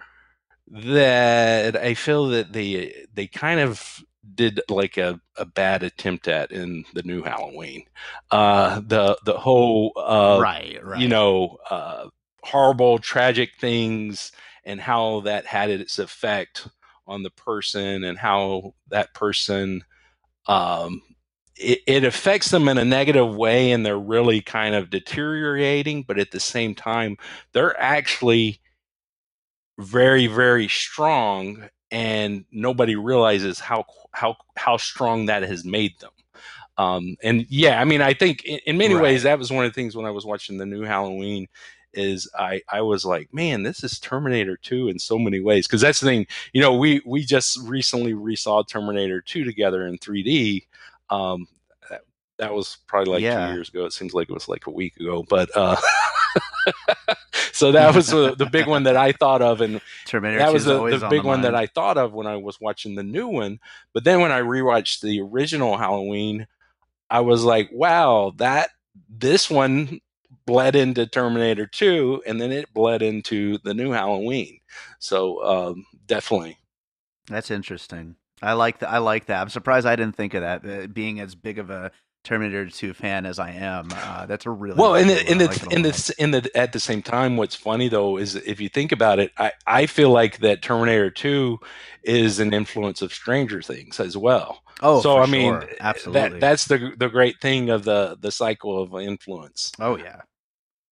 that 0.68 1.76
I 1.76 1.94
feel 1.94 2.28
that 2.28 2.52
they 2.52 3.06
they 3.12 3.26
kind 3.26 3.58
of 3.58 4.02
did 4.32 4.60
like 4.68 4.96
a, 4.96 5.20
a 5.36 5.44
bad 5.44 5.82
attempt 5.82 6.28
at 6.28 6.52
in 6.52 6.84
the 6.94 7.02
new 7.02 7.22
Halloween. 7.22 7.84
Uh, 8.30 8.80
the 8.86 9.18
the 9.24 9.38
whole 9.38 9.92
uh, 9.96 10.38
right, 10.40 10.78
right. 10.84 11.00
you 11.00 11.08
know, 11.08 11.58
uh, 11.68 12.06
horrible, 12.44 12.98
tragic 12.98 13.50
things 13.60 14.30
and 14.64 14.80
how 14.80 15.20
that 15.20 15.46
had 15.46 15.70
its 15.70 15.98
effect 15.98 16.68
on 17.10 17.22
the 17.24 17.30
person 17.30 18.04
and 18.04 18.16
how 18.16 18.74
that 18.88 19.12
person, 19.14 19.84
um, 20.46 21.02
it, 21.56 21.80
it 21.86 22.04
affects 22.04 22.50
them 22.50 22.68
in 22.68 22.78
a 22.78 22.84
negative 22.84 23.34
way 23.34 23.72
and 23.72 23.84
they're 23.84 23.98
really 23.98 24.40
kind 24.40 24.74
of 24.74 24.90
deteriorating, 24.90 26.04
but 26.04 26.18
at 26.18 26.30
the 26.30 26.40
same 26.40 26.74
time, 26.74 27.16
they're 27.52 27.78
actually 27.80 28.60
very, 29.78 30.26
very 30.26 30.68
strong 30.68 31.68
and 31.90 32.44
nobody 32.52 32.94
realizes 32.96 33.58
how, 33.58 33.84
how, 34.12 34.36
how 34.56 34.76
strong 34.76 35.26
that 35.26 35.42
has 35.42 35.64
made 35.64 35.98
them. 35.98 36.10
Um, 36.78 37.16
and 37.22 37.44
yeah, 37.50 37.80
I 37.80 37.84
mean, 37.84 38.00
I 38.00 38.14
think 38.14 38.44
in, 38.44 38.60
in 38.66 38.78
many 38.78 38.94
Right. 38.94 39.02
ways 39.02 39.24
that 39.24 39.38
was 39.38 39.50
one 39.50 39.64
of 39.64 39.70
the 39.72 39.74
things 39.74 39.96
when 39.96 40.06
I 40.06 40.10
was 40.10 40.24
watching 40.24 40.56
the 40.56 40.66
new 40.66 40.82
Halloween 40.82 41.48
is 41.94 42.28
I 42.38 42.62
I 42.68 42.82
was 42.82 43.04
like, 43.04 43.32
man, 43.32 43.62
this 43.62 43.82
is 43.82 43.98
Terminator 43.98 44.56
2 44.56 44.88
in 44.88 44.98
so 44.98 45.18
many 45.18 45.40
ways 45.40 45.66
because 45.66 45.80
that's 45.80 46.00
the 46.00 46.06
thing, 46.06 46.26
you 46.52 46.60
know, 46.60 46.74
we 46.76 47.00
we 47.04 47.24
just 47.24 47.58
recently 47.64 48.12
resaw 48.14 48.66
Terminator 48.66 49.20
2 49.20 49.44
together 49.44 49.86
in 49.86 49.98
3D. 49.98 50.66
Um, 51.10 51.48
that, 51.90 52.02
that 52.38 52.54
was 52.54 52.78
probably 52.86 53.12
like 53.14 53.22
Yeah. 53.22 53.48
two 53.48 53.54
years 53.54 53.68
ago. 53.68 53.84
It 53.86 53.92
seems 53.92 54.14
like 54.14 54.30
it 54.30 54.34
was 54.34 54.48
like 54.48 54.66
a 54.66 54.70
week 54.70 54.96
ago, 54.98 55.24
but 55.28 55.50
uh, 55.56 55.76
so 57.52 57.72
that 57.72 57.94
was 57.94 58.08
the, 58.08 58.34
the 58.34 58.46
big 58.46 58.66
one 58.66 58.84
that 58.84 58.96
I 58.96 59.12
thought 59.12 59.42
of, 59.42 59.60
and 59.60 59.80
Terminator 60.06 60.38
that 60.38 60.52
was 60.52 60.64
the, 60.64 60.78
the 60.98 61.04
on 61.06 61.10
big 61.10 61.24
one 61.24 61.42
that. 61.42 61.54
I 61.54 61.66
thought 61.66 61.98
of 61.98 62.12
when 62.12 62.26
I 62.26 62.36
was 62.36 62.60
watching 62.60 62.94
the 62.94 63.02
new 63.02 63.28
one. 63.28 63.58
But 63.92 64.04
then 64.04 64.20
when 64.20 64.32
I 64.32 64.40
rewatched 64.40 65.00
the 65.00 65.20
original 65.20 65.76
Halloween, 65.76 66.46
I 67.08 67.20
was 67.20 67.44
like, 67.44 67.70
wow, 67.72 68.32
that 68.36 68.70
this 69.08 69.50
one 69.50 70.00
bled 70.50 70.74
into 70.76 71.06
Terminator 71.06 71.66
2 71.66 72.24
and 72.26 72.40
then 72.40 72.50
it 72.52 72.72
bled 72.74 73.02
into 73.02 73.58
the 73.58 73.74
new 73.74 73.92
Halloween. 73.92 74.58
So 74.98 75.44
um, 75.44 75.86
definitely. 76.06 76.58
That's 77.28 77.50
interesting. 77.50 78.16
I 78.42 78.54
like 78.54 78.80
that. 78.80 78.90
I 78.90 78.98
like 78.98 79.26
that. 79.26 79.40
I'm 79.42 79.48
surprised 79.48 79.86
I 79.86 79.96
didn't 79.96 80.16
think 80.16 80.34
of 80.34 80.42
that. 80.42 80.64
Uh, 80.66 80.86
being 80.88 81.20
as 81.20 81.34
big 81.34 81.58
of 81.58 81.70
a 81.70 81.92
Terminator 82.24 82.66
2 82.68 82.94
fan 82.94 83.26
as 83.26 83.38
I 83.38 83.50
am, 83.52 83.88
uh, 84.02 84.26
that's 84.26 84.46
a 84.46 84.50
really 84.50 84.76
Well, 84.76 84.96
one. 84.96 85.06
the 85.08 85.30
in 85.30 85.38
I 85.38 85.38
the 85.38 85.44
like 85.44 85.62
it 85.62 85.68
a 85.68 85.70
in 85.74 85.82
the 85.82 86.14
in 86.18 86.30
the 86.32 86.50
at 86.56 86.72
the 86.72 86.80
same 86.80 87.02
time, 87.02 87.36
what's 87.36 87.54
funny 87.56 87.88
though 87.88 88.16
is 88.18 88.34
if 88.36 88.60
you 88.60 88.68
think 88.68 88.92
about 88.92 89.18
it, 89.18 89.32
I 89.38 89.52
I 89.66 89.86
feel 89.86 90.10
like 90.10 90.38
that 90.38 90.62
Terminator 90.62 91.10
2 91.10 91.58
is 92.04 92.40
an 92.40 92.52
influence 92.54 93.02
of 93.02 93.12
Stranger 93.12 93.62
Things 93.62 94.00
as 94.00 94.16
well. 94.16 94.62
oh, 94.82 95.00
so 95.00 95.18
I 95.18 95.26
mean, 95.26 95.60
sure. 95.60 95.68
absolutely. 95.80 96.30
that 96.30 96.40
that's 96.40 96.66
the 96.66 96.92
the 96.98 97.08
great 97.08 97.40
thing 97.40 97.70
of 97.70 97.84
the 97.84 98.16
the 98.20 98.32
cycle 98.32 98.82
of 98.82 98.94
influence. 99.02 99.72
Oh 99.80 99.96
yeah. 99.96 100.22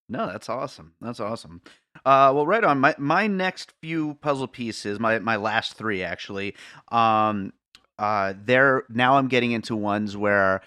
No, 0.08 0.26
that's 0.26 0.48
awesome. 0.48 0.94
That's 1.00 1.20
awesome. 1.20 1.60
Uh, 2.04 2.32
well, 2.34 2.46
right 2.46 2.64
on. 2.64 2.80
My 2.80 2.94
my 2.98 3.26
next 3.26 3.72
few 3.80 4.14
puzzle 4.14 4.48
pieces, 4.48 4.98
my 4.98 5.18
my 5.18 5.36
last 5.36 5.74
three 5.74 6.02
actually. 6.02 6.54
Um, 6.90 7.52
uh, 7.98 8.34
they're 8.42 8.84
now 8.88 9.16
I'm 9.16 9.28
getting 9.28 9.52
into 9.52 9.76
ones 9.76 10.16
where. 10.16 10.62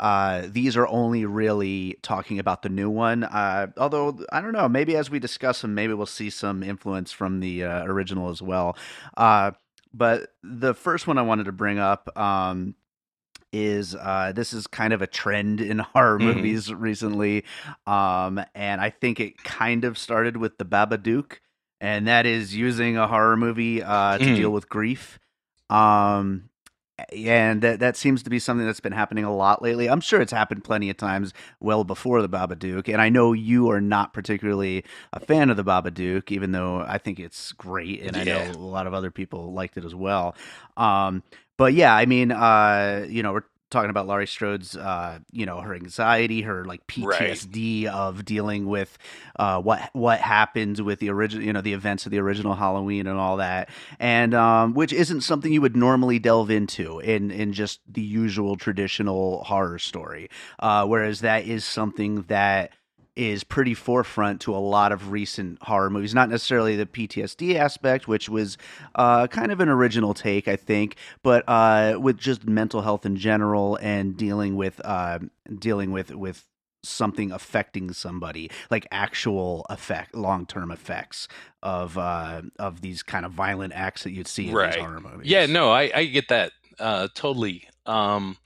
Uh, 0.00 0.48
these 0.48 0.76
are 0.76 0.88
only 0.88 1.24
really 1.24 1.96
talking 2.02 2.40
about 2.40 2.62
the 2.62 2.68
new 2.68 2.90
one. 2.90 3.22
Uh, 3.22 3.68
although 3.76 4.18
I 4.32 4.40
don't 4.40 4.50
know, 4.52 4.68
maybe 4.68 4.96
as 4.96 5.10
we 5.10 5.20
discuss 5.20 5.60
them, 5.62 5.76
maybe 5.76 5.94
we'll 5.94 6.06
see 6.06 6.28
some 6.28 6.64
influence 6.64 7.12
from 7.12 7.38
the 7.38 7.62
uh, 7.62 7.84
original 7.84 8.28
as 8.28 8.42
well. 8.42 8.76
Uh, 9.16 9.52
but 9.94 10.34
the 10.42 10.74
first 10.74 11.06
one 11.06 11.18
I 11.18 11.22
wanted 11.22 11.44
to 11.44 11.52
bring 11.52 11.78
up 11.78 12.18
um, 12.18 12.74
is 13.52 13.94
uh, 13.94 14.32
this 14.34 14.52
is 14.52 14.66
kind 14.66 14.92
of 14.92 15.02
a 15.02 15.06
trend 15.06 15.60
in 15.60 15.78
horror 15.94 16.18
Mhm. 16.18 16.24
movies 16.36 16.72
recently, 16.72 17.44
um, 17.86 18.40
and 18.54 18.80
I 18.80 18.90
think 18.90 19.20
it 19.20 19.42
kind 19.44 19.84
of 19.84 19.98
started 19.98 20.36
with 20.36 20.58
the 20.58 20.64
Babadook, 20.64 21.38
and 21.80 22.06
that 22.08 22.26
is 22.26 22.54
using 22.56 22.96
a 22.96 23.06
horror 23.08 23.36
movie 23.36 23.82
uh, 23.82 24.18
to 24.18 24.24
Mhm. 24.24 24.36
deal 24.36 24.50
with 24.52 24.68
grief. 24.68 25.18
Um, 25.70 26.50
and 27.12 27.62
that 27.62 27.80
that 27.80 27.96
seems 27.96 28.22
to 28.22 28.30
be 28.30 28.38
something 28.38 28.66
that's 28.66 28.80
been 28.80 28.92
happening 28.92 29.24
a 29.24 29.34
lot 29.34 29.62
lately. 29.62 29.88
I'm 29.88 30.00
sure 30.00 30.20
it's 30.20 30.32
happened 30.32 30.64
plenty 30.64 30.90
of 30.90 30.96
times 30.96 31.32
well 31.60 31.84
before 31.84 32.22
the 32.22 32.28
Babadook, 32.28 32.88
and 32.88 33.00
I 33.00 33.08
know 33.08 33.32
you 33.32 33.70
are 33.70 33.80
not 33.80 34.12
particularly 34.12 34.84
a 35.12 35.20
fan 35.20 35.50
of 35.50 35.56
the 35.56 35.64
Babadook, 35.64 36.30
even 36.30 36.52
though 36.52 36.80
I 36.80 36.98
think 36.98 37.18
it's 37.18 37.52
great, 37.52 38.02
and 38.02 38.16
I 38.16 38.24
know 38.24 38.50
a 38.50 38.58
lot 38.58 38.86
of 38.86 38.94
other 38.94 39.10
people 39.10 39.52
liked 39.52 39.76
it 39.76 39.84
as 39.84 39.94
well. 39.94 40.34
Um, 40.76 41.22
but 41.56 41.74
yeah, 41.74 41.94
I 41.94 42.06
mean, 42.06 42.32
uh, 42.32 43.06
you 43.08 43.22
know, 43.22 43.32
we're 43.32 43.44
talking 43.72 43.90
about 43.90 44.06
Laurie 44.06 44.26
Strode's, 44.26 44.76
uh, 44.76 45.18
you 45.32 45.46
know, 45.46 45.60
her 45.60 45.74
anxiety, 45.74 46.42
her 46.42 46.64
like 46.64 46.82
Right. 46.98 47.32
PTSD 47.32 47.86
of 47.86 48.24
dealing 48.24 48.66
with 48.66 48.96
uh, 49.36 49.60
what 49.60 49.90
what 49.94 50.20
happened 50.20 50.78
with 50.80 51.00
the 51.00 51.10
original, 51.10 51.44
you 51.44 51.52
know, 51.52 51.60
the 51.62 51.72
events 51.72 52.06
of 52.06 52.12
the 52.12 52.18
original 52.18 52.54
Halloween 52.54 53.06
and 53.06 53.18
all 53.18 53.38
that, 53.38 53.70
and 53.98 54.34
um, 54.34 54.74
which 54.74 54.92
isn't 54.92 55.22
something 55.22 55.52
you 55.52 55.60
would 55.60 55.76
normally 55.76 56.18
delve 56.18 56.50
into 56.50 57.00
in 57.00 57.30
in 57.30 57.52
just 57.52 57.80
the 57.90 58.02
usual 58.02 58.56
traditional 58.56 59.42
horror 59.44 59.78
story. 59.78 60.28
Uh, 60.58 60.86
whereas 60.86 61.20
that 61.20 61.46
is 61.46 61.64
something 61.64 62.22
that 62.28 62.72
is 63.14 63.44
pretty 63.44 63.74
forefront 63.74 64.40
to 64.42 64.54
a 64.54 64.58
lot 64.58 64.90
of 64.92 65.10
recent 65.12 65.62
horror 65.62 65.90
movies. 65.90 66.14
Not 66.14 66.30
necessarily 66.30 66.76
the 66.76 66.86
PTSD 66.86 67.56
aspect, 67.56 68.08
which 68.08 68.28
was 68.28 68.56
uh, 68.94 69.26
kind 69.26 69.52
of 69.52 69.60
an 69.60 69.68
original 69.68 70.14
take, 70.14 70.48
I 70.48 70.56
think, 70.56 70.96
but 71.22 71.44
uh, 71.46 71.98
with 72.00 72.16
just 72.16 72.46
mental 72.46 72.82
health 72.82 73.04
in 73.04 73.16
general 73.16 73.76
and 73.82 74.16
dealing 74.16 74.56
with 74.56 74.80
uh, 74.84 75.18
dealing 75.58 75.92
with 75.92 76.14
with 76.14 76.46
something 76.84 77.30
affecting 77.30 77.92
somebody, 77.92 78.50
like 78.70 78.86
actual 78.90 79.64
effect, 79.70 80.14
long 80.14 80.46
term 80.46 80.70
effects 80.70 81.28
of 81.62 81.96
uh, 81.98 82.42
of 82.58 82.80
these 82.80 83.02
kind 83.02 83.24
of 83.26 83.32
violent 83.32 83.72
acts 83.74 84.04
that 84.04 84.12
you'd 84.12 84.26
see 84.26 84.48
in 84.48 84.54
Right. 84.54 84.72
these 84.72 84.80
horror 84.82 85.00
movies. 85.00 85.30
Yeah, 85.30 85.46
no, 85.46 85.70
I, 85.70 85.90
I 85.94 86.04
get 86.06 86.28
that 86.28 86.52
uh, 86.78 87.08
totally. 87.14 87.68
Um, 87.86 88.36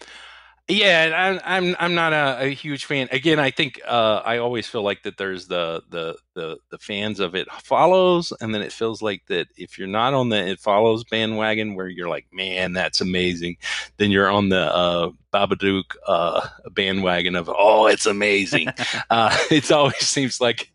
Yeah, 0.68 1.12
I'm 1.14 1.40
I'm 1.44 1.76
I'm 1.78 1.94
not 1.94 2.12
a, 2.12 2.46
a 2.46 2.48
huge 2.48 2.86
fan. 2.86 3.08
Again, 3.12 3.38
I 3.38 3.52
think 3.52 3.80
uh, 3.86 4.20
I 4.24 4.38
always 4.38 4.66
feel 4.66 4.82
like 4.82 5.04
that 5.04 5.16
there's 5.16 5.46
the, 5.46 5.80
the 5.90 6.16
the 6.34 6.58
the 6.70 6.78
fans 6.78 7.20
of 7.20 7.36
it 7.36 7.46
follows, 7.62 8.32
and 8.40 8.52
then 8.52 8.62
it 8.62 8.72
feels 8.72 9.00
like 9.00 9.24
that 9.28 9.46
if 9.56 9.78
you're 9.78 9.86
not 9.86 10.12
on 10.12 10.28
the 10.28 10.44
it 10.44 10.58
follows 10.58 11.04
bandwagon, 11.04 11.76
where 11.76 11.86
you're 11.88 12.08
like, 12.08 12.26
man, 12.32 12.72
that's 12.72 13.00
amazing, 13.00 13.58
then 13.98 14.10
you're 14.10 14.28
on 14.28 14.48
the 14.48 14.74
uh, 14.74 15.10
Babadook 15.32 15.94
uh, 16.08 16.48
bandwagon 16.72 17.36
of 17.36 17.48
oh, 17.48 17.86
it's 17.86 18.06
amazing. 18.06 18.66
uh, 19.10 19.36
it 19.52 19.70
always 19.70 19.98
seems 19.98 20.40
like 20.40 20.72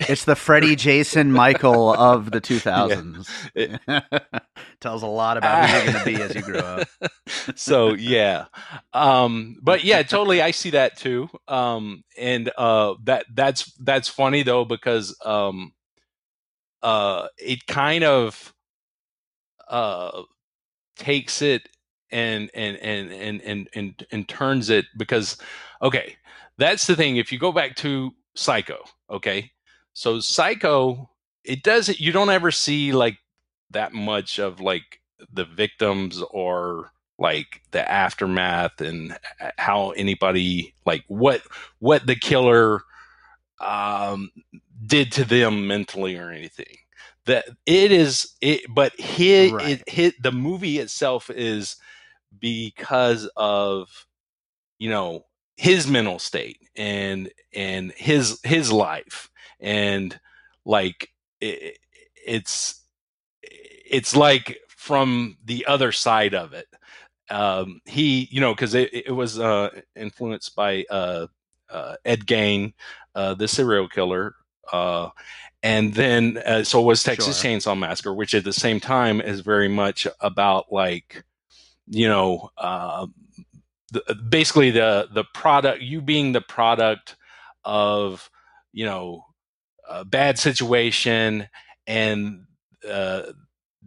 it's 0.00 0.24
the 0.24 0.36
Freddie 0.36 0.76
Jason 0.76 1.32
Michael 1.32 1.92
of 1.92 2.30
the 2.30 2.40
2000s. 2.40 3.28
Yeah. 3.54 4.00
Tells 4.80 5.02
a 5.02 5.06
lot 5.06 5.36
about 5.36 5.68
who 5.68 5.76
you're 5.76 5.92
going 5.92 5.98
to 5.98 6.04
be 6.04 6.22
as 6.22 6.34
you 6.34 6.42
grow 6.42 6.60
up. 6.60 6.88
so 7.54 7.94
yeah, 7.94 8.46
um, 8.92 9.56
but 9.62 9.84
yeah, 9.84 10.02
totally. 10.02 10.42
I 10.42 10.50
see 10.50 10.70
that 10.70 10.96
too, 10.96 11.28
um, 11.48 12.04
and 12.18 12.50
uh, 12.58 12.94
that 13.04 13.26
that's 13.32 13.72
that's 13.78 14.08
funny 14.08 14.42
though 14.42 14.64
because 14.64 15.16
um, 15.24 15.72
uh, 16.82 17.28
it 17.38 17.66
kind 17.66 18.04
of 18.04 18.52
uh, 19.68 20.22
takes 20.96 21.42
it 21.42 21.68
and 22.10 22.50
and 22.54 22.76
and 22.78 23.12
and 23.12 23.40
and 23.42 23.68
and, 23.74 24.06
and 24.10 24.28
turns 24.28 24.70
it 24.70 24.86
because 24.96 25.36
okay, 25.82 26.16
that's 26.58 26.86
the 26.86 26.96
thing. 26.96 27.16
If 27.16 27.32
you 27.32 27.38
go 27.38 27.52
back 27.52 27.76
to 27.76 28.12
Psycho, 28.34 28.78
okay, 29.10 29.50
so 29.94 30.20
Psycho, 30.20 31.08
it 31.44 31.62
doesn't. 31.62 32.00
You 32.00 32.12
don't 32.12 32.30
ever 32.30 32.50
see 32.50 32.92
like 32.92 33.18
that 33.70 33.92
much 33.92 34.38
of 34.38 34.60
like 34.60 35.00
the 35.32 35.44
victims 35.44 36.22
or 36.30 36.90
like 37.18 37.62
the 37.70 37.90
aftermath 37.90 38.80
and 38.80 39.16
how 39.56 39.90
anybody 39.90 40.74
like 40.84 41.04
what 41.06 41.42
what 41.78 42.06
the 42.06 42.16
killer 42.16 42.82
um 43.60 44.30
did 44.84 45.12
to 45.12 45.24
them 45.24 45.66
mentally 45.66 46.16
or 46.16 46.30
anything 46.30 46.76
that 47.26 47.44
it 47.66 47.92
is 47.92 48.34
it 48.40 48.62
but 48.74 48.92
his, 48.98 49.52
right. 49.52 49.80
it, 49.80 49.88
hit 49.88 50.20
the 50.20 50.32
movie 50.32 50.78
itself 50.78 51.30
is 51.30 51.76
because 52.40 53.30
of 53.36 54.06
you 54.78 54.90
know 54.90 55.24
his 55.56 55.86
mental 55.86 56.18
state 56.18 56.58
and 56.76 57.30
and 57.54 57.92
his 57.92 58.40
his 58.42 58.72
life 58.72 59.30
and 59.60 60.18
like 60.64 61.10
it, 61.40 61.78
it's 62.26 62.82
it's 63.42 64.16
like 64.16 64.60
from 64.68 65.36
the 65.44 65.66
other 65.66 65.92
side 65.92 66.34
of 66.34 66.52
it 66.52 66.66
um 67.30 67.80
he 67.84 68.28
you 68.30 68.40
know 68.40 68.54
because 68.54 68.74
it, 68.74 68.92
it 68.92 69.12
was 69.12 69.38
uh 69.38 69.68
influenced 69.96 70.54
by 70.54 70.84
uh, 70.90 71.26
uh 71.70 71.96
ed 72.04 72.26
gein 72.26 72.72
uh 73.14 73.34
the 73.34 73.48
serial 73.48 73.88
killer 73.88 74.34
uh 74.72 75.08
and 75.62 75.94
then 75.94 76.36
uh, 76.44 76.62
so 76.62 76.82
was 76.82 77.02
texas 77.02 77.40
sure. 77.40 77.50
chainsaw 77.50 77.78
massacre 77.78 78.12
which 78.12 78.34
at 78.34 78.44
the 78.44 78.52
same 78.52 78.78
time 78.78 79.20
is 79.20 79.40
very 79.40 79.68
much 79.68 80.06
about 80.20 80.70
like 80.70 81.24
you 81.88 82.08
know 82.08 82.50
uh 82.58 83.06
the, 83.92 84.14
basically 84.28 84.70
the 84.70 85.08
the 85.12 85.24
product 85.32 85.80
you 85.80 86.00
being 86.00 86.32
the 86.32 86.40
product 86.40 87.16
of 87.64 88.28
you 88.72 88.84
know 88.84 89.24
a 89.88 90.04
bad 90.04 90.38
situation 90.38 91.48
and 91.86 92.46
uh, 92.88 93.22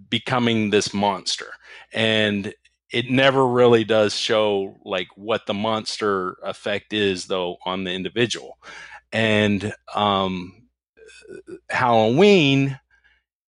becoming 0.10 0.70
this 0.70 0.94
monster. 0.94 1.48
And 1.94 2.54
it 2.92 3.10
never 3.10 3.46
really 3.46 3.84
does 3.84 4.16
show 4.16 4.78
like 4.86 5.08
what 5.16 5.46
the 5.46 5.54
monster 5.54 6.38
effect 6.44 6.94
is 6.94 7.26
though 7.26 7.58
on 7.66 7.84
the 7.84 7.92
individual. 7.92 8.58
And 9.12 9.74
um 9.94 10.54
halloween 11.70 12.80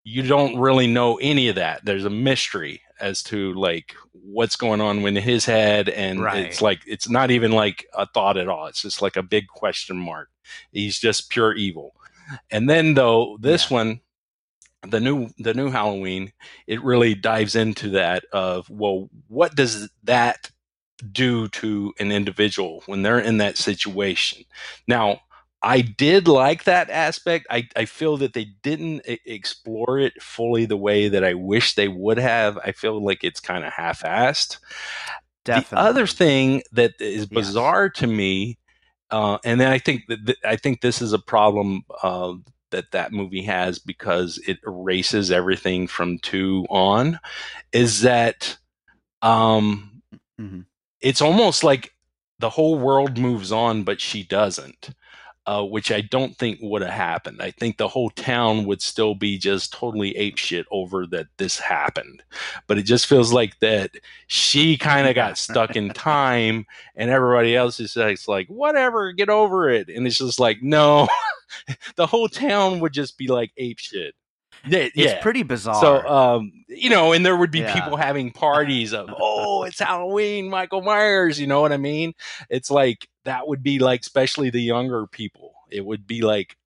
you 0.03 0.23
don't 0.23 0.57
really 0.57 0.87
know 0.87 1.17
any 1.17 1.49
of 1.49 1.55
that. 1.55 1.85
There's 1.85 2.05
a 2.05 2.09
mystery 2.09 2.81
as 2.99 3.21
to 3.23 3.53
like 3.53 3.95
what's 4.11 4.55
going 4.55 4.81
on 4.81 5.05
in 5.05 5.15
his 5.15 5.45
head 5.45 5.87
and 5.87 6.21
right. 6.21 6.45
it's 6.45 6.61
like 6.61 6.81
it's 6.87 7.09
not 7.09 7.31
even 7.31 7.51
like 7.51 7.85
a 7.93 8.07
thought 8.07 8.37
at 8.37 8.47
all. 8.47 8.65
It's 8.65 8.81
just 8.81 9.01
like 9.01 9.17
a 9.17 9.23
big 9.23 9.47
question 9.47 9.97
mark. 9.97 10.29
He's 10.71 10.97
just 10.97 11.29
pure 11.29 11.53
evil 11.53 11.93
and 12.51 12.69
then 12.69 12.93
though 12.93 13.37
this 13.39 13.69
yeah. 13.69 13.77
one, 13.77 14.01
the 14.87 14.99
new 14.99 15.29
the 15.37 15.53
new 15.53 15.69
Halloween, 15.69 16.31
it 16.67 16.83
really 16.83 17.15
dives 17.15 17.55
into 17.55 17.89
that 17.91 18.23
of 18.31 18.69
well, 18.69 19.09
what 19.27 19.55
does 19.55 19.89
that 20.03 20.51
do 21.11 21.47
to 21.49 21.93
an 21.99 22.11
individual 22.11 22.83
when 22.85 23.01
they're 23.01 23.19
in 23.19 23.37
that 23.37 23.57
situation? 23.57 24.43
Now, 24.87 25.21
I 25.61 25.81
did 25.81 26.27
like 26.27 26.63
that 26.63 26.89
aspect. 26.89 27.47
I, 27.49 27.67
I 27.75 27.85
feel 27.85 28.17
that 28.17 28.33
they 28.33 28.45
didn't 28.63 29.01
explore 29.25 29.99
it 29.99 30.21
fully 30.21 30.65
the 30.65 30.77
way 30.77 31.09
that 31.09 31.23
I 31.23 31.33
wish 31.33 31.75
they 31.75 31.89
would 31.89 32.17
have. 32.17 32.57
I 32.59 32.71
feel 32.71 33.03
like 33.03 33.23
it's 33.23 33.41
kind 33.41 33.65
of 33.65 33.73
half 33.73 34.01
assed. 34.03 34.59
The 35.45 35.65
other 35.71 36.05
thing 36.05 36.61
that 36.73 36.93
is 36.99 37.25
bizarre 37.25 37.91
yes. 37.93 37.99
to 38.01 38.07
me 38.07 38.58
uh, 39.11 39.37
and 39.43 39.59
then 39.59 39.71
I 39.71 39.79
think 39.79 40.07
that 40.07 40.25
th- 40.25 40.39
I 40.45 40.55
think 40.55 40.81
this 40.81 41.01
is 41.01 41.13
a 41.13 41.19
problem 41.19 41.83
uh, 42.03 42.33
that 42.71 42.91
that 42.91 43.11
movie 43.11 43.43
has 43.43 43.79
because 43.79 44.39
it 44.47 44.59
erases 44.65 45.31
everything 45.31 45.87
from 45.87 46.19
two 46.19 46.65
on. 46.69 47.19
Is 47.71 48.01
that 48.01 48.57
um, 49.21 50.01
mm-hmm. 50.39 50.61
it's 51.01 51.21
almost 51.21 51.63
like 51.63 51.93
the 52.39 52.49
whole 52.49 52.77
world 52.77 53.17
moves 53.17 53.51
on, 53.51 53.83
but 53.83 53.99
she 53.99 54.23
doesn't 54.23 54.91
uh, 55.49 55.63
which 55.63 55.91
I 55.91 56.01
don't 56.01 56.37
think 56.37 56.59
would 56.61 56.83
have 56.83 56.93
happened. 56.93 57.41
I 57.41 57.49
think 57.49 57.77
the 57.77 57.87
whole 57.87 58.11
town 58.11 58.65
would 58.65 58.83
still 58.83 59.15
be 59.15 59.39
just 59.39 59.73
totally 59.73 60.13
apeshit 60.13 60.65
over 60.69 61.07
that 61.07 61.25
this 61.37 61.57
happened. 61.57 62.21
But 62.67 62.77
it 62.77 62.83
just 62.83 63.07
feels 63.07 63.33
like 63.33 63.57
that 63.57 63.89
she 64.27 64.77
kind 64.77 65.07
of 65.07 65.15
got 65.15 65.39
stuck 65.39 65.75
in 65.75 65.89
time, 65.95 66.67
and 66.95 67.09
everybody 67.09 67.55
else 67.55 67.79
is 67.79 67.97
like, 68.27 68.47
whatever, 68.47 69.11
get 69.11 69.29
over 69.29 69.71
it. 69.71 69.89
And 69.89 70.05
it's 70.05 70.19
just 70.19 70.39
like, 70.39 70.61
no, 70.61 71.07
the 71.95 72.05
whole 72.05 72.29
town 72.29 72.79
would 72.81 72.93
just 72.93 73.17
be 73.17 73.27
like 73.27 73.51
apeshit. 73.59 74.11
Yeah, 74.67 74.79
it's 74.79 74.97
yeah. 74.97 75.21
pretty 75.21 75.41
bizarre. 75.41 75.81
So, 75.81 76.07
um, 76.07 76.51
you 76.67 76.91
know, 76.91 77.13
and 77.13 77.25
there 77.25 77.35
would 77.35 77.49
be 77.49 77.61
yeah. 77.61 77.73
people 77.73 77.97
having 77.97 78.29
parties 78.29 78.93
of, 78.93 79.09
oh, 79.19 79.63
it's 79.63 79.79
Halloween, 79.79 80.47
Michael 80.47 80.83
Myers. 80.83 81.39
You 81.39 81.47
know 81.47 81.61
what 81.61 81.71
I 81.71 81.77
mean? 81.77 82.13
It's 82.51 82.69
like 82.69 83.08
that 83.25 83.47
would 83.47 83.63
be 83.63 83.79
like, 83.79 84.01
especially 84.01 84.49
the 84.49 84.61
younger 84.61 85.07
people. 85.07 85.53
It 85.69 85.85
would 85.85 86.07
be 86.07 86.21
like 86.21 86.57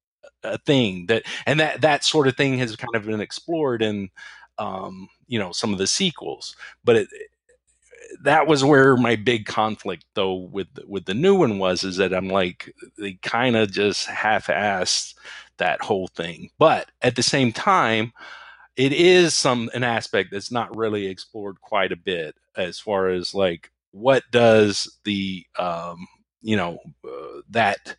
a 0.43 0.57
thing 0.57 1.07
that, 1.07 1.23
and 1.45 1.59
that 1.59 1.81
that 1.81 2.03
sort 2.03 2.27
of 2.27 2.35
thing 2.35 2.57
has 2.59 2.75
kind 2.75 2.95
of 2.95 3.05
been 3.05 3.21
explored 3.21 3.81
in, 3.81 4.09
um, 4.57 5.09
you 5.27 5.39
know, 5.39 5.51
some 5.51 5.73
of 5.73 5.79
the 5.79 5.87
sequels. 5.87 6.55
But 6.83 6.95
it, 6.97 7.07
that 8.21 8.47
was 8.47 8.63
where 8.63 8.95
my 8.95 9.15
big 9.15 9.45
conflict 9.45 10.05
though 10.13 10.33
with 10.33 10.67
with 10.87 11.05
the 11.05 11.13
new 11.13 11.35
one 11.35 11.57
was 11.57 11.83
is 11.83 11.97
that 11.97 12.13
I'm 12.13 12.29
like 12.29 12.73
they 12.97 13.13
kind 13.21 13.55
of 13.55 13.71
just 13.71 14.07
half-assed 14.07 15.15
that 15.57 15.81
whole 15.81 16.07
thing. 16.07 16.49
But 16.57 16.89
at 17.01 17.15
the 17.15 17.23
same 17.23 17.51
time, 17.51 18.13
it 18.75 18.93
is 18.93 19.35
some 19.35 19.69
an 19.73 19.83
aspect 19.83 20.31
that's 20.31 20.51
not 20.51 20.75
really 20.75 21.07
explored 21.07 21.61
quite 21.61 21.91
a 21.91 21.97
bit 21.97 22.35
as 22.55 22.79
far 22.79 23.09
as 23.09 23.33
like 23.33 23.71
what 23.91 24.23
does 24.31 24.97
the 25.05 25.45
um, 25.59 26.07
you 26.43 26.55
know 26.55 26.77
uh, 27.05 27.41
that 27.49 27.95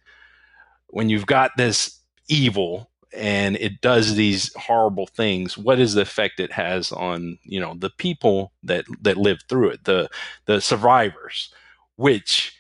when 0.88 1.08
you've 1.08 1.26
got 1.26 1.50
this 1.56 1.98
evil 2.28 2.90
and 3.12 3.56
it 3.56 3.80
does 3.80 4.14
these 4.14 4.52
horrible 4.54 5.06
things 5.06 5.58
what 5.58 5.80
is 5.80 5.94
the 5.94 6.02
effect 6.02 6.40
it 6.40 6.52
has 6.52 6.92
on 6.92 7.38
you 7.42 7.60
know 7.60 7.74
the 7.78 7.90
people 7.90 8.52
that 8.62 8.84
that 9.00 9.16
live 9.16 9.38
through 9.48 9.70
it 9.70 9.84
the 9.84 10.08
the 10.46 10.60
survivors 10.60 11.52
which 11.96 12.54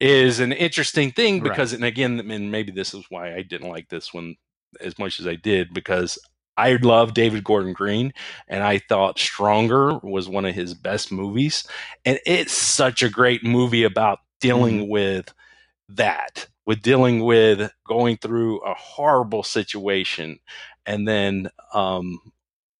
is 0.00 0.40
an 0.40 0.52
interesting 0.52 1.12
thing 1.12 1.40
because, 1.40 1.72
right. 1.72 1.76
and 1.76 1.84
again, 1.84 2.18
and 2.30 2.50
maybe 2.50 2.72
this 2.72 2.94
is 2.94 3.04
why 3.10 3.34
I 3.34 3.42
didn't 3.42 3.68
like 3.68 3.88
this 3.88 4.12
one 4.12 4.36
as 4.80 4.98
much 4.98 5.20
as 5.20 5.26
I 5.26 5.34
did 5.34 5.74
because 5.74 6.18
I 6.56 6.72
love 6.76 7.14
David 7.14 7.44
Gordon 7.44 7.72
Green, 7.72 8.12
and 8.48 8.62
I 8.62 8.78
thought 8.78 9.18
Stronger 9.18 9.98
was 9.98 10.28
one 10.28 10.44
of 10.44 10.54
his 10.54 10.74
best 10.74 11.12
movies, 11.12 11.64
and 12.04 12.18
it's 12.26 12.52
such 12.52 13.02
a 13.02 13.10
great 13.10 13.44
movie 13.44 13.84
about 13.84 14.20
dealing 14.40 14.80
mm-hmm. 14.80 14.90
with 14.90 15.32
that, 15.90 16.48
with 16.66 16.82
dealing 16.82 17.24
with 17.24 17.72
going 17.86 18.16
through 18.16 18.60
a 18.60 18.74
horrible 18.74 19.42
situation, 19.42 20.38
and 20.86 21.06
then, 21.06 21.48
um, 21.74 22.18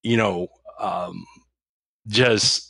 you 0.03 0.17
know, 0.17 0.49
um, 0.79 1.25
just 2.09 2.70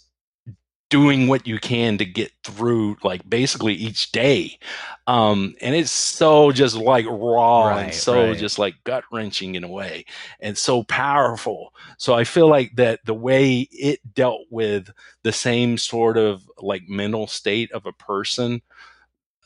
doing 0.90 1.28
what 1.28 1.46
you 1.46 1.58
can 1.58 1.98
to 1.98 2.04
get 2.04 2.32
through 2.44 2.96
like 3.04 3.28
basically 3.30 3.74
each 3.74 4.12
day 4.12 4.58
um 5.06 5.54
and 5.62 5.74
it's 5.74 5.92
so 5.92 6.52
just 6.52 6.76
like 6.76 7.06
raw 7.08 7.68
Right, 7.68 7.78
and 7.78 7.94
so 7.94 8.34
right. 8.34 8.34
just 8.34 8.58
like 8.58 8.74
gut 8.84 9.04
wrenching 9.12 9.54
in 9.54 9.64
a 9.64 9.68
way 9.68 10.04
and 10.40 10.58
so 10.58 10.82
powerful 10.84 11.72
so 11.98 12.14
i 12.14 12.24
feel 12.24 12.48
like 12.48 12.74
that 12.76 13.00
the 13.06 13.14
way 13.14 13.68
it 13.72 14.00
dealt 14.14 14.42
with 14.50 14.90
the 15.22 15.32
same 15.32 15.78
sort 15.78 16.16
of 16.18 16.42
like 16.60 16.82
mental 16.88 17.26
state 17.26 17.70
of 17.72 17.86
a 17.86 17.92
person 17.92 18.60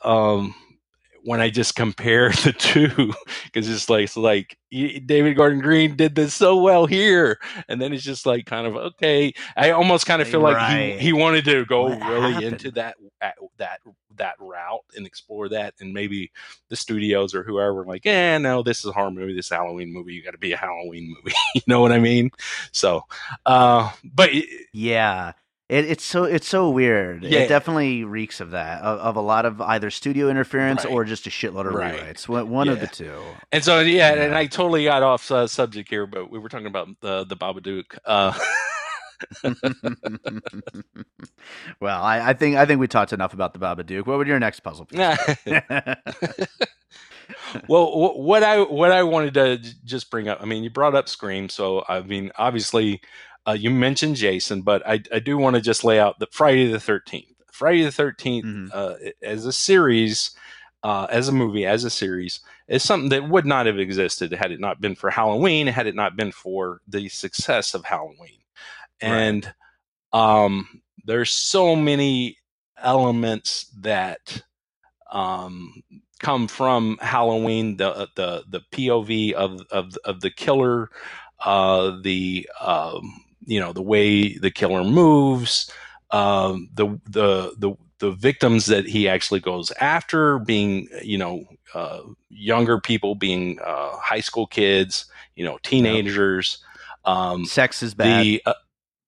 um 0.05 0.55
when 1.25 1.41
I 1.41 1.51
just 1.51 1.75
compare 1.75 2.31
the 2.45 2.53
two, 2.53 3.13
because 3.47 3.69
it's 3.69 3.89
like 3.91 4.05
it's 4.05 4.17
like 4.17 4.57
David 4.71 5.37
Gordon 5.37 5.61
Green 5.61 5.97
did 5.97 6.15
this 6.15 6.35
so 6.35 6.57
well 6.61 6.87
here, 6.87 7.39
and 7.69 7.81
then 7.81 7.93
it's 7.93 8.05
just 8.05 8.27
like 8.27 8.47
kind 8.47 8.67
of 8.67 8.77
okay. 8.77 9.33
I 9.57 9.71
almost 9.71 10.07
kind 10.07 10.23
of 10.23 10.29
feel 10.29 10.41
like 10.41 10.59
he 10.59 10.93
he 10.99 11.13
wanted 11.13 11.45
to 11.47 11.65
go 11.67 11.85
What 11.85 12.01
really 12.09 12.33
happened? 12.33 12.53
into 12.53 12.71
that 12.73 12.97
that 13.59 13.81
that 14.17 14.35
route 14.39 14.85
and 14.97 15.07
explore 15.07 15.49
that, 15.49 15.75
and 15.81 15.93
maybe 15.93 16.31
the 16.69 16.77
studios 16.77 17.35
or 17.35 17.43
whoever 17.43 17.85
like, 17.85 18.07
eh, 18.07 18.39
no, 18.39 18.63
this 18.63 18.79
is 18.81 18.87
a 18.87 18.93
horror 18.93 19.11
movie, 19.11 19.35
this 19.35 19.51
Halloween 19.51 19.93
movie, 19.93 20.15
you 20.15 20.23
got 20.23 20.33
to 20.33 20.39
be 20.39 20.53
a 20.53 20.57
Halloween 20.57 21.15
movie, 21.17 21.35
you 21.55 21.63
know 21.67 21.81
what 21.81 21.93
I 21.93 21.99
mean? 21.99 22.31
So, 22.73 23.03
uh, 23.47 23.91
but 24.05 24.31
Yeah. 24.73 25.33
It, 25.75 25.87
it's 25.91 26.05
so 26.05 26.23
it's 26.23 26.47
so 26.47 26.71
weird. 26.71 27.25
Yeah. 27.25 27.41
It 27.41 27.49
definitely 27.49 28.05
reeks 28.05 28.41
of 28.41 28.53
that 28.53 28.81
of, 28.83 29.01
of 29.01 29.17
a 29.17 29.21
lot 29.21 29.45
of 29.45 29.61
either 29.61 29.91
studio 29.91 30.29
interference 30.29 30.85
Right. 30.85 30.95
or 30.95 31.05
just 31.05 31.27
a 31.27 31.31
shitload 31.31 31.67
of 31.67 31.75
Right. 31.75 31.99
rewrites. 31.99 32.29
One, 32.29 32.49
one 32.49 32.69
of 32.69 32.79
the 32.79 32.87
two. 32.87 33.13
And 33.51 33.65
so 33.65 33.81
yeah, 33.81 34.15
and 34.15 34.37
I 34.37 34.47
totally 34.47 34.85
got 34.85 35.03
off 35.03 35.29
uh, 35.33 35.49
subject 35.49 35.89
here, 35.89 36.07
but 36.07 36.31
we 36.31 36.39
were 36.39 36.49
talking 36.49 36.69
about 36.69 36.91
the 37.01 37.25
the 37.25 37.37
Babadook. 37.37 37.99
Uh, 38.05 38.39
well, 41.81 42.03
I, 42.03 42.31
I 42.31 42.33
think 42.35 42.57
I 42.57 42.67
think 42.67 42.81
we 42.81 42.87
talked 42.87 43.13
enough 43.13 43.35
about 43.35 43.53
the 43.53 43.59
Babadook. 43.59 44.07
What 44.07 44.19
would 44.19 44.29
your 44.29 44.39
next 44.39 44.61
puzzle 44.61 44.87
piece? 44.87 44.99
be? 45.45 45.53
well, 47.69 48.15
what 48.17 48.43
I 48.43 48.63
what 48.63 48.93
I 48.93 49.03
wanted 49.03 49.35
to 49.35 49.59
just 49.85 50.11
bring 50.11 50.29
up. 50.29 50.39
I 50.41 50.45
mean, 50.45 50.63
you 50.63 50.71
brought 50.71 50.95
up 50.95 51.09
Scream, 51.09 51.49
so 51.49 51.85
I 51.89 52.01
mean, 52.01 52.31
obviously, 52.37 53.01
uh, 53.47 53.53
you 53.53 53.71
mentioned 53.71 54.17
Jason, 54.17 54.63
but 54.63 54.87
I 54.87 55.03
I 55.13 55.19
do 55.19 55.37
want 55.39 55.57
to 55.57 55.63
just 55.63 55.85
lay 55.85 55.99
out 56.01 56.19
the 56.19 56.27
Friday 56.31 56.71
the 56.71 56.81
Thirteenth. 56.81 57.29
Friday 57.53 57.85
the 57.85 57.91
13th 57.91 58.45
Mhm. 58.45 58.71
uh, 58.73 58.95
as 59.23 59.47
a 59.47 59.53
series, 59.53 60.33
uh, 60.83 61.07
as 61.09 61.29
a 61.29 61.33
movie, 61.33 61.65
as 61.65 61.85
a 61.85 61.91
series, 61.91 62.41
is 62.67 62.83
something 62.83 63.11
that 63.11 63.29
would 63.29 63.47
not 63.47 63.67
have 63.67 63.79
existed 63.79 64.33
had 64.33 64.51
it 64.51 64.59
not 64.59 64.81
been 64.81 64.97
for 64.97 65.09
Halloween, 65.11 65.69
had 65.69 65.87
it 65.87 65.95
not 65.95 66.17
been 66.17 66.33
for 66.33 66.81
the 66.89 67.09
success 67.09 67.73
of 67.75 67.85
Halloween. 67.85 68.41
Right. 69.01 69.09
And 69.11 69.55
um, 70.13 70.83
there's 71.05 71.31
so 71.31 71.77
many 71.77 72.39
elements 72.77 73.67
that 73.81 74.43
um, 75.13 75.83
come 76.19 76.49
from 76.49 76.99
Halloween, 77.01 77.77
the 77.77 78.09
the 78.17 78.45
the 78.49 78.61
POV 78.73 79.33
of 79.33 79.61
of 79.71 79.97
of 80.05 80.21
the 80.21 80.31
killer, 80.31 80.91
uh, 81.39 82.01
the 82.03 82.49
um, 82.61 83.24
you 83.47 83.61
know 83.61 83.73
the 83.73 83.83
way 83.83 84.37
the 84.39 84.51
killer 84.51 84.85
moves, 84.85 85.71
um, 86.11 86.69
the 86.75 87.01
the 87.09 87.55
the 87.59 87.75
the 87.99 88.11
victims 88.13 88.67
that 88.67 88.87
he 88.87 89.09
actually 89.09 89.41
goes 89.41 89.71
after, 89.81 90.39
being 90.39 90.89
you 91.03 91.19
know 91.19 91.45
uh, 91.75 92.01
younger 92.29 92.81
people, 92.81 93.15
being 93.15 93.59
uh, 93.61 93.97
high 93.97 94.21
school 94.21 94.47
kids, 94.47 95.07
you 95.37 95.45
know 95.45 95.59
teenagers. 95.63 96.59
Um, 97.05 97.45
Sex 97.45 97.83
is 97.83 97.95
bad. 97.95 98.25
the 98.25 98.43
uh, 98.47 98.55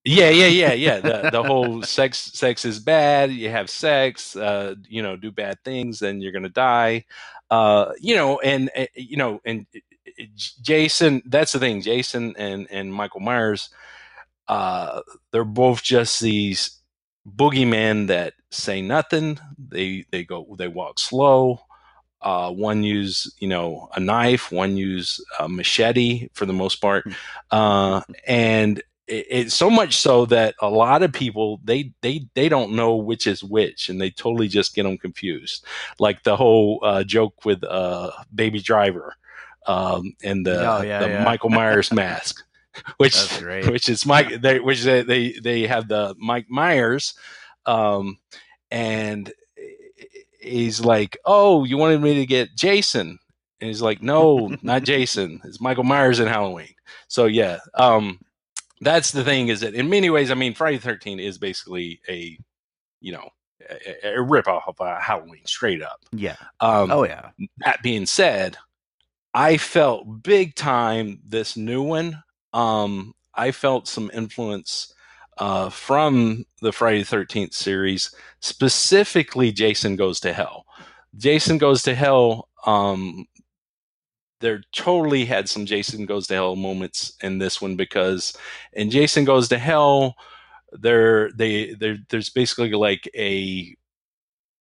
yeah 0.05 0.31
yeah 0.31 0.47
yeah 0.47 0.73
yeah 0.73 1.01
the, 1.01 1.31
the 1.33 1.43
whole 1.43 1.83
sex 1.83 2.19
sex 2.19 2.65
is 2.65 2.79
bad 2.79 3.33
you 3.33 3.51
have 3.51 3.69
sex 3.69 4.37
uh 4.37 4.75
you 4.89 5.03
know 5.03 5.17
do 5.17 5.33
bad 5.33 5.59
things 5.65 5.99
then 5.99 6.21
you're 6.21 6.31
gonna 6.33 6.49
die 6.49 7.05
uh 7.51 7.93
you 8.01 8.15
know 8.15 8.39
and 8.39 8.71
uh, 8.77 8.87
you 8.95 9.17
know 9.17 9.41
and 9.45 9.67
uh, 9.75 10.25
jason 10.63 11.21
that's 11.27 11.53
the 11.53 11.59
thing 11.59 11.81
jason 11.83 12.35
and 12.39 12.69
and 12.71 12.95
michael 12.95 13.21
myers 13.21 13.69
uh 14.49 15.01
they're 15.33 15.45
both 15.45 15.83
just 15.83 16.21
these 16.21 16.81
boogeymen 17.29 18.07
that 18.09 18.35
say 18.51 18.81
nothing. 18.83 19.39
They 19.59 20.05
they 20.11 20.25
go 20.25 20.55
they 20.59 20.69
walk 20.69 20.99
slow. 20.99 21.61
Uh, 22.23 22.51
one 22.51 22.83
use 22.83 23.33
you 23.39 23.47
know 23.49 23.89
a 23.95 24.01
knife 24.01 24.51
one 24.51 24.77
use 24.77 25.21
a 25.39 25.49
machete 25.49 26.29
for 26.33 26.47
the 26.47 26.53
most 26.53 26.77
part. 26.77 27.05
Uh, 27.51 28.01
and 28.27 28.79
it, 29.07 29.27
it's 29.31 29.55
so 29.55 29.71
much 29.71 29.97
so 29.97 30.25
that 30.27 30.55
a 30.61 30.69
lot 30.71 31.03
of 31.03 31.13
people 31.13 31.61
they 31.65 31.93
they 32.01 32.27
they 32.35 32.49
don't 32.49 32.73
know 32.73 32.97
which 32.97 33.27
is 33.27 33.45
which 33.45 33.89
and 33.89 34.01
they 34.01 34.11
totally 34.11 34.49
just 34.49 34.75
get 34.75 34.85
them 34.85 34.99
confused. 34.99 35.65
Like 36.01 36.23
the 36.25 36.37
whole 36.37 36.81
uh, 36.83 37.05
joke 37.05 37.45
with 37.45 37.63
uh, 37.65 38.11
baby 38.35 38.61
driver 38.61 39.15
um, 39.67 40.15
and 40.25 40.47
the, 40.47 40.67
Oh, 40.69 40.83
yeah, 40.83 41.01
the 41.01 41.09
yeah. 41.09 41.25
michael 41.25 41.51
myers 41.51 41.93
mask 41.93 42.43
which 42.99 43.17
which 43.69 43.89
is 43.89 44.05
mike 44.07 44.41
they, 44.41 44.61
which 44.61 44.83
they, 44.83 45.03
they 45.03 45.33
they 45.43 45.67
have 45.67 45.89
the 45.89 46.15
mike 46.19 46.47
myers 46.49 47.15
um, 47.67 48.19
and 48.71 49.33
he's 50.41 50.81
like 50.81 51.17
oh 51.25 51.65
you 51.65 51.77
wanted 51.77 52.01
me 52.01 52.15
to 52.15 52.27
get 52.27 52.55
jason. 52.55 53.19
And 53.61 53.69
he's 53.69 53.83
like 53.83 54.03
no 54.03 54.55
not 54.63 54.83
jason. 54.85 55.41
It's 55.45 55.61
michael 55.61 55.85
myers 55.85 56.21
in 56.21 56.29
halloween. 56.29 56.75
So 57.09 57.27
yeah 57.27 57.59
um 57.75 58.21
that's 58.81 59.11
the 59.11 59.25
thing 59.25 59.49
is 59.49 59.61
that 59.61 59.75
in 59.75 59.89
many 59.89 60.11
ways 60.11 60.31
i 60.31 60.35
mean 60.35 60.55
friday 60.55 60.77
Thirteen 60.79 61.19
is 61.19 61.39
basically 61.39 61.99
a 62.09 62.39
you 63.01 63.13
know 63.13 63.29
a, 64.05 64.17
a 64.17 64.23
rip 64.23 64.47
off 64.47 64.65
of 64.69 64.81
uh, 64.81 65.01
halloween 65.01 65.45
straight 65.47 65.83
up. 65.83 66.01
Yeah. 66.13 66.37
um 66.61 66.91
Oh 66.91 67.05
yeah. 67.05 67.31
that 67.59 67.83
being 67.83 68.07
said 68.07 68.57
i 69.35 69.57
felt 69.57 70.23
big 70.23 70.55
time 70.55 71.21
this 71.27 71.57
new 71.57 71.83
one 71.83 72.23
um 72.57 73.13
i 73.35 73.51
felt 73.51 73.89
some 73.89 74.11
influence 74.15 74.95
uh, 75.39 75.69
from 75.69 76.45
the 76.63 76.73
Friday 76.73 77.03
the 77.03 77.17
13th 77.17 77.53
series, 77.53 78.15
specifically 78.41 79.53
Jason 79.53 79.97
Goes 79.97 80.21
to 80.21 80.33
Hell. 80.33 80.65
Jason 81.17 81.59
Goes 81.59 81.83
to 81.83 81.95
Hell, 81.95 82.49
um, 82.65 83.27
there 84.41 84.63
totally 84.73 85.25
had 85.25 85.49
some 85.49 85.67
Jason 85.67 86.07
Goes 86.07 86.27
to 86.29 86.35
Hell 86.35 86.57
moments 86.57 87.15
in 87.23 87.39
this 87.39 87.61
one 87.61 87.77
because 87.77 88.37
in 88.73 88.91
Jason 88.91 89.25
Goes 89.25 89.49
to 89.49 89.59
Hell, 89.59 90.15
there 90.73 91.31
they 91.33 91.75
there 91.75 91.97
there's 92.11 92.29
basically 92.29 92.73
like 92.73 93.09
a 93.15 93.75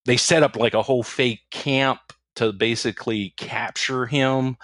they 0.06 0.18
set 0.18 0.44
up 0.44 0.56
like 0.56 0.74
a 0.74 0.82
whole 0.82 1.04
fake 1.04 1.42
camp 1.52 2.00
to 2.36 2.54
basically 2.54 3.34
capture 3.38 4.06
him 4.06 4.56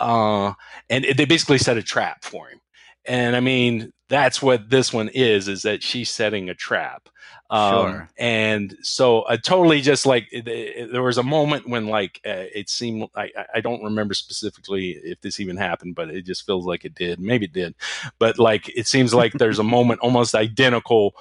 uh 0.00 0.52
and 0.88 1.06
they 1.16 1.24
basically 1.24 1.58
set 1.58 1.76
a 1.76 1.82
trap 1.82 2.24
for 2.24 2.48
him 2.48 2.60
and 3.06 3.34
i 3.36 3.40
mean 3.40 3.92
that's 4.08 4.42
what 4.42 4.68
this 4.70 4.92
one 4.92 5.08
is 5.08 5.46
is 5.48 5.62
that 5.62 5.82
she's 5.84 6.10
setting 6.10 6.50
a 6.50 6.54
trap. 6.54 7.08
Um 7.48 7.70
Sure. 7.92 8.08
and 8.18 8.76
so 8.82 9.24
i 9.28 9.36
totally 9.36 9.80
just 9.80 10.04
like 10.06 10.26
it, 10.32 10.46
it- 10.48 10.92
there 10.92 11.02
was 11.02 11.18
a 11.18 11.22
moment 11.22 11.68
when 11.68 11.86
like 11.86 12.20
uh, 12.26 12.46
it 12.54 12.68
seemed 12.68 13.08
I, 13.14 13.30
I- 13.36 13.46
I 13.56 13.60
don't 13.60 13.82
remember 13.84 14.14
specifically 14.14 14.90
if 15.04 15.20
this 15.20 15.38
even 15.40 15.56
happened 15.56 15.94
but 15.94 16.10
it 16.10 16.22
just 16.26 16.44
feels 16.46 16.66
like 16.66 16.84
it 16.84 16.94
did. 16.94 17.20
Maybe 17.20 17.46
it 17.46 17.52
did. 17.52 17.74
But 18.18 18.38
like 18.38 18.68
it 18.76 18.86
seems 18.86 19.14
like 19.14 19.32
there's 19.34 19.58
a 19.60 19.64
moment 19.76 20.00
almost 20.00 20.34
identical 20.34 21.14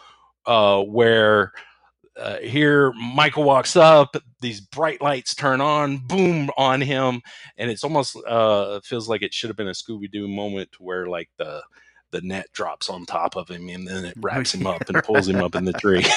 uh 0.46 0.82
where 0.84 1.52
uh, 2.20 2.40
here 2.40 2.92
Michael 2.94 3.44
walks 3.44 3.76
up, 3.76 4.16
these 4.42 4.62
bright 4.62 5.02
lights 5.02 5.34
turn 5.36 5.62
on, 5.62 5.98
boom 6.08 6.50
on 6.58 6.82
him, 6.82 7.22
and 7.58 7.72
it's 7.72 7.84
almost 7.84 8.18
uh 8.28 8.80
feels 8.82 9.10
like 9.10 9.22
it 9.22 9.34
should 9.34 9.50
have 9.50 9.58
been 9.58 9.68
a 9.68 9.72
Scooby 9.72 10.12
Doo 10.12 10.28
moment 10.28 10.70
where 10.80 11.08
like 11.08 11.30
the 11.38 11.64
the 12.12 12.22
net 12.22 12.48
drops 12.54 12.90
on 12.90 13.06
top 13.06 13.36
of 13.36 13.48
him 13.50 13.70
and 13.70 13.88
then 13.88 14.04
it 14.04 14.16
wraps 14.18 14.54
him 14.56 14.66
up 14.66 14.90
and 14.90 15.04
pulls 15.04 15.28
him 15.28 15.44
up 15.44 15.56
in 15.56 15.64
the 15.64 15.74
tree. 15.74 16.04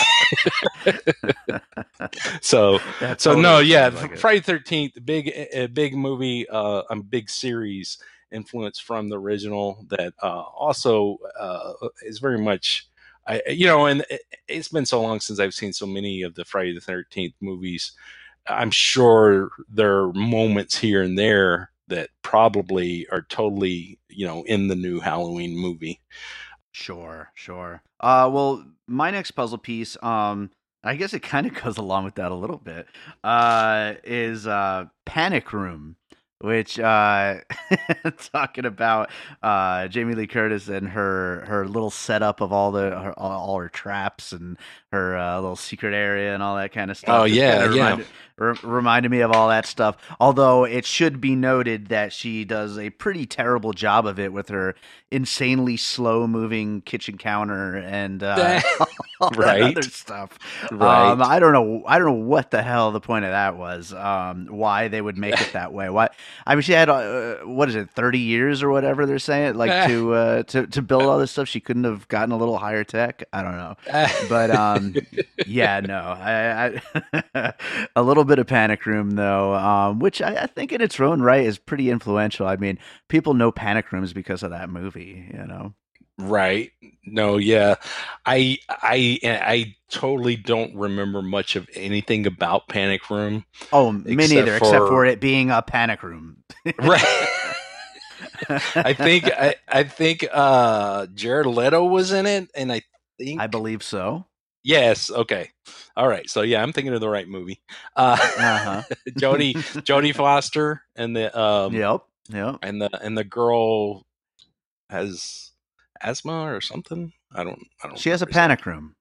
so 2.40 2.78
That 3.00 3.20
so 3.20 3.34
no, 3.34 3.58
yeah, 3.58 3.88
like. 3.88 4.16
Friday 4.16 4.40
Thirteenth, 4.40 4.94
big 5.04 5.28
a 5.28 5.66
big 5.66 5.94
movie, 5.94 6.48
uh, 6.48 6.82
a 6.88 6.96
big 6.96 7.28
series 7.28 7.98
influence 8.30 8.78
from 8.78 9.08
the 9.08 9.18
original 9.18 9.84
that 9.90 10.14
uh, 10.22 10.40
also 10.40 11.18
uh, 11.38 11.72
is 12.02 12.18
very 12.18 12.38
much, 12.38 12.88
I 13.26 13.42
you 13.48 13.66
know, 13.66 13.86
and 13.86 14.04
it, 14.10 14.22
it's 14.48 14.68
been 14.68 14.86
so 14.86 15.00
long 15.00 15.20
since 15.20 15.38
I've 15.38 15.54
seen 15.54 15.72
so 15.72 15.86
many 15.86 16.22
of 16.22 16.34
the 16.34 16.44
Friday 16.44 16.74
the 16.74 16.80
Thirteenth 16.80 17.34
movies. 17.40 17.92
I'm 18.48 18.70
sure 18.70 19.50
there 19.68 19.98
are 19.98 20.12
moments 20.12 20.76
here 20.76 21.02
and 21.02 21.18
there 21.18 21.70
that 21.88 22.10
probably 22.22 23.06
are 23.10 23.22
totally 23.22 23.98
you 24.08 24.26
know 24.26 24.42
in 24.44 24.68
the 24.68 24.74
new 24.74 25.00
Halloween 25.00 25.56
movie. 25.56 26.00
Sure, 26.72 27.30
sure. 27.34 27.82
Uh, 28.00 28.30
well, 28.32 28.64
my 28.86 29.10
next 29.10 29.32
puzzle 29.32 29.58
piece, 29.58 29.96
um, 30.02 30.50
I 30.82 30.96
guess 30.96 31.12
it 31.12 31.20
kind 31.20 31.46
of 31.46 31.54
goes 31.62 31.76
along 31.78 32.04
with 32.04 32.14
that 32.16 32.32
a 32.32 32.36
little 32.36 32.58
bit. 32.58 32.86
Uh, 33.22 33.94
is 34.04 34.46
uh, 34.46 34.86
Panic 35.04 35.52
Room 35.52 35.96
which 36.42 36.78
uh 36.78 37.36
talking 38.32 38.66
about 38.66 39.10
uh 39.42 39.88
Jamie 39.88 40.14
Lee 40.14 40.26
Curtis 40.26 40.68
and 40.68 40.88
her 40.88 41.44
her 41.46 41.66
little 41.66 41.90
setup 41.90 42.40
of 42.40 42.52
all 42.52 42.72
the 42.72 42.90
her, 42.90 43.12
all 43.18 43.58
her 43.58 43.68
traps 43.68 44.32
and 44.32 44.58
her 44.92 45.16
uh, 45.16 45.40
little 45.40 45.56
secret 45.56 45.94
area 45.94 46.34
and 46.34 46.42
all 46.42 46.56
that 46.56 46.72
kind 46.72 46.90
of 46.90 46.96
stuff. 46.98 47.22
Oh 47.22 47.24
yeah, 47.24 47.64
yeah. 47.64 47.66
Reminded, 47.68 48.06
re- 48.36 48.58
reminded 48.62 49.10
me 49.10 49.20
of 49.20 49.32
all 49.32 49.48
that 49.48 49.66
stuff. 49.66 49.96
Although 50.20 50.64
it 50.64 50.84
should 50.84 51.20
be 51.20 51.34
noted 51.34 51.86
that 51.88 52.12
she 52.12 52.44
does 52.44 52.78
a 52.78 52.90
pretty 52.90 53.24
terrible 53.24 53.72
job 53.72 54.06
of 54.06 54.18
it 54.18 54.32
with 54.32 54.48
her 54.50 54.74
insanely 55.10 55.76
slow 55.76 56.26
moving 56.26 56.82
kitchen 56.82 57.16
counter 57.18 57.76
and 57.76 58.22
all 59.22 59.30
right. 59.30 59.60
that 59.60 59.78
other 59.78 59.82
stuff. 59.82 60.38
Right. 60.70 61.10
Um, 61.10 61.22
I 61.22 61.38
don't 61.38 61.52
know. 61.52 61.82
I 61.86 61.98
don't 61.98 62.06
know 62.06 62.26
what 62.26 62.50
the 62.50 62.62
hell 62.62 62.90
the 62.90 63.00
point 63.00 63.24
of 63.24 63.30
that 63.30 63.56
was. 63.56 63.92
Um, 63.92 64.46
why 64.46 64.88
they 64.88 65.00
would 65.00 65.16
make 65.16 65.40
it 65.40 65.52
that 65.52 65.72
way? 65.72 65.88
Why? 65.88 66.08
I 66.46 66.54
mean, 66.54 66.62
she 66.62 66.72
had 66.72 66.88
uh, 66.88 67.36
what 67.44 67.68
is 67.68 67.76
it, 67.76 67.90
thirty 67.90 68.18
years 68.18 68.62
or 68.62 68.70
whatever 68.70 69.06
they're 69.06 69.18
saying, 69.18 69.54
like 69.54 69.88
to 69.88 70.14
uh, 70.14 70.42
to 70.44 70.66
to 70.66 70.82
build 70.82 71.02
all 71.04 71.18
this 71.18 71.30
stuff. 71.30 71.48
She 71.48 71.60
couldn't 71.60 71.84
have 71.84 72.08
gotten 72.08 72.32
a 72.32 72.36
little 72.36 72.58
higher 72.58 72.84
tech. 72.84 73.24
I 73.32 73.42
don't 73.42 73.56
know, 73.56 73.76
but 74.28 74.50
um, 74.50 74.94
yeah, 75.46 75.80
no, 75.80 75.98
I, 75.98 76.80
I 77.34 77.52
a 77.96 78.02
little 78.02 78.24
bit 78.24 78.38
of 78.38 78.46
Panic 78.46 78.84
Room 78.86 79.12
though, 79.12 79.54
um, 79.54 79.98
which 79.98 80.20
I, 80.20 80.42
I 80.42 80.46
think 80.46 80.72
in 80.72 80.80
its 80.80 80.98
own 81.00 81.22
right 81.22 81.44
is 81.44 81.58
pretty 81.58 81.90
influential. 81.90 82.46
I 82.46 82.56
mean, 82.56 82.78
people 83.08 83.34
know 83.34 83.52
Panic 83.52 83.92
Rooms 83.92 84.12
because 84.12 84.42
of 84.42 84.50
that 84.50 84.68
movie, 84.68 85.30
you 85.32 85.46
know. 85.46 85.74
Right. 86.22 86.70
No, 87.04 87.36
yeah. 87.36 87.76
I 88.26 88.58
I 88.68 89.18
I 89.24 89.74
totally 89.90 90.36
don't 90.36 90.74
remember 90.74 91.20
much 91.22 91.56
of 91.56 91.68
anything 91.74 92.26
about 92.26 92.68
Panic 92.68 93.08
Room. 93.10 93.44
Oh, 93.72 93.92
me 93.92 94.12
Except 94.14 94.30
neither, 94.34 94.56
except 94.56 94.76
for- 94.78 94.86
for 94.88 95.04
it 95.06 95.20
being 95.20 95.50
a 95.50 95.62
Panic 95.62 96.02
Room. 96.02 96.42
Right. 96.78 97.02
I 98.74 98.92
think 98.92 99.24
I, 99.32 99.54
I 99.68 99.84
think 99.84 100.26
uh 100.32 101.06
Jared 101.14 101.46
Leto 101.46 101.84
was 101.84 102.12
in 102.12 102.26
it 102.26 102.50
and 102.54 102.72
I 102.72 102.82
think 103.18 103.40
I 103.40 103.46
believe 103.46 103.82
so. 103.82 104.26
Yes, 104.64 105.10
okay. 105.10 105.50
All 105.96 106.06
right. 106.08 106.28
So 106.30 106.42
yeah, 106.42 106.62
I'm 106.62 106.72
thinking 106.72 106.94
of 106.94 107.00
the 107.00 107.08
right 107.08 107.28
movie. 107.28 107.60
Uh 107.96 108.16
Uh 108.38 108.58
huh. 108.58 108.82
Jodie 109.18 109.54
Jodie 109.82 110.14
Foster 110.14 110.82
and 110.96 111.16
the 111.16 111.36
um 111.38 111.74
yep. 111.74 112.02
Yep. 112.30 112.58
and 112.62 112.80
the 112.82 112.90
and 113.04 113.16
the 113.18 113.24
girl 113.24 114.06
has 114.90 115.51
asthma 116.02 116.52
or 116.52 116.60
something. 116.60 117.12
I 117.34 117.44
don't 117.44 117.66
I 117.82 117.88
don't 117.88 117.98
She 117.98 118.10
has 118.10 118.22
a 118.22 118.26
Panic 118.26 118.64
Room. 118.66 118.94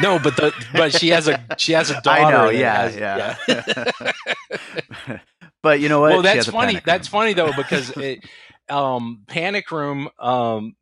No, 0.00 0.18
but 0.18 0.36
the 0.36 0.52
but 0.72 0.92
she 0.92 1.08
has 1.08 1.28
a 1.28 1.44
she 1.58 1.72
has 1.72 1.90
a 1.90 2.00
daughter. 2.00 2.24
I 2.24 2.30
know. 2.30 2.50
Yeah. 2.50 2.88
has- 2.88 3.36
Yeah. 3.48 5.20
but 5.62 5.80
you 5.80 5.88
know 5.88 6.00
what? 6.00 6.10
well, 6.12 6.22
that's 6.22 6.46
funny. 6.48 6.80
That's 6.84 7.08
funny 7.08 7.32
though 7.34 7.52
because 7.52 7.90
it, 7.96 8.24
um, 8.68 9.24
Panic 9.26 9.70
Room, 9.70 10.08
um, 10.18 10.74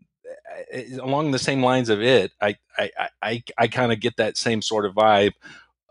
is 0.70 0.98
along 0.98 1.30
the 1.32 1.38
same 1.38 1.62
lines 1.62 1.88
of 1.88 2.00
it. 2.02 2.32
I 2.40 2.56
I 2.78 2.90
I 2.98 3.08
I, 3.22 3.42
I 3.58 3.68
kind 3.68 3.92
of 3.92 4.00
get 4.00 4.16
that 4.16 4.36
same 4.36 4.62
sort 4.62 4.84
of 4.86 4.94
vibe. 4.94 5.32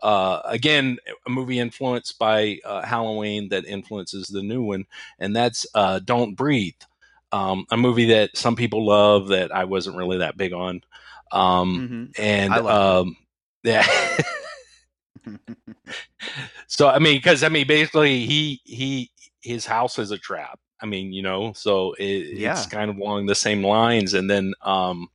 Uh, 0.02 0.40
again, 0.44 0.98
a 1.26 1.30
movie 1.30 1.58
influenced 1.58 2.18
by 2.18 2.58
uh, 2.64 2.82
Halloween 2.82 3.48
that 3.48 3.64
influences 3.64 4.26
the 4.28 4.42
new 4.42 4.62
one, 4.62 4.84
and 5.18 5.34
that's 5.34 5.66
uh, 5.74 5.98
Don't 6.00 6.34
Breathe. 6.34 6.74
Um, 7.36 7.66
a 7.70 7.76
movie 7.76 8.06
that 8.06 8.36
some 8.36 8.56
people 8.56 8.86
love 8.86 9.28
that 9.28 9.54
I 9.54 9.64
wasn't 9.64 9.96
really 9.96 10.18
that 10.18 10.36
big 10.36 10.52
on. 10.52 10.80
Um, 11.32 12.12
Mhm. 12.16 12.18
and 12.18 12.52
um, 12.54 13.16
yeah. 13.62 13.86
so 16.66 16.88
I 16.88 16.98
mean, 16.98 17.16
because 17.18 17.42
I 17.42 17.48
mean, 17.48 17.66
basically, 17.66 18.24
he 18.26 18.60
he 18.64 19.10
his 19.40 19.66
house 19.66 19.98
is 19.98 20.10
a 20.10 20.18
trap. 20.18 20.58
I 20.80 20.86
mean, 20.86 21.12
you 21.12 21.22
know, 21.22 21.52
so 21.54 21.94
it, 21.94 22.38
Yeah. 22.38 22.52
it's 22.52 22.66
kind 22.66 22.90
of 22.90 22.96
along 22.98 23.26
the 23.26 23.34
same 23.34 23.64
lines. 23.64 24.14
And 24.14 24.30
then 24.30 24.54
um, 24.62 25.08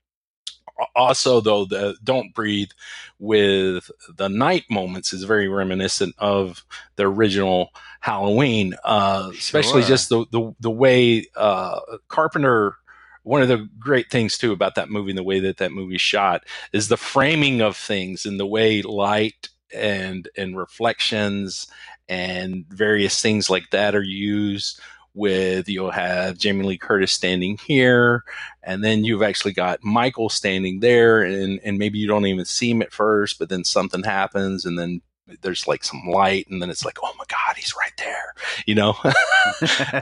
also, 0.95 1.41
though, 1.41 1.65
the 1.65 1.95
"Don't 2.03 2.33
Breathe" 2.33 2.71
with 3.19 3.91
the 4.15 4.29
night 4.29 4.65
moments 4.69 5.13
is 5.13 5.23
very 5.23 5.47
reminiscent 5.47 6.15
of 6.17 6.65
the 6.95 7.07
original 7.07 7.71
Halloween, 7.99 8.75
uh, 8.83 9.29
especially 9.37 9.83
just 9.83 10.09
the 10.09 10.25
the 10.31 10.53
the 10.59 10.71
way 10.71 11.25
uh, 11.35 11.79
Carpenter. 12.07 12.75
One 13.23 13.43
of 13.43 13.49
the 13.49 13.69
great 13.77 14.09
things 14.09 14.35
too 14.35 14.51
about 14.51 14.73
that 14.75 14.89
movie 14.89 15.11
and 15.11 15.17
the 15.17 15.23
way 15.23 15.39
that 15.41 15.57
that 15.57 15.71
movie 15.71 15.99
shot 15.99 16.43
is 16.73 16.87
the 16.87 16.97
framing 16.97 17.61
of 17.61 17.77
things 17.77 18.25
and 18.25 18.39
the 18.39 18.47
way 18.47 18.81
light 18.81 19.49
and 19.71 20.27
and 20.35 20.57
reflections 20.57 21.67
and 22.09 22.65
various 22.69 23.21
things 23.21 23.47
like 23.47 23.69
that 23.71 23.95
are 23.95 24.03
used 24.03 24.81
with 25.13 25.67
you'll 25.67 25.91
have 25.91 26.37
Jamie 26.37 26.65
Lee 26.65 26.77
Curtis 26.77 27.11
standing 27.11 27.57
here 27.65 28.23
and 28.63 28.83
then 28.83 29.03
you've 29.03 29.23
actually 29.23 29.53
got 29.53 29.83
Michael 29.83 30.29
standing 30.29 30.79
there 30.79 31.21
and 31.21 31.59
and 31.63 31.77
maybe 31.77 31.99
you 31.99 32.07
don't 32.07 32.25
even 32.25 32.45
see 32.45 32.71
him 32.71 32.81
at 32.81 32.93
first 32.93 33.39
but 33.39 33.49
then 33.49 33.63
something 33.63 34.03
happens 34.03 34.65
and 34.65 34.79
then 34.79 35.01
there's 35.41 35.67
like 35.67 35.83
some 35.83 36.01
light 36.09 36.45
and 36.49 36.61
then 36.61 36.69
it's 36.69 36.85
like 36.85 36.97
oh 37.03 37.13
my 37.17 37.25
god 37.29 37.55
he's 37.55 37.73
right 37.75 37.93
there 37.97 38.33
you 38.65 38.75
know? 38.75 38.95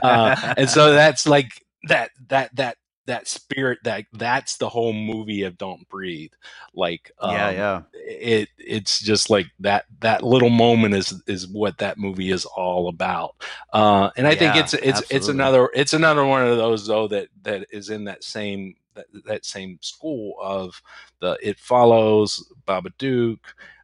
Uh, 0.02 0.54
and 0.56 0.68
so 0.68 0.92
that's 0.92 1.26
like 1.26 1.50
that 1.88 2.10
that 2.28 2.54
that 2.56 2.76
that 3.10 3.26
spirit 3.26 3.78
that 3.82 4.04
that's 4.12 4.56
the 4.56 4.68
whole 4.68 4.92
movie 4.92 5.42
of 5.42 5.58
don't 5.58 5.88
breathe 5.88 6.30
like 6.74 7.10
um, 7.18 7.32
yeah, 7.32 7.50
yeah. 7.50 7.82
it 7.92 8.48
it's 8.56 9.00
just 9.00 9.30
like 9.30 9.46
that 9.58 9.84
that 9.98 10.22
little 10.22 10.48
moment 10.48 10.94
is 10.94 11.20
is 11.26 11.48
what 11.48 11.76
that 11.78 11.98
movie 11.98 12.30
is 12.30 12.44
all 12.44 12.88
about 12.88 13.34
uh 13.72 14.10
and 14.16 14.28
i 14.28 14.30
think 14.34 14.54
Yeah, 14.54 14.60
it's 14.60 14.74
it's 14.74 15.00
it's 15.00 15.12
absolutely. 15.12 15.34
another 15.34 15.70
it's 15.74 15.92
another 15.92 16.24
one 16.24 16.46
of 16.46 16.56
those 16.56 16.86
though 16.86 17.08
that 17.08 17.28
that 17.42 17.66
is 17.72 17.90
in 17.90 18.04
that 18.04 18.22
same 18.22 18.76
that, 18.94 19.06
that 19.24 19.44
same 19.44 19.76
school 19.82 20.34
of 20.40 20.80
the 21.20 21.36
it 21.42 21.58
follows 21.58 22.44
Baba 22.64 22.90
babadook 22.90 23.38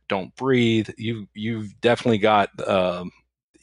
don't 0.09 0.35
breathe 0.37 0.89
you 0.99 1.27
you've 1.35 1.79
definitely 1.81 2.18
got 2.18 2.49
um 2.68 3.11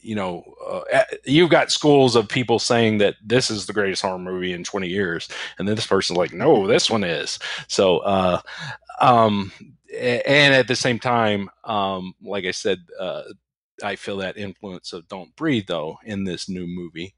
you 0.04 0.14
know, 0.14 0.44
uh, 0.92 1.04
you've 1.24 1.50
got 1.50 1.72
schools 1.72 2.16
of 2.16 2.28
people 2.28 2.58
saying 2.58 2.98
that 2.98 3.16
this 3.24 3.50
is 3.50 3.66
the 3.66 3.72
greatest 3.72 4.02
horror 4.02 4.18
movie 4.18 4.52
in 4.52 4.64
20 4.64 4.88
years, 4.88 5.28
and 5.58 5.66
then 5.66 5.76
this 5.76 5.86
person's 5.86 6.18
like, 6.18 6.32
no, 6.32 6.66
this 6.66 6.90
one 6.90 7.04
is. 7.04 7.38
So, 7.68 7.98
uh, 7.98 8.40
um, 9.00 9.52
and 9.98 10.54
at 10.54 10.68
the 10.68 10.76
same 10.76 10.98
time, 10.98 11.48
um, 11.64 12.14
like 12.22 12.44
I 12.44 12.50
said, 12.50 12.80
uh, 12.98 13.22
I 13.82 13.96
feel 13.96 14.18
that 14.18 14.36
influence 14.36 14.92
of 14.92 15.08
Don't 15.08 15.34
Breathe 15.36 15.66
though 15.66 15.98
in 16.04 16.24
this 16.24 16.48
new 16.48 16.66
movie. 16.66 17.14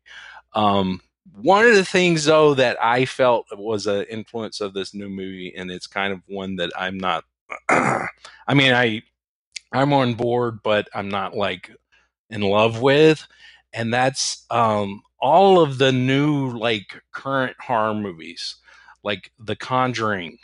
Um, 0.55 1.01
one 1.34 1.66
of 1.66 1.74
the 1.74 1.84
things 1.84 2.24
though 2.24 2.55
that 2.55 2.76
I 2.82 3.05
felt 3.05 3.47
was 3.53 3.87
an 3.87 4.05
influence 4.05 4.61
of 4.61 4.74
this 4.74 4.95
new 4.95 5.09
movie, 5.09 5.55
and 5.57 5.70
it's 5.70 5.87
kind 5.87 6.12
of 6.12 6.20
one 6.28 6.57
that 6.57 6.70
I'm 6.78 6.99
not. 6.99 7.24
I 7.68 8.55
mean, 8.55 8.72
I 8.72 9.03
I'm 9.72 9.93
on 9.93 10.14
board, 10.14 10.61
but 10.62 10.89
I'm 10.95 11.09
not 11.09 11.37
like 11.37 11.70
in 12.31 12.41
love 12.43 12.81
with, 12.81 13.27
and 13.72 13.93
that's 13.93 14.45
um, 14.51 15.03
all 15.20 15.61
of 15.61 15.79
the 15.79 15.93
new 15.93 16.51
like 16.57 17.03
current 17.12 17.57
horror 17.61 17.95
movies, 17.95 18.57
like 19.03 19.33
The 19.39 19.57
Conjuring. 19.57 20.39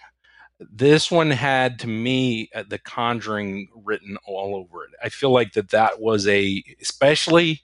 This 0.71 1.11
one 1.11 1.31
had 1.31 1.81
to 1.81 1.89
me 1.89 2.49
uh, 2.55 2.65
The 2.69 2.79
Conjuring 2.79 3.69
written 3.85 4.17
all 4.27 4.55
over 4.55 4.85
it. 4.85 4.91
I 5.03 5.09
feel 5.09 5.31
like 5.31 5.55
that 5.55 5.71
that 5.71 6.01
was 6.01 6.27
a 6.29 6.63
especially 6.81 7.63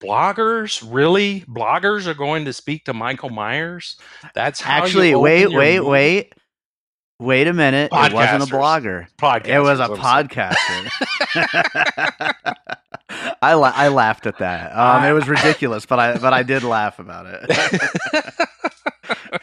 bloggers 0.00 0.86
really 0.86 1.40
bloggers 1.48 2.06
are 2.06 2.14
going 2.14 2.44
to 2.44 2.52
speak 2.52 2.84
to 2.84 2.94
Michael 2.94 3.30
Myers. 3.30 3.96
That's 4.34 4.60
how 4.60 4.82
Actually, 4.84 5.14
wait, 5.14 5.46
wait, 5.52 5.78
movie? 5.78 5.88
wait. 5.88 6.32
Wait 7.20 7.48
a 7.48 7.52
minute. 7.52 7.90
It 7.92 8.12
wasn't 8.12 8.42
a 8.44 8.46
blogger. 8.46 9.06
Podcast. 9.18 9.46
It 9.48 9.60
was 9.60 9.80
a 9.80 9.84
is 9.84 9.88
what 9.90 10.00
I'm 10.04 10.28
saying. 10.28 10.50
podcaster. 10.54 12.34
I 13.42 13.54
la- 13.54 13.72
I 13.74 13.88
laughed 13.88 14.26
at 14.26 14.38
that. 14.38 14.76
Um, 14.76 15.04
it 15.04 15.12
was 15.12 15.28
ridiculous, 15.28 15.84
but 15.86 15.98
I 15.98 16.16
but 16.18 16.32
I 16.32 16.42
did 16.44 16.62
laugh 16.62 16.98
about 17.00 17.26
it. 17.28 18.34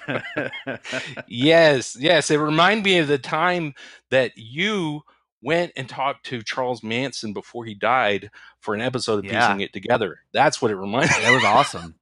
yes, 1.27 1.97
yes. 1.99 2.31
It 2.31 2.37
reminded 2.37 2.85
me 2.85 2.97
of 2.99 3.07
the 3.07 3.17
time 3.17 3.73
that 4.09 4.31
you 4.37 5.01
went 5.41 5.71
and 5.75 5.87
talked 5.89 6.25
to 6.27 6.41
Charles 6.43 6.83
Manson 6.83 7.33
before 7.33 7.65
he 7.65 7.73
died 7.73 8.29
for 8.59 8.73
an 8.73 8.81
episode 8.81 9.19
of 9.19 9.25
Yeah. 9.25 9.47
Piecing 9.47 9.61
It 9.61 9.73
Together. 9.73 10.19
That's 10.33 10.61
what 10.61 10.71
it 10.71 10.75
reminded 10.75 11.15
me. 11.17 11.23
That 11.23 11.33
was 11.33 11.43
awesome. 11.43 11.95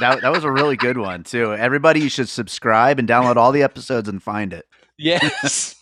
That, 0.00 0.20
that 0.22 0.32
was 0.32 0.44
a 0.44 0.50
really 0.50 0.76
good 0.76 0.98
one 0.98 1.24
too. 1.24 1.52
Everybody, 1.54 2.00
you 2.00 2.08
should 2.08 2.28
subscribe 2.28 2.98
and 2.98 3.08
download 3.08 3.36
all 3.36 3.52
the 3.52 3.62
episodes 3.62 4.08
and 4.08 4.22
find 4.22 4.52
it. 4.52 4.66
Yes. 5.00 5.76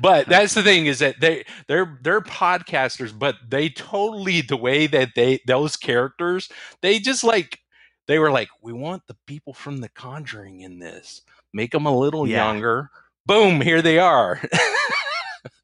but 0.00 0.26
that's 0.28 0.54
the 0.54 0.62
thing 0.62 0.86
is 0.86 1.00
that 1.00 1.20
they 1.20 1.44
they're 1.68 1.98
they're 2.02 2.20
podcasters, 2.20 3.16
but 3.18 3.36
they 3.48 3.68
totally 3.68 4.40
the 4.42 4.56
way 4.56 4.86
that 4.86 5.10
they 5.16 5.40
those 5.46 5.76
characters 5.76 6.48
they 6.82 6.98
just 6.98 7.24
like 7.24 7.58
they 8.06 8.18
were 8.18 8.30
like 8.30 8.48
we 8.62 8.72
want 8.72 9.02
the 9.06 9.16
people 9.26 9.52
from 9.54 9.78
The 9.78 9.88
Conjuring 9.88 10.60
in 10.60 10.78
this, 10.78 11.22
make 11.52 11.72
them 11.72 11.86
a 11.86 11.96
little 11.96 12.26
Yeah. 12.26 12.52
younger. 12.52 12.90
Boom, 13.26 13.60
here 13.60 13.82
they 13.82 13.98
are. 13.98 14.40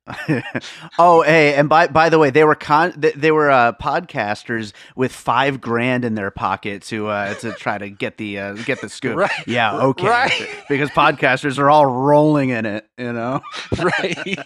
oh, 0.98 1.22
hey, 1.22 1.54
and 1.54 1.68
by 1.68 1.88
by 1.88 2.08
the 2.08 2.18
way, 2.18 2.30
they 2.30 2.44
were 2.44 2.54
con 2.54 2.92
they, 2.96 3.30
were 3.32 3.50
uh, 3.50 3.72
podcasters 3.72 4.72
with 4.94 5.12
five 5.12 5.60
grand 5.60 6.04
in 6.04 6.14
their 6.14 6.30
pocket 6.30 6.82
to 6.84 7.08
uh, 7.08 7.34
to 7.34 7.52
try 7.52 7.76
to 7.78 7.90
get 7.90 8.16
the 8.16 8.38
uh, 8.38 8.52
get 8.54 8.80
the 8.80 8.88
scoop. 8.88 9.16
Right. 9.16 9.30
Yeah, 9.46 9.76
okay, 9.78 10.06
Right. 10.06 10.48
because 10.68 10.90
podcasters 10.90 11.58
are 11.58 11.68
all 11.70 11.86
rolling 11.86 12.50
in 12.50 12.66
it, 12.66 12.88
you 12.96 13.12
know. 13.12 13.40
right 13.78 14.38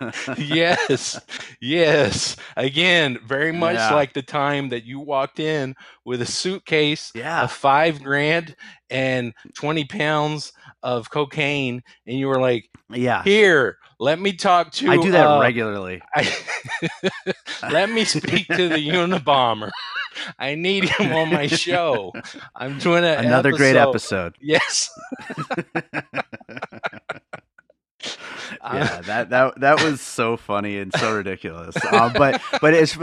yes 0.38 1.20
yes 1.60 2.36
again 2.56 3.18
very 3.26 3.52
much 3.52 3.76
Yeah. 3.76 3.94
like 3.94 4.14
the 4.14 4.22
time 4.22 4.70
that 4.70 4.84
you 4.84 5.00
walked 5.00 5.38
in 5.38 5.74
with 6.04 6.22
a 6.22 6.26
suitcase 6.26 7.12
Yeah, 7.14 7.42
of 7.44 7.52
five 7.52 8.02
grand 8.02 8.56
and 8.90 9.32
20 9.54 9.84
pounds 9.84 10.52
of 10.82 11.10
cocaine 11.10 11.82
and 12.06 12.18
you 12.18 12.26
were 12.26 12.40
like 12.40 12.68
yeah. 12.90 13.22
here 13.22 13.78
let 14.02 14.18
me 14.18 14.32
talk 14.32 14.72
to 14.72 14.90
I 14.90 14.96
do 14.96 15.12
that 15.12 15.26
uh, 15.28 15.40
regularly. 15.40 16.02
I, 16.14 16.28
let 17.70 17.88
me 17.88 18.04
speak 18.04 18.48
to 18.48 18.68
the 18.68 18.88
Unabomber. 18.88 19.70
I 20.40 20.56
need 20.56 20.88
him 20.88 21.12
on 21.12 21.32
my 21.32 21.46
show. 21.46 22.12
I'm 22.56 22.80
doing 22.80 23.04
Another 23.04 23.52
great 23.52 23.76
episode. 23.76 24.34
Yes. 24.40 24.90
yeah, 28.60 29.00
that 29.02 29.30
that 29.30 29.60
that 29.60 29.82
was 29.82 30.00
so 30.00 30.36
funny 30.36 30.78
and 30.78 30.92
so 30.94 31.14
ridiculous. 31.16 31.76
Um, 31.92 32.12
but 32.14 32.42
but 32.60 32.74
it's 32.74 32.96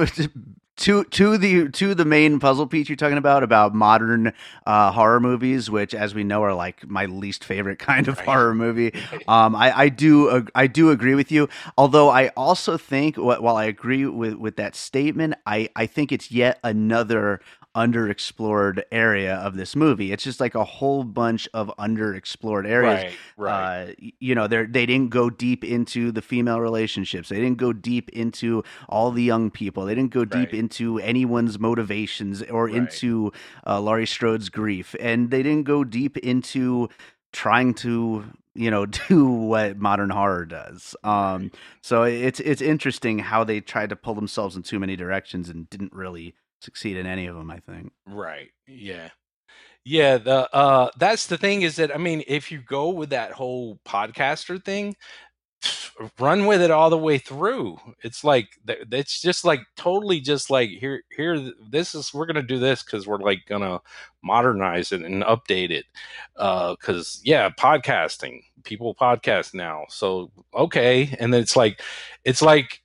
to 0.80 1.04
to 1.06 1.38
the 1.38 1.70
to 1.70 1.94
the 1.96 2.06
main 2.06 2.40
puzzle 2.40 2.68
piece 2.68 2.90
you're 2.90 2.96
talking 2.96 3.18
about 3.18 3.44
about 3.44 3.76
modern 3.76 4.34
uh, 4.66 4.92
horror 4.92 5.20
movies, 5.20 5.70
which, 5.70 5.94
as 5.94 6.16
we 6.16 6.24
know, 6.24 6.44
are 6.44 6.54
like 6.54 6.88
my 6.90 7.06
least 7.06 7.44
favorite 7.44 7.80
kind 7.80 8.08
of 8.08 8.20
Right. 8.20 8.22
horror 8.22 8.54
movie. 8.56 8.94
Um, 9.28 9.56
I, 9.56 9.78
I 9.78 9.90
do 9.90 10.48
I 10.56 10.68
do 10.68 10.92
agree 10.92 11.16
with 11.16 11.32
you. 11.32 11.50
Although 11.78 12.10
I 12.10 12.30
also 12.30 12.78
think, 12.78 13.18
while 13.18 13.56
I 13.58 13.66
agree 13.66 14.06
with 14.06 14.36
with 14.36 14.56
that 14.58 14.76
statement, 14.76 15.36
I 15.46 15.70
I 15.76 15.86
think 15.86 16.12
it's 16.12 16.32
yet 16.32 16.60
another 16.64 17.42
underexplored 17.76 18.82
area 18.92 19.36
of 19.36 19.56
this 19.56 19.76
movie. 19.76 20.12
It's 20.12 20.24
just 20.24 20.40
like 20.40 20.56
a 20.56 20.64
whole 20.64 21.04
bunch 21.04 21.48
of 21.54 21.72
underexplored 21.80 22.68
areas 22.68 23.04
right, 23.04 23.14
right. 23.38 23.90
uh, 23.90 23.94
you 24.20 24.34
know, 24.36 24.48
they 24.48 24.66
they 24.66 24.86
didn't 24.86 25.10
go 25.10 25.30
deep 25.30 25.64
into 25.64 26.12
the 26.12 26.22
female 26.22 26.60
relationships. 26.62 27.30
They 27.30 27.38
didn't 27.40 27.58
go 27.58 27.74
deep 27.74 28.10
into 28.10 28.64
all 28.88 29.12
the 29.12 29.24
young 29.24 29.52
people. 29.52 29.86
They 29.86 29.96
didn't 29.96 30.14
go 30.14 30.26
deep 30.26 30.50
Right. 30.52 30.54
into 30.60 31.00
anyone's 31.00 31.60
motivations 31.60 32.42
or 32.44 32.66
Right. 32.66 32.76
into 32.76 33.32
uh, 33.68 33.80
Laurie 33.80 34.06
Strode's 34.08 34.50
grief, 34.50 34.96
and 35.00 35.30
they 35.32 35.44
didn't 35.44 35.64
go 35.66 35.84
deep 35.84 36.18
into 36.18 36.90
trying 37.32 37.74
to 37.76 38.26
you 38.56 38.72
know 38.72 38.86
do 39.08 39.26
what 39.26 39.78
modern 39.78 40.10
horror 40.10 40.46
does. 40.46 40.96
Um, 41.04 41.52
so 41.82 42.04
it's 42.04 42.40
it's 42.40 42.62
interesting 42.62 43.20
how 43.20 43.44
they 43.44 43.62
tried 43.62 43.90
to 43.90 43.96
pull 43.96 44.16
themselves 44.16 44.56
in 44.56 44.64
too 44.64 44.80
many 44.80 44.96
directions 44.96 45.50
and 45.50 45.70
didn't 45.70 45.94
really 45.94 46.34
succeed 46.62 46.98
in 46.98 47.06
any 47.06 47.28
of 47.28 47.36
them. 47.36 47.52
I 47.52 47.60
think. 47.60 47.92
Right. 48.08 48.50
Yeah. 48.68 49.10
Yeah, 49.86 50.18
the 50.18 50.54
uh 50.54 50.90
that's 50.98 51.28
the 51.28 51.38
thing 51.38 51.64
is 51.64 51.78
that 51.78 51.94
I 51.94 51.98
mean, 51.98 52.24
if 52.28 52.52
you 52.52 52.60
go 52.62 52.90
with 52.90 53.10
that 53.12 53.32
whole 53.32 53.80
podcaster 53.86 54.64
thing, 54.64 54.96
run 56.20 56.46
with 56.46 56.62
it 56.62 56.72
all 56.72 56.90
the 56.90 56.98
way 56.98 57.18
through. 57.18 57.78
It's 58.04 58.24
like 58.24 58.48
it's 58.68 59.22
just 59.22 59.46
like 59.46 59.62
totally 59.78 60.20
just 60.22 60.50
like 60.50 60.70
here 60.70 61.04
here 61.16 61.52
this 61.72 61.96
is 61.96 62.14
we're 62.14 62.26
going 62.26 62.36
to 62.36 62.44
do 62.44 62.60
this 62.60 62.84
cuz 62.84 63.08
we're 63.08 63.18
like 63.20 63.46
going 63.48 63.62
to 63.64 63.82
modernize 64.24 64.92
it 64.92 65.02
and 65.02 65.24
update 65.24 65.72
it. 65.72 65.86
Uh 66.36 66.76
cuz 66.78 67.22
yeah, 67.24 67.50
podcasting. 67.50 68.42
People 68.64 68.94
podcast 68.96 69.54
now. 69.54 69.86
So 69.90 70.32
okay, 70.54 71.16
and 71.20 71.34
then 71.34 71.42
it's 71.42 71.56
like 71.56 71.82
it's 72.26 72.42
like 72.42 72.82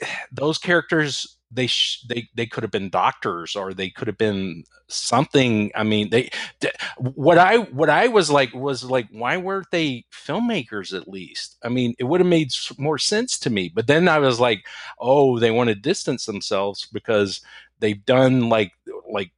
those 0.32 0.58
characters 0.58 1.35
they 1.50 1.66
sh- 1.66 2.04
they 2.08 2.28
they 2.34 2.46
could 2.46 2.62
have 2.62 2.70
been 2.72 2.90
doctors 2.90 3.54
or 3.56 3.72
they 3.72 3.88
could 3.90 4.08
have 4.08 4.18
been 4.18 4.64
something 4.88 5.70
i 5.74 5.82
mean 5.82 6.10
they 6.10 6.30
th- 6.60 6.74
what 6.98 7.38
i 7.38 7.58
what 7.58 7.88
i 7.88 8.08
was 8.08 8.30
like 8.30 8.52
was 8.54 8.84
like 8.84 9.06
why 9.10 9.36
weren't 9.36 9.70
they 9.70 10.04
filmmakers 10.12 10.96
at 10.96 11.08
least? 11.08 11.56
I 11.62 11.68
mean 11.68 11.94
it 11.98 12.04
would 12.04 12.20
have 12.20 12.28
made 12.28 12.50
more 12.78 12.98
sense 12.98 13.38
to 13.40 13.50
me 13.50 13.70
but 13.74 13.86
then 13.86 14.08
i 14.08 14.18
was 14.18 14.40
like 14.40 14.66
oh 14.98 15.38
they 15.38 15.50
want 15.50 15.68
to 15.68 15.74
distance 15.74 16.26
themselves 16.26 16.86
because 16.92 17.40
they've 17.80 18.04
done 18.04 18.48
like 18.48 18.72
like 19.10 19.30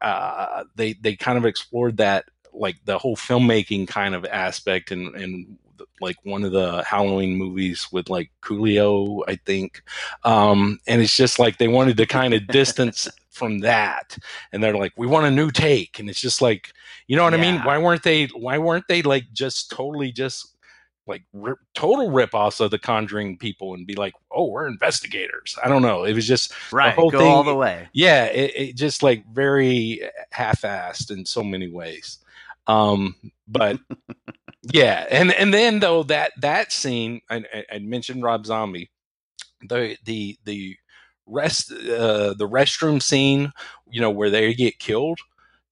uh 0.00 0.64
they 0.76 0.94
they 0.94 1.16
kind 1.16 1.38
of 1.38 1.44
explored 1.44 1.96
that 1.98 2.26
like 2.52 2.76
the 2.84 2.98
whole 2.98 3.16
filmmaking 3.16 3.86
kind 3.88 4.14
of 4.14 4.24
aspect 4.24 4.90
and 4.90 5.14
and 5.14 5.58
like 6.00 6.16
one 6.24 6.44
of 6.44 6.52
the 6.52 6.82
Halloween 6.84 7.36
movies 7.36 7.88
with 7.92 8.10
like 8.10 8.30
Coolio, 8.42 9.22
I 9.28 9.36
think. 9.46 9.82
Um, 10.24 10.78
and 10.86 11.00
it's 11.00 11.16
just 11.16 11.38
like 11.38 11.58
they 11.58 11.68
wanted 11.68 11.96
to 11.96 12.06
kind 12.06 12.34
of 12.34 12.46
distance 12.48 13.08
from 13.30 13.58
that. 13.60 14.16
And 14.52 14.62
they're 14.62 14.76
like, 14.76 14.92
we 14.96 15.06
want 15.06 15.26
a 15.26 15.30
new 15.30 15.50
take. 15.50 15.98
And 15.98 16.08
it's 16.08 16.20
just 16.20 16.40
like, 16.40 16.72
you 17.06 17.16
know 17.16 17.24
what 17.24 17.34
I 17.34 17.38
mean? 17.38 17.60
Why 17.62 17.78
weren't 17.78 18.02
they, 18.02 18.26
why 18.26 18.58
weren't 18.58 18.88
they 18.88 19.02
like 19.02 19.24
just 19.32 19.70
totally 19.70 20.10
just 20.12 20.56
like 21.06 21.22
rip, 21.32 21.58
total 21.74 22.10
rip 22.10 22.34
offs 22.34 22.60
of 22.60 22.70
the 22.70 22.78
Conjuring 22.78 23.38
people 23.38 23.74
and 23.74 23.86
be 23.86 23.94
like, 23.94 24.14
oh, 24.30 24.46
we're 24.46 24.66
investigators? 24.66 25.56
I 25.62 25.68
don't 25.68 25.82
know. 25.82 26.04
It 26.04 26.14
was 26.14 26.26
just, 26.26 26.52
Right, 26.72 26.94
the 26.96 27.00
whole 27.00 27.10
go 27.10 27.28
all 27.28 27.44
the 27.44 27.54
way. 27.54 27.88
yeah, 27.92 28.24
it, 28.24 28.52
it 28.56 28.76
just 28.76 29.02
like 29.02 29.24
very 29.32 30.02
half-assed 30.30 31.10
in 31.10 31.24
so 31.24 31.44
many 31.44 31.68
ways. 31.68 32.18
Um, 32.66 33.14
but 33.46 33.78
yeah, 34.72 35.06
and 35.10 35.32
and 35.32 35.52
then 35.52 35.80
though 35.80 36.02
that 36.04 36.32
that 36.40 36.72
scene, 36.72 37.20
I, 37.30 37.44
I, 37.72 37.78
mentioned 37.78 38.22
Rob 38.22 38.46
Zombie, 38.46 38.90
the 39.68 39.96
the 40.04 40.38
the 40.44 40.76
rest 41.26 41.72
uh, 41.72 42.34
the 42.34 42.48
restroom 42.48 43.02
scene, 43.02 43.52
you 43.90 44.00
know, 44.00 44.10
where 44.10 44.30
they 44.30 44.54
get 44.54 44.78
killed. 44.78 45.18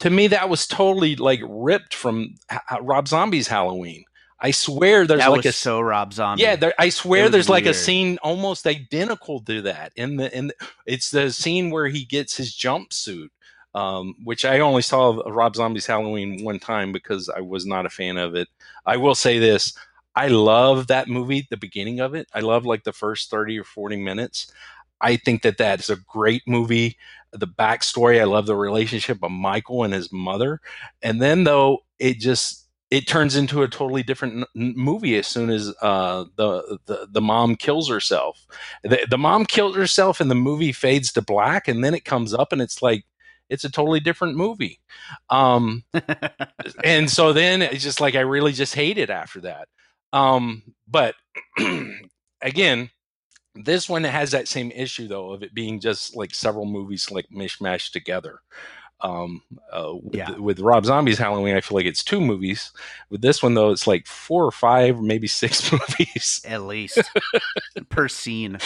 To 0.00 0.10
me, 0.10 0.26
that 0.28 0.48
was 0.48 0.66
totally 0.66 1.16
like 1.16 1.40
ripped 1.44 1.94
from 1.94 2.34
H- 2.50 2.60
Rob 2.82 3.08
Zombie's 3.08 3.48
Halloween. 3.48 4.04
I 4.40 4.50
swear, 4.50 5.06
there's 5.06 5.20
that 5.20 5.30
like 5.30 5.46
a 5.46 5.52
so 5.52 5.80
Rob 5.80 6.12
Zombie. 6.12 6.42
yeah, 6.42 6.56
there, 6.56 6.74
I 6.78 6.90
swear 6.90 7.30
there's 7.30 7.48
like 7.48 7.64
a 7.64 7.72
scene 7.72 8.18
almost 8.22 8.66
identical 8.66 9.40
to 9.44 9.62
that 9.62 9.92
in 9.96 10.16
the 10.16 10.36
in 10.36 10.48
the, 10.48 10.54
it's 10.86 11.10
the 11.10 11.30
scene 11.30 11.70
where 11.70 11.86
he 11.86 12.04
gets 12.04 12.36
his 12.36 12.54
jumpsuit, 12.54 13.28
um, 13.74 14.14
which 14.24 14.44
I 14.44 14.60
only 14.60 14.82
saw 14.82 15.20
Rob 15.26 15.56
Zombie's 15.56 15.86
Halloween 15.86 16.44
one 16.44 16.58
time 16.58 16.92
because 16.92 17.28
I 17.28 17.40
was 17.40 17.66
not 17.66 17.86
a 17.86 17.90
fan 17.90 18.16
of 18.16 18.34
it. 18.34 18.48
I 18.86 18.96
will 18.96 19.14
say 19.14 19.38
this: 19.38 19.76
I 20.14 20.28
love 20.28 20.86
that 20.88 21.08
movie, 21.08 21.46
the 21.50 21.56
beginning 21.56 22.00
of 22.00 22.14
it. 22.14 22.28
I 22.32 22.40
love 22.40 22.64
like 22.64 22.84
the 22.84 22.92
first 22.92 23.30
thirty 23.30 23.58
or 23.58 23.64
forty 23.64 23.96
minutes. 23.96 24.52
I 25.00 25.16
think 25.16 25.42
that 25.42 25.58
that 25.58 25.80
is 25.80 25.90
a 25.90 25.96
great 25.96 26.42
movie. 26.46 26.96
The 27.32 27.48
backstory, 27.48 28.20
I 28.20 28.24
love 28.24 28.46
the 28.46 28.56
relationship 28.56 29.22
of 29.22 29.32
Michael 29.32 29.82
and 29.82 29.92
his 29.92 30.12
mother, 30.12 30.60
and 31.02 31.20
then 31.20 31.44
though 31.44 31.84
it 31.98 32.18
just 32.20 32.64
it 32.90 33.08
turns 33.08 33.34
into 33.34 33.62
a 33.62 33.68
totally 33.68 34.04
different 34.04 34.46
n- 34.56 34.74
movie 34.76 35.16
as 35.16 35.26
soon 35.26 35.50
as 35.50 35.74
uh, 35.82 36.26
the, 36.36 36.78
the 36.86 37.08
the 37.10 37.20
mom 37.20 37.56
kills 37.56 37.88
herself. 37.88 38.46
The, 38.84 39.04
the 39.10 39.18
mom 39.18 39.46
kills 39.46 39.74
herself, 39.74 40.20
and 40.20 40.30
the 40.30 40.36
movie 40.36 40.70
fades 40.70 41.12
to 41.14 41.22
black, 41.22 41.66
and 41.66 41.82
then 41.82 41.94
it 41.94 42.04
comes 42.04 42.32
up, 42.32 42.52
and 42.52 42.62
it's 42.62 42.82
like 42.82 43.04
it's 43.54 43.64
a 43.64 43.70
totally 43.70 44.00
different 44.00 44.36
movie. 44.36 44.80
Um, 45.30 45.84
and 46.84 47.10
so 47.10 47.32
then 47.32 47.62
it's 47.62 47.82
just 47.82 48.00
like 48.00 48.14
I 48.14 48.20
really 48.20 48.52
just 48.52 48.74
hate 48.74 48.98
it 48.98 49.08
after 49.10 49.40
that. 49.42 49.68
Um, 50.12 50.62
but 50.86 51.14
again, 52.42 52.90
this 53.54 53.88
one 53.88 54.04
has 54.04 54.32
that 54.32 54.48
same 54.48 54.70
issue 54.72 55.08
though 55.08 55.30
of 55.32 55.42
it 55.42 55.54
being 55.54 55.80
just 55.80 56.16
like 56.16 56.34
several 56.34 56.66
movies 56.66 57.10
like 57.10 57.26
mishmashed 57.34 57.92
together. 57.92 58.40
Um, 59.00 59.42
uh, 59.70 59.92
with, 60.02 60.14
Yeah. 60.14 60.30
with 60.38 60.60
Rob 60.60 60.86
Zombie's 60.86 61.18
Halloween, 61.18 61.56
I 61.56 61.60
feel 61.60 61.76
like 61.76 61.84
it's 61.84 62.02
two 62.04 62.20
movies. 62.20 62.72
With 63.10 63.20
this 63.22 63.42
one 63.42 63.54
though, 63.54 63.70
it's 63.70 63.86
like 63.86 64.06
four 64.06 64.44
or 64.44 64.50
five, 64.52 65.00
maybe 65.00 65.26
six 65.26 65.70
movies. 65.72 66.40
At 66.46 66.62
least 66.62 66.98
per 67.90 68.08
scene. 68.08 68.58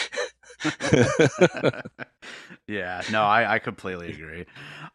yeah, 2.67 3.03
no, 3.11 3.23
I, 3.23 3.55
I 3.55 3.59
completely 3.59 4.13
agree. 4.13 4.47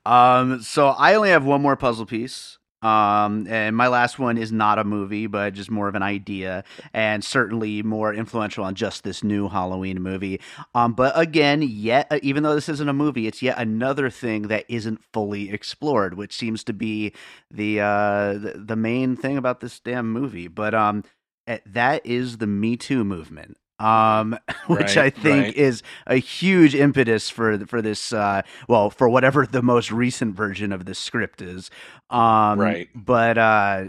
Um, 0.05 0.61
so 0.61 0.89
I 0.89 1.15
only 1.15 1.29
have 1.29 1.45
one 1.45 1.61
more 1.61 1.75
puzzle 1.75 2.05
piece. 2.05 2.57
Um, 2.81 3.47
and 3.47 3.77
my 3.77 3.87
last 3.87 4.19
one 4.19 4.37
is 4.37 4.51
not 4.51 4.77
a 4.77 4.83
movie, 4.83 5.25
but 5.25 5.53
just 5.53 5.71
more 5.71 5.87
of 5.87 5.95
an 5.95 6.03
idea, 6.03 6.65
and 6.93 7.23
certainly 7.23 7.81
more 7.81 8.13
influential 8.13 8.65
on 8.65 8.75
just 8.75 9.05
this 9.05 9.23
new 9.23 9.47
Halloween 9.47 10.01
movie. 10.01 10.41
Um, 10.75 10.91
but 10.93 11.17
again, 11.17 11.61
yet 11.61 12.07
uh, 12.11 12.19
even 12.21 12.43
though 12.43 12.55
this 12.55 12.67
isn't 12.67 12.89
a 12.89 12.93
movie, 12.93 13.25
it's 13.25 13.41
yet 13.41 13.57
another 13.57 14.09
thing 14.09 14.49
that 14.49 14.65
isn't 14.67 15.01
fully 15.13 15.49
explored, 15.49 16.15
which 16.15 16.35
seems 16.35 16.61
to 16.65 16.73
be 16.73 17.13
the 17.49 17.79
uh 17.79 18.33
the, 18.33 18.53
the 18.57 18.75
main 18.75 19.15
thing 19.15 19.37
about 19.37 19.61
this 19.61 19.79
damn 19.79 20.11
movie. 20.11 20.49
But 20.49 20.73
um, 20.75 21.05
eh, 21.47 21.59
that 21.65 22.05
is 22.05 22.39
the 22.39 22.47
Me 22.47 22.75
Too 22.75 23.05
movement. 23.05 23.55
Um, 23.79 24.37
which 24.67 24.97
I 24.97 25.09
think 25.09 25.47
right. 25.47 25.55
is 25.55 25.83
a 26.07 26.15
huge 26.17 26.75
impetus 26.75 27.29
for 27.29 27.57
for 27.65 27.81
this. 27.81 28.13
Uh, 28.13 28.43
well, 28.67 28.89
for 28.89 29.09
whatever 29.09 29.45
the 29.45 29.61
most 29.61 29.91
recent 29.91 30.35
version 30.35 30.71
of 30.71 30.85
the 30.85 30.95
script 30.95 31.41
is. 31.41 31.69
Um, 32.09 32.59
Right. 32.59 32.89
But 32.95 33.37
uh, 33.37 33.85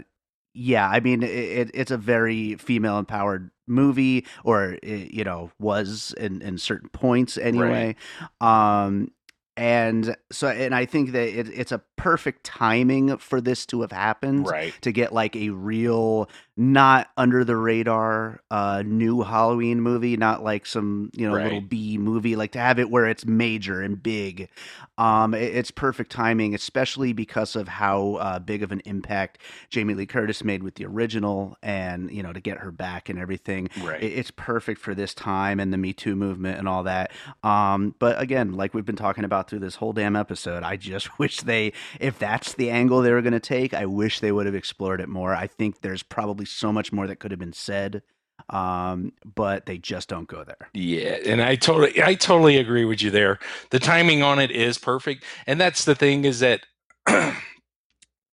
yeah, 0.53 0.87
I 0.89 0.99
mean, 1.01 1.21
it, 1.23 1.69
it's 1.73 1.91
a 1.91 1.97
very 1.97 2.55
female 2.55 2.97
empowered 2.97 3.51
movie, 3.67 4.25
or 4.43 4.77
it, 4.81 5.11
you 5.11 5.23
know, 5.23 5.51
was 5.59 6.13
in 6.17 6.41
in 6.41 6.57
certain 6.57 6.89
points 6.89 7.37
anyway. 7.37 7.95
Um, 8.41 9.11
and 9.57 10.15
so, 10.31 10.47
and 10.49 10.75
I 10.75 10.85
think 10.85 11.11
that 11.13 11.27
it, 11.27 11.47
it's 11.49 11.71
a 11.71 11.79
perfect 11.95 12.43
timing 12.43 13.17
for 13.17 13.39
this 13.41 13.65
to 13.67 13.81
have 13.81 13.91
happened 13.91 14.47
Right. 14.47 14.73
to 14.81 14.91
get 14.91 15.13
like 15.13 15.35
a 15.35 15.49
real, 15.49 16.29
not 16.57 17.09
under 17.17 17.43
the 17.43 17.55
radar, 17.55 18.41
uh, 18.51 18.83
new 18.85 19.21
Halloween 19.21 19.79
movie, 19.81 20.17
not 20.17 20.43
like 20.43 20.65
some 20.65 21.09
you 21.13 21.27
know 21.27 21.33
little 21.35 21.61
B 21.61 21.97
movie, 21.97 22.35
like 22.35 22.51
to 22.51 22.59
have 22.59 22.79
it 22.79 22.89
where 22.89 23.05
it's 23.05 23.25
major 23.25 23.81
and 23.81 24.01
big. 24.01 24.49
Um, 24.97 25.33
it- 25.33 25.55
it's 25.55 25.71
perfect 25.71 26.11
timing, 26.11 26.53
especially 26.53 27.11
because 27.13 27.55
of 27.55 27.67
how 27.67 28.15
uh, 28.15 28.39
big 28.39 28.61
of 28.63 28.71
an 28.71 28.81
impact 28.85 29.39
Jamie 29.69 29.93
Lee 29.93 30.05
Curtis 30.05 30.43
made 30.43 30.63
with 30.63 30.75
the 30.75 30.85
original, 30.85 31.57
and 31.63 32.11
you 32.11 32.21
know 32.23 32.33
to 32.33 32.39
get 32.41 32.57
her 32.59 32.71
back 32.71 33.09
and 33.09 33.17
everything. 33.17 33.69
Right. 33.81 34.01
It, 34.03 34.07
it's 34.13 34.31
perfect 34.31 34.79
for 34.81 34.93
this 34.93 35.13
time 35.13 35.59
and 35.59 35.71
the 35.73 35.77
Me 35.77 35.93
Too 35.93 36.15
movement 36.15 36.59
and 36.59 36.67
all 36.67 36.83
that. 36.83 37.11
Um, 37.43 37.95
but 37.99 38.19
again, 38.21 38.53
like 38.53 38.73
we've 38.73 38.85
been 38.85 38.95
talking 38.95 39.23
about 39.23 39.44
through 39.47 39.59
this 39.59 39.75
whole 39.75 39.93
damn 39.93 40.15
episode, 40.15 40.63
I 40.63 40.77
just 40.77 41.19
wish 41.19 41.41
they, 41.41 41.73
if 41.99 42.19
that's 42.19 42.53
the 42.53 42.69
angle 42.69 43.01
they 43.01 43.11
were 43.11 43.21
going 43.21 43.33
to 43.33 43.39
take, 43.39 43.73
I 43.73 43.85
wish 43.85 44.19
they 44.19 44.31
would 44.31 44.45
have 44.45 44.55
explored 44.55 45.01
it 45.01 45.09
more. 45.09 45.35
I 45.35 45.47
think 45.47 45.81
there's 45.81 46.03
probably 46.03 46.45
so 46.45 46.71
much 46.73 46.91
more 46.91 47.07
that 47.07 47.17
could 47.17 47.31
have 47.31 47.39
been 47.39 47.53
said, 47.53 48.01
um, 48.49 49.13
but 49.35 49.65
they 49.65 49.77
just 49.77 50.09
don't 50.09 50.27
go 50.27 50.43
there. 50.43 50.69
Yeah, 50.73 51.17
and 51.25 51.41
I 51.41 51.55
totally 51.55 52.01
I 52.03 52.15
totally 52.15 52.57
agree 52.57 52.85
with 52.85 53.01
you 53.01 53.11
there. 53.11 53.39
The 53.71 53.79
timing 53.79 54.21
on 54.23 54.39
it 54.39 54.51
is 54.51 54.77
perfect. 54.77 55.23
And 55.47 55.59
that's 55.59 55.85
the 55.85 55.95
thing 55.95 56.25
is 56.25 56.39
that 56.41 56.61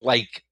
like 0.03 0.45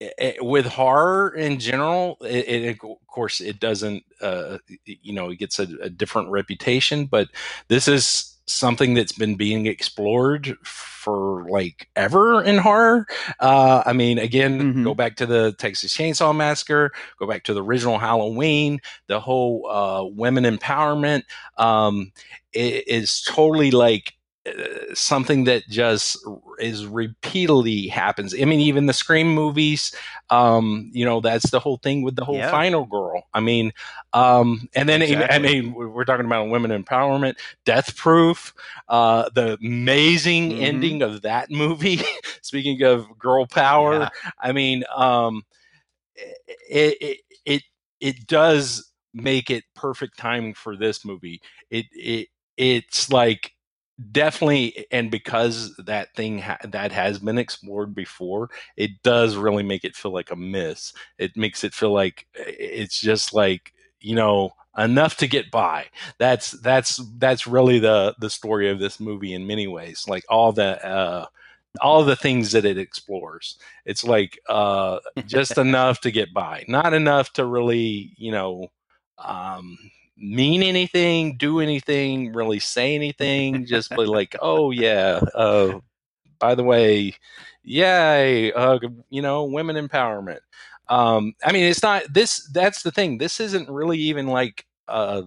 eh, 0.00 0.10
eh, 0.18 0.34
with 0.40 0.66
horror 0.66 1.34
in 1.34 1.58
general, 1.58 2.18
it, 2.20 2.48
it 2.48 2.78
of 2.84 3.06
course 3.08 3.40
it 3.40 3.58
doesn't 3.60 4.04
uh 4.20 4.58
you 4.84 5.12
know, 5.14 5.30
it 5.30 5.36
gets 5.38 5.58
a, 5.58 5.66
a 5.80 5.90
different 5.90 6.30
reputation, 6.30 7.06
but 7.06 7.28
this 7.68 7.88
is 7.88 8.33
something 8.46 8.94
that's 8.94 9.12
been 9.12 9.36
being 9.36 9.66
explored 9.66 10.56
for 10.62 11.46
like 11.48 11.88
ever 11.96 12.42
in 12.42 12.58
horror. 12.58 13.06
Uh 13.40 13.82
I 13.86 13.92
mean, 13.92 14.18
again, 14.18 14.74
Mhm. 14.74 14.84
go 14.84 14.94
back 14.94 15.16
to 15.16 15.26
the 15.26 15.52
Texas 15.52 15.96
Chainsaw 15.96 16.34
Massacre, 16.36 16.92
go 17.18 17.26
back 17.26 17.44
to 17.44 17.54
the 17.54 17.62
original 17.62 17.98
Halloween, 17.98 18.80
the 19.06 19.20
whole 19.20 19.66
uh 19.70 20.04
women 20.04 20.44
empowerment 20.44 21.22
um 21.58 22.12
is 22.52 23.22
totally 23.22 23.70
like 23.70 24.14
something 24.92 25.44
that 25.44 25.66
just 25.68 26.18
is 26.58 26.86
repeatedly 26.86 27.86
happens. 27.88 28.34
I 28.38 28.44
mean, 28.44 28.60
even 28.60 28.86
the 28.86 28.92
Scream 28.92 29.28
movies, 29.34 29.94
um, 30.30 30.90
you 30.92 31.04
know, 31.04 31.20
that's 31.20 31.50
the 31.50 31.60
whole 31.60 31.78
thing 31.78 32.02
with 32.02 32.16
the 32.16 32.24
whole 32.24 32.36
Yeah. 32.36 32.50
final 32.50 32.84
girl. 32.84 33.22
I 33.32 33.40
mean, 33.40 33.72
um, 34.12 34.68
and 34.74 34.88
then 34.88 35.02
even- 35.02 35.28
I 35.30 35.38
mean, 35.38 35.72
we're 35.72 36.04
talking 36.04 36.26
about 36.26 36.50
women 36.50 36.70
empowerment, 36.70 37.36
Death 37.64 37.96
Proof, 37.96 38.52
uh, 38.88 39.30
the 39.34 39.56
amazing 39.62 40.52
Mhm. 40.52 40.60
ending 40.62 41.02
of 41.02 41.22
that 41.22 41.50
movie. 41.50 42.00
Speaking 42.42 42.82
of 42.82 43.18
girl 43.18 43.46
power, 43.46 44.00
Yeah. 44.00 44.08
I 44.38 44.52
mean, 44.52 44.84
um, 44.94 45.42
it, 46.16 46.96
it 47.00 47.20
it 47.46 47.62
it 48.00 48.26
does 48.26 48.92
make 49.14 49.50
it 49.50 49.64
perfect 49.74 50.18
timing 50.18 50.54
for 50.54 50.76
this 50.76 51.04
movie. 51.04 51.40
It 51.70 51.86
it 51.92 52.28
it's 52.56 53.10
like 53.10 53.53
definitely 54.10 54.86
and 54.90 55.10
because 55.10 55.74
that 55.76 56.14
thing 56.14 56.38
ha- 56.40 56.58
that 56.64 56.90
has 56.90 57.18
been 57.18 57.38
explored 57.38 57.94
before 57.94 58.50
it 58.76 58.90
does 59.02 59.36
really 59.36 59.62
make 59.62 59.84
it 59.84 59.94
feel 59.96 60.12
like 60.12 60.30
a 60.30 60.36
miss. 60.36 60.92
It 61.18 61.36
makes 61.36 61.62
it 61.62 61.74
feel 61.74 61.92
like 61.92 62.26
eh, 62.36 62.44
it's 62.58 63.00
just 63.00 63.32
like 63.32 63.72
you 64.00 64.14
know 64.16 64.50
enough 64.76 65.16
to 65.18 65.28
get 65.28 65.50
by. 65.50 65.86
That's 66.18 66.52
that's 66.52 67.00
that's 67.18 67.46
really 67.46 67.78
the 67.78 68.14
the 68.18 68.30
story 68.30 68.68
of 68.68 68.80
this 68.80 68.98
movie 68.98 69.32
in 69.32 69.46
many 69.46 69.66
ways 69.68 70.04
like 70.08 70.24
all 70.28 70.52
the 70.52 70.84
uh 70.84 71.26
all 71.80 72.04
the 72.04 72.16
things 72.16 72.52
that 72.52 72.64
it 72.64 72.78
explores. 72.78 73.58
It's 73.84 74.04
like 74.04 74.38
uh 74.48 74.98
just 75.26 75.56
enough 75.56 76.00
to 76.00 76.10
get 76.10 76.34
by 76.34 76.64
not 76.66 76.94
enough 76.94 77.32
to 77.34 77.44
really 77.44 78.12
you 78.16 78.32
know 78.32 78.68
um 79.18 79.78
mean 80.16 80.62
anything 80.62 81.36
do 81.36 81.60
anything 81.60 82.32
really 82.32 82.58
say 82.60 82.94
anything 82.94 83.66
just 83.66 83.90
be 83.90 84.04
like 84.06 84.36
oh 84.40 84.70
yeah 84.70 85.20
uh 85.34 85.78
by 86.38 86.54
the 86.54 86.62
way 86.62 87.14
yay 87.64 88.52
uh 88.52 88.78
you 89.10 89.22
know 89.22 89.44
women 89.44 89.76
empowerment 89.76 90.38
um 90.88 91.32
i 91.44 91.52
mean 91.52 91.64
it's 91.64 91.82
not 91.82 92.02
this 92.12 92.48
that's 92.52 92.82
the 92.82 92.92
thing 92.92 93.18
this 93.18 93.40
isn't 93.40 93.68
really 93.68 93.98
even 93.98 94.26
like 94.26 94.66
uh 94.88 95.22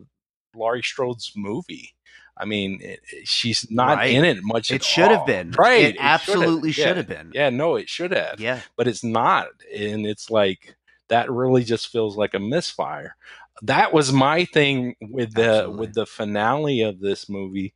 laurie 0.55 0.81
strode's 0.83 1.33
movie 1.35 1.93
i 2.37 2.45
mean 2.45 2.79
it, 2.81 2.99
it- 3.11 3.27
she's 3.27 3.69
not 3.71 3.97
Right. 3.97 4.11
in 4.11 4.23
it 4.23 4.37
much 4.43 4.71
It 4.71 4.83
should 4.83 5.11
have 5.11 5.25
been. 5.25 5.51
right 5.51 5.95
It 5.95 5.97
absolutely 5.99 6.71
should 6.71 6.85
Yeah. 6.87 6.93
have 6.93 7.07
been. 7.07 7.31
yeah 7.33 7.49
no 7.49 7.75
it 7.75 7.89
should 7.89 8.11
have 8.11 8.39
Yeah. 8.39 8.61
but 8.77 8.87
it's 8.87 9.03
not 9.03 9.47
and 9.75 10.05
it's 10.05 10.29
like 10.29 10.75
that 11.09 11.31
really 11.31 11.63
just 11.63 11.87
feels 11.87 12.15
like 12.17 12.33
a 12.33 12.39
misfire 12.39 13.15
that 13.63 13.93
was 13.93 14.11
my 14.11 14.45
thing 14.45 14.95
with 15.01 15.33
the 15.33 15.49
Absolutely. 15.49 15.79
with 15.79 15.93
the 15.93 16.05
finale 16.05 16.81
of 16.81 16.99
this 16.99 17.29
movie. 17.29 17.73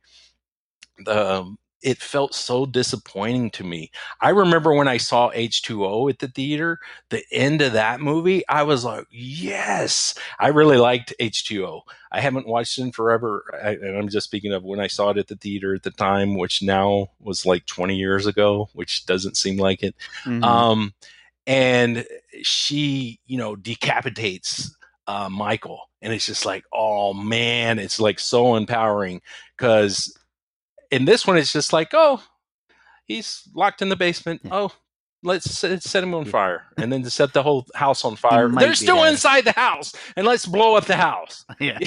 The 1.04 1.34
um, 1.34 1.58
it 1.82 1.98
felt 1.98 2.32
so 2.32 2.64
disappointing 2.64 3.50
to 3.50 3.64
me. 3.64 3.90
I 4.20 4.28
remember 4.30 4.72
when 4.72 4.86
i 4.86 4.98
saw 4.98 5.30
h2o 5.32 6.08
at 6.10 6.20
the 6.20 6.28
theater 6.28 6.78
the 7.08 7.24
end 7.32 7.60
of 7.60 7.72
that 7.72 8.00
movie 8.00 8.46
i 8.48 8.62
was 8.62 8.84
like 8.84 9.06
yes! 9.10 10.14
I 10.38 10.48
really 10.48 10.76
liked 10.76 11.12
h2o 11.18 11.80
i 12.12 12.20
haven't 12.20 12.46
watched 12.46 12.78
it 12.78 12.82
in 12.82 12.92
forever 12.92 13.44
I, 13.62 13.70
and 13.70 13.96
i'm 13.98 14.08
just 14.08 14.26
speaking 14.26 14.52
of 14.52 14.62
when 14.62 14.78
i 14.78 14.86
saw 14.86 15.10
it 15.10 15.18
at 15.18 15.26
the 15.26 15.36
theater 15.36 15.74
at 15.74 15.82
the 15.82 15.90
time 15.90 16.36
which 16.36 16.62
now 16.62 17.08
was 17.18 17.44
like 17.44 17.66
20 17.66 17.96
years 17.96 18.26
ago 18.26 18.68
which 18.74 19.04
doesn't 19.06 19.36
seem 19.36 19.56
like 19.58 19.82
it. 19.82 19.96
Mhm. 20.24 20.44
um, 20.44 20.94
and 21.46 22.06
she, 22.42 23.18
you 23.26 23.36
know, 23.36 23.56
decapitates 23.56 24.76
uh, 25.12 25.28
Michael, 25.28 25.90
and 26.00 26.12
it's 26.12 26.26
just 26.26 26.46
like, 26.46 26.64
oh 26.72 27.12
man, 27.12 27.78
it's 27.78 28.00
like 28.00 28.18
so 28.18 28.56
empowering 28.56 29.20
because 29.56 30.16
in 30.90 31.04
this 31.04 31.26
one, 31.26 31.36
it's 31.36 31.52
just 31.52 31.72
like, 31.72 31.90
oh, 31.92 32.22
he's 33.04 33.42
locked 33.54 33.82
in 33.82 33.90
the 33.90 33.96
basement. 33.96 34.40
Hmm. 34.42 34.48
Oh, 34.52 34.72
let's 35.22 35.50
set, 35.50 35.82
set 35.82 36.02
him 36.02 36.14
on 36.14 36.24
hmm. 36.24 36.30
fire, 36.30 36.62
and 36.78 36.90
then 36.90 37.02
to 37.02 37.10
set 37.10 37.34
the 37.34 37.42
whole 37.42 37.66
house 37.74 38.06
on 38.06 38.16
fire. 38.16 38.48
They're 38.48 38.74
still 38.74 39.02
dead. 39.02 39.12
inside 39.12 39.44
the 39.44 39.52
house, 39.52 39.92
and 40.16 40.26
let's 40.26 40.46
blow 40.46 40.76
up 40.76 40.86
the 40.86 40.96
house. 40.96 41.44
yeah. 41.60 41.78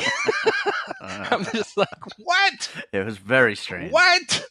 Uh, 1.01 1.27
I'm 1.31 1.45
just 1.45 1.75
like, 1.75 1.87
what? 2.17 2.85
it 2.93 3.03
was 3.03 3.17
very 3.17 3.55
strange. 3.55 3.91
What? 3.91 4.45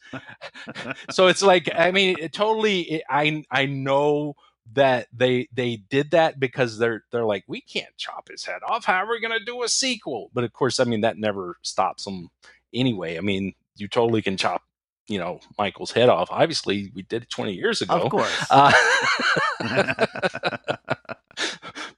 so 1.10 1.28
it's 1.28 1.42
like 1.42 1.70
I 1.76 1.92
mean, 1.92 2.16
it 2.18 2.32
totally. 2.32 2.80
It, 2.80 3.02
I 3.08 3.44
I 3.52 3.66
know 3.66 4.34
that 4.72 5.08
they 5.12 5.48
they 5.52 5.76
did 5.76 6.10
that 6.12 6.40
because 6.40 6.78
they're 6.78 7.04
they're 7.12 7.24
like 7.24 7.44
we 7.46 7.60
can't 7.60 7.96
chop 7.96 8.28
his 8.28 8.44
head 8.44 8.60
off. 8.66 8.84
How 8.84 9.04
are 9.04 9.10
we 9.10 9.20
gonna 9.20 9.44
do 9.44 9.62
a 9.62 9.68
sequel? 9.68 10.30
But 10.32 10.44
of 10.44 10.52
course, 10.52 10.80
I 10.80 10.84
mean 10.84 11.02
that 11.02 11.18
never 11.18 11.56
stops 11.62 12.04
them 12.04 12.30
anyway. 12.72 13.16
I 13.18 13.20
mean, 13.20 13.54
you 13.76 13.88
totally 13.88 14.22
can 14.22 14.36
chop 14.36 14.62
you 15.06 15.18
know 15.18 15.40
Michael's 15.58 15.92
head 15.92 16.08
off. 16.08 16.28
Obviously, 16.30 16.90
we 16.94 17.02
did 17.02 17.24
it 17.24 17.30
twenty 17.30 17.52
years 17.52 17.82
ago. 17.82 17.94
Of 17.94 18.10
course. 18.10 18.46
Uh, 18.50 18.72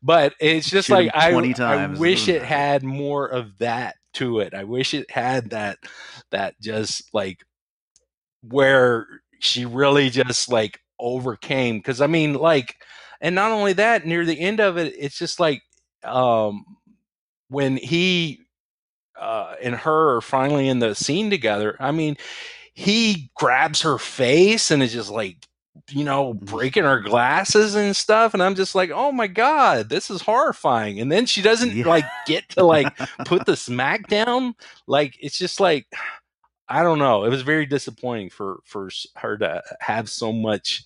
but 0.03 0.35
it's 0.41 0.69
just 0.69 0.89
Shoot 0.89 0.95
like 0.95 1.11
I, 1.14 1.31
20 1.31 1.55
I 1.61 1.87
wish 1.89 2.29
it 2.29 2.43
had 2.45 2.83
more 2.83 3.27
of 3.27 3.59
that 3.59 3.97
to 4.14 4.41
it. 4.41 4.55
I 4.55 4.64
wish 4.64 4.95
it 4.95 5.11
had 5.11 5.51
that 5.51 5.79
that 6.31 6.61
just 6.61 7.12
like 7.14 7.45
where 8.43 9.07
she 9.41 9.64
really 9.64 10.11
just 10.11 10.51
like 10.51 10.81
overcame 10.99 11.79
because 11.79 12.01
I 12.01 12.07
mean 12.07 12.35
like 12.35 12.77
and 13.21 13.35
not 13.35 13.53
only 13.53 13.73
that 13.75 14.07
near 14.07 14.25
the 14.25 14.39
end 14.39 14.61
of 14.61 14.77
it 14.77 14.95
it's 14.99 15.19
just 15.19 15.39
like 15.41 15.63
um 16.05 16.65
when 17.49 17.77
he 17.77 18.41
uh 19.21 19.55
and 19.63 19.75
her 19.75 20.17
are 20.17 20.21
finally 20.21 20.69
in 20.69 20.79
the 20.79 20.95
scene 20.95 21.31
together 21.31 21.77
I 21.81 21.91
mean 21.93 22.17
he 22.75 23.31
grabs 23.37 23.83
her 23.83 23.99
face 23.99 24.71
and 24.71 24.83
is 24.83 24.93
just 24.93 25.11
like 25.11 25.37
you 25.91 26.05
know 26.05 26.35
breaking 26.35 26.85
her 26.85 27.01
glasses 27.01 27.75
and 27.75 27.95
stuff 27.95 28.33
and 28.33 28.43
i'm 28.43 28.55
just 28.55 28.75
like 28.75 28.91
oh 28.93 29.13
my 29.13 29.27
god 29.27 29.89
this 29.91 30.11
is 30.11 30.23
horrifying 30.23 30.99
and 31.01 31.13
then 31.13 31.27
she 31.27 31.43
doesn't 31.43 31.73
Yeah. 31.73 31.87
like 31.87 32.05
get 32.27 32.49
to 32.51 32.65
like 32.65 32.97
put 33.27 33.45
the 33.47 33.57
smack 33.57 34.09
down 34.09 34.55
like 34.87 35.17
it's 35.21 35.37
just 35.39 35.61
like 35.61 35.87
i 36.69 36.83
don't 36.83 36.99
know 36.99 37.25
it 37.25 37.31
was 37.31 37.43
very 37.43 37.67
disappointing 37.67 38.31
for 38.31 38.61
for 38.64 38.91
her 39.17 39.37
to 39.37 39.62
have 39.81 40.09
so 40.09 40.33
much 40.33 40.85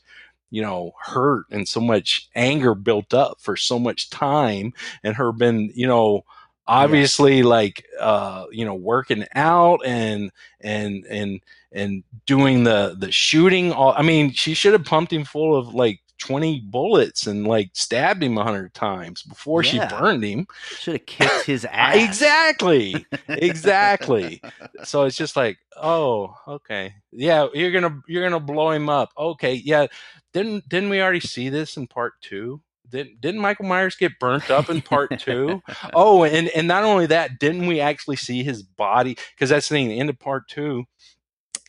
you 0.51 0.62
know 0.62 0.93
hurt 1.01 1.45
and 1.51 1.66
so 1.66 1.81
much 1.81 2.28
anger 2.35 2.74
built 2.74 3.14
up 3.14 3.41
for 3.41 3.57
so 3.57 3.78
much 3.78 4.11
time 4.11 4.73
and 5.02 5.16
her 5.16 5.32
been 5.32 5.70
you 5.74 5.86
know 5.86 6.24
obviously 6.66 7.43
like 7.43 7.85
uh 7.98 8.44
you 8.51 8.65
know 8.65 8.74
working 8.74 9.27
out 9.35 9.81
and 9.85 10.31
and 10.61 11.05
and 11.07 11.40
and 11.73 12.05
doing 12.27 12.65
the 12.65 12.94
the 12.98 13.11
shooting 13.11 13.73
all 13.73 13.93
i 13.97 14.02
mean 14.02 14.31
she 14.32 14.55
should 14.55 14.73
have 14.73 14.85
pumped 14.85 15.12
him 15.12 15.24
full 15.24 15.57
of 15.57 15.74
like 15.74 16.01
20 16.20 16.60
bullets 16.60 17.26
and 17.26 17.47
like 17.47 17.70
stabbed 17.74 18.22
him 18.22 18.38
a 18.38 18.44
hundred 18.44 18.72
times 18.74 19.22
before 19.22 19.62
Yeah. 19.64 19.88
she 19.88 19.97
burned 19.97 20.22
him. 20.24 20.47
Should 20.78 20.94
have 20.94 21.06
kicked 21.06 21.47
his 21.47 21.64
ass. 21.70 21.97
Exactly. 21.97 23.06
Exactly. 23.28 24.40
so 24.84 25.05
it's 25.05 25.16
just 25.16 25.36
like, 25.36 25.59
oh, 25.76 26.34
okay. 26.47 26.94
Yeah, 27.12 27.48
you're 27.55 27.72
gonna 27.72 28.01
you're 28.06 28.22
gonna 28.22 28.40
blow 28.40 28.70
him 28.70 28.88
up. 28.88 29.10
Okay, 29.18 29.55
yeah. 29.55 29.86
Didn't 30.32 30.68
didn't 30.68 30.90
we 30.90 31.01
already 31.02 31.20
see 31.20 31.48
this 31.48 31.76
in 31.76 31.86
part 31.86 32.14
two? 32.20 32.60
Didn't 32.88 33.20
didn't 33.20 33.40
Michael 33.40 33.66
Myers 33.66 33.97
get 33.97 34.18
burnt 34.18 34.51
up 34.51 34.68
in 34.70 34.80
part 34.82 35.18
two? 35.20 35.62
oh, 35.94 36.24
and 36.24 36.48
and 36.51 36.66
not 36.68 36.84
only 36.84 37.06
that, 37.06 37.38
didn't 37.38 37.66
we 37.66 37.80
actually 37.80 38.16
see 38.16 38.42
his 38.42 38.62
body? 38.62 39.16
Because 39.34 39.51
that's 39.51 39.68
the 39.68 39.74
thing. 39.74 39.88
The 39.88 39.98
end 40.01 40.10
of 40.10 40.18
part 40.18 40.48
two, 40.48 40.84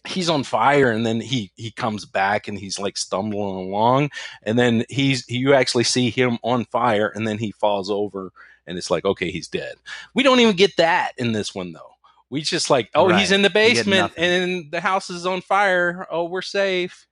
he's 0.08 0.30
on 0.30 0.44
fire, 0.44 0.92
and 0.92 1.06
then 1.06 1.22
he 1.22 1.52
he 1.56 1.72
comes 1.72 2.06
back, 2.06 2.48
and 2.48 2.58
he's 2.58 2.80
like 2.80 2.98
stumbling 2.98 3.68
along, 3.68 4.10
and 4.44 4.58
then 4.58 4.86
he's 4.90 5.28
you 5.30 5.54
actually 5.54 5.84
see 5.84 6.10
him 6.10 6.38
on 6.44 6.66
fire, 6.66 7.12
and 7.16 7.28
then 7.28 7.38
he 7.38 7.52
falls 7.52 7.90
over, 7.90 8.32
and 8.68 8.78
it's 8.78 8.92
like 8.92 9.06
okay, 9.06 9.32
he's 9.32 9.48
dead. 9.48 9.76
We 10.14 10.24
don't 10.24 10.40
even 10.40 10.56
get 10.56 10.78
that 10.78 11.12
in 11.18 11.32
this 11.32 11.54
one 11.54 11.74
though. 11.74 11.92
We 12.30 12.42
just 12.42 12.70
like 12.70 12.90
oh 12.96 13.10
he's 13.10 13.32
in 13.32 13.42
the 13.42 13.50
basement, 13.50 14.14
and 14.18 14.72
the 14.72 14.82
house 14.82 15.10
is 15.10 15.26
on 15.26 15.42
fire. 15.42 16.08
Oh, 16.10 16.26
we're 16.26 16.42
safe. 16.42 17.08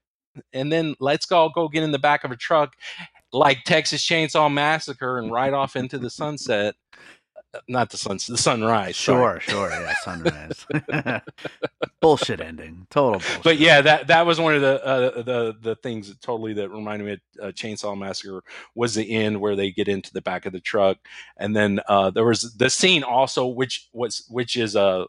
And 0.52 0.72
then 0.72 0.94
let's 1.00 1.26
go 1.26 1.48
go 1.48 1.68
get 1.68 1.82
in 1.82 1.90
the 1.90 1.98
back 1.98 2.24
of 2.24 2.30
a 2.30 2.36
truck 2.36 2.74
like 3.32 3.64
Texas 3.64 4.04
Chainsaw 4.06 4.52
Massacre 4.52 5.18
and 5.18 5.30
ride 5.30 5.52
off 5.52 5.76
into 5.76 5.98
the 5.98 6.10
sunset. 6.10 6.74
Uh, 7.52 7.58
Not 7.68 7.90
the 7.90 7.96
sunset, 7.96 8.34
the 8.34 8.40
sunrise. 8.40 8.96
sorry. 8.96 9.40
Sure, 9.40 9.68
sure, 9.68 9.70
yeah, 9.70 9.94
sunrise. 10.02 11.22
bullshit 12.00 12.40
ending, 12.40 12.86
total 12.90 13.20
bullshit. 13.20 13.42
But 13.42 13.58
yeah, 13.58 13.80
that 13.80 14.06
that 14.06 14.24
was 14.24 14.40
one 14.40 14.54
of 14.54 14.60
the 14.60 14.84
uh, 14.84 15.22
the 15.22 15.56
the 15.60 15.74
things 15.76 16.08
that 16.08 16.20
totally 16.20 16.52
that 16.54 16.68
reminded 16.70 17.04
me 17.06 17.12
of 17.12 17.20
uh, 17.42 17.52
Chainsaw 17.52 17.98
Massacre 17.98 18.44
was 18.74 18.94
the 18.94 19.10
end 19.10 19.40
where 19.40 19.56
they 19.56 19.72
get 19.72 19.88
into 19.88 20.12
the 20.12 20.22
back 20.22 20.46
of 20.46 20.52
the 20.52 20.60
truck, 20.60 20.98
and 21.36 21.56
then 21.56 21.80
uh, 21.88 22.10
there 22.10 22.24
was 22.24 22.54
the 22.56 22.70
scene 22.70 23.02
also 23.02 23.46
which 23.46 23.88
was 23.92 24.24
which 24.28 24.56
is 24.56 24.76
a. 24.76 24.80
Uh, 24.80 25.06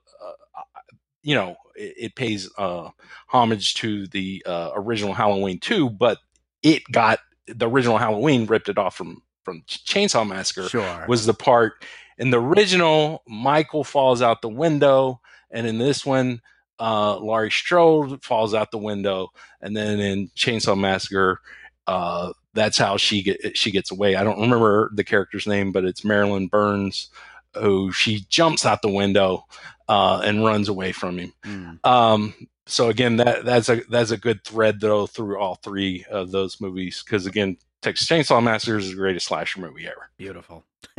you 1.24 1.36
know, 1.36 1.56
it, 1.76 1.94
it 1.98 2.16
pays 2.16 2.50
uh, 2.58 2.90
homage 3.28 3.76
to 3.76 4.08
the 4.08 4.44
uh, 4.46 4.72
original 4.76 5.14
Halloween 5.14 5.60
2, 5.60 5.90
but 5.90 6.18
it 6.64 6.84
got 6.92 7.20
the 7.48 7.70
original 7.70 7.98
Halloween 7.98 8.46
ripped 8.46 8.70
it 8.70 8.78
off 8.78 8.96
from 8.96 9.22
from 9.44 9.64
Chainsaw 9.68 10.28
Massacre 10.28 10.70
sure. 10.70 11.06
was 11.08 11.26
the 11.26 11.34
part 11.34 11.84
in 12.18 12.30
the 12.30 12.42
original 12.42 13.24
Michael 13.28 13.84
falls 13.84 14.22
out 14.22 14.42
the 14.42 14.50
window, 14.50 15.22
and 15.50 15.68
in 15.68 15.78
this 15.78 16.06
one, 16.06 16.42
uh, 16.80 17.18
Laurie 17.18 17.52
Strode 17.52 18.24
falls 18.24 18.54
out 18.54 18.72
the 18.72 18.78
window, 18.78 19.30
and 19.62 19.76
then 19.76 20.00
in 20.00 20.30
Chainsaw 20.30 20.78
Massacre, 20.78 21.40
uh, 21.88 22.34
that's 22.54 22.78
how 22.78 22.98
she 22.98 23.24
get 23.24 23.58
she 23.58 23.72
gets 23.72 23.92
away. 23.92 24.16
I 24.16 24.24
don't 24.24 24.42
remember 24.42 24.92
the 24.94 25.04
character's 25.04 25.48
name, 25.48 25.72
but 25.72 25.86
it's 25.86 26.04
Marilyn 26.04 26.48
Burns, 26.48 27.10
who 27.58 27.92
she 27.92 28.26
jumps 28.30 28.66
out 28.66 28.82
the 28.82 28.90
window 28.90 29.46
uh, 29.88 30.22
and 30.24 30.44
runs 30.44 30.70
away 30.70 30.92
from 30.92 31.18
him. 31.18 31.34
Mm. 31.46 31.86
Um, 31.86 32.34
so 32.66 32.90
again, 32.90 33.18
that 33.18 33.46
that's 33.46 33.70
a 33.70 33.82
that's 33.90 34.12
a 34.12 34.18
good 34.18 34.44
thread 34.44 34.80
though 34.80 35.08
through 35.08 35.38
all 35.38 35.56
three 35.56 36.06
of 36.10 36.32
those 36.32 36.62
movies 36.62 37.04
because 37.04 37.26
again, 37.26 37.58
Texas 37.82 38.08
Chainsaw 38.08 38.44
Massacre 38.44 38.78
is 38.78 38.90
the 38.90 38.96
greatest 38.96 39.28
slasher 39.28 39.60
movie 39.60 39.88
ever. 39.88 40.10
Beautiful. 40.18 40.66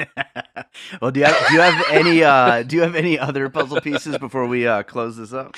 well, 1.00 1.10
do 1.10 1.20
you 1.20 1.26
have 1.26 1.48
do 1.48 1.54
you 1.54 1.60
have 1.60 1.84
any 1.90 2.22
uh 2.24 2.62
do 2.62 2.76
you 2.76 2.82
have 2.82 2.94
any 2.94 3.18
other 3.18 3.48
puzzle 3.48 3.80
pieces 3.80 4.18
before 4.18 4.46
we 4.46 4.66
uh 4.66 4.82
close 4.82 5.16
this 5.16 5.32
up? 5.32 5.56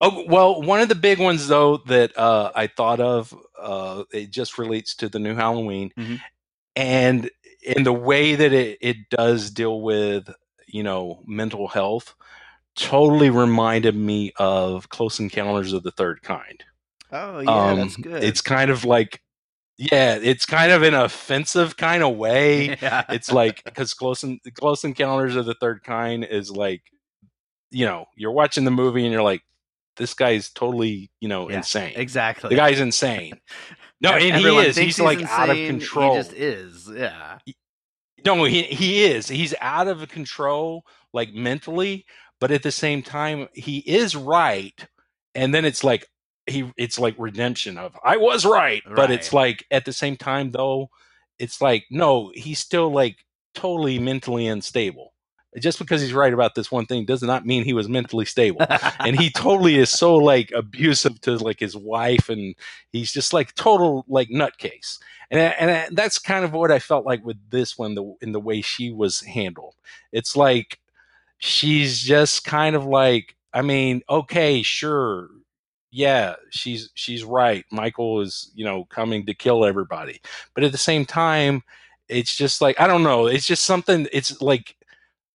Oh 0.00 0.24
well, 0.28 0.62
one 0.62 0.80
of 0.80 0.88
the 0.88 0.94
big 0.94 1.18
ones 1.18 1.48
though 1.48 1.78
that 1.88 2.16
uh, 2.16 2.52
I 2.54 2.68
thought 2.68 3.00
of, 3.00 3.34
uh, 3.60 4.04
it 4.12 4.30
just 4.30 4.56
relates 4.56 4.94
to 4.96 5.08
the 5.08 5.18
new 5.18 5.34
Halloween, 5.34 5.90
Mhm. 5.98 6.20
and 6.76 7.30
in 7.64 7.82
the 7.82 7.92
way 7.92 8.36
that 8.36 8.52
it, 8.52 8.78
it 8.80 8.96
does 9.10 9.50
deal 9.50 9.80
with 9.80 10.30
you 10.68 10.84
know 10.84 11.20
mental 11.26 11.66
health, 11.66 12.14
totally 12.76 13.28
reminded 13.28 13.96
me 13.96 14.32
of 14.36 14.88
Close 14.88 15.18
Encounters 15.18 15.72
of 15.72 15.82
the 15.82 15.90
Third 15.90 16.22
Kind. 16.22 16.62
Oh 17.10 17.40
yeah, 17.40 17.74
that's 17.74 17.96
Um, 17.96 18.02
good. 18.02 18.22
It's 18.22 18.40
kind 18.40 18.70
of 18.70 18.84
like, 18.84 19.20
yeah, 19.78 20.18
it's 20.20 20.44
kind 20.44 20.72
of 20.72 20.82
an 20.82 20.94
offensive 20.94 21.76
kind 21.76 22.02
of 22.02 22.16
way. 22.24 22.76
yeah. 22.82 23.04
it's 23.08 23.30
like 23.30 23.62
because 23.64 23.94
close 23.94 24.24
close 24.58 24.84
encounters 24.84 25.36
of 25.36 25.46
the 25.46 25.54
third 25.54 25.82
kind 25.84 26.24
is 26.24 26.50
like 26.50 26.82
you 27.70 27.84
know 27.86 28.06
you're 28.16 28.32
watching 28.32 28.64
the 28.64 28.70
movie 28.70 29.04
and 29.04 29.12
you're 29.12 29.22
like 29.22 29.42
this 29.96 30.14
guy's 30.14 30.50
totally 30.50 31.10
you 31.20 31.28
know 31.28 31.48
Yeah, 31.50 31.58
insane 31.58 31.92
exactly. 31.96 32.48
the 32.50 32.56
guy's 32.56 32.80
insane 32.80 33.34
no 34.00 34.10
and 34.12 34.32
Everyone 34.36 34.62
he 34.64 34.68
is 34.70 34.76
thinks 34.76 34.96
he's 34.96 35.04
like 35.04 35.22
out 35.22 35.50
of 35.50 35.56
control 35.56 36.12
He 36.14 36.18
just 36.18 36.32
is. 36.32 36.90
Yeah. 36.94 37.38
no 38.24 38.44
he, 38.44 38.62
he 38.62 39.04
is 39.04 39.28
he's 39.28 39.54
out 39.60 39.86
of 39.88 40.08
control 40.08 40.84
like 41.12 41.32
mentally 41.34 42.06
but 42.40 42.50
at 42.50 42.62
the 42.62 42.72
same 42.72 43.02
time 43.02 43.48
he 43.52 43.78
is 43.78 44.16
right 44.16 44.86
and 45.34 45.52
then 45.54 45.64
it's 45.64 45.84
like 45.84 46.06
he 46.48 46.72
it's 46.76 46.98
like 46.98 47.14
redemption 47.18 47.78
of 47.78 47.98
i 48.04 48.16
was 48.16 48.44
right 48.44 48.82
but 48.94 49.10
it's 49.10 49.32
like 49.32 49.64
at 49.70 49.84
the 49.84 49.92
same 49.92 50.16
time 50.16 50.50
though 50.50 50.90
it's 51.38 51.60
like 51.60 51.84
no 51.90 52.32
he's 52.34 52.58
still 52.58 52.90
like 52.90 53.24
totally 53.58 53.98
mentally 53.98 54.46
unstable. 54.46 55.12
Just 55.58 55.78
because 55.78 56.00
he's 56.00 56.12
right 56.12 56.32
about 56.32 56.54
this 56.54 56.70
one 56.70 56.86
thing 56.86 57.04
does 57.04 57.22
not 57.22 57.46
mean 57.46 57.64
he 57.64 57.72
was 57.72 57.88
mentally 57.88 58.26
stable. 58.26 58.64
And 59.00 59.18
he 59.18 59.30
totally 59.30 59.76
is 59.76 59.90
so 59.90 60.14
like 60.32 60.52
abusive 60.54 61.20
to 61.22 61.36
like 61.36 61.58
his 61.58 61.74
wife 61.76 62.28
and 62.28 62.54
he's 62.92 63.12
just 63.12 63.32
like 63.32 63.54
total 63.54 64.04
like 64.08 64.28
nutcase. 64.28 64.98
And 65.30 65.40
and 65.40 65.96
that's 65.96 66.18
kind 66.18 66.44
of 66.44 66.52
what 66.52 66.70
I 66.70 66.78
felt 66.78 67.06
like 67.06 67.24
with 67.24 67.38
this 67.50 67.76
one 67.76 67.94
the 67.94 68.14
in 68.20 68.32
the 68.32 68.40
way 68.40 68.60
she 68.60 68.92
was 68.92 69.20
handled. 69.22 69.74
It's 70.12 70.36
like 70.36 70.78
she's 71.38 72.00
just 72.00 72.44
kind 72.44 72.76
of 72.76 72.84
like 72.84 73.34
I 73.52 73.62
mean 73.62 74.02
okay 74.08 74.62
sure 74.62 75.28
yeah 75.90 76.34
she's 76.50 76.90
she's 76.94 77.24
right 77.24 77.64
Michael 77.70 78.20
is 78.20 78.50
you 78.54 78.64
know 78.64 78.84
coming 78.86 79.26
to 79.26 79.34
kill 79.34 79.64
everybody 79.64 80.20
but 80.54 80.64
at 80.64 80.72
the 80.72 80.78
same 80.78 81.04
time 81.04 81.62
it's 82.08 82.36
just 82.36 82.60
like 82.60 82.78
I 82.80 82.86
don't 82.86 83.02
know 83.02 83.26
it's 83.26 83.46
just 83.46 83.64
something 83.64 84.06
it's 84.12 84.40
like 84.42 84.74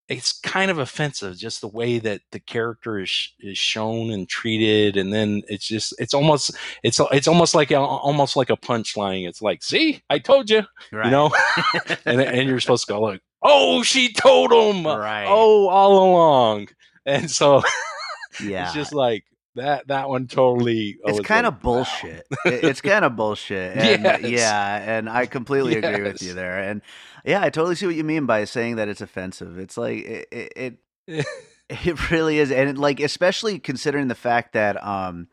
it's 0.10 0.40
kind 0.42 0.70
of 0.70 0.80
offensive 0.80 1.38
just 1.38 1.62
the 1.62 1.68
way 1.68 1.98
that 1.98 2.22
the 2.32 2.40
character 2.40 3.00
is 3.00 3.30
is 3.40 3.58
shown 3.58 4.12
and 4.12 4.28
treated 4.28 4.98
and 4.98 5.14
then 5.14 5.42
it's 5.48 5.66
just 5.66 5.94
it's 5.98 6.14
almost 6.14 6.52
it's 6.84 7.00
it's 7.12 7.28
almost 7.28 7.56
like 7.56 7.72
a, 7.72 7.80
almost 7.80 8.36
like 8.36 8.50
a 8.50 8.58
punchline 8.58 9.28
it's 9.28 9.42
like 9.42 9.64
see 9.64 10.02
i 10.10 10.20
told 10.20 10.50
you 10.50 10.62
right. 10.92 11.06
you 11.06 11.12
know 11.12 11.32
and 12.06 12.22
and 12.22 12.50
you're 12.50 12.60
supposed 12.60 12.86
to 12.86 12.94
go 12.94 13.00
like 13.00 13.22
oh 13.44 13.82
she 13.82 14.12
told 14.12 14.52
him 14.52 14.86
Right. 14.86 15.26
oh 15.28 15.70
all 15.70 16.12
along 16.12 16.68
and 17.06 17.32
so 17.32 17.64
yeah. 18.44 18.66
it's 18.66 18.74
just 18.74 18.94
like 18.94 19.24
that 19.56 19.88
that 19.88 20.10
one 20.10 20.28
totally 20.28 20.98
it's 21.06 21.20
kind 21.20 21.46
like, 21.46 21.54
of 21.54 21.62
bullshit. 21.62 22.26
It- 22.46 22.64
it's 22.64 22.82
kind 22.82 23.06
of 23.06 23.16
bullshit. 23.16 23.78
And, 23.78 24.04
Yes. 24.04 24.22
Yeah, 24.24 24.98
and 24.98 25.10
I 25.10 25.26
completely 25.26 25.76
agree 25.76 26.02
with 26.02 26.22
you 26.22 26.34
there. 26.34 26.60
And 26.60 26.82
yeah, 27.26 27.42
I 27.42 27.50
totally 27.50 27.76
see 27.76 27.86
what 27.86 27.96
you 27.96 28.04
mean 28.04 28.26
by 28.26 28.46
saying 28.46 28.78
that 28.78 28.88
it's 28.88 29.02
offensive. 29.02 29.58
It's 29.60 29.78
like 29.78 30.04
it 30.06 30.28
it, 30.56 30.78
it, 31.70 32.12
really 32.12 32.40
is, 32.40 32.52
and 32.52 32.78
like 32.78 33.00
especially 33.00 33.60
considering 33.60 34.08
the 34.08 34.16
fact 34.16 34.54
that 34.54 34.84
um, 34.84 35.28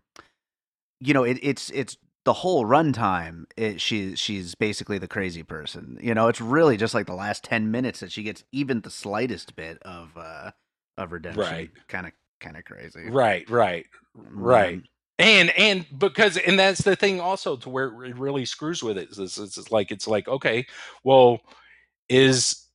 you 1.01 1.15
know, 1.15 1.25
it, 1.25 1.39
it's 1.43 1.71
it's 1.71 1.97
the 2.25 2.33
whole 2.35 2.65
runtime. 2.65 3.45
It, 3.57 3.81
she 3.81 4.15
she's 4.17 4.55
basically 4.55 4.99
the 4.99 5.09
crazy 5.09 5.43
person. 5.43 5.99
You 6.01 6.15
know, 6.15 6.29
it's 6.29 6.41
really 6.41 6.77
just 6.77 6.95
like 6.95 7.07
the 7.07 7.15
last 7.15 7.43
ten 7.45 7.71
minutes 7.71 8.01
that 8.01 8.13
she 8.13 8.23
gets 8.23 8.45
even 8.53 8.83
the 8.83 8.91
slightest 8.91 9.57
bit 9.57 9.79
of 9.83 10.17
uh 10.17 10.53
of 10.97 11.13
redemption. 11.13 11.43
Right. 11.43 11.71
Kind 11.89 12.07
of 12.07 12.13
kind 12.41 12.57
of 12.57 12.65
crazy. 12.65 13.09
right 13.09 13.49
right 13.49 13.87
right. 14.15 14.75
Um, 14.75 14.85
and 15.19 15.51
and 15.51 15.87
because 15.99 16.37
and 16.39 16.59
that's 16.59 16.83
the 16.83 16.97
thing 16.97 17.21
also 17.21 17.57
to 17.57 17.69
where 17.69 17.89
it 18.05 18.17
really 18.17 18.45
screws 18.47 18.83
with 18.83 18.97
it 18.97 19.11
is 19.11 19.19
it's, 19.19 19.59
it's 19.59 19.71
like 19.71 19.91
it's 19.91 20.09
like 20.09 20.27
okay 20.29 20.67
well 21.05 21.41
is 22.09 22.67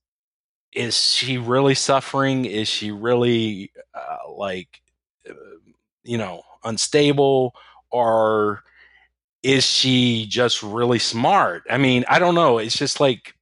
is 0.72 1.00
she 1.00 1.38
really 1.38 1.74
suffering? 1.74 2.44
Is 2.44 2.68
she 2.68 2.90
really 2.90 3.72
uh, 3.94 4.30
like 4.30 4.82
uh, 5.28 5.32
you 6.04 6.18
know 6.18 6.42
unstable? 6.64 7.54
Or 7.90 8.62
is 9.42 9.64
she 9.64 10.26
just 10.26 10.62
really 10.62 10.98
smart? 10.98 11.62
I 11.70 11.78
mean 11.78 12.04
i 12.08 12.18
don't 12.18 12.34
know 12.34 12.58
it's 12.58 12.76
just 12.76 13.00
like 13.00 13.35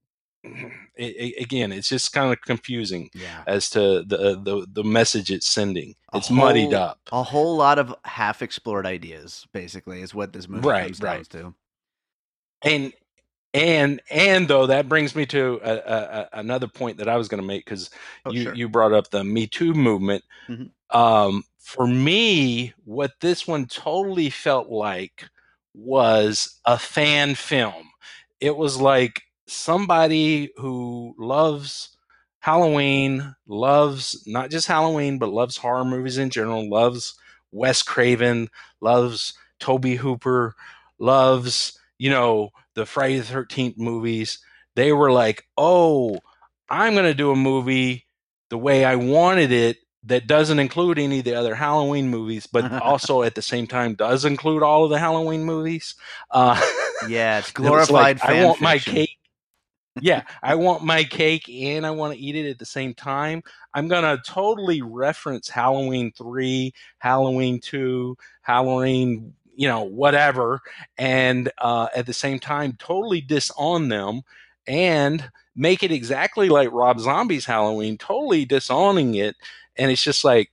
it, 0.96 1.42
again 1.42 1.72
it's 1.72 1.88
just 1.88 2.12
kind 2.12 2.32
of 2.32 2.40
confusing 2.42 3.10
Yeah. 3.14 3.42
as 3.46 3.70
to 3.70 4.02
the 4.06 4.38
the 4.42 4.66
the 4.72 4.84
message 4.84 5.30
it's 5.30 5.46
sending 5.46 5.94
A 6.12 6.18
it's 6.18 6.30
muddied 6.30 6.74
up 6.74 7.00
A 7.12 7.22
whole 7.22 7.56
lot 7.56 7.78
of 7.78 7.94
half 8.04 8.42
explored 8.42 8.86
ideas, 8.86 9.46
basically, 9.52 10.02
is 10.02 10.14
what 10.14 10.32
this 10.32 10.48
movie 10.48 10.66
Right, 10.68 10.82
comes 10.84 10.98
down 11.00 11.24
to. 11.24 11.54
and 12.62 12.92
and 13.52 14.00
and 14.10 14.48
though 14.48 14.66
that 14.66 14.88
brings 14.88 15.14
me 15.14 15.26
to 15.26 15.60
a, 15.62 15.74
a, 15.76 16.28
another 16.40 16.66
point 16.66 16.98
that 16.98 17.08
I 17.08 17.16
was 17.16 17.28
going 17.28 17.40
to 17.40 17.46
make 17.46 17.64
because 17.64 17.90
Oh, 18.26 18.32
you 18.32 18.42
sure. 18.44 18.54
you 18.54 18.68
brought 18.68 18.92
up 18.92 19.10
the 19.10 19.22
Me 19.24 19.46
Too 19.46 19.74
movement. 19.74 20.24
Mhm. 20.48 20.70
Um, 20.90 21.44
for 21.58 21.86
me, 21.86 22.72
what 22.84 23.12
this 23.20 23.46
one 23.46 23.66
totally 23.66 24.30
felt 24.30 24.68
like 24.68 25.28
was 25.74 26.60
a 26.66 26.78
fan 26.78 27.34
film. 27.34 27.88
It 28.40 28.56
was 28.56 28.80
like 28.80 29.22
somebody 29.46 30.50
who 30.56 31.14
loves 31.18 31.96
Halloween, 32.40 33.34
loves 33.46 34.22
not 34.26 34.50
just 34.50 34.66
Halloween, 34.66 35.18
but 35.18 35.30
loves 35.30 35.56
horror 35.56 35.84
movies 35.84 36.18
in 36.18 36.30
general, 36.30 36.68
loves 36.68 37.14
Wes 37.52 37.82
Craven, 37.82 38.48
loves 38.80 39.34
Tobe 39.60 39.86
Hooper, 39.96 40.54
loves, 40.98 41.78
you 41.98 42.10
know, 42.10 42.50
the 42.74 42.84
Friday 42.84 43.18
the 43.18 43.32
13th 43.32 43.78
movies. 43.78 44.40
They 44.76 44.92
were 44.92 45.12
like, 45.12 45.46
oh, 45.56 46.18
I'm 46.68 46.94
going 46.94 47.06
to 47.06 47.14
do 47.14 47.30
a 47.30 47.36
movie 47.36 48.06
the 48.50 48.58
way 48.58 48.84
I 48.84 48.96
wanted 48.96 49.52
it 49.52 49.78
that 50.04 50.26
doesn't 50.26 50.58
include 50.58 50.98
any 50.98 51.20
of 51.20 51.24
the 51.24 51.34
other 51.34 51.54
Halloween 51.54 52.08
movies, 52.08 52.46
but 52.46 52.70
also 52.82 53.22
at 53.22 53.34
the 53.34 53.42
same 53.42 53.66
time 53.66 53.94
does 53.94 54.24
include 54.24 54.62
all 54.62 54.84
of 54.84 54.90
the 54.90 54.98
Halloween 54.98 55.44
movies. 55.44 55.94
Uh, 56.30 56.60
yeah, 57.08 57.38
it's 57.38 57.50
glorified. 57.52 58.16
It's 58.16 58.24
like, 58.24 58.36
I 58.36 58.44
want 58.44 58.58
fiction. 58.58 58.64
my 58.64 58.78
cake. 58.78 59.13
Yeah, 60.00 60.22
I 60.42 60.54
want 60.56 60.82
my 60.82 61.04
cake 61.04 61.48
and 61.48 61.86
I 61.86 61.90
want 61.90 62.14
to 62.14 62.18
eat 62.20 62.34
it 62.34 62.50
at 62.50 62.58
the 62.58 62.66
same 62.66 62.94
time. 62.94 63.42
I'm 63.74 63.88
gonna 63.88 64.20
totally 64.26 64.82
reference 64.82 65.48
Halloween 65.48 66.12
three, 66.16 66.74
Halloween 66.98 67.60
two, 67.60 68.16
Halloween, 68.42 69.34
you 69.54 69.68
know, 69.68 69.82
whatever, 69.84 70.60
and 70.98 71.50
uh, 71.58 71.88
at 71.94 72.06
the 72.06 72.12
same 72.12 72.40
time, 72.40 72.76
totally 72.78 73.20
disown 73.20 73.88
them 73.88 74.22
and 74.66 75.30
make 75.54 75.82
it 75.82 75.92
exactly 75.92 76.48
like 76.48 76.70
Rob 76.72 76.98
Zombie's 76.98 77.44
Halloween, 77.44 77.96
totally 77.96 78.44
disowning 78.44 79.14
it. 79.14 79.36
And 79.76 79.90
it's 79.90 80.02
just 80.02 80.24
like, 80.24 80.50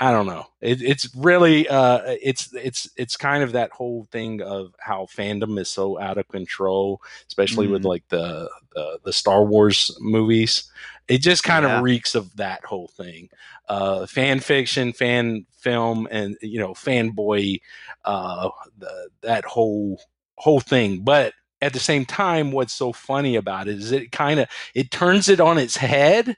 I 0.00 0.12
don't 0.12 0.26
know. 0.26 0.46
It, 0.60 0.80
it's 0.80 1.12
really 1.16 1.68
uh, 1.68 2.00
it's 2.22 2.54
it's 2.54 2.88
it's 2.96 3.16
kind 3.16 3.42
of 3.42 3.52
that 3.52 3.72
whole 3.72 4.06
thing 4.12 4.40
of 4.42 4.74
how 4.78 5.06
fandom 5.06 5.58
is 5.58 5.68
so 5.68 5.98
out 5.98 6.18
of 6.18 6.28
control, 6.28 7.02
especially 7.26 7.66
mm. 7.66 7.72
with 7.72 7.84
like 7.84 8.06
the, 8.08 8.48
the, 8.74 9.00
the 9.04 9.12
Star 9.12 9.44
Wars 9.44 9.96
movies. 10.00 10.70
It 11.08 11.18
just 11.18 11.42
kind 11.42 11.64
yeah. 11.64 11.78
of 11.78 11.82
reeks 11.82 12.14
of 12.14 12.36
that 12.36 12.64
whole 12.64 12.88
thing, 12.88 13.30
uh, 13.68 14.06
fan 14.06 14.40
fiction, 14.40 14.92
fan 14.92 15.46
film, 15.56 16.06
and 16.10 16.36
you 16.42 16.60
know, 16.60 16.74
fanboy, 16.74 17.60
uh, 18.04 18.50
the, 18.78 19.08
that 19.22 19.44
whole 19.46 20.00
whole 20.36 20.60
thing. 20.60 21.00
But 21.00 21.32
at 21.60 21.72
the 21.72 21.80
same 21.80 22.04
time 22.04 22.52
what's 22.52 22.72
so 22.72 22.92
funny 22.92 23.36
about 23.36 23.68
it 23.68 23.78
is 23.78 23.92
it 23.92 24.12
kind 24.12 24.40
of 24.40 24.48
it 24.74 24.90
turns 24.90 25.28
it 25.28 25.40
on 25.40 25.58
its 25.58 25.76
head 25.76 26.36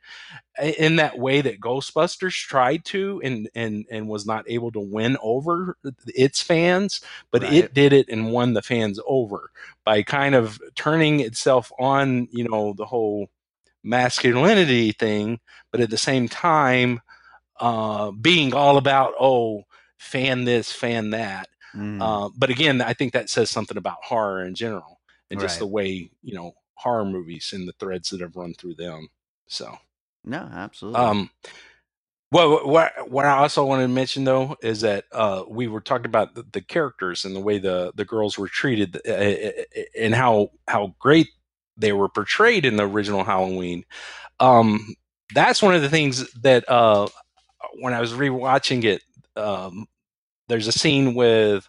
in 0.78 0.96
that 0.96 1.18
way 1.18 1.40
that 1.40 1.60
ghostbusters 1.60 2.34
tried 2.34 2.84
to 2.84 3.20
and 3.24 3.48
and 3.54 3.86
and 3.90 4.08
was 4.08 4.26
not 4.26 4.44
able 4.48 4.70
to 4.72 4.80
win 4.80 5.16
over 5.22 5.76
its 6.06 6.42
fans 6.42 7.00
but 7.30 7.42
right. 7.42 7.52
it 7.52 7.74
did 7.74 7.92
it 7.92 8.08
and 8.08 8.32
won 8.32 8.52
the 8.54 8.62
fans 8.62 8.98
over 9.06 9.50
by 9.84 10.02
kind 10.02 10.34
of 10.34 10.60
turning 10.74 11.20
itself 11.20 11.70
on 11.78 12.28
you 12.30 12.46
know 12.48 12.72
the 12.76 12.86
whole 12.86 13.28
masculinity 13.82 14.92
thing 14.92 15.38
but 15.70 15.80
at 15.80 15.90
the 15.90 15.98
same 15.98 16.28
time 16.28 17.00
uh, 17.60 18.10
being 18.10 18.54
all 18.54 18.76
about 18.76 19.12
oh 19.20 19.62
fan 19.98 20.44
this 20.44 20.72
fan 20.72 21.10
that 21.10 21.48
mm. 21.74 22.00
uh, 22.00 22.28
but 22.36 22.50
again 22.50 22.80
i 22.80 22.92
think 22.92 23.12
that 23.12 23.30
says 23.30 23.50
something 23.50 23.76
about 23.76 24.02
horror 24.02 24.44
in 24.44 24.54
general 24.54 24.99
and 25.30 25.40
just 25.40 25.56
right. 25.56 25.60
the 25.60 25.66
way 25.66 26.10
you 26.22 26.34
know 26.34 26.52
horror 26.74 27.04
movies 27.04 27.52
and 27.54 27.68
the 27.68 27.74
threads 27.78 28.10
that 28.10 28.20
have 28.20 28.36
run 28.36 28.54
through 28.54 28.74
them. 28.74 29.08
So 29.46 29.76
no, 30.24 30.38
absolutely. 30.38 31.00
Um, 31.00 31.30
well, 32.32 32.66
what 32.66 33.10
what 33.10 33.26
I 33.26 33.38
also 33.38 33.64
wanted 33.64 33.82
to 33.82 33.88
mention 33.88 34.24
though 34.24 34.56
is 34.62 34.82
that 34.82 35.04
uh, 35.12 35.44
we 35.48 35.66
were 35.66 35.80
talking 35.80 36.06
about 36.06 36.34
the, 36.34 36.44
the, 36.52 36.60
characters 36.60 37.24
and 37.24 37.34
the 37.34 37.40
way 37.40 37.58
the 37.58 37.92
the 37.96 38.04
girls 38.04 38.38
were 38.38 38.48
treated 38.48 39.00
uh, 39.06 39.50
and 39.98 40.14
how 40.14 40.50
how 40.68 40.94
great 41.00 41.28
they 41.76 41.92
were 41.92 42.08
portrayed 42.08 42.64
in 42.64 42.76
the 42.76 42.86
original 42.86 43.24
Halloween. 43.24 43.84
Um, 44.38 44.94
that's 45.34 45.62
one 45.62 45.74
of 45.74 45.82
the 45.82 45.88
things 45.88 46.32
that 46.34 46.68
uh, 46.68 47.08
when 47.80 47.94
I 47.94 48.00
was 48.00 48.12
rewatching 48.12 48.84
it, 48.84 49.02
um, 49.36 49.86
there's 50.48 50.68
a 50.68 50.72
scene 50.72 51.14
with 51.14 51.68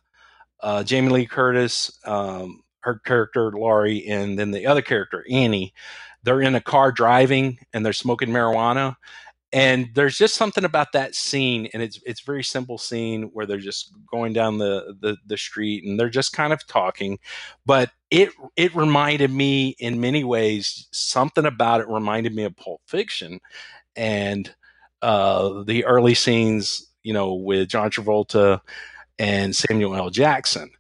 uh, 0.62 0.84
Jamie 0.84 1.10
Lee 1.10 1.26
Curtis, 1.26 1.92
um, 2.06 2.61
her 2.82 3.00
character 3.06 3.52
Laurie, 3.52 4.06
and 4.08 4.38
then 4.38 4.52
the 4.52 4.68
other 4.68 4.82
character 4.82 5.26
Annie. 5.30 5.74
They're 6.24 6.42
in 6.42 6.56
a 6.56 6.62
car 6.62 6.92
driving 6.92 7.58
and 7.74 7.84
they're 7.84 7.94
smoking 7.94 8.30
marijuana. 8.30 8.96
And 9.54 9.90
there's 9.96 10.18
just 10.18 10.36
something 10.36 10.64
about 10.64 10.94
that 10.94 11.14
scene, 11.14 11.68
and 11.74 11.84
it's 11.84 12.00
it's 12.06 12.22
very 12.22 12.44
simple 12.44 12.78
scene 12.78 13.24
where 13.34 13.46
they're 13.46 13.58
just 13.58 13.92
going 14.10 14.32
down 14.32 14.60
the, 14.60 14.96
the 15.02 15.18
the 15.26 15.38
street 15.38 15.84
and 15.84 16.00
they're 16.00 16.10
just 16.10 16.32
kind 16.32 16.54
of 16.54 16.66
talking, 16.68 17.20
but 17.66 17.92
it 18.10 18.30
it 18.56 18.74
reminded 18.74 19.30
me 19.30 19.76
in 19.80 20.00
many 20.00 20.24
ways 20.24 20.88
something 20.94 21.46
about 21.46 21.82
it 21.82 21.90
reminded 21.90 22.34
me 22.34 22.46
of 22.46 22.56
Pulp 22.56 22.82
Fiction, 22.88 23.42
and 23.98 24.56
uh, 25.02 25.64
the 25.64 25.84
early 25.84 26.14
scenes, 26.14 26.88
you 27.04 27.12
know, 27.12 27.34
with 27.34 27.68
John 27.68 27.90
Travolta 27.92 28.62
and 29.20 29.54
Samuel 29.54 29.96
L. 29.96 30.10
Jackson 30.10 30.72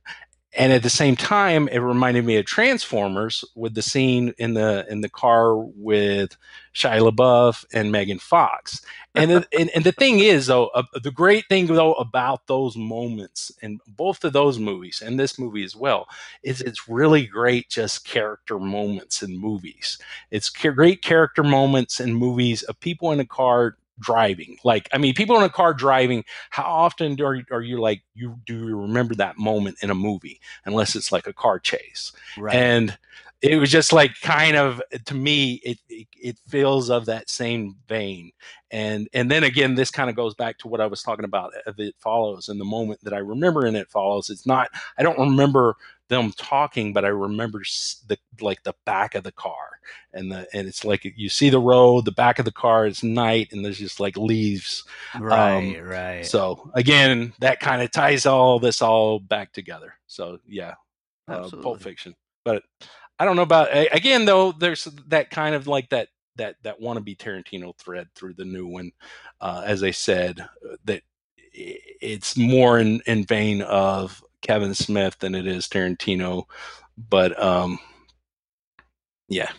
and 0.53 0.73
at 0.73 0.83
the 0.83 0.89
same 0.89 1.15
time 1.15 1.67
it 1.69 1.79
reminded 1.79 2.25
me 2.25 2.35
of 2.35 2.45
transformers 2.45 3.45
with 3.55 3.73
the 3.73 3.81
scene 3.81 4.33
in 4.37 4.53
the 4.53 4.85
in 4.89 5.01
the 5.01 5.09
car 5.09 5.55
with 5.57 6.35
shia 6.73 6.99
labeouf 6.99 7.65
and 7.73 7.91
megan 7.91 8.19
fox. 8.19 8.81
And, 9.13 9.45
and, 9.57 9.69
and 9.75 9.83
the 9.83 9.91
thing 9.91 10.19
is 10.19 10.47
though 10.47 10.67
uh, 10.67 10.83
the 11.03 11.11
great 11.11 11.45
thing 11.49 11.67
though 11.67 11.93
about 11.93 12.47
those 12.47 12.77
moments 12.77 13.51
in 13.61 13.79
both 13.87 14.23
of 14.23 14.33
those 14.33 14.57
movies 14.57 15.01
and 15.05 15.19
this 15.19 15.37
movie 15.37 15.63
as 15.63 15.75
well 15.75 16.07
is 16.43 16.61
it's 16.61 16.87
really 16.87 17.25
great 17.25 17.69
just 17.69 18.05
character 18.05 18.57
moments 18.57 19.21
in 19.21 19.37
movies. 19.37 19.97
It's 20.31 20.49
great 20.49 21.01
character 21.01 21.43
moments 21.43 21.99
in 21.99 22.13
movies 22.13 22.63
of 22.63 22.79
people 22.79 23.11
in 23.11 23.19
a 23.19 23.25
car 23.25 23.77
driving. 24.01 24.57
Like 24.63 24.89
i 24.93 24.97
mean 24.97 25.13
people 25.13 25.37
in 25.37 25.43
a 25.43 25.49
car 25.49 25.73
driving 25.73 26.23
how 26.49 26.63
often 26.63 27.19
are, 27.21 27.41
are 27.51 27.61
you 27.61 27.79
like 27.79 28.01
you 28.13 28.37
do 28.45 28.67
you 28.67 28.81
remember 28.81 29.15
that 29.15 29.37
moment 29.37 29.77
in 29.81 29.89
a 29.89 29.95
movie? 29.95 30.39
Unless 30.65 30.95
it's 30.95 31.11
like 31.11 31.27
a 31.27 31.33
car 31.33 31.59
chase. 31.59 32.11
Right. 32.37 32.55
and 32.55 32.97
it 33.41 33.55
was 33.55 33.71
just 33.71 33.91
like 33.91 34.11
kind 34.21 34.55
of 34.55 34.81
to 35.05 35.15
me 35.15 35.53
it, 35.63 35.79
it, 35.89 36.07
it 36.21 36.37
feels 36.47 36.89
of 36.89 37.05
that 37.07 37.29
same 37.29 37.75
vein. 37.87 38.31
And 38.69 39.07
and 39.13 39.29
then 39.31 39.43
again 39.43 39.75
this 39.75 39.91
kind 39.91 40.09
of 40.09 40.15
goes 40.15 40.33
back 40.35 40.57
to 40.59 40.67
what 40.67 40.81
i 40.81 40.85
was 40.85 41.03
talking 41.03 41.25
about 41.25 41.51
uh, 41.55 41.69
of 41.69 41.79
it 41.79 41.95
follows 41.99 42.49
and 42.49 42.59
the 42.59 42.65
moment 42.65 43.03
that 43.03 43.13
i 43.13 43.17
remember 43.17 43.65
in 43.65 43.75
it 43.75 43.89
follows. 43.89 44.29
It's 44.29 44.45
not 44.45 44.69
i 44.97 45.03
don't 45.03 45.19
remember 45.19 45.75
them 46.11 46.31
talking 46.37 46.93
but 46.93 47.03
i 47.03 47.07
remember 47.07 47.59
the 48.07 48.17
like 48.39 48.61
the 48.63 48.75
back 48.85 49.15
of 49.15 49.23
the 49.23 49.31
car 49.31 49.79
and 50.13 50.31
the 50.31 50.47
and 50.53 50.67
it's 50.67 50.85
like 50.85 51.01
you 51.15 51.29
see 51.29 51.49
the 51.49 51.59
road 51.59 52.05
the 52.05 52.11
back 52.11 52.37
of 52.37 52.45
the 52.45 52.51
car 52.51 52.85
is 52.85 53.03
night 53.03 53.51
and 53.51 53.65
there's 53.65 53.79
just 53.79 53.99
like 53.99 54.15
leaves 54.17 54.83
right 55.19 55.77
um, 55.77 55.87
right 55.87 56.25
so 56.25 56.69
again 56.75 57.33
that 57.39 57.59
kind 57.59 57.81
of 57.81 57.91
ties 57.91 58.25
all 58.25 58.59
this 58.59 58.81
all 58.81 59.19
back 59.19 59.51
together. 59.51 59.95
So 60.07 60.39
yeah 60.47 60.75
uh, 61.27 61.49
pulp 61.61 61.81
fiction. 61.81 62.15
But 62.43 62.63
I 63.19 63.25
don't 63.25 63.35
know 63.35 63.41
about 63.43 63.69
again 63.93 64.25
though. 64.25 64.51
There's 64.51 64.85
that 65.07 65.29
kind 65.29 65.55
of 65.55 65.67
like 65.67 65.89
that 65.89 66.09
that 66.37 66.55
that 66.63 66.81
wannabe 66.81 67.17
Tarantino 67.17 67.77
thread 67.77 68.07
through 68.15 68.33
the 68.33 68.45
new 68.45 68.67
one, 68.67 68.91
uh, 69.39 69.63
as 69.65 69.83
I 69.83 69.91
said, 69.91 70.39
uh, 70.39 70.75
that 70.85 71.03
it's 71.53 72.37
more 72.37 72.79
in 72.79 73.01
in 73.05 73.25
vein 73.25 73.61
of 73.61 74.23
Kevin 74.41 74.73
Smith 74.73 75.19
than 75.19 75.35
it 75.35 75.47
is 75.47 75.67
Tarantino, 75.67 76.45
but 76.97 77.41
um, 77.41 77.79
yeah, 79.27 79.51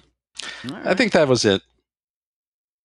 right. 0.65 0.87
I 0.87 0.95
think 0.95 1.13
that 1.13 1.29
was 1.29 1.45
it. 1.45 1.63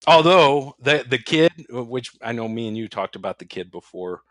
Although 0.06 0.76
the 0.80 1.06
the 1.08 1.18
kid, 1.18 1.52
which 1.70 2.12
I 2.22 2.32
know 2.32 2.48
me 2.48 2.68
and 2.68 2.78
you 2.78 2.88
talked 2.88 3.16
about 3.16 3.40
the 3.40 3.46
kid 3.46 3.72
before, 3.72 4.22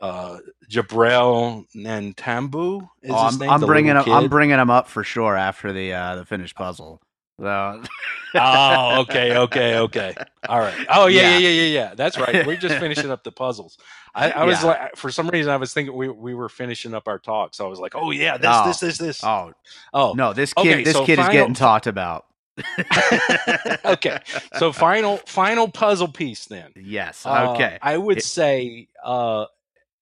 uh, 0.00 0.38
Jabril 0.70 1.66
Nantambu 1.76 2.88
is 3.02 3.10
oh, 3.10 3.26
his 3.26 3.34
I'm, 3.34 3.40
name. 3.40 3.50
I'm 3.50 3.60
bringing 3.60 3.96
him. 3.96 4.04
I'm 4.06 4.28
bringing 4.28 4.58
him 4.58 4.70
up 4.70 4.88
for 4.88 5.04
sure 5.04 5.36
after 5.36 5.72
the 5.72 5.92
uh, 5.92 6.16
the 6.16 6.24
finished 6.24 6.56
puzzle. 6.56 7.02
So. 7.40 7.82
oh, 8.34 9.00
okay, 9.00 9.36
okay, 9.36 9.78
okay. 9.78 10.14
All 10.48 10.60
right. 10.60 10.86
Oh, 10.90 11.06
yeah, 11.06 11.38
yeah, 11.38 11.38
yeah, 11.38 11.48
yeah, 11.48 11.62
yeah. 11.62 11.94
That's 11.94 12.18
right. 12.18 12.46
We're 12.46 12.56
just 12.56 12.78
finishing 12.78 13.10
up 13.10 13.24
the 13.24 13.32
puzzles. 13.32 13.78
I, 14.14 14.30
I 14.30 14.44
was 14.44 14.62
yeah. 14.62 14.68
like, 14.68 14.96
for 14.96 15.10
some 15.10 15.28
reason, 15.28 15.50
I 15.50 15.56
was 15.56 15.72
thinking 15.72 15.96
we, 15.96 16.08
we 16.08 16.34
were 16.34 16.50
finishing 16.50 16.94
up 16.94 17.08
our 17.08 17.18
talk, 17.18 17.54
so 17.54 17.64
I 17.64 17.68
was 17.68 17.78
like, 17.78 17.94
oh 17.94 18.10
yeah, 18.10 18.36
this, 18.36 18.50
oh. 18.52 18.66
this, 18.66 18.80
this, 18.80 18.98
this. 18.98 19.24
Oh, 19.24 19.52
oh, 19.94 20.12
no, 20.12 20.32
this 20.32 20.52
kid, 20.52 20.66
okay, 20.66 20.84
this 20.84 20.94
so 20.94 21.06
kid 21.06 21.16
final... 21.16 21.30
is 21.30 21.36
getting 21.36 21.54
talked 21.54 21.86
about. 21.86 22.26
okay, 23.84 24.18
so 24.58 24.70
final 24.70 25.16
final 25.18 25.68
puzzle 25.68 26.08
piece 26.08 26.44
then. 26.44 26.72
Yes. 26.76 27.24
Uh, 27.24 27.52
okay. 27.52 27.76
Uh, 27.76 27.78
I 27.80 27.96
would 27.96 28.18
it... 28.18 28.24
say 28.24 28.88
uh, 29.02 29.46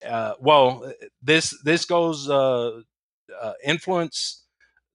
uh, 0.06 0.32
well, 0.40 0.93
this 1.23 1.56
this 1.62 1.85
goes 1.85 2.28
uh, 2.28 2.81
uh, 3.40 3.52
influence 3.65 4.44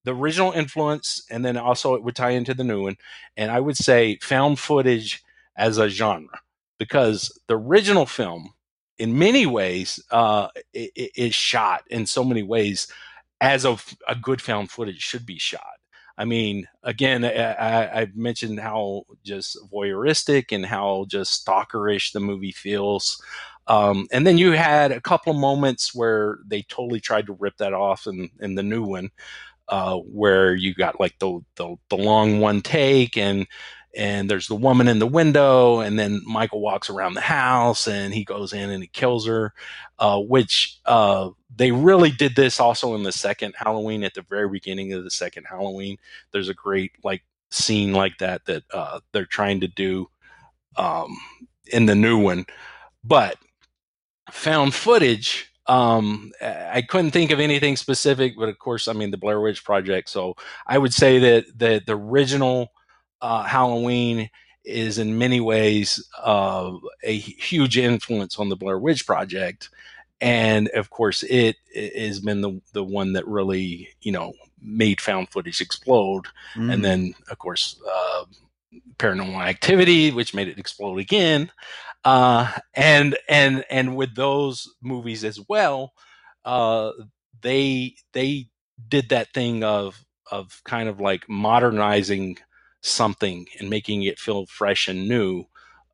the 0.04 0.14
original 0.14 0.52
influence, 0.52 1.24
and 1.30 1.44
then 1.44 1.56
also 1.56 1.94
it 1.94 2.02
would 2.02 2.16
tie 2.16 2.30
into 2.30 2.54
the 2.54 2.64
new 2.64 2.82
one. 2.82 2.96
And 3.36 3.50
I 3.50 3.60
would 3.60 3.76
say 3.76 4.18
found 4.22 4.58
footage 4.58 5.22
as 5.56 5.78
a 5.78 5.88
genre 5.88 6.40
because 6.78 7.38
the 7.48 7.56
original 7.56 8.06
film 8.06 8.52
in 8.98 9.18
many 9.18 9.46
ways 9.46 10.00
uh, 10.10 10.48
is 10.72 11.34
shot 11.34 11.82
in 11.90 12.06
so 12.06 12.24
many 12.24 12.42
ways 12.42 12.86
as 13.40 13.64
a, 13.64 13.76
a 14.08 14.14
good 14.14 14.40
found 14.40 14.70
footage 14.70 15.00
should 15.00 15.26
be 15.26 15.38
shot. 15.38 15.62
I 16.16 16.24
mean, 16.24 16.68
again, 16.84 17.24
I, 17.24 18.02
I, 18.02 18.06
mentioned 18.14 18.60
how 18.60 19.02
just 19.24 19.58
voyeuristic 19.72 20.52
and 20.52 20.64
how 20.64 21.06
just 21.08 21.44
stalkerish 21.44 22.12
the 22.12 22.20
movie 22.20 22.52
feels. 22.52 23.20
Um, 23.66 24.06
and 24.12 24.24
then 24.24 24.38
you 24.38 24.52
had 24.52 24.92
a 24.92 25.00
couple 25.00 25.32
of 25.32 25.40
moments 25.40 25.92
where 25.92 26.38
they 26.46 26.62
totally 26.62 27.00
tried 27.00 27.26
to 27.26 27.32
rip 27.32 27.56
that 27.56 27.72
off 27.72 28.06
in, 28.06 28.30
in 28.40 28.54
the 28.54 28.62
new 28.62 28.84
one, 28.84 29.10
uh, 29.68 29.96
where 29.96 30.54
you 30.54 30.74
got 30.74 31.00
like 31.00 31.18
the, 31.18 31.40
the, 31.56 31.76
the 31.90 31.96
long 31.96 32.40
one 32.40 32.60
take 32.60 33.16
and 33.16 33.46
and 33.96 34.28
there's 34.28 34.48
the 34.48 34.56
woman 34.56 34.88
in 34.88 34.98
the 34.98 35.06
window 35.06 35.78
and 35.78 35.98
then 35.98 36.20
michael 36.26 36.60
walks 36.60 36.90
around 36.90 37.14
the 37.14 37.20
house 37.20 37.86
and 37.86 38.12
he 38.12 38.24
goes 38.24 38.52
in 38.52 38.68
and 38.70 38.82
he 38.82 38.88
kills 38.88 39.26
her 39.26 39.52
uh, 40.00 40.18
which 40.18 40.78
uh, 40.86 41.30
they 41.54 41.70
really 41.70 42.10
did 42.10 42.34
this 42.34 42.58
also 42.58 42.94
in 42.94 43.04
the 43.04 43.12
second 43.12 43.54
halloween 43.56 44.02
at 44.02 44.14
the 44.14 44.22
very 44.22 44.48
beginning 44.48 44.92
of 44.92 45.04
the 45.04 45.10
second 45.10 45.44
halloween. 45.48 45.96
There's 46.32 46.48
a 46.48 46.54
great 46.54 46.92
like 47.04 47.22
scene 47.50 47.92
like 47.92 48.18
that 48.18 48.44
that 48.46 48.64
uh, 48.72 49.00
they're 49.12 49.24
trying 49.24 49.60
to 49.60 49.68
do 49.68 50.08
um, 50.76 51.16
in 51.72 51.86
the 51.86 51.94
new 51.94 52.18
one. 52.18 52.46
But 53.02 53.36
found 54.30 54.74
footage 54.74 55.52
um, 55.66 56.32
I 56.42 56.82
couldn't 56.82 57.12
think 57.12 57.30
of 57.30 57.40
anything 57.40 57.76
specific, 57.76 58.34
but 58.36 58.48
of 58.48 58.58
course, 58.58 58.86
I 58.88 58.92
mean 58.92 59.10
the 59.10 59.16
Blair 59.16 59.40
Witch 59.40 59.64
Project. 59.64 60.10
So 60.10 60.36
I 60.66 60.78
would 60.78 60.92
say 60.92 61.18
that 61.18 61.58
the 61.58 61.82
the 61.84 61.96
original 61.96 62.72
uh, 63.22 63.44
Halloween 63.44 64.28
is 64.64 64.98
in 64.98 65.18
many 65.18 65.40
ways 65.40 66.06
uh, 66.22 66.72
a 67.02 67.16
huge 67.16 67.78
influence 67.78 68.38
on 68.38 68.48
the 68.48 68.56
Blair 68.56 68.78
Witch 68.78 69.06
Project, 69.06 69.70
and 70.20 70.68
of 70.70 70.90
course, 70.90 71.22
it, 71.22 71.56
it, 71.74 71.96
has 71.96 72.20
been 72.20 72.42
the 72.42 72.60
the 72.72 72.84
one 72.84 73.14
that 73.14 73.26
really 73.26 73.88
you 74.02 74.12
know 74.12 74.34
made 74.60 75.00
found 75.00 75.30
footage 75.30 75.62
explode, 75.62 76.26
mm. 76.54 76.72
and 76.72 76.84
then 76.84 77.14
of 77.30 77.38
course. 77.38 77.80
Uh, 77.88 78.24
paranormal 78.98 79.44
activity 79.44 80.10
which 80.10 80.34
made 80.34 80.48
it 80.48 80.58
explode 80.58 80.98
again 80.98 81.50
uh, 82.04 82.52
and 82.74 83.16
and 83.28 83.64
and 83.70 83.96
with 83.96 84.14
those 84.14 84.68
movies 84.82 85.24
as 85.24 85.40
well 85.48 85.92
uh, 86.44 86.90
they 87.42 87.94
they 88.12 88.48
did 88.88 89.08
that 89.08 89.32
thing 89.32 89.64
of 89.64 90.04
of 90.30 90.60
kind 90.64 90.88
of 90.88 91.00
like 91.00 91.28
modernizing 91.28 92.38
something 92.80 93.46
and 93.58 93.70
making 93.70 94.02
it 94.02 94.18
feel 94.18 94.46
fresh 94.46 94.88
and 94.88 95.08
new, 95.08 95.44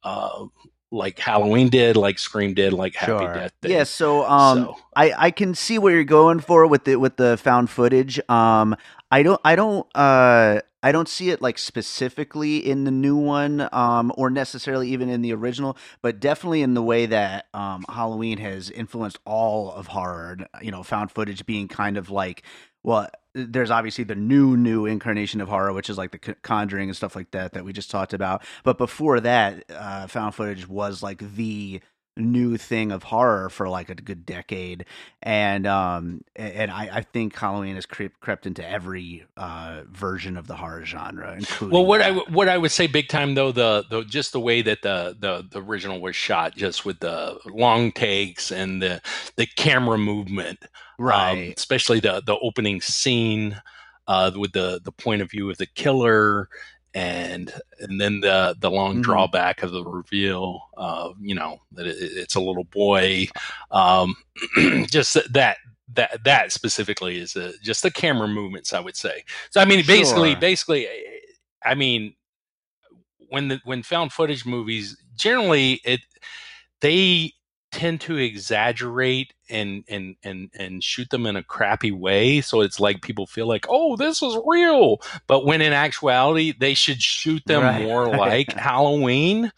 uh, 0.03 0.47
like 0.91 1.19
Halloween 1.19 1.69
did, 1.69 1.97
like 1.97 2.19
Scream 2.19 2.55
did, 2.55 2.73
like 2.73 2.95
Happy 2.95 3.25
sure. 3.25 3.35
Death 3.35 3.53
did. 3.63 3.71
Yeah, 3.71 3.85
so 3.85 4.25
um, 4.25 4.65
so. 4.65 4.77
I 4.97 5.27
I 5.27 5.31
can 5.31 5.55
see 5.55 5.79
what 5.79 5.91
you're 5.91 6.05
going 6.05 6.41
for 6.41 6.67
with 6.67 6.85
the 6.85 6.97
with 6.97 7.17
the 7.17 7.37
found 7.37 7.71
footage. 7.71 8.19
Um, 8.29 8.77
I 9.11 9.23
don't 9.23 9.41
I 9.45 9.55
don't 9.57 9.87
uh 9.95 10.61
I 10.83 10.93
don't 10.93 11.09
see 11.09 11.31
it 11.31 11.43
like 11.43 11.59
specifically 11.59 12.59
in 12.59 12.85
the 12.85 12.91
new 12.91 13.17
one, 13.17 13.69
um, 13.73 14.13
or 14.17 14.31
necessarily 14.31 14.89
even 14.91 15.11
in 15.11 15.21
the 15.23 15.35
original, 15.35 15.77
but 16.01 16.21
definitely 16.21 16.63
in 16.63 16.75
the 16.75 16.83
way 16.83 17.07
that 17.07 17.47
um, 17.53 17.85
Halloween 17.89 18.39
has 18.39 18.71
influenced 18.71 19.19
all 19.25 19.73
of 19.73 19.89
horror. 19.89 20.39
You 20.63 20.71
know, 20.71 20.83
found 20.83 21.11
footage 21.11 21.45
being 21.45 21.69
kind 21.69 21.97
of 21.97 22.11
like 22.11 22.43
well, 22.83 23.09
there's 23.35 23.71
obviously 23.71 24.05
the 24.05 24.15
new 24.15 24.57
new 24.57 24.87
incarnation 24.87 25.41
of 25.41 25.49
horror, 25.49 25.73
which 25.73 25.91
is 25.91 25.99
like 25.99 26.13
the 26.13 26.35
Conjuring 26.43 26.89
and 26.89 26.97
stuff 26.97 27.15
like 27.15 27.31
that 27.33 27.53
that 27.53 27.65
we 27.65 27.73
just 27.73 27.91
talked 27.91 28.13
about. 28.13 28.43
But 28.65 28.79
before 28.79 29.21
that, 29.21 29.65
uh, 29.71 30.07
found 30.07 30.35
footage 30.35 30.67
was 30.67 31.03
like 31.03 31.19
the 31.35 31.81
new 32.17 32.57
thing 32.57 32.93
of 32.93 33.05
horror 33.05 33.49
for 33.49 33.69
like 33.69 33.89
a 33.89 33.95
good 33.95 34.27
decade 34.27 34.85
and 35.23 35.67
um 35.67 36.23
and 36.37 36.71
i 36.71 36.97
i 36.97 37.01
think 37.03 37.35
halloween 37.35 37.77
has 37.77 37.87
crept 37.87 38.19
crept 38.21 38.47
into 38.47 38.69
every 38.69 39.25
uh 39.37 39.83
version 39.91 40.37
of 40.37 40.47
the 40.47 40.57
horror 40.57 40.85
genre 40.85 41.39
well 41.63 41.87
what 41.87 41.99
that. 41.99 42.13
i 42.13 42.31
what 42.31 42.49
i 42.49 42.59
would 42.59 42.71
say 42.71 42.87
big 42.87 43.09
time 43.09 43.35
though 43.35 43.53
the 43.53 43.85
the 43.91 44.03
just 44.05 44.33
the 44.33 44.41
way 44.41 44.61
that 44.61 44.83
the 44.83 45.17
the, 45.19 45.47
the 45.51 45.63
original 45.63 46.01
was 46.01 46.17
shot 46.17 46.55
just 46.57 46.85
with 46.85 46.99
the 47.01 47.39
long 47.47 47.93
takes 47.93 48.51
and 48.51 48.83
the 48.83 49.01
the 49.37 49.47
camera 49.57 49.97
movement 49.97 50.59
um, 50.63 50.69
right 50.99 51.47
um, 51.49 51.55
especially 51.57 52.01
the 52.01 52.23
the 52.27 52.37
opening 52.41 52.81
scene 52.81 53.61
uh, 54.09 54.33
with 54.35 54.53
the 54.53 54.81
the 54.85 54.93
point 54.93 55.23
of 55.23 55.31
view 55.31 55.49
of 55.49 55.59
the 55.59 55.67
killer 55.67 56.49
and 56.95 57.53
and 57.79 58.01
then 58.01 58.21
the 58.21 58.57
the 58.59 58.71
long 58.71 58.95
mm-hmm. 58.95 59.03
drawback 59.03 59.63
of 59.63 59.71
the 59.71 59.85
reveal 59.85 60.63
of 60.75 61.17
you 61.21 61.35
know 61.35 61.59
that 61.73 61.87
it, 61.87 61.97
it's 61.99 62.35
a 62.35 62.41
little 62.41 62.65
boy 62.65 63.29
um, 63.71 64.15
just 64.87 65.15
that 65.33 65.59
that 65.93 66.23
that 66.25 66.53
specifically 66.53 67.19
is 67.19 67.37
a, 67.37 67.53
just 67.63 67.83
the 67.83 67.91
camera 67.91 68.29
movements 68.29 68.73
i 68.73 68.81
would 68.81 68.97
say 68.97 69.25
so 69.51 69.61
i 69.61 69.65
mean 69.65 69.85
basically 69.87 70.33
sure. 70.33 70.41
basically 70.41 70.89
i 71.65 71.75
mean 71.75 72.15
when 73.29 73.49
the 73.49 73.61
when 73.65 73.83
found 73.83 74.13
footage 74.13 74.47
movies 74.47 74.97
generally 75.17 75.81
it 75.85 76.01
they 76.81 77.33
tend 77.71 78.01
to 78.01 78.17
exaggerate 78.17 79.33
and 79.49 79.85
and 79.89 80.17
and 80.23 80.51
and 80.55 80.83
shoot 80.83 81.09
them 81.11 81.27
in 81.27 81.37
a 81.37 81.43
crappy 81.43 81.93
way 81.93 82.41
so 82.41 82.61
it's 82.61 82.81
like 82.81 83.03
people 83.03 83.27
feel 83.27 83.47
like 83.47 83.67
oh 83.69 83.97
this 83.97 84.23
is 84.23 84.37
real. 84.47 85.01
But 85.27 85.45
when 85.45 85.61
in 85.61 85.73
actuality 85.73 86.53
they 86.59 86.75
should 86.75 87.01
shoot 87.01 87.43
them 87.47 87.63
right. 87.63 87.83
more 87.83 88.09
like 88.17 88.53
halloween 88.53 89.53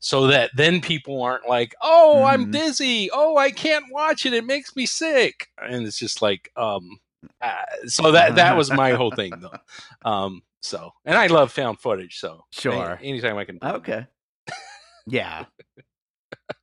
so 0.00 0.28
that 0.28 0.50
then 0.54 0.80
people 0.80 1.22
aren't 1.22 1.48
like 1.48 1.74
oh 1.82 2.22
mm. 2.22 2.32
i'm 2.32 2.42
mm-hmm. 2.44 2.52
dizzy. 2.52 3.10
Oh 3.12 3.36
i 3.36 3.50
can't 3.50 3.84
watch 3.90 4.24
it. 4.24 4.32
It 4.32 4.44
makes 4.44 4.74
me 4.74 4.86
sick. 4.86 5.48
And 5.58 5.86
it's 5.86 5.98
just 5.98 6.22
like 6.22 6.50
um 6.56 6.98
uh, 7.40 7.52
so 7.86 8.12
that 8.12 8.36
that 8.36 8.56
was 8.56 8.70
my 8.70 8.92
whole 8.92 9.10
thing 9.10 9.32
though. 9.40 9.52
Um 10.10 10.42
so 10.60 10.92
and 11.04 11.16
i 11.16 11.26
love 11.26 11.52
found 11.52 11.78
footage 11.78 12.18
so 12.18 12.44
sure. 12.50 12.98
any, 13.00 13.10
anytime 13.10 13.36
i 13.36 13.44
can 13.44 13.58
okay. 13.62 14.06
Yeah 15.06 15.44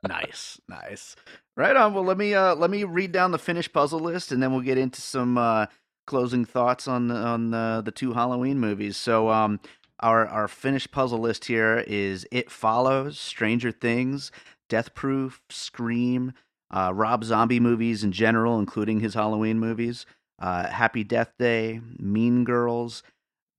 nice, 0.08 0.60
nice. 0.68 1.16
Right 1.58 1.76
on. 1.76 1.94
Well, 1.94 2.04
let 2.04 2.18
me 2.18 2.34
uh 2.34 2.56
let 2.56 2.70
me 2.70 2.84
read 2.84 3.12
down 3.12 3.32
the 3.32 3.40
finished 3.40 3.74
puzzle 3.74 4.00
list, 4.00 4.32
and 4.32 4.42
then 4.42 4.52
we'll 4.52 4.62
get 4.62 4.78
into 4.78 5.02
some 5.02 5.38
uh 5.38 5.68
closing 6.08 6.46
thoughts 6.46 6.88
on 6.88 7.12
on 7.12 7.52
the 7.52 7.82
the 7.84 7.92
two 7.92 8.14
Halloween 8.14 8.60
movies. 8.60 8.98
So, 8.98 9.30
um, 9.30 9.60
our 10.00 10.28
our 10.28 10.48
finished 10.48 10.92
puzzle 10.92 11.20
list 11.20 11.46
here 11.46 11.84
is 11.88 12.28
It 12.32 12.52
Follows, 12.52 13.20
Stranger 13.20 13.72
Things, 13.72 14.32
Death 14.70 14.94
Proof, 14.94 15.42
Scream, 15.50 16.34
uh, 16.72 16.92
Rob 16.94 17.24
Zombie 17.24 17.60
movies 17.60 18.04
in 18.04 18.12
general, 18.12 18.60
including 18.60 19.00
his 19.00 19.14
Halloween 19.14 19.60
movies, 19.60 20.06
uh, 20.40 20.68
Happy 20.68 21.04
Death 21.04 21.34
Day, 21.40 21.82
Mean 21.98 22.44
Girls, 22.44 23.04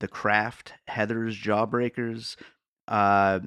The 0.01 0.09
Craft, 0.09 0.75
Heathers 0.91 1.41
Jawbreakers, 1.41 2.37
uh, 2.89 3.41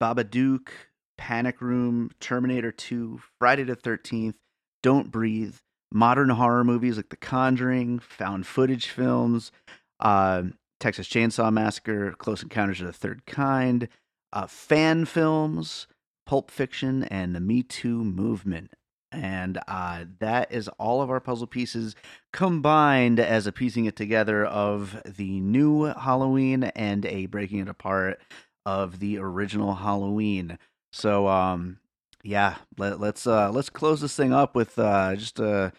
Babadook, 0.00 0.68
Panic 1.16 1.60
Room, 1.60 2.10
Terminator 2.20 2.72
2, 2.72 3.20
Friday 3.38 3.64
the 3.64 3.76
13th, 3.76 4.34
Don't 4.82 5.10
Breathe, 5.10 5.56
modern 5.92 6.30
horror 6.30 6.64
movies 6.64 6.96
like 6.96 7.08
The 7.08 7.16
Conjuring, 7.16 7.98
found 7.98 8.46
footage 8.46 8.88
films, 8.88 9.52
uh, 10.00 10.44
Texas 10.80 11.08
Chainsaw 11.08 11.52
Massacre, 11.52 12.12
Close 12.12 12.42
Encounters 12.42 12.80
of 12.80 12.88
the 12.88 12.92
Third 12.92 13.26
Kind, 13.26 13.88
uh, 14.32 14.46
fan 14.46 15.04
films, 15.04 15.86
Pulp 16.26 16.50
Fiction, 16.50 17.04
and 17.04 17.34
the 17.34 17.40
Me 17.40 17.62
Too 17.62 18.04
movement. 18.04 18.74
And 19.12 19.60
uh, 19.68 20.06
that 20.18 20.50
is 20.52 20.66
all 20.68 21.00
of 21.00 21.10
our 21.10 21.20
puzzle 21.20 21.46
pieces 21.46 21.94
combined 22.32 23.20
as 23.20 23.46
a 23.46 23.52
piecing 23.52 23.84
it 23.84 23.94
together 23.94 24.44
of 24.44 25.00
the 25.04 25.38
new 25.40 25.84
Halloween 25.84 26.64
and 26.64 27.06
a 27.06 27.26
breaking 27.26 27.60
it 27.60 27.68
apart 27.68 28.20
of 28.66 28.98
the 28.98 29.18
original 29.18 29.74
Halloween. 29.74 30.58
So 30.94 31.26
um 31.26 31.78
yeah, 32.22 32.56
let, 32.78 32.94
us 32.94 32.98
let's, 33.00 33.26
uh 33.26 33.50
let's 33.50 33.68
close 33.68 34.00
this 34.00 34.14
thing 34.14 34.32
up 34.32 34.54
with 34.54 34.78
uh 34.78 35.16
just 35.16 35.40
a 35.40 35.72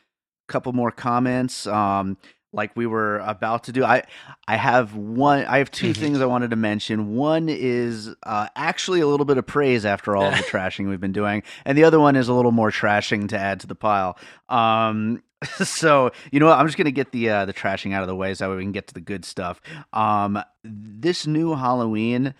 couple 0.47 0.73
more 0.73 0.91
comments. 0.91 1.65
Um 1.65 2.17
like 2.51 2.75
we 2.75 2.85
were 2.85 3.19
about 3.19 3.63
to 3.65 3.71
do. 3.71 3.85
I 3.85 4.03
I 4.47 4.57
have 4.57 4.93
one 4.93 5.45
I 5.45 5.59
have 5.59 5.71
2 5.71 5.87
mm-hmm. 5.87 6.01
things 6.01 6.21
I 6.21 6.25
wanted 6.25 6.49
to 6.49 6.57
mention. 6.57 7.15
One 7.15 7.47
is 7.47 8.13
uh 8.23 8.47
actually 8.57 8.99
a 8.99 9.07
little 9.07 9.25
bit 9.25 9.37
of 9.37 9.47
praise 9.47 9.85
after 9.85 10.17
all 10.17 10.29
the 10.29 10.37
trashing 10.51 10.89
we've 10.89 10.99
been 10.99 11.13
doing, 11.13 11.43
and 11.63 11.77
the 11.77 11.85
other 11.85 11.99
one 11.99 12.17
is 12.17 12.27
a 12.27 12.33
little 12.33 12.51
more 12.51 12.69
trashing 12.69 13.29
to 13.29 13.39
add 13.39 13.61
to 13.61 13.67
the 13.67 13.75
pile. 13.75 14.17
Um 14.49 15.23
so 15.63 16.11
you 16.31 16.41
know 16.41 16.47
what? 16.47 16.59
I'm 16.59 16.65
just 16.65 16.77
gonna 16.77 16.91
get 16.91 17.13
the 17.13 17.29
uh, 17.29 17.45
the 17.45 17.53
trashing 17.53 17.93
out 17.93 18.01
of 18.01 18.07
the 18.07 18.15
way 18.15 18.33
so 18.33 18.53
we 18.55 18.63
can 18.63 18.71
get 18.71 18.87
to 18.87 18.93
the 18.93 19.01
good 19.01 19.23
stuff. 19.23 19.61
Um, 19.93 20.41
this 20.63 21.25
new 21.25 21.55
Halloween 21.55 22.33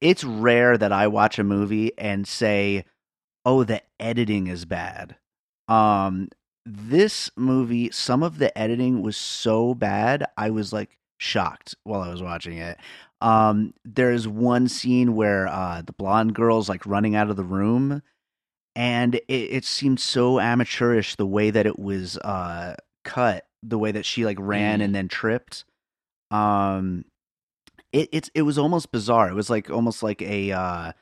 it's 0.00 0.24
rare 0.24 0.76
that 0.78 0.92
I 0.92 1.06
watch 1.06 1.38
a 1.38 1.44
movie 1.44 1.96
and 1.98 2.26
say, 2.26 2.84
"Oh, 3.44 3.64
the 3.64 3.82
editing 3.98 4.46
is 4.46 4.64
bad." 4.64 5.16
Um, 5.68 6.28
this 6.66 7.30
movie, 7.36 7.90
some 7.90 8.22
of 8.22 8.38
the 8.38 8.56
editing 8.58 9.02
was 9.02 9.16
so 9.16 9.74
bad, 9.74 10.24
I 10.36 10.50
was 10.50 10.72
like 10.72 10.98
shocked 11.18 11.74
while 11.84 12.00
I 12.02 12.10
was 12.10 12.22
watching 12.22 12.58
it. 12.58 12.78
Um, 13.20 13.74
there's 13.84 14.26
one 14.26 14.68
scene 14.68 15.14
where 15.14 15.46
uh, 15.48 15.82
the 15.82 15.92
blonde 15.92 16.34
girl's 16.34 16.68
like 16.68 16.84
running 16.86 17.14
out 17.14 17.30
of 17.30 17.36
the 17.36 17.44
room, 17.44 18.02
and 18.76 19.14
it, 19.14 19.24
it 19.28 19.64
seemed 19.64 20.00
so 20.00 20.40
amateurish 20.40 21.16
the 21.16 21.26
way 21.26 21.50
that 21.50 21.66
it 21.66 21.78
was 21.78 22.16
uh, 22.18 22.76
cut, 23.04 23.46
the 23.62 23.78
way 23.78 23.92
that 23.92 24.04
she 24.06 24.24
like 24.24 24.38
ran 24.40 24.80
Mm. 24.80 24.84
and 24.84 24.94
then 24.94 25.08
tripped. 25.08 25.64
Um, 26.30 27.04
it 27.92 28.08
it's 28.12 28.30
it 28.34 28.42
was 28.42 28.58
almost 28.58 28.92
bizarre. 28.92 29.28
It 29.30 29.34
was 29.34 29.50
like 29.50 29.70
almost 29.70 30.02
like 30.02 30.22
a 30.22 30.52
uh, 30.52 30.92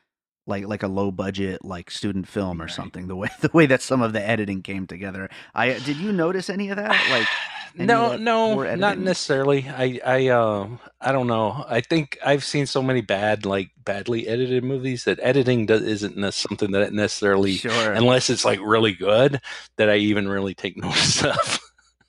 like 0.47 0.67
like 0.67 0.83
a 0.83 0.89
low 0.89 1.11
budget 1.11 1.65
like 1.65 1.91
student 1.91 2.29
film 2.29 2.61
or 2.61 2.67
Right. 2.67 2.73
something. 2.75 3.09
The 3.09 3.17
way 3.17 3.29
the 3.41 3.51
way 3.53 3.67
that 3.67 3.83
some 3.83 4.03
of 4.03 4.13
the 4.13 4.23
editing 4.27 4.63
came 4.63 4.87
together. 4.87 5.29
I 5.55 5.79
did 5.79 5.97
you 5.99 6.13
notice 6.13 6.51
any 6.51 6.71
of 6.71 6.77
that? 6.77 6.97
Like 7.11 7.29
no, 7.75 8.17
no, 8.17 8.75
not 8.75 8.99
necessarily. 8.99 9.69
I, 9.69 10.01
I, 10.05 10.29
um, 10.29 10.81
I 11.01 11.13
don't 11.13 11.27
know. 11.29 11.65
I 11.69 11.81
think 11.81 12.19
I've 12.25 12.43
seen 12.43 12.67
so 12.67 12.83
many 12.83 13.03
bad, 13.03 13.47
like 13.47 13.71
badly 13.85 14.27
edited 14.27 14.65
movies 14.65 15.05
that 15.05 15.21
editing 15.23 15.67
does, 15.67 15.83
isn't 15.83 16.33
something 16.35 16.73
that 16.73 16.93
necessarily, 16.93 17.55
sure. 17.55 17.93
unless 17.93 18.31
it's 18.31 18.45
like 18.45 18.59
really 18.63 18.93
good, 18.95 19.41
that 19.77 19.89
I 19.91 19.97
even 19.97 20.29
really 20.29 20.55
take 20.55 20.77
notice 20.83 21.23
of. 21.25 21.61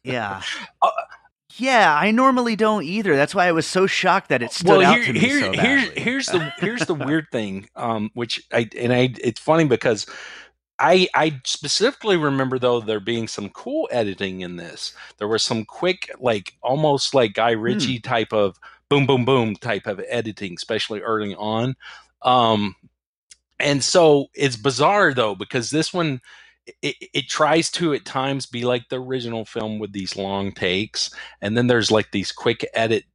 Yeah. 0.04 0.42
Yeah, 1.60 1.96
I 1.96 2.12
normally 2.12 2.56
don't 2.56 2.84
either. 2.84 3.16
That's 3.16 3.36
why 3.36 3.48
I 3.48 3.52
was 3.52 3.68
so 3.68 3.88
shocked 3.88 4.30
that 4.30 4.42
it 4.42 4.52
stood 4.54 4.68
well, 4.68 4.86
out 4.86 5.04
to 5.04 5.14
me 5.14 5.20
here, 5.20 5.40
so 5.40 5.52
here's 5.54 5.90
badly. 5.90 6.02
here's 6.02 6.26
the 6.28 6.54
here's 6.60 6.86
the 6.86 6.96
weird 6.96 7.28
thing, 7.32 7.70
um, 7.76 8.12
which 8.14 8.42
I 8.54 8.70
and 8.78 8.94
I 8.94 9.14
it's 9.22 9.40
funny 9.40 9.66
because 9.66 10.06
I 10.80 11.08
I 11.14 11.42
specifically 11.46 12.18
remember 12.18 12.60
though 12.60 12.80
there 12.82 13.00
being 13.02 13.28
some 13.28 13.50
cool 13.50 13.88
editing 13.92 14.42
in 14.42 14.56
this. 14.56 14.94
There 15.18 15.28
was 15.28 15.44
some 15.44 15.66
quick, 15.66 16.10
like 16.20 16.56
almost 16.62 17.14
like 17.14 17.34
Guy 17.34 17.56
Hmm. 17.56 17.62
Ritchie 17.62 18.00
type 18.00 18.34
of 18.34 18.58
boom 18.90 19.06
boom 19.06 19.26
boom 19.26 19.56
type 19.56 19.88
of 19.88 20.02
editing, 20.08 20.54
especially 20.56 21.02
early 21.02 21.36
on. 21.36 21.76
Um, 22.22 22.76
and 23.60 23.84
so 23.84 24.28
it's 24.34 24.56
bizarre 24.56 25.14
though 25.14 25.36
because 25.36 25.70
this 25.70 25.94
one 25.94 26.22
it, 26.82 26.96
it 27.14 27.30
tries 27.30 27.72
to 27.72 27.94
at 27.94 28.06
times 28.06 28.46
be 28.48 28.64
like 28.66 28.90
the 28.90 29.02
original 29.02 29.46
film 29.46 29.80
with 29.80 29.94
these 29.94 30.18
long 30.18 30.52
takes 30.54 31.12
and 31.42 31.58
then 31.58 31.68
there's 31.68 31.92
like 31.92 32.12
these 32.12 32.32
quick 32.32 32.66
edit 32.74 33.06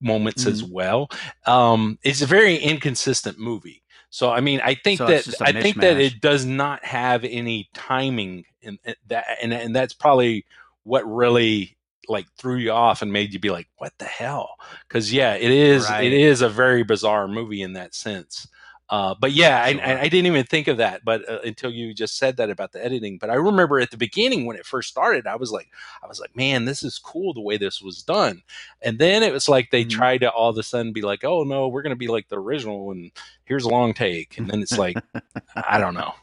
moments 0.00 0.46
as 0.46 0.62
Mm-hmm. 0.62 0.68
well. 0.68 1.08
Um 1.46 1.98
it's 2.04 2.22
a 2.22 2.26
very 2.26 2.56
inconsistent 2.56 3.38
movie. 3.38 3.82
So 4.10 4.30
i 4.32 4.40
mean 4.40 4.60
i 4.64 4.74
think 4.74 5.04
So 5.04 5.06
that 5.06 5.28
I 5.44 5.52
i 5.52 5.52
think 5.52 5.80
that 5.80 5.98
it 5.98 6.20
does 6.20 6.46
not 6.46 6.84
have 6.84 7.24
any 7.24 7.70
timing 7.74 8.44
in 8.62 8.78
in 8.84 8.96
that 9.08 9.26
and, 9.42 9.54
and 9.54 9.76
that's 9.76 9.94
probably 9.94 10.46
what 10.84 11.04
really 11.04 11.76
like 12.08 12.26
threw 12.38 12.56
you 12.56 12.72
off 12.72 13.02
and 13.02 13.12
made 13.12 13.32
you 13.34 13.40
be 13.40 13.50
like 13.50 13.68
what 13.78 13.92
the 13.98 14.04
hell? 14.06 14.56
Because 14.88 15.12
yeah 15.12 15.34
it 15.34 15.50
is 15.52 15.90
Right. 15.90 15.98
it 15.98 16.12
is 16.14 16.42
a 16.42 16.48
very 16.50 16.84
bizarre 16.84 17.28
movie 17.28 17.62
in 17.62 17.74
that 17.74 17.94
sense 17.94 18.46
uh, 18.90 19.14
but 19.18 19.32
yeah, 19.32 19.62
I. 19.62 19.80
I, 19.82 20.00
I 20.02 20.08
didn't 20.08 20.26
even 20.26 20.44
think 20.44 20.68
of 20.68 20.76
that, 20.78 21.04
but 21.04 21.28
uh, 21.28 21.38
until 21.44 21.70
you 21.72 21.94
just 21.94 22.18
said 22.18 22.36
that 22.36 22.50
about 22.50 22.72
the 22.72 22.84
editing. 22.84 23.18
But 23.18 23.30
I 23.30 23.34
remember 23.34 23.80
at 23.80 23.90
the 23.90 23.96
beginning 23.96 24.44
when 24.46 24.56
it 24.56 24.66
first 24.66 24.90
started, 24.90 25.26
I 25.26 25.36
was 25.36 25.50
like, 25.50 25.68
I 26.02 26.06
was 26.06 26.20
like, 26.20 26.36
man, 26.36 26.64
this 26.66 26.82
is 26.82 26.98
cool 26.98 27.32
the 27.34 27.40
way 27.40 27.56
this 27.56 27.80
was 27.82 28.02
done. 28.02 28.42
And 28.82 28.98
then 28.98 29.22
it 29.22 29.32
was 29.32 29.48
like 29.48 29.70
they 29.70 29.84
Mhm. 29.84 29.88
tried 29.90 30.18
to 30.18 30.30
all 30.30 30.50
of 30.50 30.58
a 30.58 30.62
sudden 30.62 30.92
be 30.92 31.02
like, 31.02 31.24
oh 31.24 31.44
no, 31.44 31.68
we're 31.68 31.82
gonna 31.82 31.96
be 31.96 32.08
like 32.08 32.28
the 32.28 32.38
original, 32.38 32.90
and 32.92 33.10
here's 33.44 33.64
a 33.64 33.68
long 33.70 33.94
take, 33.94 34.38
and 34.38 34.48
then 34.50 34.60
it's 34.62 34.78
like, 34.78 35.00
I 35.68 35.78
don't 35.78 35.94
know. 35.94 36.14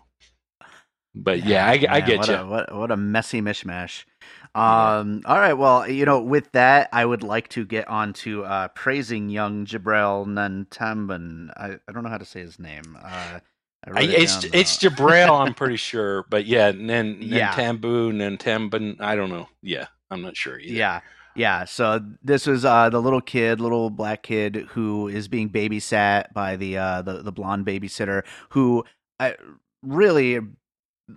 But 1.15 1.43
yeah, 1.43 1.65
I, 1.67 1.85
I 1.89 2.01
Man, 2.01 2.01
get 2.01 2.17
what 2.17 2.29
you. 2.29 2.37
A, 2.39 2.45
what 2.45 2.73
what 2.73 2.91
a 2.91 2.97
messy 2.97 3.41
mishmash. 3.41 4.05
Um, 4.53 5.21
all 5.25 5.39
right, 5.39 5.53
well, 5.53 5.87
you 5.89 6.05
know, 6.05 6.21
with 6.21 6.51
that, 6.51 6.89
I 6.91 7.05
would 7.05 7.23
like 7.23 7.47
to 7.49 7.65
get 7.65 7.87
on 7.87 8.13
to 8.13 8.43
uh, 8.45 8.67
praising 8.69 9.29
young 9.29 9.65
Jabril 9.65 10.25
Nantamban. 10.27 11.51
I, 11.55 11.79
I 11.87 11.91
don't 11.91 12.03
know 12.03 12.09
how 12.09 12.17
to 12.17 12.25
say 12.25 12.41
his 12.41 12.59
name. 12.59 12.97
Uh, 13.01 13.39
I 13.85 13.91
I, 13.95 14.01
it 14.01 14.11
it's 14.11 14.39
down, 14.39 14.51
it's 14.53 14.77
though. 14.81 14.89
Jabrail, 14.89 15.39
I'm 15.45 15.53
pretty 15.53 15.77
sure, 15.77 16.25
but 16.29 16.45
yeah, 16.45 16.67
and 16.67 16.89
then 16.89 17.17
Yeah. 17.21 17.53
Tambu, 17.53 18.11
Nantambun, 18.13 18.99
I 18.99 19.15
don't 19.15 19.29
know. 19.29 19.47
Yeah, 19.61 19.87
I'm 20.09 20.21
not 20.21 20.35
sure 20.35 20.59
either. 20.59 20.73
Yeah. 20.73 21.01
Yeah, 21.33 21.63
so 21.63 22.01
this 22.21 22.45
was 22.45 22.65
uh, 22.65 22.89
the 22.89 23.01
little 23.01 23.21
kid, 23.21 23.61
little 23.61 23.89
black 23.89 24.21
kid 24.23 24.67
who 24.71 25.07
is 25.07 25.29
being 25.29 25.49
babysat 25.49 26.33
by 26.33 26.57
the 26.57 26.77
uh, 26.77 27.01
the 27.03 27.23
the 27.23 27.31
blonde 27.31 27.65
babysitter 27.65 28.23
who 28.49 28.83
I 29.17 29.37
really 29.81 30.39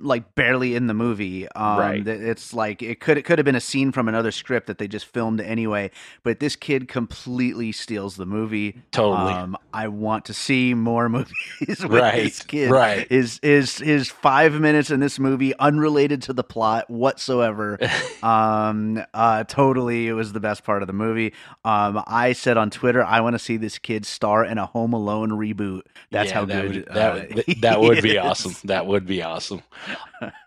like 0.01 0.35
barely 0.35 0.74
in 0.74 0.89
the 0.89 0.94
movie. 0.94 1.47
Um, 1.51 1.78
Right. 1.78 2.06
It's 2.09 2.52
like 2.52 2.82
it 2.82 2.98
could 3.01 3.16
it 3.16 3.23
could 3.23 3.39
have 3.39 3.44
been 3.44 3.55
a 3.55 3.61
scene 3.61 3.93
from 3.93 4.09
another 4.09 4.32
script 4.32 4.66
that 4.66 4.78
they 4.78 4.89
just 4.89 5.06
filmed 5.06 5.40
anyway. 5.40 5.90
But 6.24 6.40
this 6.40 6.56
kid 6.56 6.89
completely 6.89 7.70
steals 7.73 8.16
the 8.16 8.27
movie. 8.27 8.82
totally. 8.90 9.32
Um, 9.32 9.56
I 9.73 9.89
want 9.89 10.24
to 10.27 10.35
see 10.35 10.74
more 10.74 11.09
movies 11.11 11.32
with 11.61 11.85
right. 11.85 12.24
this 12.24 12.43
kid. 12.43 12.70
Right. 12.70 13.06
Is 13.11 13.39
is 13.43 13.78
his 13.78 14.09
five 14.11 14.55
minutes 14.61 14.90
in 14.90 14.98
this 15.01 15.19
movie 15.20 15.55
unrelated 15.59 16.23
to 16.23 16.32
the 16.32 16.44
plot 16.44 16.90
whatsoever? 16.90 17.78
um 18.24 19.05
uh 19.15 19.44
totally 19.44 20.09
it 20.09 20.12
was 20.12 20.32
the 20.32 20.40
best 20.40 20.65
part 20.65 20.82
of 20.82 20.86
the 20.86 20.93
movie 20.93 21.32
um 21.65 22.02
i 22.06 22.32
said 22.32 22.56
on 22.56 22.70
twitter 22.70 23.05
i 23.05 23.20
want 23.20 23.35
to 23.35 23.39
see 23.39 23.56
this 23.59 23.78
kid 23.78 24.06
star 24.06 24.44
in 24.44 24.56
a 24.59 24.65
home 24.66 24.93
alone 24.93 25.31
reboot 25.31 25.82
that's 26.11 26.31
Yeah, 26.31 26.35
how 26.35 26.44
that 26.47 26.62
good 26.62 26.74
Would, 26.77 26.89
uh, 26.89 26.94
that 26.94 27.15
would, 27.35 27.44
he 27.47 27.55
that 27.61 27.81
would 27.81 28.02
be 28.02 28.12
is. 28.16 28.19
awesome. 28.19 28.55
That 28.65 28.86
would 28.86 29.06
be 29.06 29.23
awesome. 29.23 29.62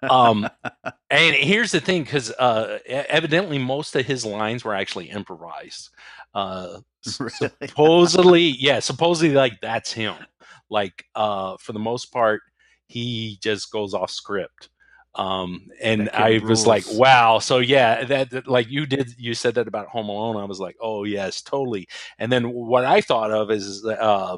Um, 0.10 0.50
and 1.10 1.36
here's 1.36 1.72
the 1.72 1.80
thing, 1.80 2.04
because 2.04 2.32
uh, 2.32 2.80
evidently 2.88 3.58
most 3.60 3.96
of 3.96 4.06
his 4.06 4.26
lines 4.26 4.64
were 4.64 4.74
actually 4.76 5.10
improvised. 5.10 5.90
Uh, 6.34 6.80
Really? 7.20 7.52
supposedly, 7.68 8.42
yeah, 8.42 8.80
supposedly 8.80 9.34
like 9.34 9.62
that's 9.62 9.94
him. 9.94 10.16
Like 10.70 11.06
uh, 11.16 11.56
for 11.58 11.72
the 11.72 11.80
most 11.80 12.08
part, 12.12 12.42
he 12.88 13.38
just 13.42 13.72
goes 13.72 13.94
off 13.94 14.12
script. 14.12 14.70
Um, 15.16 15.68
and 15.82 16.10
I 16.10 16.40
was 16.44 16.68
like, 16.68 16.84
wow. 16.92 17.40
So 17.40 17.58
yeah, 17.60 18.04
that, 18.04 18.30
that 18.32 18.48
like 18.48 18.70
you 18.70 18.86
did, 18.86 19.14
you 19.18 19.34
said 19.34 19.56
that 19.56 19.68
about 19.68 19.88
Home 19.88 20.10
Alone. 20.10 20.38
I 20.38 20.46
was 20.46 20.60
like, 20.60 20.76
oh 20.82 21.06
yes, 21.06 21.42
totally. 21.42 21.88
And 22.20 22.32
then 22.32 22.52
what 22.52 22.86
I 22.86 23.02
thought 23.02 23.32
of 23.32 23.50
is 23.50 23.84
uh, 23.86 24.38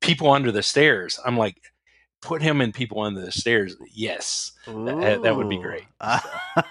people 0.00 0.30
under 0.30 0.52
the 0.52 0.62
stairs. 0.62 1.18
I'm 1.24 1.38
like, 1.38 1.62
put 2.22 2.42
him 2.42 2.60
and 2.60 2.72
people 2.74 3.00
under 3.00 3.20
the 3.20 3.32
stairs. 3.32 3.76
Yes, 3.92 4.52
that- 4.66 5.20
that 5.22 5.36
would 5.36 5.48
be 5.48 5.58
great, 5.58 5.84
Uh, 6.00 6.20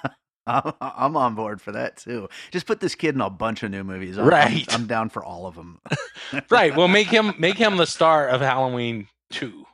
I'm, 0.48 0.74
I'm 0.82 1.18
on 1.18 1.36
board 1.36 1.62
for 1.62 1.72
that 1.74 1.98
too. 1.98 2.28
Just 2.52 2.66
put 2.66 2.80
this 2.80 2.96
kid 2.96 3.14
in 3.14 3.22
a 3.22 3.30
bunch 3.30 3.62
of 3.62 3.70
new 3.70 3.84
movies. 3.84 4.18
I'm, 4.18 4.24
I'm- 4.24 4.30
Right. 4.30 4.74
I'm, 4.74 4.88
down 4.88 5.10
for 5.10 5.24
all 5.24 5.46
of 5.46 5.56
them. 5.56 5.80
right. 6.50 6.76
Well, 6.76 6.88
make 6.88 7.08
him 7.12 7.34
make 7.38 7.58
him 7.58 7.78
the 7.78 7.86
star 7.86 8.28
of 8.28 8.42
Halloween 8.42 9.08
two 9.30 9.66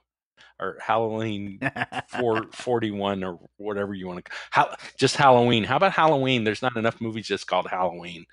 or 0.60 0.78
Halloween 0.82 1.60
four 2.08 2.48
forty 2.54 2.92
one 2.92 3.24
or 3.24 3.40
whatever 3.58 3.94
you 3.94 4.08
want 4.08 4.26
to. 4.26 4.32
How 4.52 4.76
just 5.00 5.18
Halloween? 5.18 5.66
How 5.66 5.78
about 5.78 5.94
Halloween? 5.94 6.46
There's 6.46 6.64
not 6.64 6.78
enough 6.78 7.02
movies 7.02 7.28
just 7.28 7.48
called 7.48 7.68
Halloween. 7.68 8.26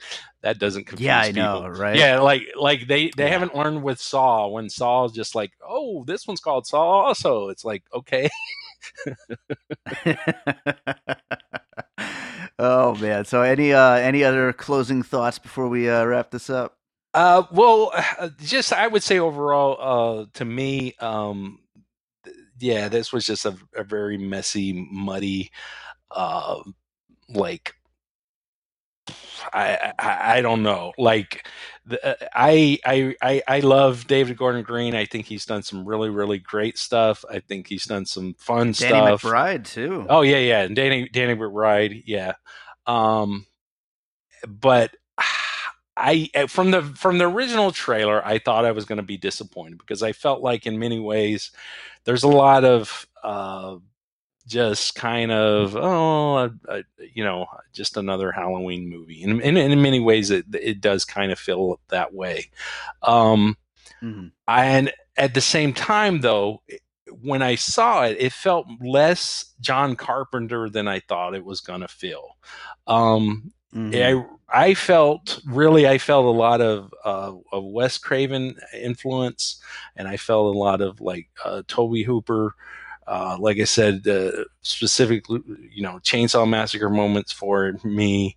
That 0.42 0.58
doesn't 0.58 0.86
confuse 0.86 1.04
yeah, 1.04 1.20
I 1.20 1.30
people. 1.30 1.32
know, 1.32 1.68
right? 1.68 1.92
Yeah, 1.92 2.20
like 2.20 2.42
like 2.56 2.86
they 2.88 3.10
they 3.16 3.24
Yeah. 3.28 3.30
haven't 3.30 3.56
learned 3.56 3.82
with 3.82 4.00
Saw 4.00 4.48
when 4.48 4.70
Saw 4.70 5.04
is 5.06 5.12
just 5.12 5.34
like, 5.34 5.52
oh, 5.66 6.04
this 6.06 6.26
one's 6.26 6.40
called 6.40 6.66
Saw 6.66 6.82
also. 7.06 7.48
It's 7.50 7.64
like 7.64 7.84
okay, 7.94 8.28
oh 12.58 12.96
man. 12.96 13.24
So 13.26 13.42
any 13.42 13.72
uh 13.74 13.94
any 13.94 14.24
other 14.24 14.52
closing 14.52 15.02
thoughts 15.02 15.38
before 15.38 15.68
we 15.68 15.88
uh, 15.90 16.04
wrap 16.04 16.30
this 16.32 16.50
up? 16.50 16.76
Uh, 17.14 17.44
well, 17.52 17.92
uh, 18.20 18.30
just 18.40 18.72
I 18.72 18.88
would 18.88 19.04
say 19.04 19.20
overall, 19.20 20.22
uh, 20.22 20.26
to 20.34 20.46
me, 20.46 20.94
um, 21.00 21.60
yeah, 22.62 22.88
this 22.88 23.12
was 23.12 23.26
just 23.26 23.44
a, 23.44 23.56
a 23.76 23.84
very 23.84 24.16
messy, 24.16 24.86
muddy, 24.90 25.50
uh, 26.10 26.62
like 27.28 27.74
I, 29.52 29.92
I 29.98 30.38
I 30.38 30.40
don't 30.40 30.62
know, 30.62 30.92
like 30.96 31.46
the, 31.84 32.04
uh, 32.06 32.28
I 32.32 32.78
I 32.84 33.16
I 33.20 33.42
I 33.48 33.60
love 33.60 34.06
David 34.06 34.36
Gordon 34.36 34.62
Green. 34.62 34.94
I 34.94 35.04
think 35.04 35.26
he's 35.26 35.44
done 35.44 35.62
some 35.62 35.84
really 35.84 36.10
really 36.10 36.38
great 36.38 36.78
stuff. 36.78 37.24
I 37.28 37.40
think 37.40 37.66
he's 37.66 37.84
done 37.84 38.06
some 38.06 38.34
fun 38.38 38.72
Danny 38.72 38.74
stuff. 38.74 39.22
Danny 39.22 39.34
McBride 39.34 39.64
too. 39.64 40.06
Oh 40.08 40.22
yeah, 40.22 40.38
yeah, 40.38 40.62
and 40.62 40.76
Danny 40.76 41.08
Danny 41.08 41.34
McBride, 41.34 42.04
yeah. 42.06 42.34
Um, 42.86 43.46
but 44.46 44.94
I 46.02 46.30
eh, 46.34 46.46
from 46.48 46.72
the 46.72 46.82
from 46.82 47.18
the 47.18 47.28
original 47.28 47.72
trailer, 47.72 48.26
I 48.26 48.38
thought 48.38 48.66
I 48.66 48.72
was 48.72 48.84
going 48.86 48.98
to 48.98 49.02
be 49.04 49.16
disappointed 49.16 49.78
because 49.78 50.02
I 50.02 50.12
felt 50.12 50.42
like 50.42 50.66
in 50.66 50.78
many 50.78 50.98
ways 51.00 51.52
there's 52.04 52.24
a 52.24 52.28
lot 52.28 52.64
of 52.64 53.06
uh, 53.22 53.76
just 54.46 54.96
kind 54.96 55.32
of 55.32 55.76
oh 55.76 56.34
uh, 56.36 56.48
uh, 56.68 56.82
you 57.14 57.24
know 57.24 57.46
just 57.72 57.96
another 57.96 58.32
Halloween 58.32 58.88
movie, 58.88 59.22
and, 59.22 59.40
and 59.42 59.56
in 59.58 59.82
many 59.82 60.00
ways 60.00 60.30
it 60.30 60.46
it 60.54 60.80
does 60.80 61.04
kind 61.04 61.32
of 61.32 61.38
feel 61.38 61.80
that 61.88 62.12
way. 62.14 62.50
Um, 63.02 63.56
Mhm. 64.02 64.32
and 64.48 64.92
at 65.16 65.34
the 65.34 65.40
same 65.40 65.72
time, 65.72 66.20
though, 66.20 66.62
when 67.22 67.42
I 67.42 67.54
saw 67.54 68.04
it, 68.04 68.16
it 68.18 68.32
felt 68.32 68.66
less 68.80 69.54
John 69.60 69.96
Carpenter 69.96 70.68
than 70.68 70.88
I 70.88 71.00
thought 71.00 71.34
it 71.34 71.44
was 71.44 71.60
going 71.60 71.82
to 71.82 71.88
feel. 71.88 72.36
Um, 72.86 73.52
Mhm. 73.74 74.28
I 74.52 74.64
I 74.68 74.74
felt 74.74 75.40
really 75.46 75.86
I 75.88 75.98
felt 75.98 76.26
a 76.26 76.30
lot 76.30 76.60
of 76.60 76.92
uh, 77.04 77.32
of 77.52 77.64
Wes 77.64 77.98
Craven 77.98 78.56
influence, 78.74 79.60
and 79.96 80.06
I 80.08 80.16
felt 80.16 80.54
a 80.54 80.58
lot 80.58 80.80
of 80.80 81.00
like 81.00 81.28
uh, 81.44 81.62
Tobe 81.68 82.04
Hooper 82.06 82.54
Uh, 83.06 83.36
like 83.38 83.60
I 83.60 83.66
said, 83.66 84.08
uh, 84.08 84.46
specific, 84.62 85.26
you 85.28 85.82
know, 85.82 86.00
Chainsaw 86.02 86.48
Massacre 86.48 86.90
moments 86.90 87.32
for 87.34 87.74
me. 87.84 88.36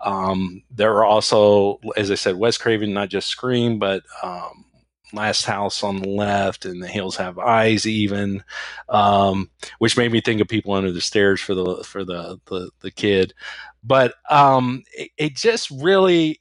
Um, 0.00 0.64
there 0.72 0.94
are 0.96 1.06
also, 1.06 1.80
as 1.96 2.10
I 2.10 2.16
said, 2.16 2.36
Wes 2.36 2.58
Craven, 2.58 2.92
not 2.94 3.10
just 3.10 3.28
Scream, 3.28 3.78
but 3.78 4.02
um, 4.24 4.66
Last 5.16 5.46
House 5.46 5.82
on 5.82 5.98
the 6.00 6.08
Left 6.08 6.64
and 6.64 6.82
The 6.82 6.88
Hills 6.88 7.16
Have 7.16 7.38
Eyes, 7.38 7.86
even, 7.86 8.44
um, 8.88 9.50
which 9.80 9.96
made 9.96 10.12
me 10.12 10.20
think 10.20 10.40
of 10.40 10.48
People 10.48 10.74
Under 10.74 10.92
the 10.92 11.00
Stairs 11.00 11.40
for 11.40 11.54
the 11.54 11.82
for 11.84 12.04
the 12.04 12.40
the, 12.46 12.70
the 12.82 12.92
kid. 12.92 13.34
But 13.82 14.14
um, 14.30 14.84
it, 14.94 15.10
it 15.18 15.36
just 15.36 15.70
really 15.70 16.40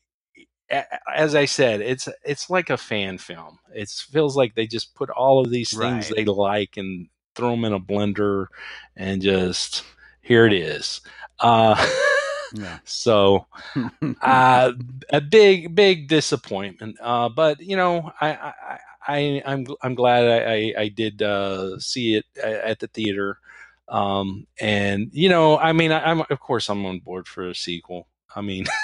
as 0.69 1.35
I 1.35 1.45
said, 1.45 1.81
it's 1.81 2.10
it's 2.23 2.49
like 2.49 2.69
a 2.69 2.77
fan 2.77 3.18
film. 3.18 3.60
It 3.73 3.89
feels 3.89 4.35
like 4.35 4.56
they 4.56 4.68
just 4.68 4.95
put 4.95 5.10
all 5.10 5.39
of 5.41 5.52
these 5.52 5.72
things 5.72 6.10
right. 6.10 6.18
they 6.18 6.26
like 6.26 6.77
and 6.77 7.07
throw 7.35 7.52
them 7.52 7.65
in 7.65 7.73
a 7.73 7.80
blender, 7.80 8.47
and 8.95 9.22
just 9.22 9.84
here 10.22 10.45
it 10.45 10.53
is. 10.53 11.02
Uh, 11.39 11.76
yeah. 12.56 12.80
So, 12.84 13.48
uh, 14.22 14.72
a 15.10 15.22
big 15.22 15.76
big 15.76 16.07
disappointment. 16.07 16.98
Uh, 17.02 17.30
but 17.30 17.61
you 17.61 17.76
know, 17.76 18.11
I, 18.19 18.30
I, 18.30 18.80
I 19.07 19.44
I'm 19.45 19.68
I'm 19.82 19.95
glad 19.95 20.26
I 20.48 20.73
I, 20.77 20.88
did 20.90 21.22
uh, 21.22 21.80
see 21.80 22.15
it 22.15 22.26
at 22.44 22.80
the 22.80 22.88
theater. 22.88 23.40
Um, 23.88 24.48
and 24.60 25.10
you 25.11 25.30
know, 25.30 25.57
I 25.57 25.73
mean, 25.73 25.91
I, 25.91 26.10
I'm 26.10 26.22
of 26.22 26.40
course 26.40 26.69
I'm 26.69 26.86
on 26.86 26.99
board 26.99 27.27
for 27.27 27.49
a 27.49 27.56
sequel. 27.56 28.07
I 28.36 28.41
mean. 28.41 28.65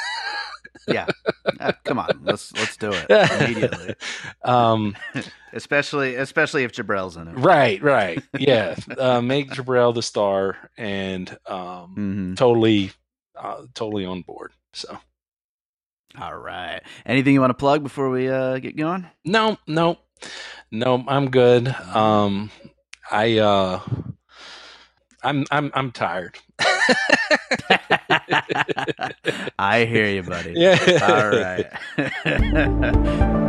yeah, 0.87 1.07
uh, 1.59 1.71
come 1.83 1.99
on, 1.99 2.09
let's 2.23 2.53
let's 2.53 2.77
do 2.77 2.91
it 2.93 3.09
immediately. 3.09 3.95
Um, 4.43 4.95
especially 5.53 6.15
especially 6.15 6.63
if 6.63 6.71
Jabrell's 6.71 7.15
in 7.15 7.27
it. 7.27 7.33
Right, 7.33 7.81
right, 7.81 8.23
yeah. 8.37 8.75
uh, 8.97 9.21
make 9.21 9.51
Jabrell 9.51 9.93
the 9.93 10.01
star, 10.01 10.57
and 10.77 11.29
um, 11.45 11.95
mm-hmm. 11.97 12.33
totally, 12.35 12.91
uh, 13.41 13.63
totally 13.73 14.05
on 14.05 14.21
board. 14.21 14.51
So. 14.73 14.97
All 16.19 16.37
right. 16.37 16.81
Anything 17.05 17.33
you 17.33 17.41
want 17.41 17.51
to 17.51 17.55
plug 17.55 17.83
before 17.83 18.09
we 18.09 18.29
uh, 18.29 18.59
get 18.59 18.75
going? 18.75 19.07
No, 19.23 19.57
no, 19.65 19.97
no. 20.69 21.01
I'm 21.07 21.29
good. 21.29 21.69
Um, 21.69 22.51
I 23.09 23.37
uh, 23.37 23.79
I'm 25.23 25.45
I'm 25.51 25.71
I'm 25.73 25.91
tired. 25.91 26.37
I 29.57 29.85
hear 29.85 30.07
you, 30.07 30.23
buddy. 30.23 30.53
Yeah. 30.57 30.99
All 31.01 31.29
right. 31.29 31.67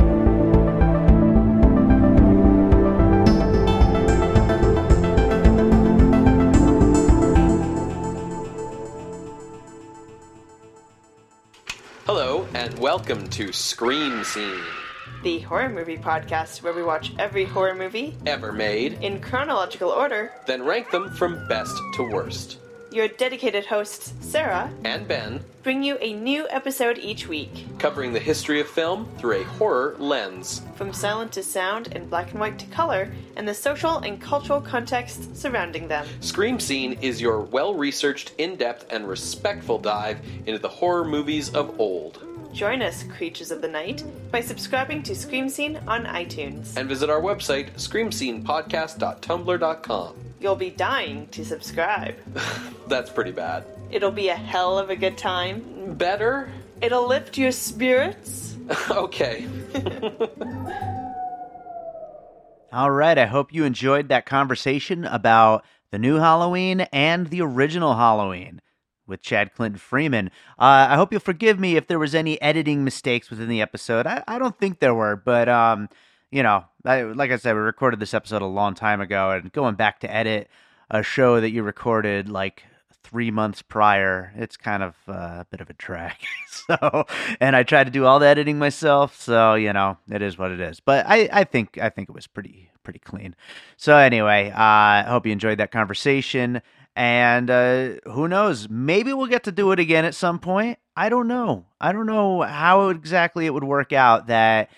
and 12.63 12.79
welcome 12.79 13.27
to 13.27 13.53
Scream 13.53 14.23
Scene 14.23 14.63
the 15.25 15.41
horror 15.41 15.69
movie 15.69 15.97
podcast 15.97 16.63
where 16.63 16.73
we 16.73 16.85
watch 16.85 17.11
every 17.19 17.45
horror 17.45 17.75
movie 17.75 18.15
ever 18.25 18.53
made 18.53 18.93
in 19.03 19.21
chronological 19.21 19.91
order, 19.91 20.31
then 20.47 20.63
rank 20.63 20.89
them 20.93 21.11
from 21.11 21.49
best 21.49 21.77
to 21.95 22.09
worst. 22.09 22.59
Your 22.93 23.09
dedicated 23.09 23.67
hosts, 23.67 24.13
Sarah 24.21 24.71
and 24.85 25.09
Ben, 25.09 25.45
bring 25.65 25.83
you 25.83 25.99
a 26.01 26.13
new 26.13 26.47
episode 26.51 26.99
each 26.99 27.27
week, 27.27 27.67
covering 27.81 28.13
the 28.13 28.21
history 28.21 28.61
of 28.61 28.69
film 28.69 29.09
through 29.19 29.41
a 29.41 29.45
horror 29.45 29.97
lens. 29.99 30.63
From 30.77 30.93
silent 30.93 31.33
to 31.33 31.43
sound 31.43 31.89
and 31.97 32.09
black 32.09 32.31
and 32.31 32.39
white 32.39 32.61
to 32.61 32.67
color, 32.67 33.13
and 33.37 33.49
the 33.49 33.55
social 33.55 33.99
and 33.99 34.21
cultural 34.21 34.61
context 34.61 35.37
surrounding 35.37 35.89
them. 35.89 36.07
Scream 36.21 36.61
Scene 36.61 36.93
is 37.01 37.21
your 37.21 37.41
well 37.41 37.75
researched, 37.75 38.35
in 38.39 38.55
depth, 38.55 38.87
and 38.93 39.09
respectful 39.09 39.79
dive 39.79 40.21
into 40.47 40.61
the 40.61 40.69
horror 40.69 41.05
movies 41.05 41.53
of 41.57 41.81
old. 41.81 42.32
Join 42.53 42.83
us, 42.83 43.03
creatures 43.05 43.51
of 43.51 43.63
the 43.63 43.69
night, 43.69 44.05
by 44.31 44.43
subscribing 44.43 45.03
to 45.05 45.15
Scream 45.15 45.49
Scene 45.49 45.81
on 45.87 46.05
iTunes. 46.05 46.77
And 46.77 46.87
visit 46.89 47.09
our 47.09 47.21
website, 47.21 47.73
screamscenepodcast.tumblr.com. 47.75 50.17
You'll 50.39 50.57
be 50.57 50.71
dying 50.71 51.29
to 51.29 51.45
subscribe. 51.45 52.17
That's 52.89 53.11
pretty 53.11 53.33
bad. 53.33 53.65
It'll 53.91 54.11
be 54.11 54.29
a 54.29 54.35
hell 54.35 54.79
of 54.79 54.91
a 54.91 54.97
good 54.97 55.17
time. 55.17 55.95
Better? 55.95 56.51
It'll 56.83 57.07
lift 57.07 57.39
your 57.39 57.53
spirits. 57.53 58.57
okay. 58.91 59.47
All 62.73 62.91
right. 62.91 63.17
I 63.17 63.27
hope 63.27 63.53
you 63.53 63.65
enjoyed 63.65 64.09
that 64.09 64.27
conversation 64.27 65.05
about 65.05 65.65
the 65.91 65.99
new 65.99 66.17
Halloween 66.17 66.81
and 66.93 67.29
the 67.29 67.43
original 67.43 67.95
Halloween 67.95 68.61
with 69.07 69.23
Chad 69.23 69.55
Clinton 69.55 69.79
Freeman. 69.79 70.29
Uh, 70.59 70.89
I 70.91 70.97
hope 70.97 71.13
you'll 71.13 71.21
forgive 71.21 71.59
me 71.59 71.77
if 71.77 71.87
there 71.87 71.99
was 71.99 72.15
any 72.15 72.41
editing 72.41 72.85
mistakes 72.85 73.31
within 73.31 73.49
the 73.49 73.61
episode. 73.61 74.07
I, 74.07 74.23
I 74.27 74.39
don't 74.39 74.59
think 74.59 74.79
there 74.79 74.95
were, 74.95 75.17
but 75.17 75.49
um, 75.49 75.89
you 76.31 76.43
know, 76.43 76.65
I, 76.85 77.03
like 77.03 77.31
I 77.31 77.37
said, 77.37 77.55
we 77.55 77.61
recorded 77.61 78.01
this 78.01 78.15
episode 78.15 78.43
a 78.43 78.47
long 78.47 78.75
time 78.75 79.01
ago, 79.01 79.31
and 79.31 79.53
going 79.53 79.75
back 79.75 80.01
to 80.01 80.13
edit 80.13 80.49
a 80.91 81.03
show 81.03 81.41
that 81.41 81.51
you 81.51 81.63
recorded 81.63 82.29
like 82.29 82.65
three 83.03 83.31
months 83.31 83.63
prior, 83.63 84.33
it's 84.37 84.57
kind 84.57 84.83
of 84.83 84.97
uh, 85.09 85.13
a 85.13 85.47
bit 85.51 85.61
of 85.61 85.69
a 85.69 85.75
drag. 85.75 86.17
so, 86.49 87.07
and 87.41 87.55
I 87.55 87.63
tried 87.63 87.85
to 87.85 87.91
do 87.91 88.07
all 88.07 88.19
the 88.19 88.27
editing 88.27 88.59
myself, 88.59 89.21
so 89.21 89.55
you 89.55 89.73
know, 89.73 89.99
it 90.11 90.23
is 90.23 90.39
what 90.39 90.51
it 90.51 90.61
is. 90.61 90.81
But 90.81 91.07
I, 91.07 91.29
I 91.33 91.45
think, 91.45 91.79
I 91.79 91.91
think 91.91 92.09
it 92.09 92.15
was 92.15 92.27
pretty, 92.27 92.71
pretty 92.83 93.01
clean. 93.01 93.35
So 93.77 93.97
anyway, 93.97 94.51
uh, 94.51 94.57
I 94.57 95.05
hope 95.07 95.27
you 95.27 95.33
enjoyed 95.33 95.59
that 95.59 95.71
conversation. 95.71 96.63
And 96.95 97.51
uh, 97.51 97.91
who 98.05 98.29
knows? 98.29 98.69
Maybe 98.69 99.13
we'll 99.13 99.27
get 99.27 99.45
to 99.45 99.53
do 99.53 99.73
it 99.73 99.81
again 99.81 100.05
at 100.05 100.15
some 100.15 100.39
point. 100.39 100.79
I 100.97 101.09
don't 101.09 101.29
know. 101.29 101.67
I 101.81 101.93
don't 101.93 102.07
know 102.07 102.43
how 102.43 102.89
exactly 102.91 103.47
it 103.47 103.55
would 103.55 103.65
work 103.65 103.93
out 103.93 104.27
that 104.27 104.71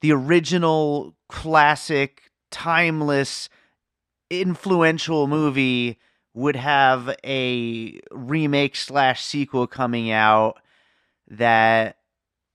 the 0.00 0.12
original 0.12 1.14
classic, 1.28 2.30
timeless, 2.50 3.48
influential 4.30 5.26
movie 5.28 5.98
would 6.34 6.56
have 6.56 7.14
a 7.24 8.00
remake 8.10 8.76
slash 8.76 9.24
sequel 9.24 9.66
coming 9.66 10.10
out 10.10 10.60
that 11.28 11.96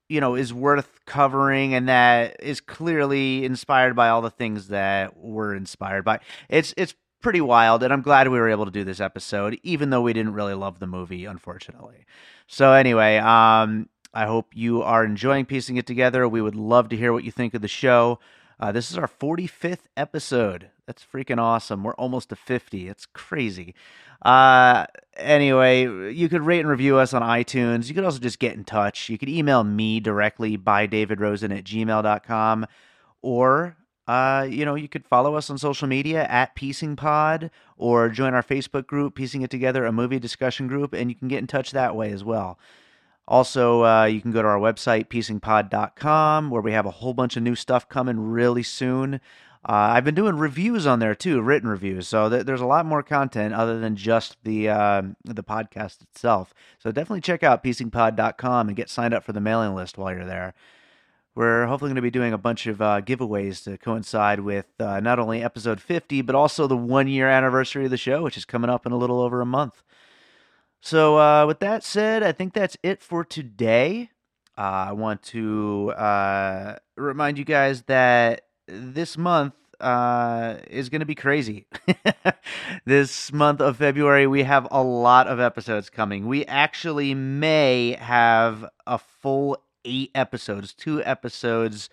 you 0.08 0.22
know 0.22 0.36
is 0.36 0.54
worth 0.54 1.00
covering 1.06 1.74
and 1.74 1.90
that 1.90 2.38
is 2.42 2.62
clearly 2.62 3.44
inspired 3.44 3.96
by 3.96 4.10
all 4.10 4.22
the 4.22 4.30
things 4.30 4.70
that 4.70 5.18
we're 5.18 5.54
inspired 5.54 6.04
by. 6.04 6.20
It's 6.50 6.74
it's 6.78 6.96
pretty 7.26 7.42
wild, 7.42 7.82
and 7.82 7.92
I'm 7.92 8.04
glad 8.04 8.28
we 8.28 8.38
were 8.38 8.52
able 8.52 8.66
to 8.66 8.72
do 8.72 8.84
this 8.84 9.00
episode, 9.00 9.60
even 9.64 9.90
though 9.90 10.04
we 10.04 10.14
didn't 10.14 10.36
really 10.36 10.54
love 10.54 10.78
the 10.78 10.86
movie, 10.86 11.26
unfortunately. 11.26 12.06
So 12.46 12.74
anyway, 12.74 13.18
um, 13.18 13.90
I 14.14 14.28
hope 14.28 14.50
you 14.54 14.84
are 14.84 15.04
enjoying 15.04 15.48
piecing 15.48 15.78
it 15.78 15.88
together. 15.88 16.30
We 16.30 16.40
would 16.40 16.54
love 16.54 16.88
to 16.90 16.96
hear 16.96 17.12
what 17.12 17.24
you 17.24 17.32
think 17.32 17.56
of 17.56 17.64
the 17.64 17.68
show. 17.68 18.20
Uh, 18.60 18.72
this 18.72 18.92
is 18.92 18.98
our 19.00 19.08
45th 19.08 19.88
episode. 19.98 20.70
That's 20.86 21.04
freaking 21.04 21.40
awesome. 21.40 21.84
We're 21.84 21.96
almost 21.96 22.30
to 22.30 22.36
50. 22.36 22.90
It's 22.90 23.08
crazy. 23.08 23.74
Uh, 24.22 24.86
anyway, 25.18 26.12
you 26.14 26.30
could 26.30 26.44
rate 26.44 26.60
and 26.60 26.70
review 26.70 26.98
us 26.98 27.12
on 27.12 27.24
iTunes. 27.24 27.88
You 27.88 27.96
could 27.96 28.06
also 28.06 28.20
just 28.20 28.38
get 28.38 28.54
in 28.54 28.66
touch. 28.66 29.10
You 29.10 29.18
could 29.18 29.30
email 29.30 29.64
me 29.64 30.00
directly 30.00 30.58
by 30.58 30.86
davidrosen 30.86 31.58
at 31.58 31.64
gmail.com 31.64 32.68
or 33.24 33.78
uh, 34.08 34.48
you 34.50 34.66
know, 34.66 34.76
you 34.76 34.88
could 34.88 35.06
follow 35.06 35.36
us 35.36 35.50
on 35.50 35.58
social 35.58 35.88
media 35.88 36.26
at 36.26 36.56
Piecing 36.56 36.96
Pod 36.96 37.50
or 37.78 38.10
join 38.10 38.34
our 38.34 38.44
Facebook 38.44 38.86
group, 38.86 39.16
Piecing 39.16 39.42
It 39.42 39.50
Together, 39.50 39.86
a 39.86 39.92
movie 39.92 40.20
discussion 40.20 40.68
group, 40.68 40.94
and 40.94 41.10
you 41.10 41.16
can 41.16 41.28
get 41.28 41.40
in 41.40 41.48
touch 41.48 41.72
that 41.72 41.96
way 41.96 42.12
as 42.12 42.24
well. 42.24 42.60
Also, 43.28 43.84
uh, 43.84 44.06
you 44.06 44.22
can 44.22 44.32
go 44.32 44.44
to 44.44 44.48
our 44.48 44.60
website, 44.60 45.08
piecingpod.com, 45.08 46.52
where 46.52 46.62
we 46.62 46.72
have 46.74 46.86
a 46.86 46.92
whole 46.92 47.14
bunch 47.14 47.36
of 47.36 47.42
new 47.42 47.56
stuff 47.56 47.90
coming 47.90 48.20
really 48.20 48.62
soon. 48.62 49.16
Uh, 49.68 49.98
I've 49.98 50.04
been 50.06 50.14
doing 50.14 50.38
reviews 50.38 50.86
on 50.86 51.00
there 51.00 51.16
too, 51.16 51.42
written 51.42 51.68
reviews. 51.68 52.08
So 52.08 52.30
th- 52.30 52.46
there's 52.46 52.62
a 52.62 52.68
lot 52.68 52.86
more 52.86 53.02
content 53.02 53.56
other 53.56 53.80
than 53.80 53.96
just 53.96 54.38
the 54.44 54.70
uh, 54.70 55.02
the 55.24 55.44
podcast 55.44 56.04
itself. 56.04 56.54
So 56.78 56.92
definitely 56.92 57.22
check 57.22 57.42
out 57.42 57.64
piecingpod.com 57.64 58.68
and 58.68 58.78
get 58.78 58.92
signed 58.92 59.16
up 59.16 59.24
for 59.24 59.34
the 59.34 59.42
mailing 59.42 59.74
list 59.74 59.98
while 59.98 60.14
you're 60.14 60.24
there. 60.24 60.54
We're 61.36 61.66
hopefully 61.66 61.90
going 61.90 61.98
to 61.98 62.02
be 62.02 62.12
doing 62.12 62.32
a 62.32 62.38
bunch 62.38 62.66
of 62.66 62.82
uh, 62.82 63.02
giveaways 63.02 63.62
to 63.66 63.78
coincide 63.78 64.40
with 64.40 64.68
uh, 64.80 65.02
not 65.02 65.20
only 65.20 65.44
episode 65.44 65.82
50, 65.82 66.22
but 66.22 66.34
also 66.34 66.66
the 66.66 66.78
one 66.78 67.10
year 67.10 67.28
anniversary 67.28 67.86
of 67.86 67.92
the 67.92 67.98
show, 67.98 68.24
which 68.24 68.38
is 68.38 68.46
coming 68.46 68.70
up 68.70 68.86
in 68.86 68.94
a 68.94 68.98
little 68.98 69.20
over 69.20 69.42
a 69.42 69.46
month. 69.46 69.84
So, 70.82 71.20
uh, 71.20 71.46
with 71.46 71.60
that 71.60 71.84
said, 71.84 72.24
I 72.24 72.32
think 72.32 72.54
that's 72.54 72.78
it 72.84 73.02
for 73.02 73.26
today. 73.26 74.12
Uh, 74.58 74.62
I 74.62 74.92
want 74.94 75.24
to 75.24 75.92
uh, 75.98 76.78
remind 76.96 77.38
you 77.38 77.44
guys 77.44 77.82
that 77.84 78.44
this 78.68 79.18
month 79.18 79.56
uh, 79.82 80.56
is 80.70 80.88
going 80.88 81.02
to 81.02 81.06
be 81.06 81.16
crazy. 81.16 81.66
this 82.86 83.34
month 83.34 83.60
of 83.60 83.76
February, 83.78 84.28
we 84.28 84.44
have 84.44 84.70
a 84.72 84.82
lot 84.82 85.28
of 85.28 85.42
episodes 85.42 85.90
coming. 85.90 86.28
We 86.28 86.46
actually 86.46 87.14
may 87.14 87.98
have 88.00 88.66
a 88.88 88.98
full 88.98 89.58
eight 89.86 90.12
episodes, 90.14 90.74
two 90.74 91.04
episodes 91.04 91.90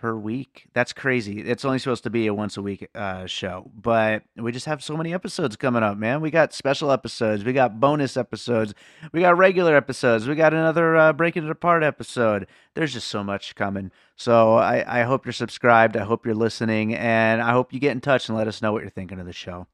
per 0.00 0.16
week. 0.16 0.66
That's 0.72 0.94
crazy. 0.94 1.40
It's 1.40 1.64
only 1.64 1.78
supposed 1.78 2.04
to 2.04 2.10
be 2.10 2.26
a 2.26 2.32
once 2.32 2.56
a 2.56 2.62
week 2.62 2.88
uh, 2.94 3.26
show, 3.26 3.70
but 3.74 4.22
we 4.34 4.50
just 4.50 4.64
have 4.64 4.82
so 4.82 4.96
many 4.96 5.12
episodes 5.12 5.56
coming 5.56 5.82
up, 5.82 5.98
man. 5.98 6.22
We 6.22 6.30
got 6.30 6.54
special 6.54 6.90
episodes, 6.90 7.44
we 7.44 7.52
got 7.52 7.80
bonus 7.80 8.16
episodes, 8.16 8.72
we 9.12 9.20
got 9.20 9.36
regular 9.36 9.76
episodes, 9.76 10.26
we 10.26 10.34
got 10.34 10.54
another 10.54 10.96
uh, 10.96 11.12
breaking 11.12 11.44
it 11.44 11.50
apart 11.50 11.82
episode. 11.82 12.46
There's 12.74 12.94
just 12.94 13.08
so 13.08 13.22
much 13.22 13.54
coming. 13.54 13.90
So 14.16 14.54
I, 14.54 15.00
I 15.00 15.02
hope 15.02 15.26
you're 15.26 15.32
subscribed. 15.34 15.96
I 15.96 16.04
hope 16.04 16.24
you're 16.24 16.34
listening, 16.34 16.94
and 16.94 17.42
I 17.42 17.52
hope 17.52 17.72
you 17.72 17.78
get 17.78 17.92
in 17.92 18.00
touch 18.00 18.28
and 18.28 18.38
let 18.38 18.48
us 18.48 18.62
know 18.62 18.72
what 18.72 18.82
you're 18.82 18.90
thinking 18.90 19.20
of 19.20 19.26
the 19.26 19.32
show. 19.32 19.66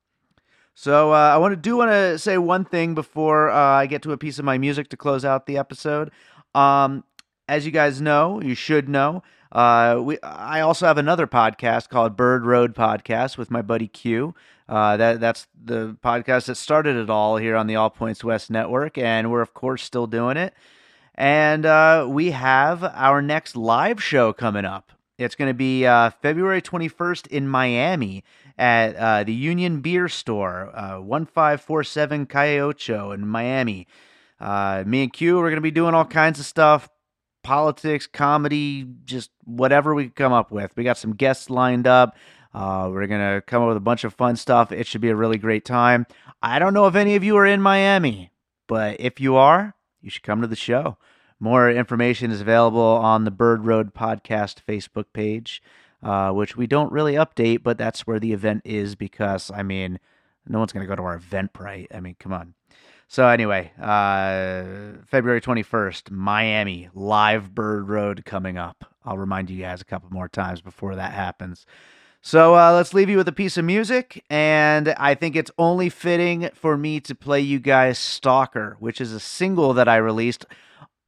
So 0.79 1.13
uh, 1.13 1.31
I 1.33 1.39
want 1.39 1.53
to 1.53 1.57
do 1.57 1.79
want 1.79 1.91
to 1.91 2.19
say 2.19 2.37
one 2.37 2.67
thing 2.67 2.95
before 2.95 3.49
uh, 3.49 3.57
I 3.57 3.87
get 3.87 4.03
to 4.03 4.13
a 4.13 4.19
piece 4.19 4.39
of 4.39 4.45
my 4.45 4.59
music 4.59 4.91
to 4.91 4.97
close 4.97 5.25
out 5.25 5.47
the 5.47 5.57
episode. 5.57 6.11
Um, 6.57 7.05
as 7.49 7.67
you 7.67 7.71
guys 7.71 8.01
know, 8.01 8.41
you 8.41 8.55
should 8.55 8.89
know, 8.89 9.23
uh, 9.53 10.01
we 10.03 10.19
I 10.23 10.61
also 10.61 10.87
have 10.87 10.99
another 10.99 11.27
podcast 11.27 11.89
called 11.89 12.17
Bird 12.17 12.45
Road 12.45 12.75
Podcast 12.75 13.39
with 13.39 13.51
my 13.51 13.63
buddy 13.63 13.89
Q. 13.89 14.35
Uh, 14.69 14.97
that 14.97 15.21
that's 15.21 15.47
the 15.63 15.97
podcast 16.03 16.47
that 16.47 16.57
started 16.57 16.97
it 16.97 17.09
all 17.09 17.37
here 17.37 17.55
on 17.57 17.67
the 17.67 17.77
All 17.77 17.91
Points 17.91 18.25
West 18.25 18.51
Network, 18.51 18.99
and 18.99 19.31
we're 19.31 19.43
of 19.43 19.55
course 19.55 19.83
still 19.83 20.07
doing 20.07 20.37
it. 20.37 20.55
And 21.15 21.65
uh, 21.65 22.07
we 22.09 22.33
have 22.33 22.83
our 22.85 23.23
next 23.23 23.57
live 23.57 24.03
show 24.03 24.33
coming 24.33 24.65
up. 24.65 24.93
It's 25.19 25.35
going 25.35 25.49
to 25.49 25.55
be 25.55 25.87
uh, 25.87 26.11
February 26.21 26.61
21st 26.61 27.29
in 27.29 27.49
Miami 27.49 28.23
at 28.59 28.97
uh, 28.97 29.25
the 29.25 29.33
Union 29.33 29.81
Beer 29.81 30.09
Store, 30.09 30.71
uh, 30.77 31.01
1547 31.01 32.27
Calle 32.27 32.61
Ocho 32.61 33.13
in 33.13 33.27
Miami. 33.27 33.87
Uh, 34.39 34.85
me 34.87 35.05
and 35.05 35.13
Q, 35.13 35.37
we're 35.37 35.51
going 35.51 35.57
to 35.57 35.61
be 35.61 35.71
doing 35.71 35.95
all 35.95 36.05
kinds 36.05 36.39
of 36.39 36.47
stuff 36.47 36.89
politics, 37.47 38.09
comedy, 38.09 38.85
just 39.05 39.31
whatever 39.45 39.95
we 39.95 40.09
come 40.09 40.33
up 40.33 40.51
with. 40.51 40.77
We 40.77 40.83
got 40.83 40.99
some 40.99 41.15
guests 41.15 41.49
lined 41.49 41.87
up. 41.87 42.17
Uh, 42.53 42.89
we're 42.91 43.07
going 43.07 43.21
to 43.21 43.41
come 43.41 43.63
up 43.63 43.69
with 43.69 43.77
a 43.77 43.81
bunch 43.81 44.03
of 44.03 44.15
fun 44.15 44.35
stuff. 44.35 44.73
It 44.73 44.89
should 44.89 45.01
be 45.01 45.11
a 45.11 45.17
really 45.17 45.39
great 45.39 45.65
time. 45.65 46.07
I 46.43 46.59
don't 46.59 46.75
know 46.75 46.89
if 46.89 46.97
any 46.97 47.15
of 47.15 47.23
you 47.23 47.37
are 47.37 47.47
in 47.47 47.63
Miami, 47.63 48.33
but 48.67 48.97
if 48.99 49.21
you 49.21 49.37
are, 49.37 49.77
you 50.03 50.11
should 50.11 50.25
come 50.25 50.41
to 50.41 50.49
the 50.49 50.57
show. 50.57 50.99
More 51.39 51.71
information 51.71 52.33
is 52.33 52.41
available 52.41 52.81
on 52.81 53.23
the 53.23 53.31
Bird 53.31 53.65
Road 53.65 53.95
Podcast 53.95 54.57
Facebook 54.69 55.07
page, 55.13 55.63
uh, 56.03 56.33
which 56.33 56.57
we 56.57 56.67
don't 56.67 56.91
really 56.91 57.15
update, 57.15 57.63
but 57.63 57.79
that's 57.79 58.09
where 58.09 58.19
the 58.19 58.33
event 58.33 58.63
is 58.65 58.97
because, 58.97 59.53
I 59.55 59.63
mean, 59.63 60.01
no 60.49 60.59
one's 60.59 60.73
going 60.73 60.85
to 60.85 60.89
go 60.89 60.97
to 60.97 61.03
our 61.03 61.21
Eventbrite. 61.21 61.95
I 61.95 62.01
mean, 62.01 62.17
come 62.19 62.33
on. 62.33 62.55
So 63.09 63.29
anyway, 63.29 63.73
uh, 63.81 65.03
February 65.07 65.41
21st, 65.41 66.11
Miami, 66.11 66.89
live 66.93 67.55
Bird 67.55 67.89
Road 67.89 68.25
coming 68.25 68.59
up. 68.59 68.85
I'll 69.05 69.17
remind 69.17 69.49
you 69.49 69.63
guys 69.63 69.81
a 69.81 69.85
couple 69.85 70.11
more 70.11 70.29
times 70.29 70.61
before 70.61 70.97
that 70.97 71.13
happens. 71.13 71.67
So 72.21 72.57
uh, 72.57 72.73
let's 72.73 72.93
leave 72.93 73.09
you 73.09 73.17
with 73.17 73.29
a 73.29 73.33
piece 73.33 73.57
of 73.57 73.65
music, 73.65 74.25
and 74.29 74.89
I 74.99 75.15
think 75.15 75.37
it's 75.37 75.53
only 75.59 75.89
fitting 75.89 76.51
for 76.55 76.77
me 76.77 76.99
to 77.01 77.15
play 77.15 77.41
you 77.41 77.61
guys 77.61 78.01
"Stalker," 78.01 78.77
which 78.81 79.01
is 79.01 79.13
a 79.13 79.21
single 79.21 79.73
that 79.75 79.87
I 79.89 79.97
released 79.99 80.45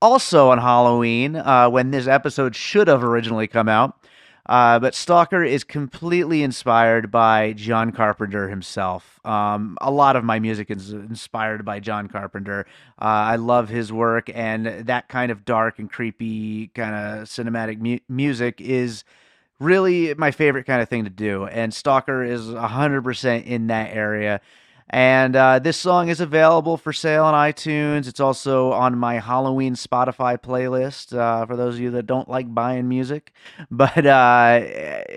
also 0.00 0.50
on 0.50 0.58
Halloween 0.58 1.34
uh, 1.34 1.68
when 1.68 1.90
this 1.90 2.06
episode 2.06 2.54
should 2.54 2.86
have 2.86 3.02
originally 3.02 3.48
come 3.48 3.68
out. 3.68 3.98
Uh, 4.48 4.78
but 4.78 4.94
Stalker 4.94 5.44
is 5.44 5.62
completely 5.62 6.42
inspired 6.42 7.10
by 7.10 7.52
John 7.52 7.92
Carpenter 7.92 8.48
himself. 8.48 9.20
Um, 9.24 9.76
a 9.80 9.90
lot 9.90 10.16
of 10.16 10.24
my 10.24 10.38
music 10.38 10.70
is 10.70 10.92
inspired 10.92 11.64
by 11.64 11.80
John 11.80 12.08
Carpenter. 12.08 12.66
Uh, 13.00 13.04
I 13.04 13.36
love 13.36 13.68
his 13.68 13.92
work, 13.92 14.30
and 14.34 14.66
that 14.86 15.08
kind 15.08 15.30
of 15.30 15.44
dark 15.44 15.78
and 15.78 15.90
creepy 15.90 16.68
kind 16.68 16.94
of 16.94 17.28
cinematic 17.28 17.78
mu- 17.78 17.98
music 18.08 18.60
is 18.60 19.04
really 19.60 20.14
my 20.14 20.30
favorite 20.30 20.64
kind 20.64 20.80
of 20.80 20.88
thing 20.88 21.04
to 21.04 21.10
do. 21.10 21.44
And 21.44 21.74
Stalker 21.74 22.24
is 22.24 22.46
100% 22.46 23.44
in 23.44 23.66
that 23.66 23.94
area. 23.94 24.40
And 24.90 25.36
uh, 25.36 25.58
this 25.58 25.76
song 25.76 26.08
is 26.08 26.20
available 26.20 26.78
for 26.78 26.92
sale 26.92 27.24
on 27.24 27.34
iTunes. 27.34 28.08
It's 28.08 28.20
also 28.20 28.72
on 28.72 28.96
my 28.96 29.18
Halloween 29.18 29.74
Spotify 29.74 30.38
playlist 30.38 31.16
uh, 31.16 31.44
for 31.44 31.56
those 31.56 31.74
of 31.74 31.80
you 31.80 31.90
that 31.90 32.06
don't 32.06 32.28
like 32.28 32.52
buying 32.52 32.88
music. 32.88 33.32
But 33.70 34.06
uh, 34.06 34.62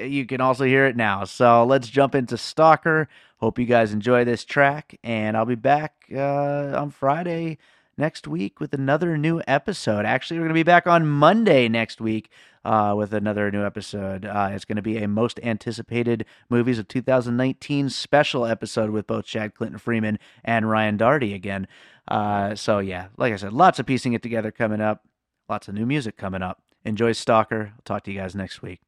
you 0.04 0.26
can 0.26 0.42
also 0.42 0.66
hear 0.66 0.86
it 0.86 0.96
now. 0.96 1.24
So 1.24 1.64
let's 1.66 1.88
jump 1.88 2.16
into 2.16 2.38
Stalker. 2.38 3.08
Hope 3.38 3.58
you 3.58 3.66
guys 3.66 3.94
enjoy 3.94 4.26
this 4.26 4.44
track. 4.44 5.00
And 5.04 5.38
I'll 5.38 5.46
be 5.46 5.56
back 5.56 5.94
uh, 6.14 6.76
on 6.78 6.92
Friday 6.92 7.58
next 8.02 8.28
week 8.28 8.60
with 8.60 8.74
another 8.74 9.16
new 9.16 9.44
episode. 9.48 10.06
Actually, 10.06 10.40
we're 10.40 10.46
going 10.46 10.56
to 10.56 10.60
be 10.60 10.64
back 10.64 10.88
on 10.88 11.08
Monday 11.08 11.70
next 11.70 12.02
week 12.02 12.32
uh, 12.66 12.96
with 12.98 13.14
another 13.14 13.52
new 13.52 13.64
episode. 13.64 14.26
Uh, 14.26 14.50
it's 14.52 14.66
going 14.66 14.76
to 14.76 14.82
be 14.82 14.98
a 14.98 15.08
most 15.08 15.40
anticipated 15.44 16.26
movies 16.50 16.80
of 16.80 16.88
2019 16.88 17.90
special 17.90 18.44
episode 18.48 18.90
with 18.90 19.06
both 19.06 19.26
Chad 19.26 19.54
Clinton 19.54 19.78
Freeman 19.78 20.18
and 20.44 20.68
Ryan 20.68 20.98
Darty 20.98 21.36
again. 21.36 21.68
Uh, 22.08 22.56
so, 22.56 22.80
yeah, 22.80 23.10
like 23.18 23.34
I 23.34 23.36
said, 23.36 23.54
lots 23.54 23.78
of 23.78 23.86
piecing 23.86 24.14
it 24.14 24.24
together 24.24 24.52
coming 24.52 24.82
up, 24.82 25.06
lots 25.48 25.68
of 25.68 25.76
new 25.76 25.86
music 25.86 26.18
coming 26.18 26.42
up. 26.42 26.60
Enjoy 26.84 27.12
Stalker. 27.12 27.74
I'll 27.76 27.84
talk 27.86 28.04
to 28.06 28.12
you 28.12 28.20
guys 28.20 28.34
next 28.34 28.64
week. 28.64 28.82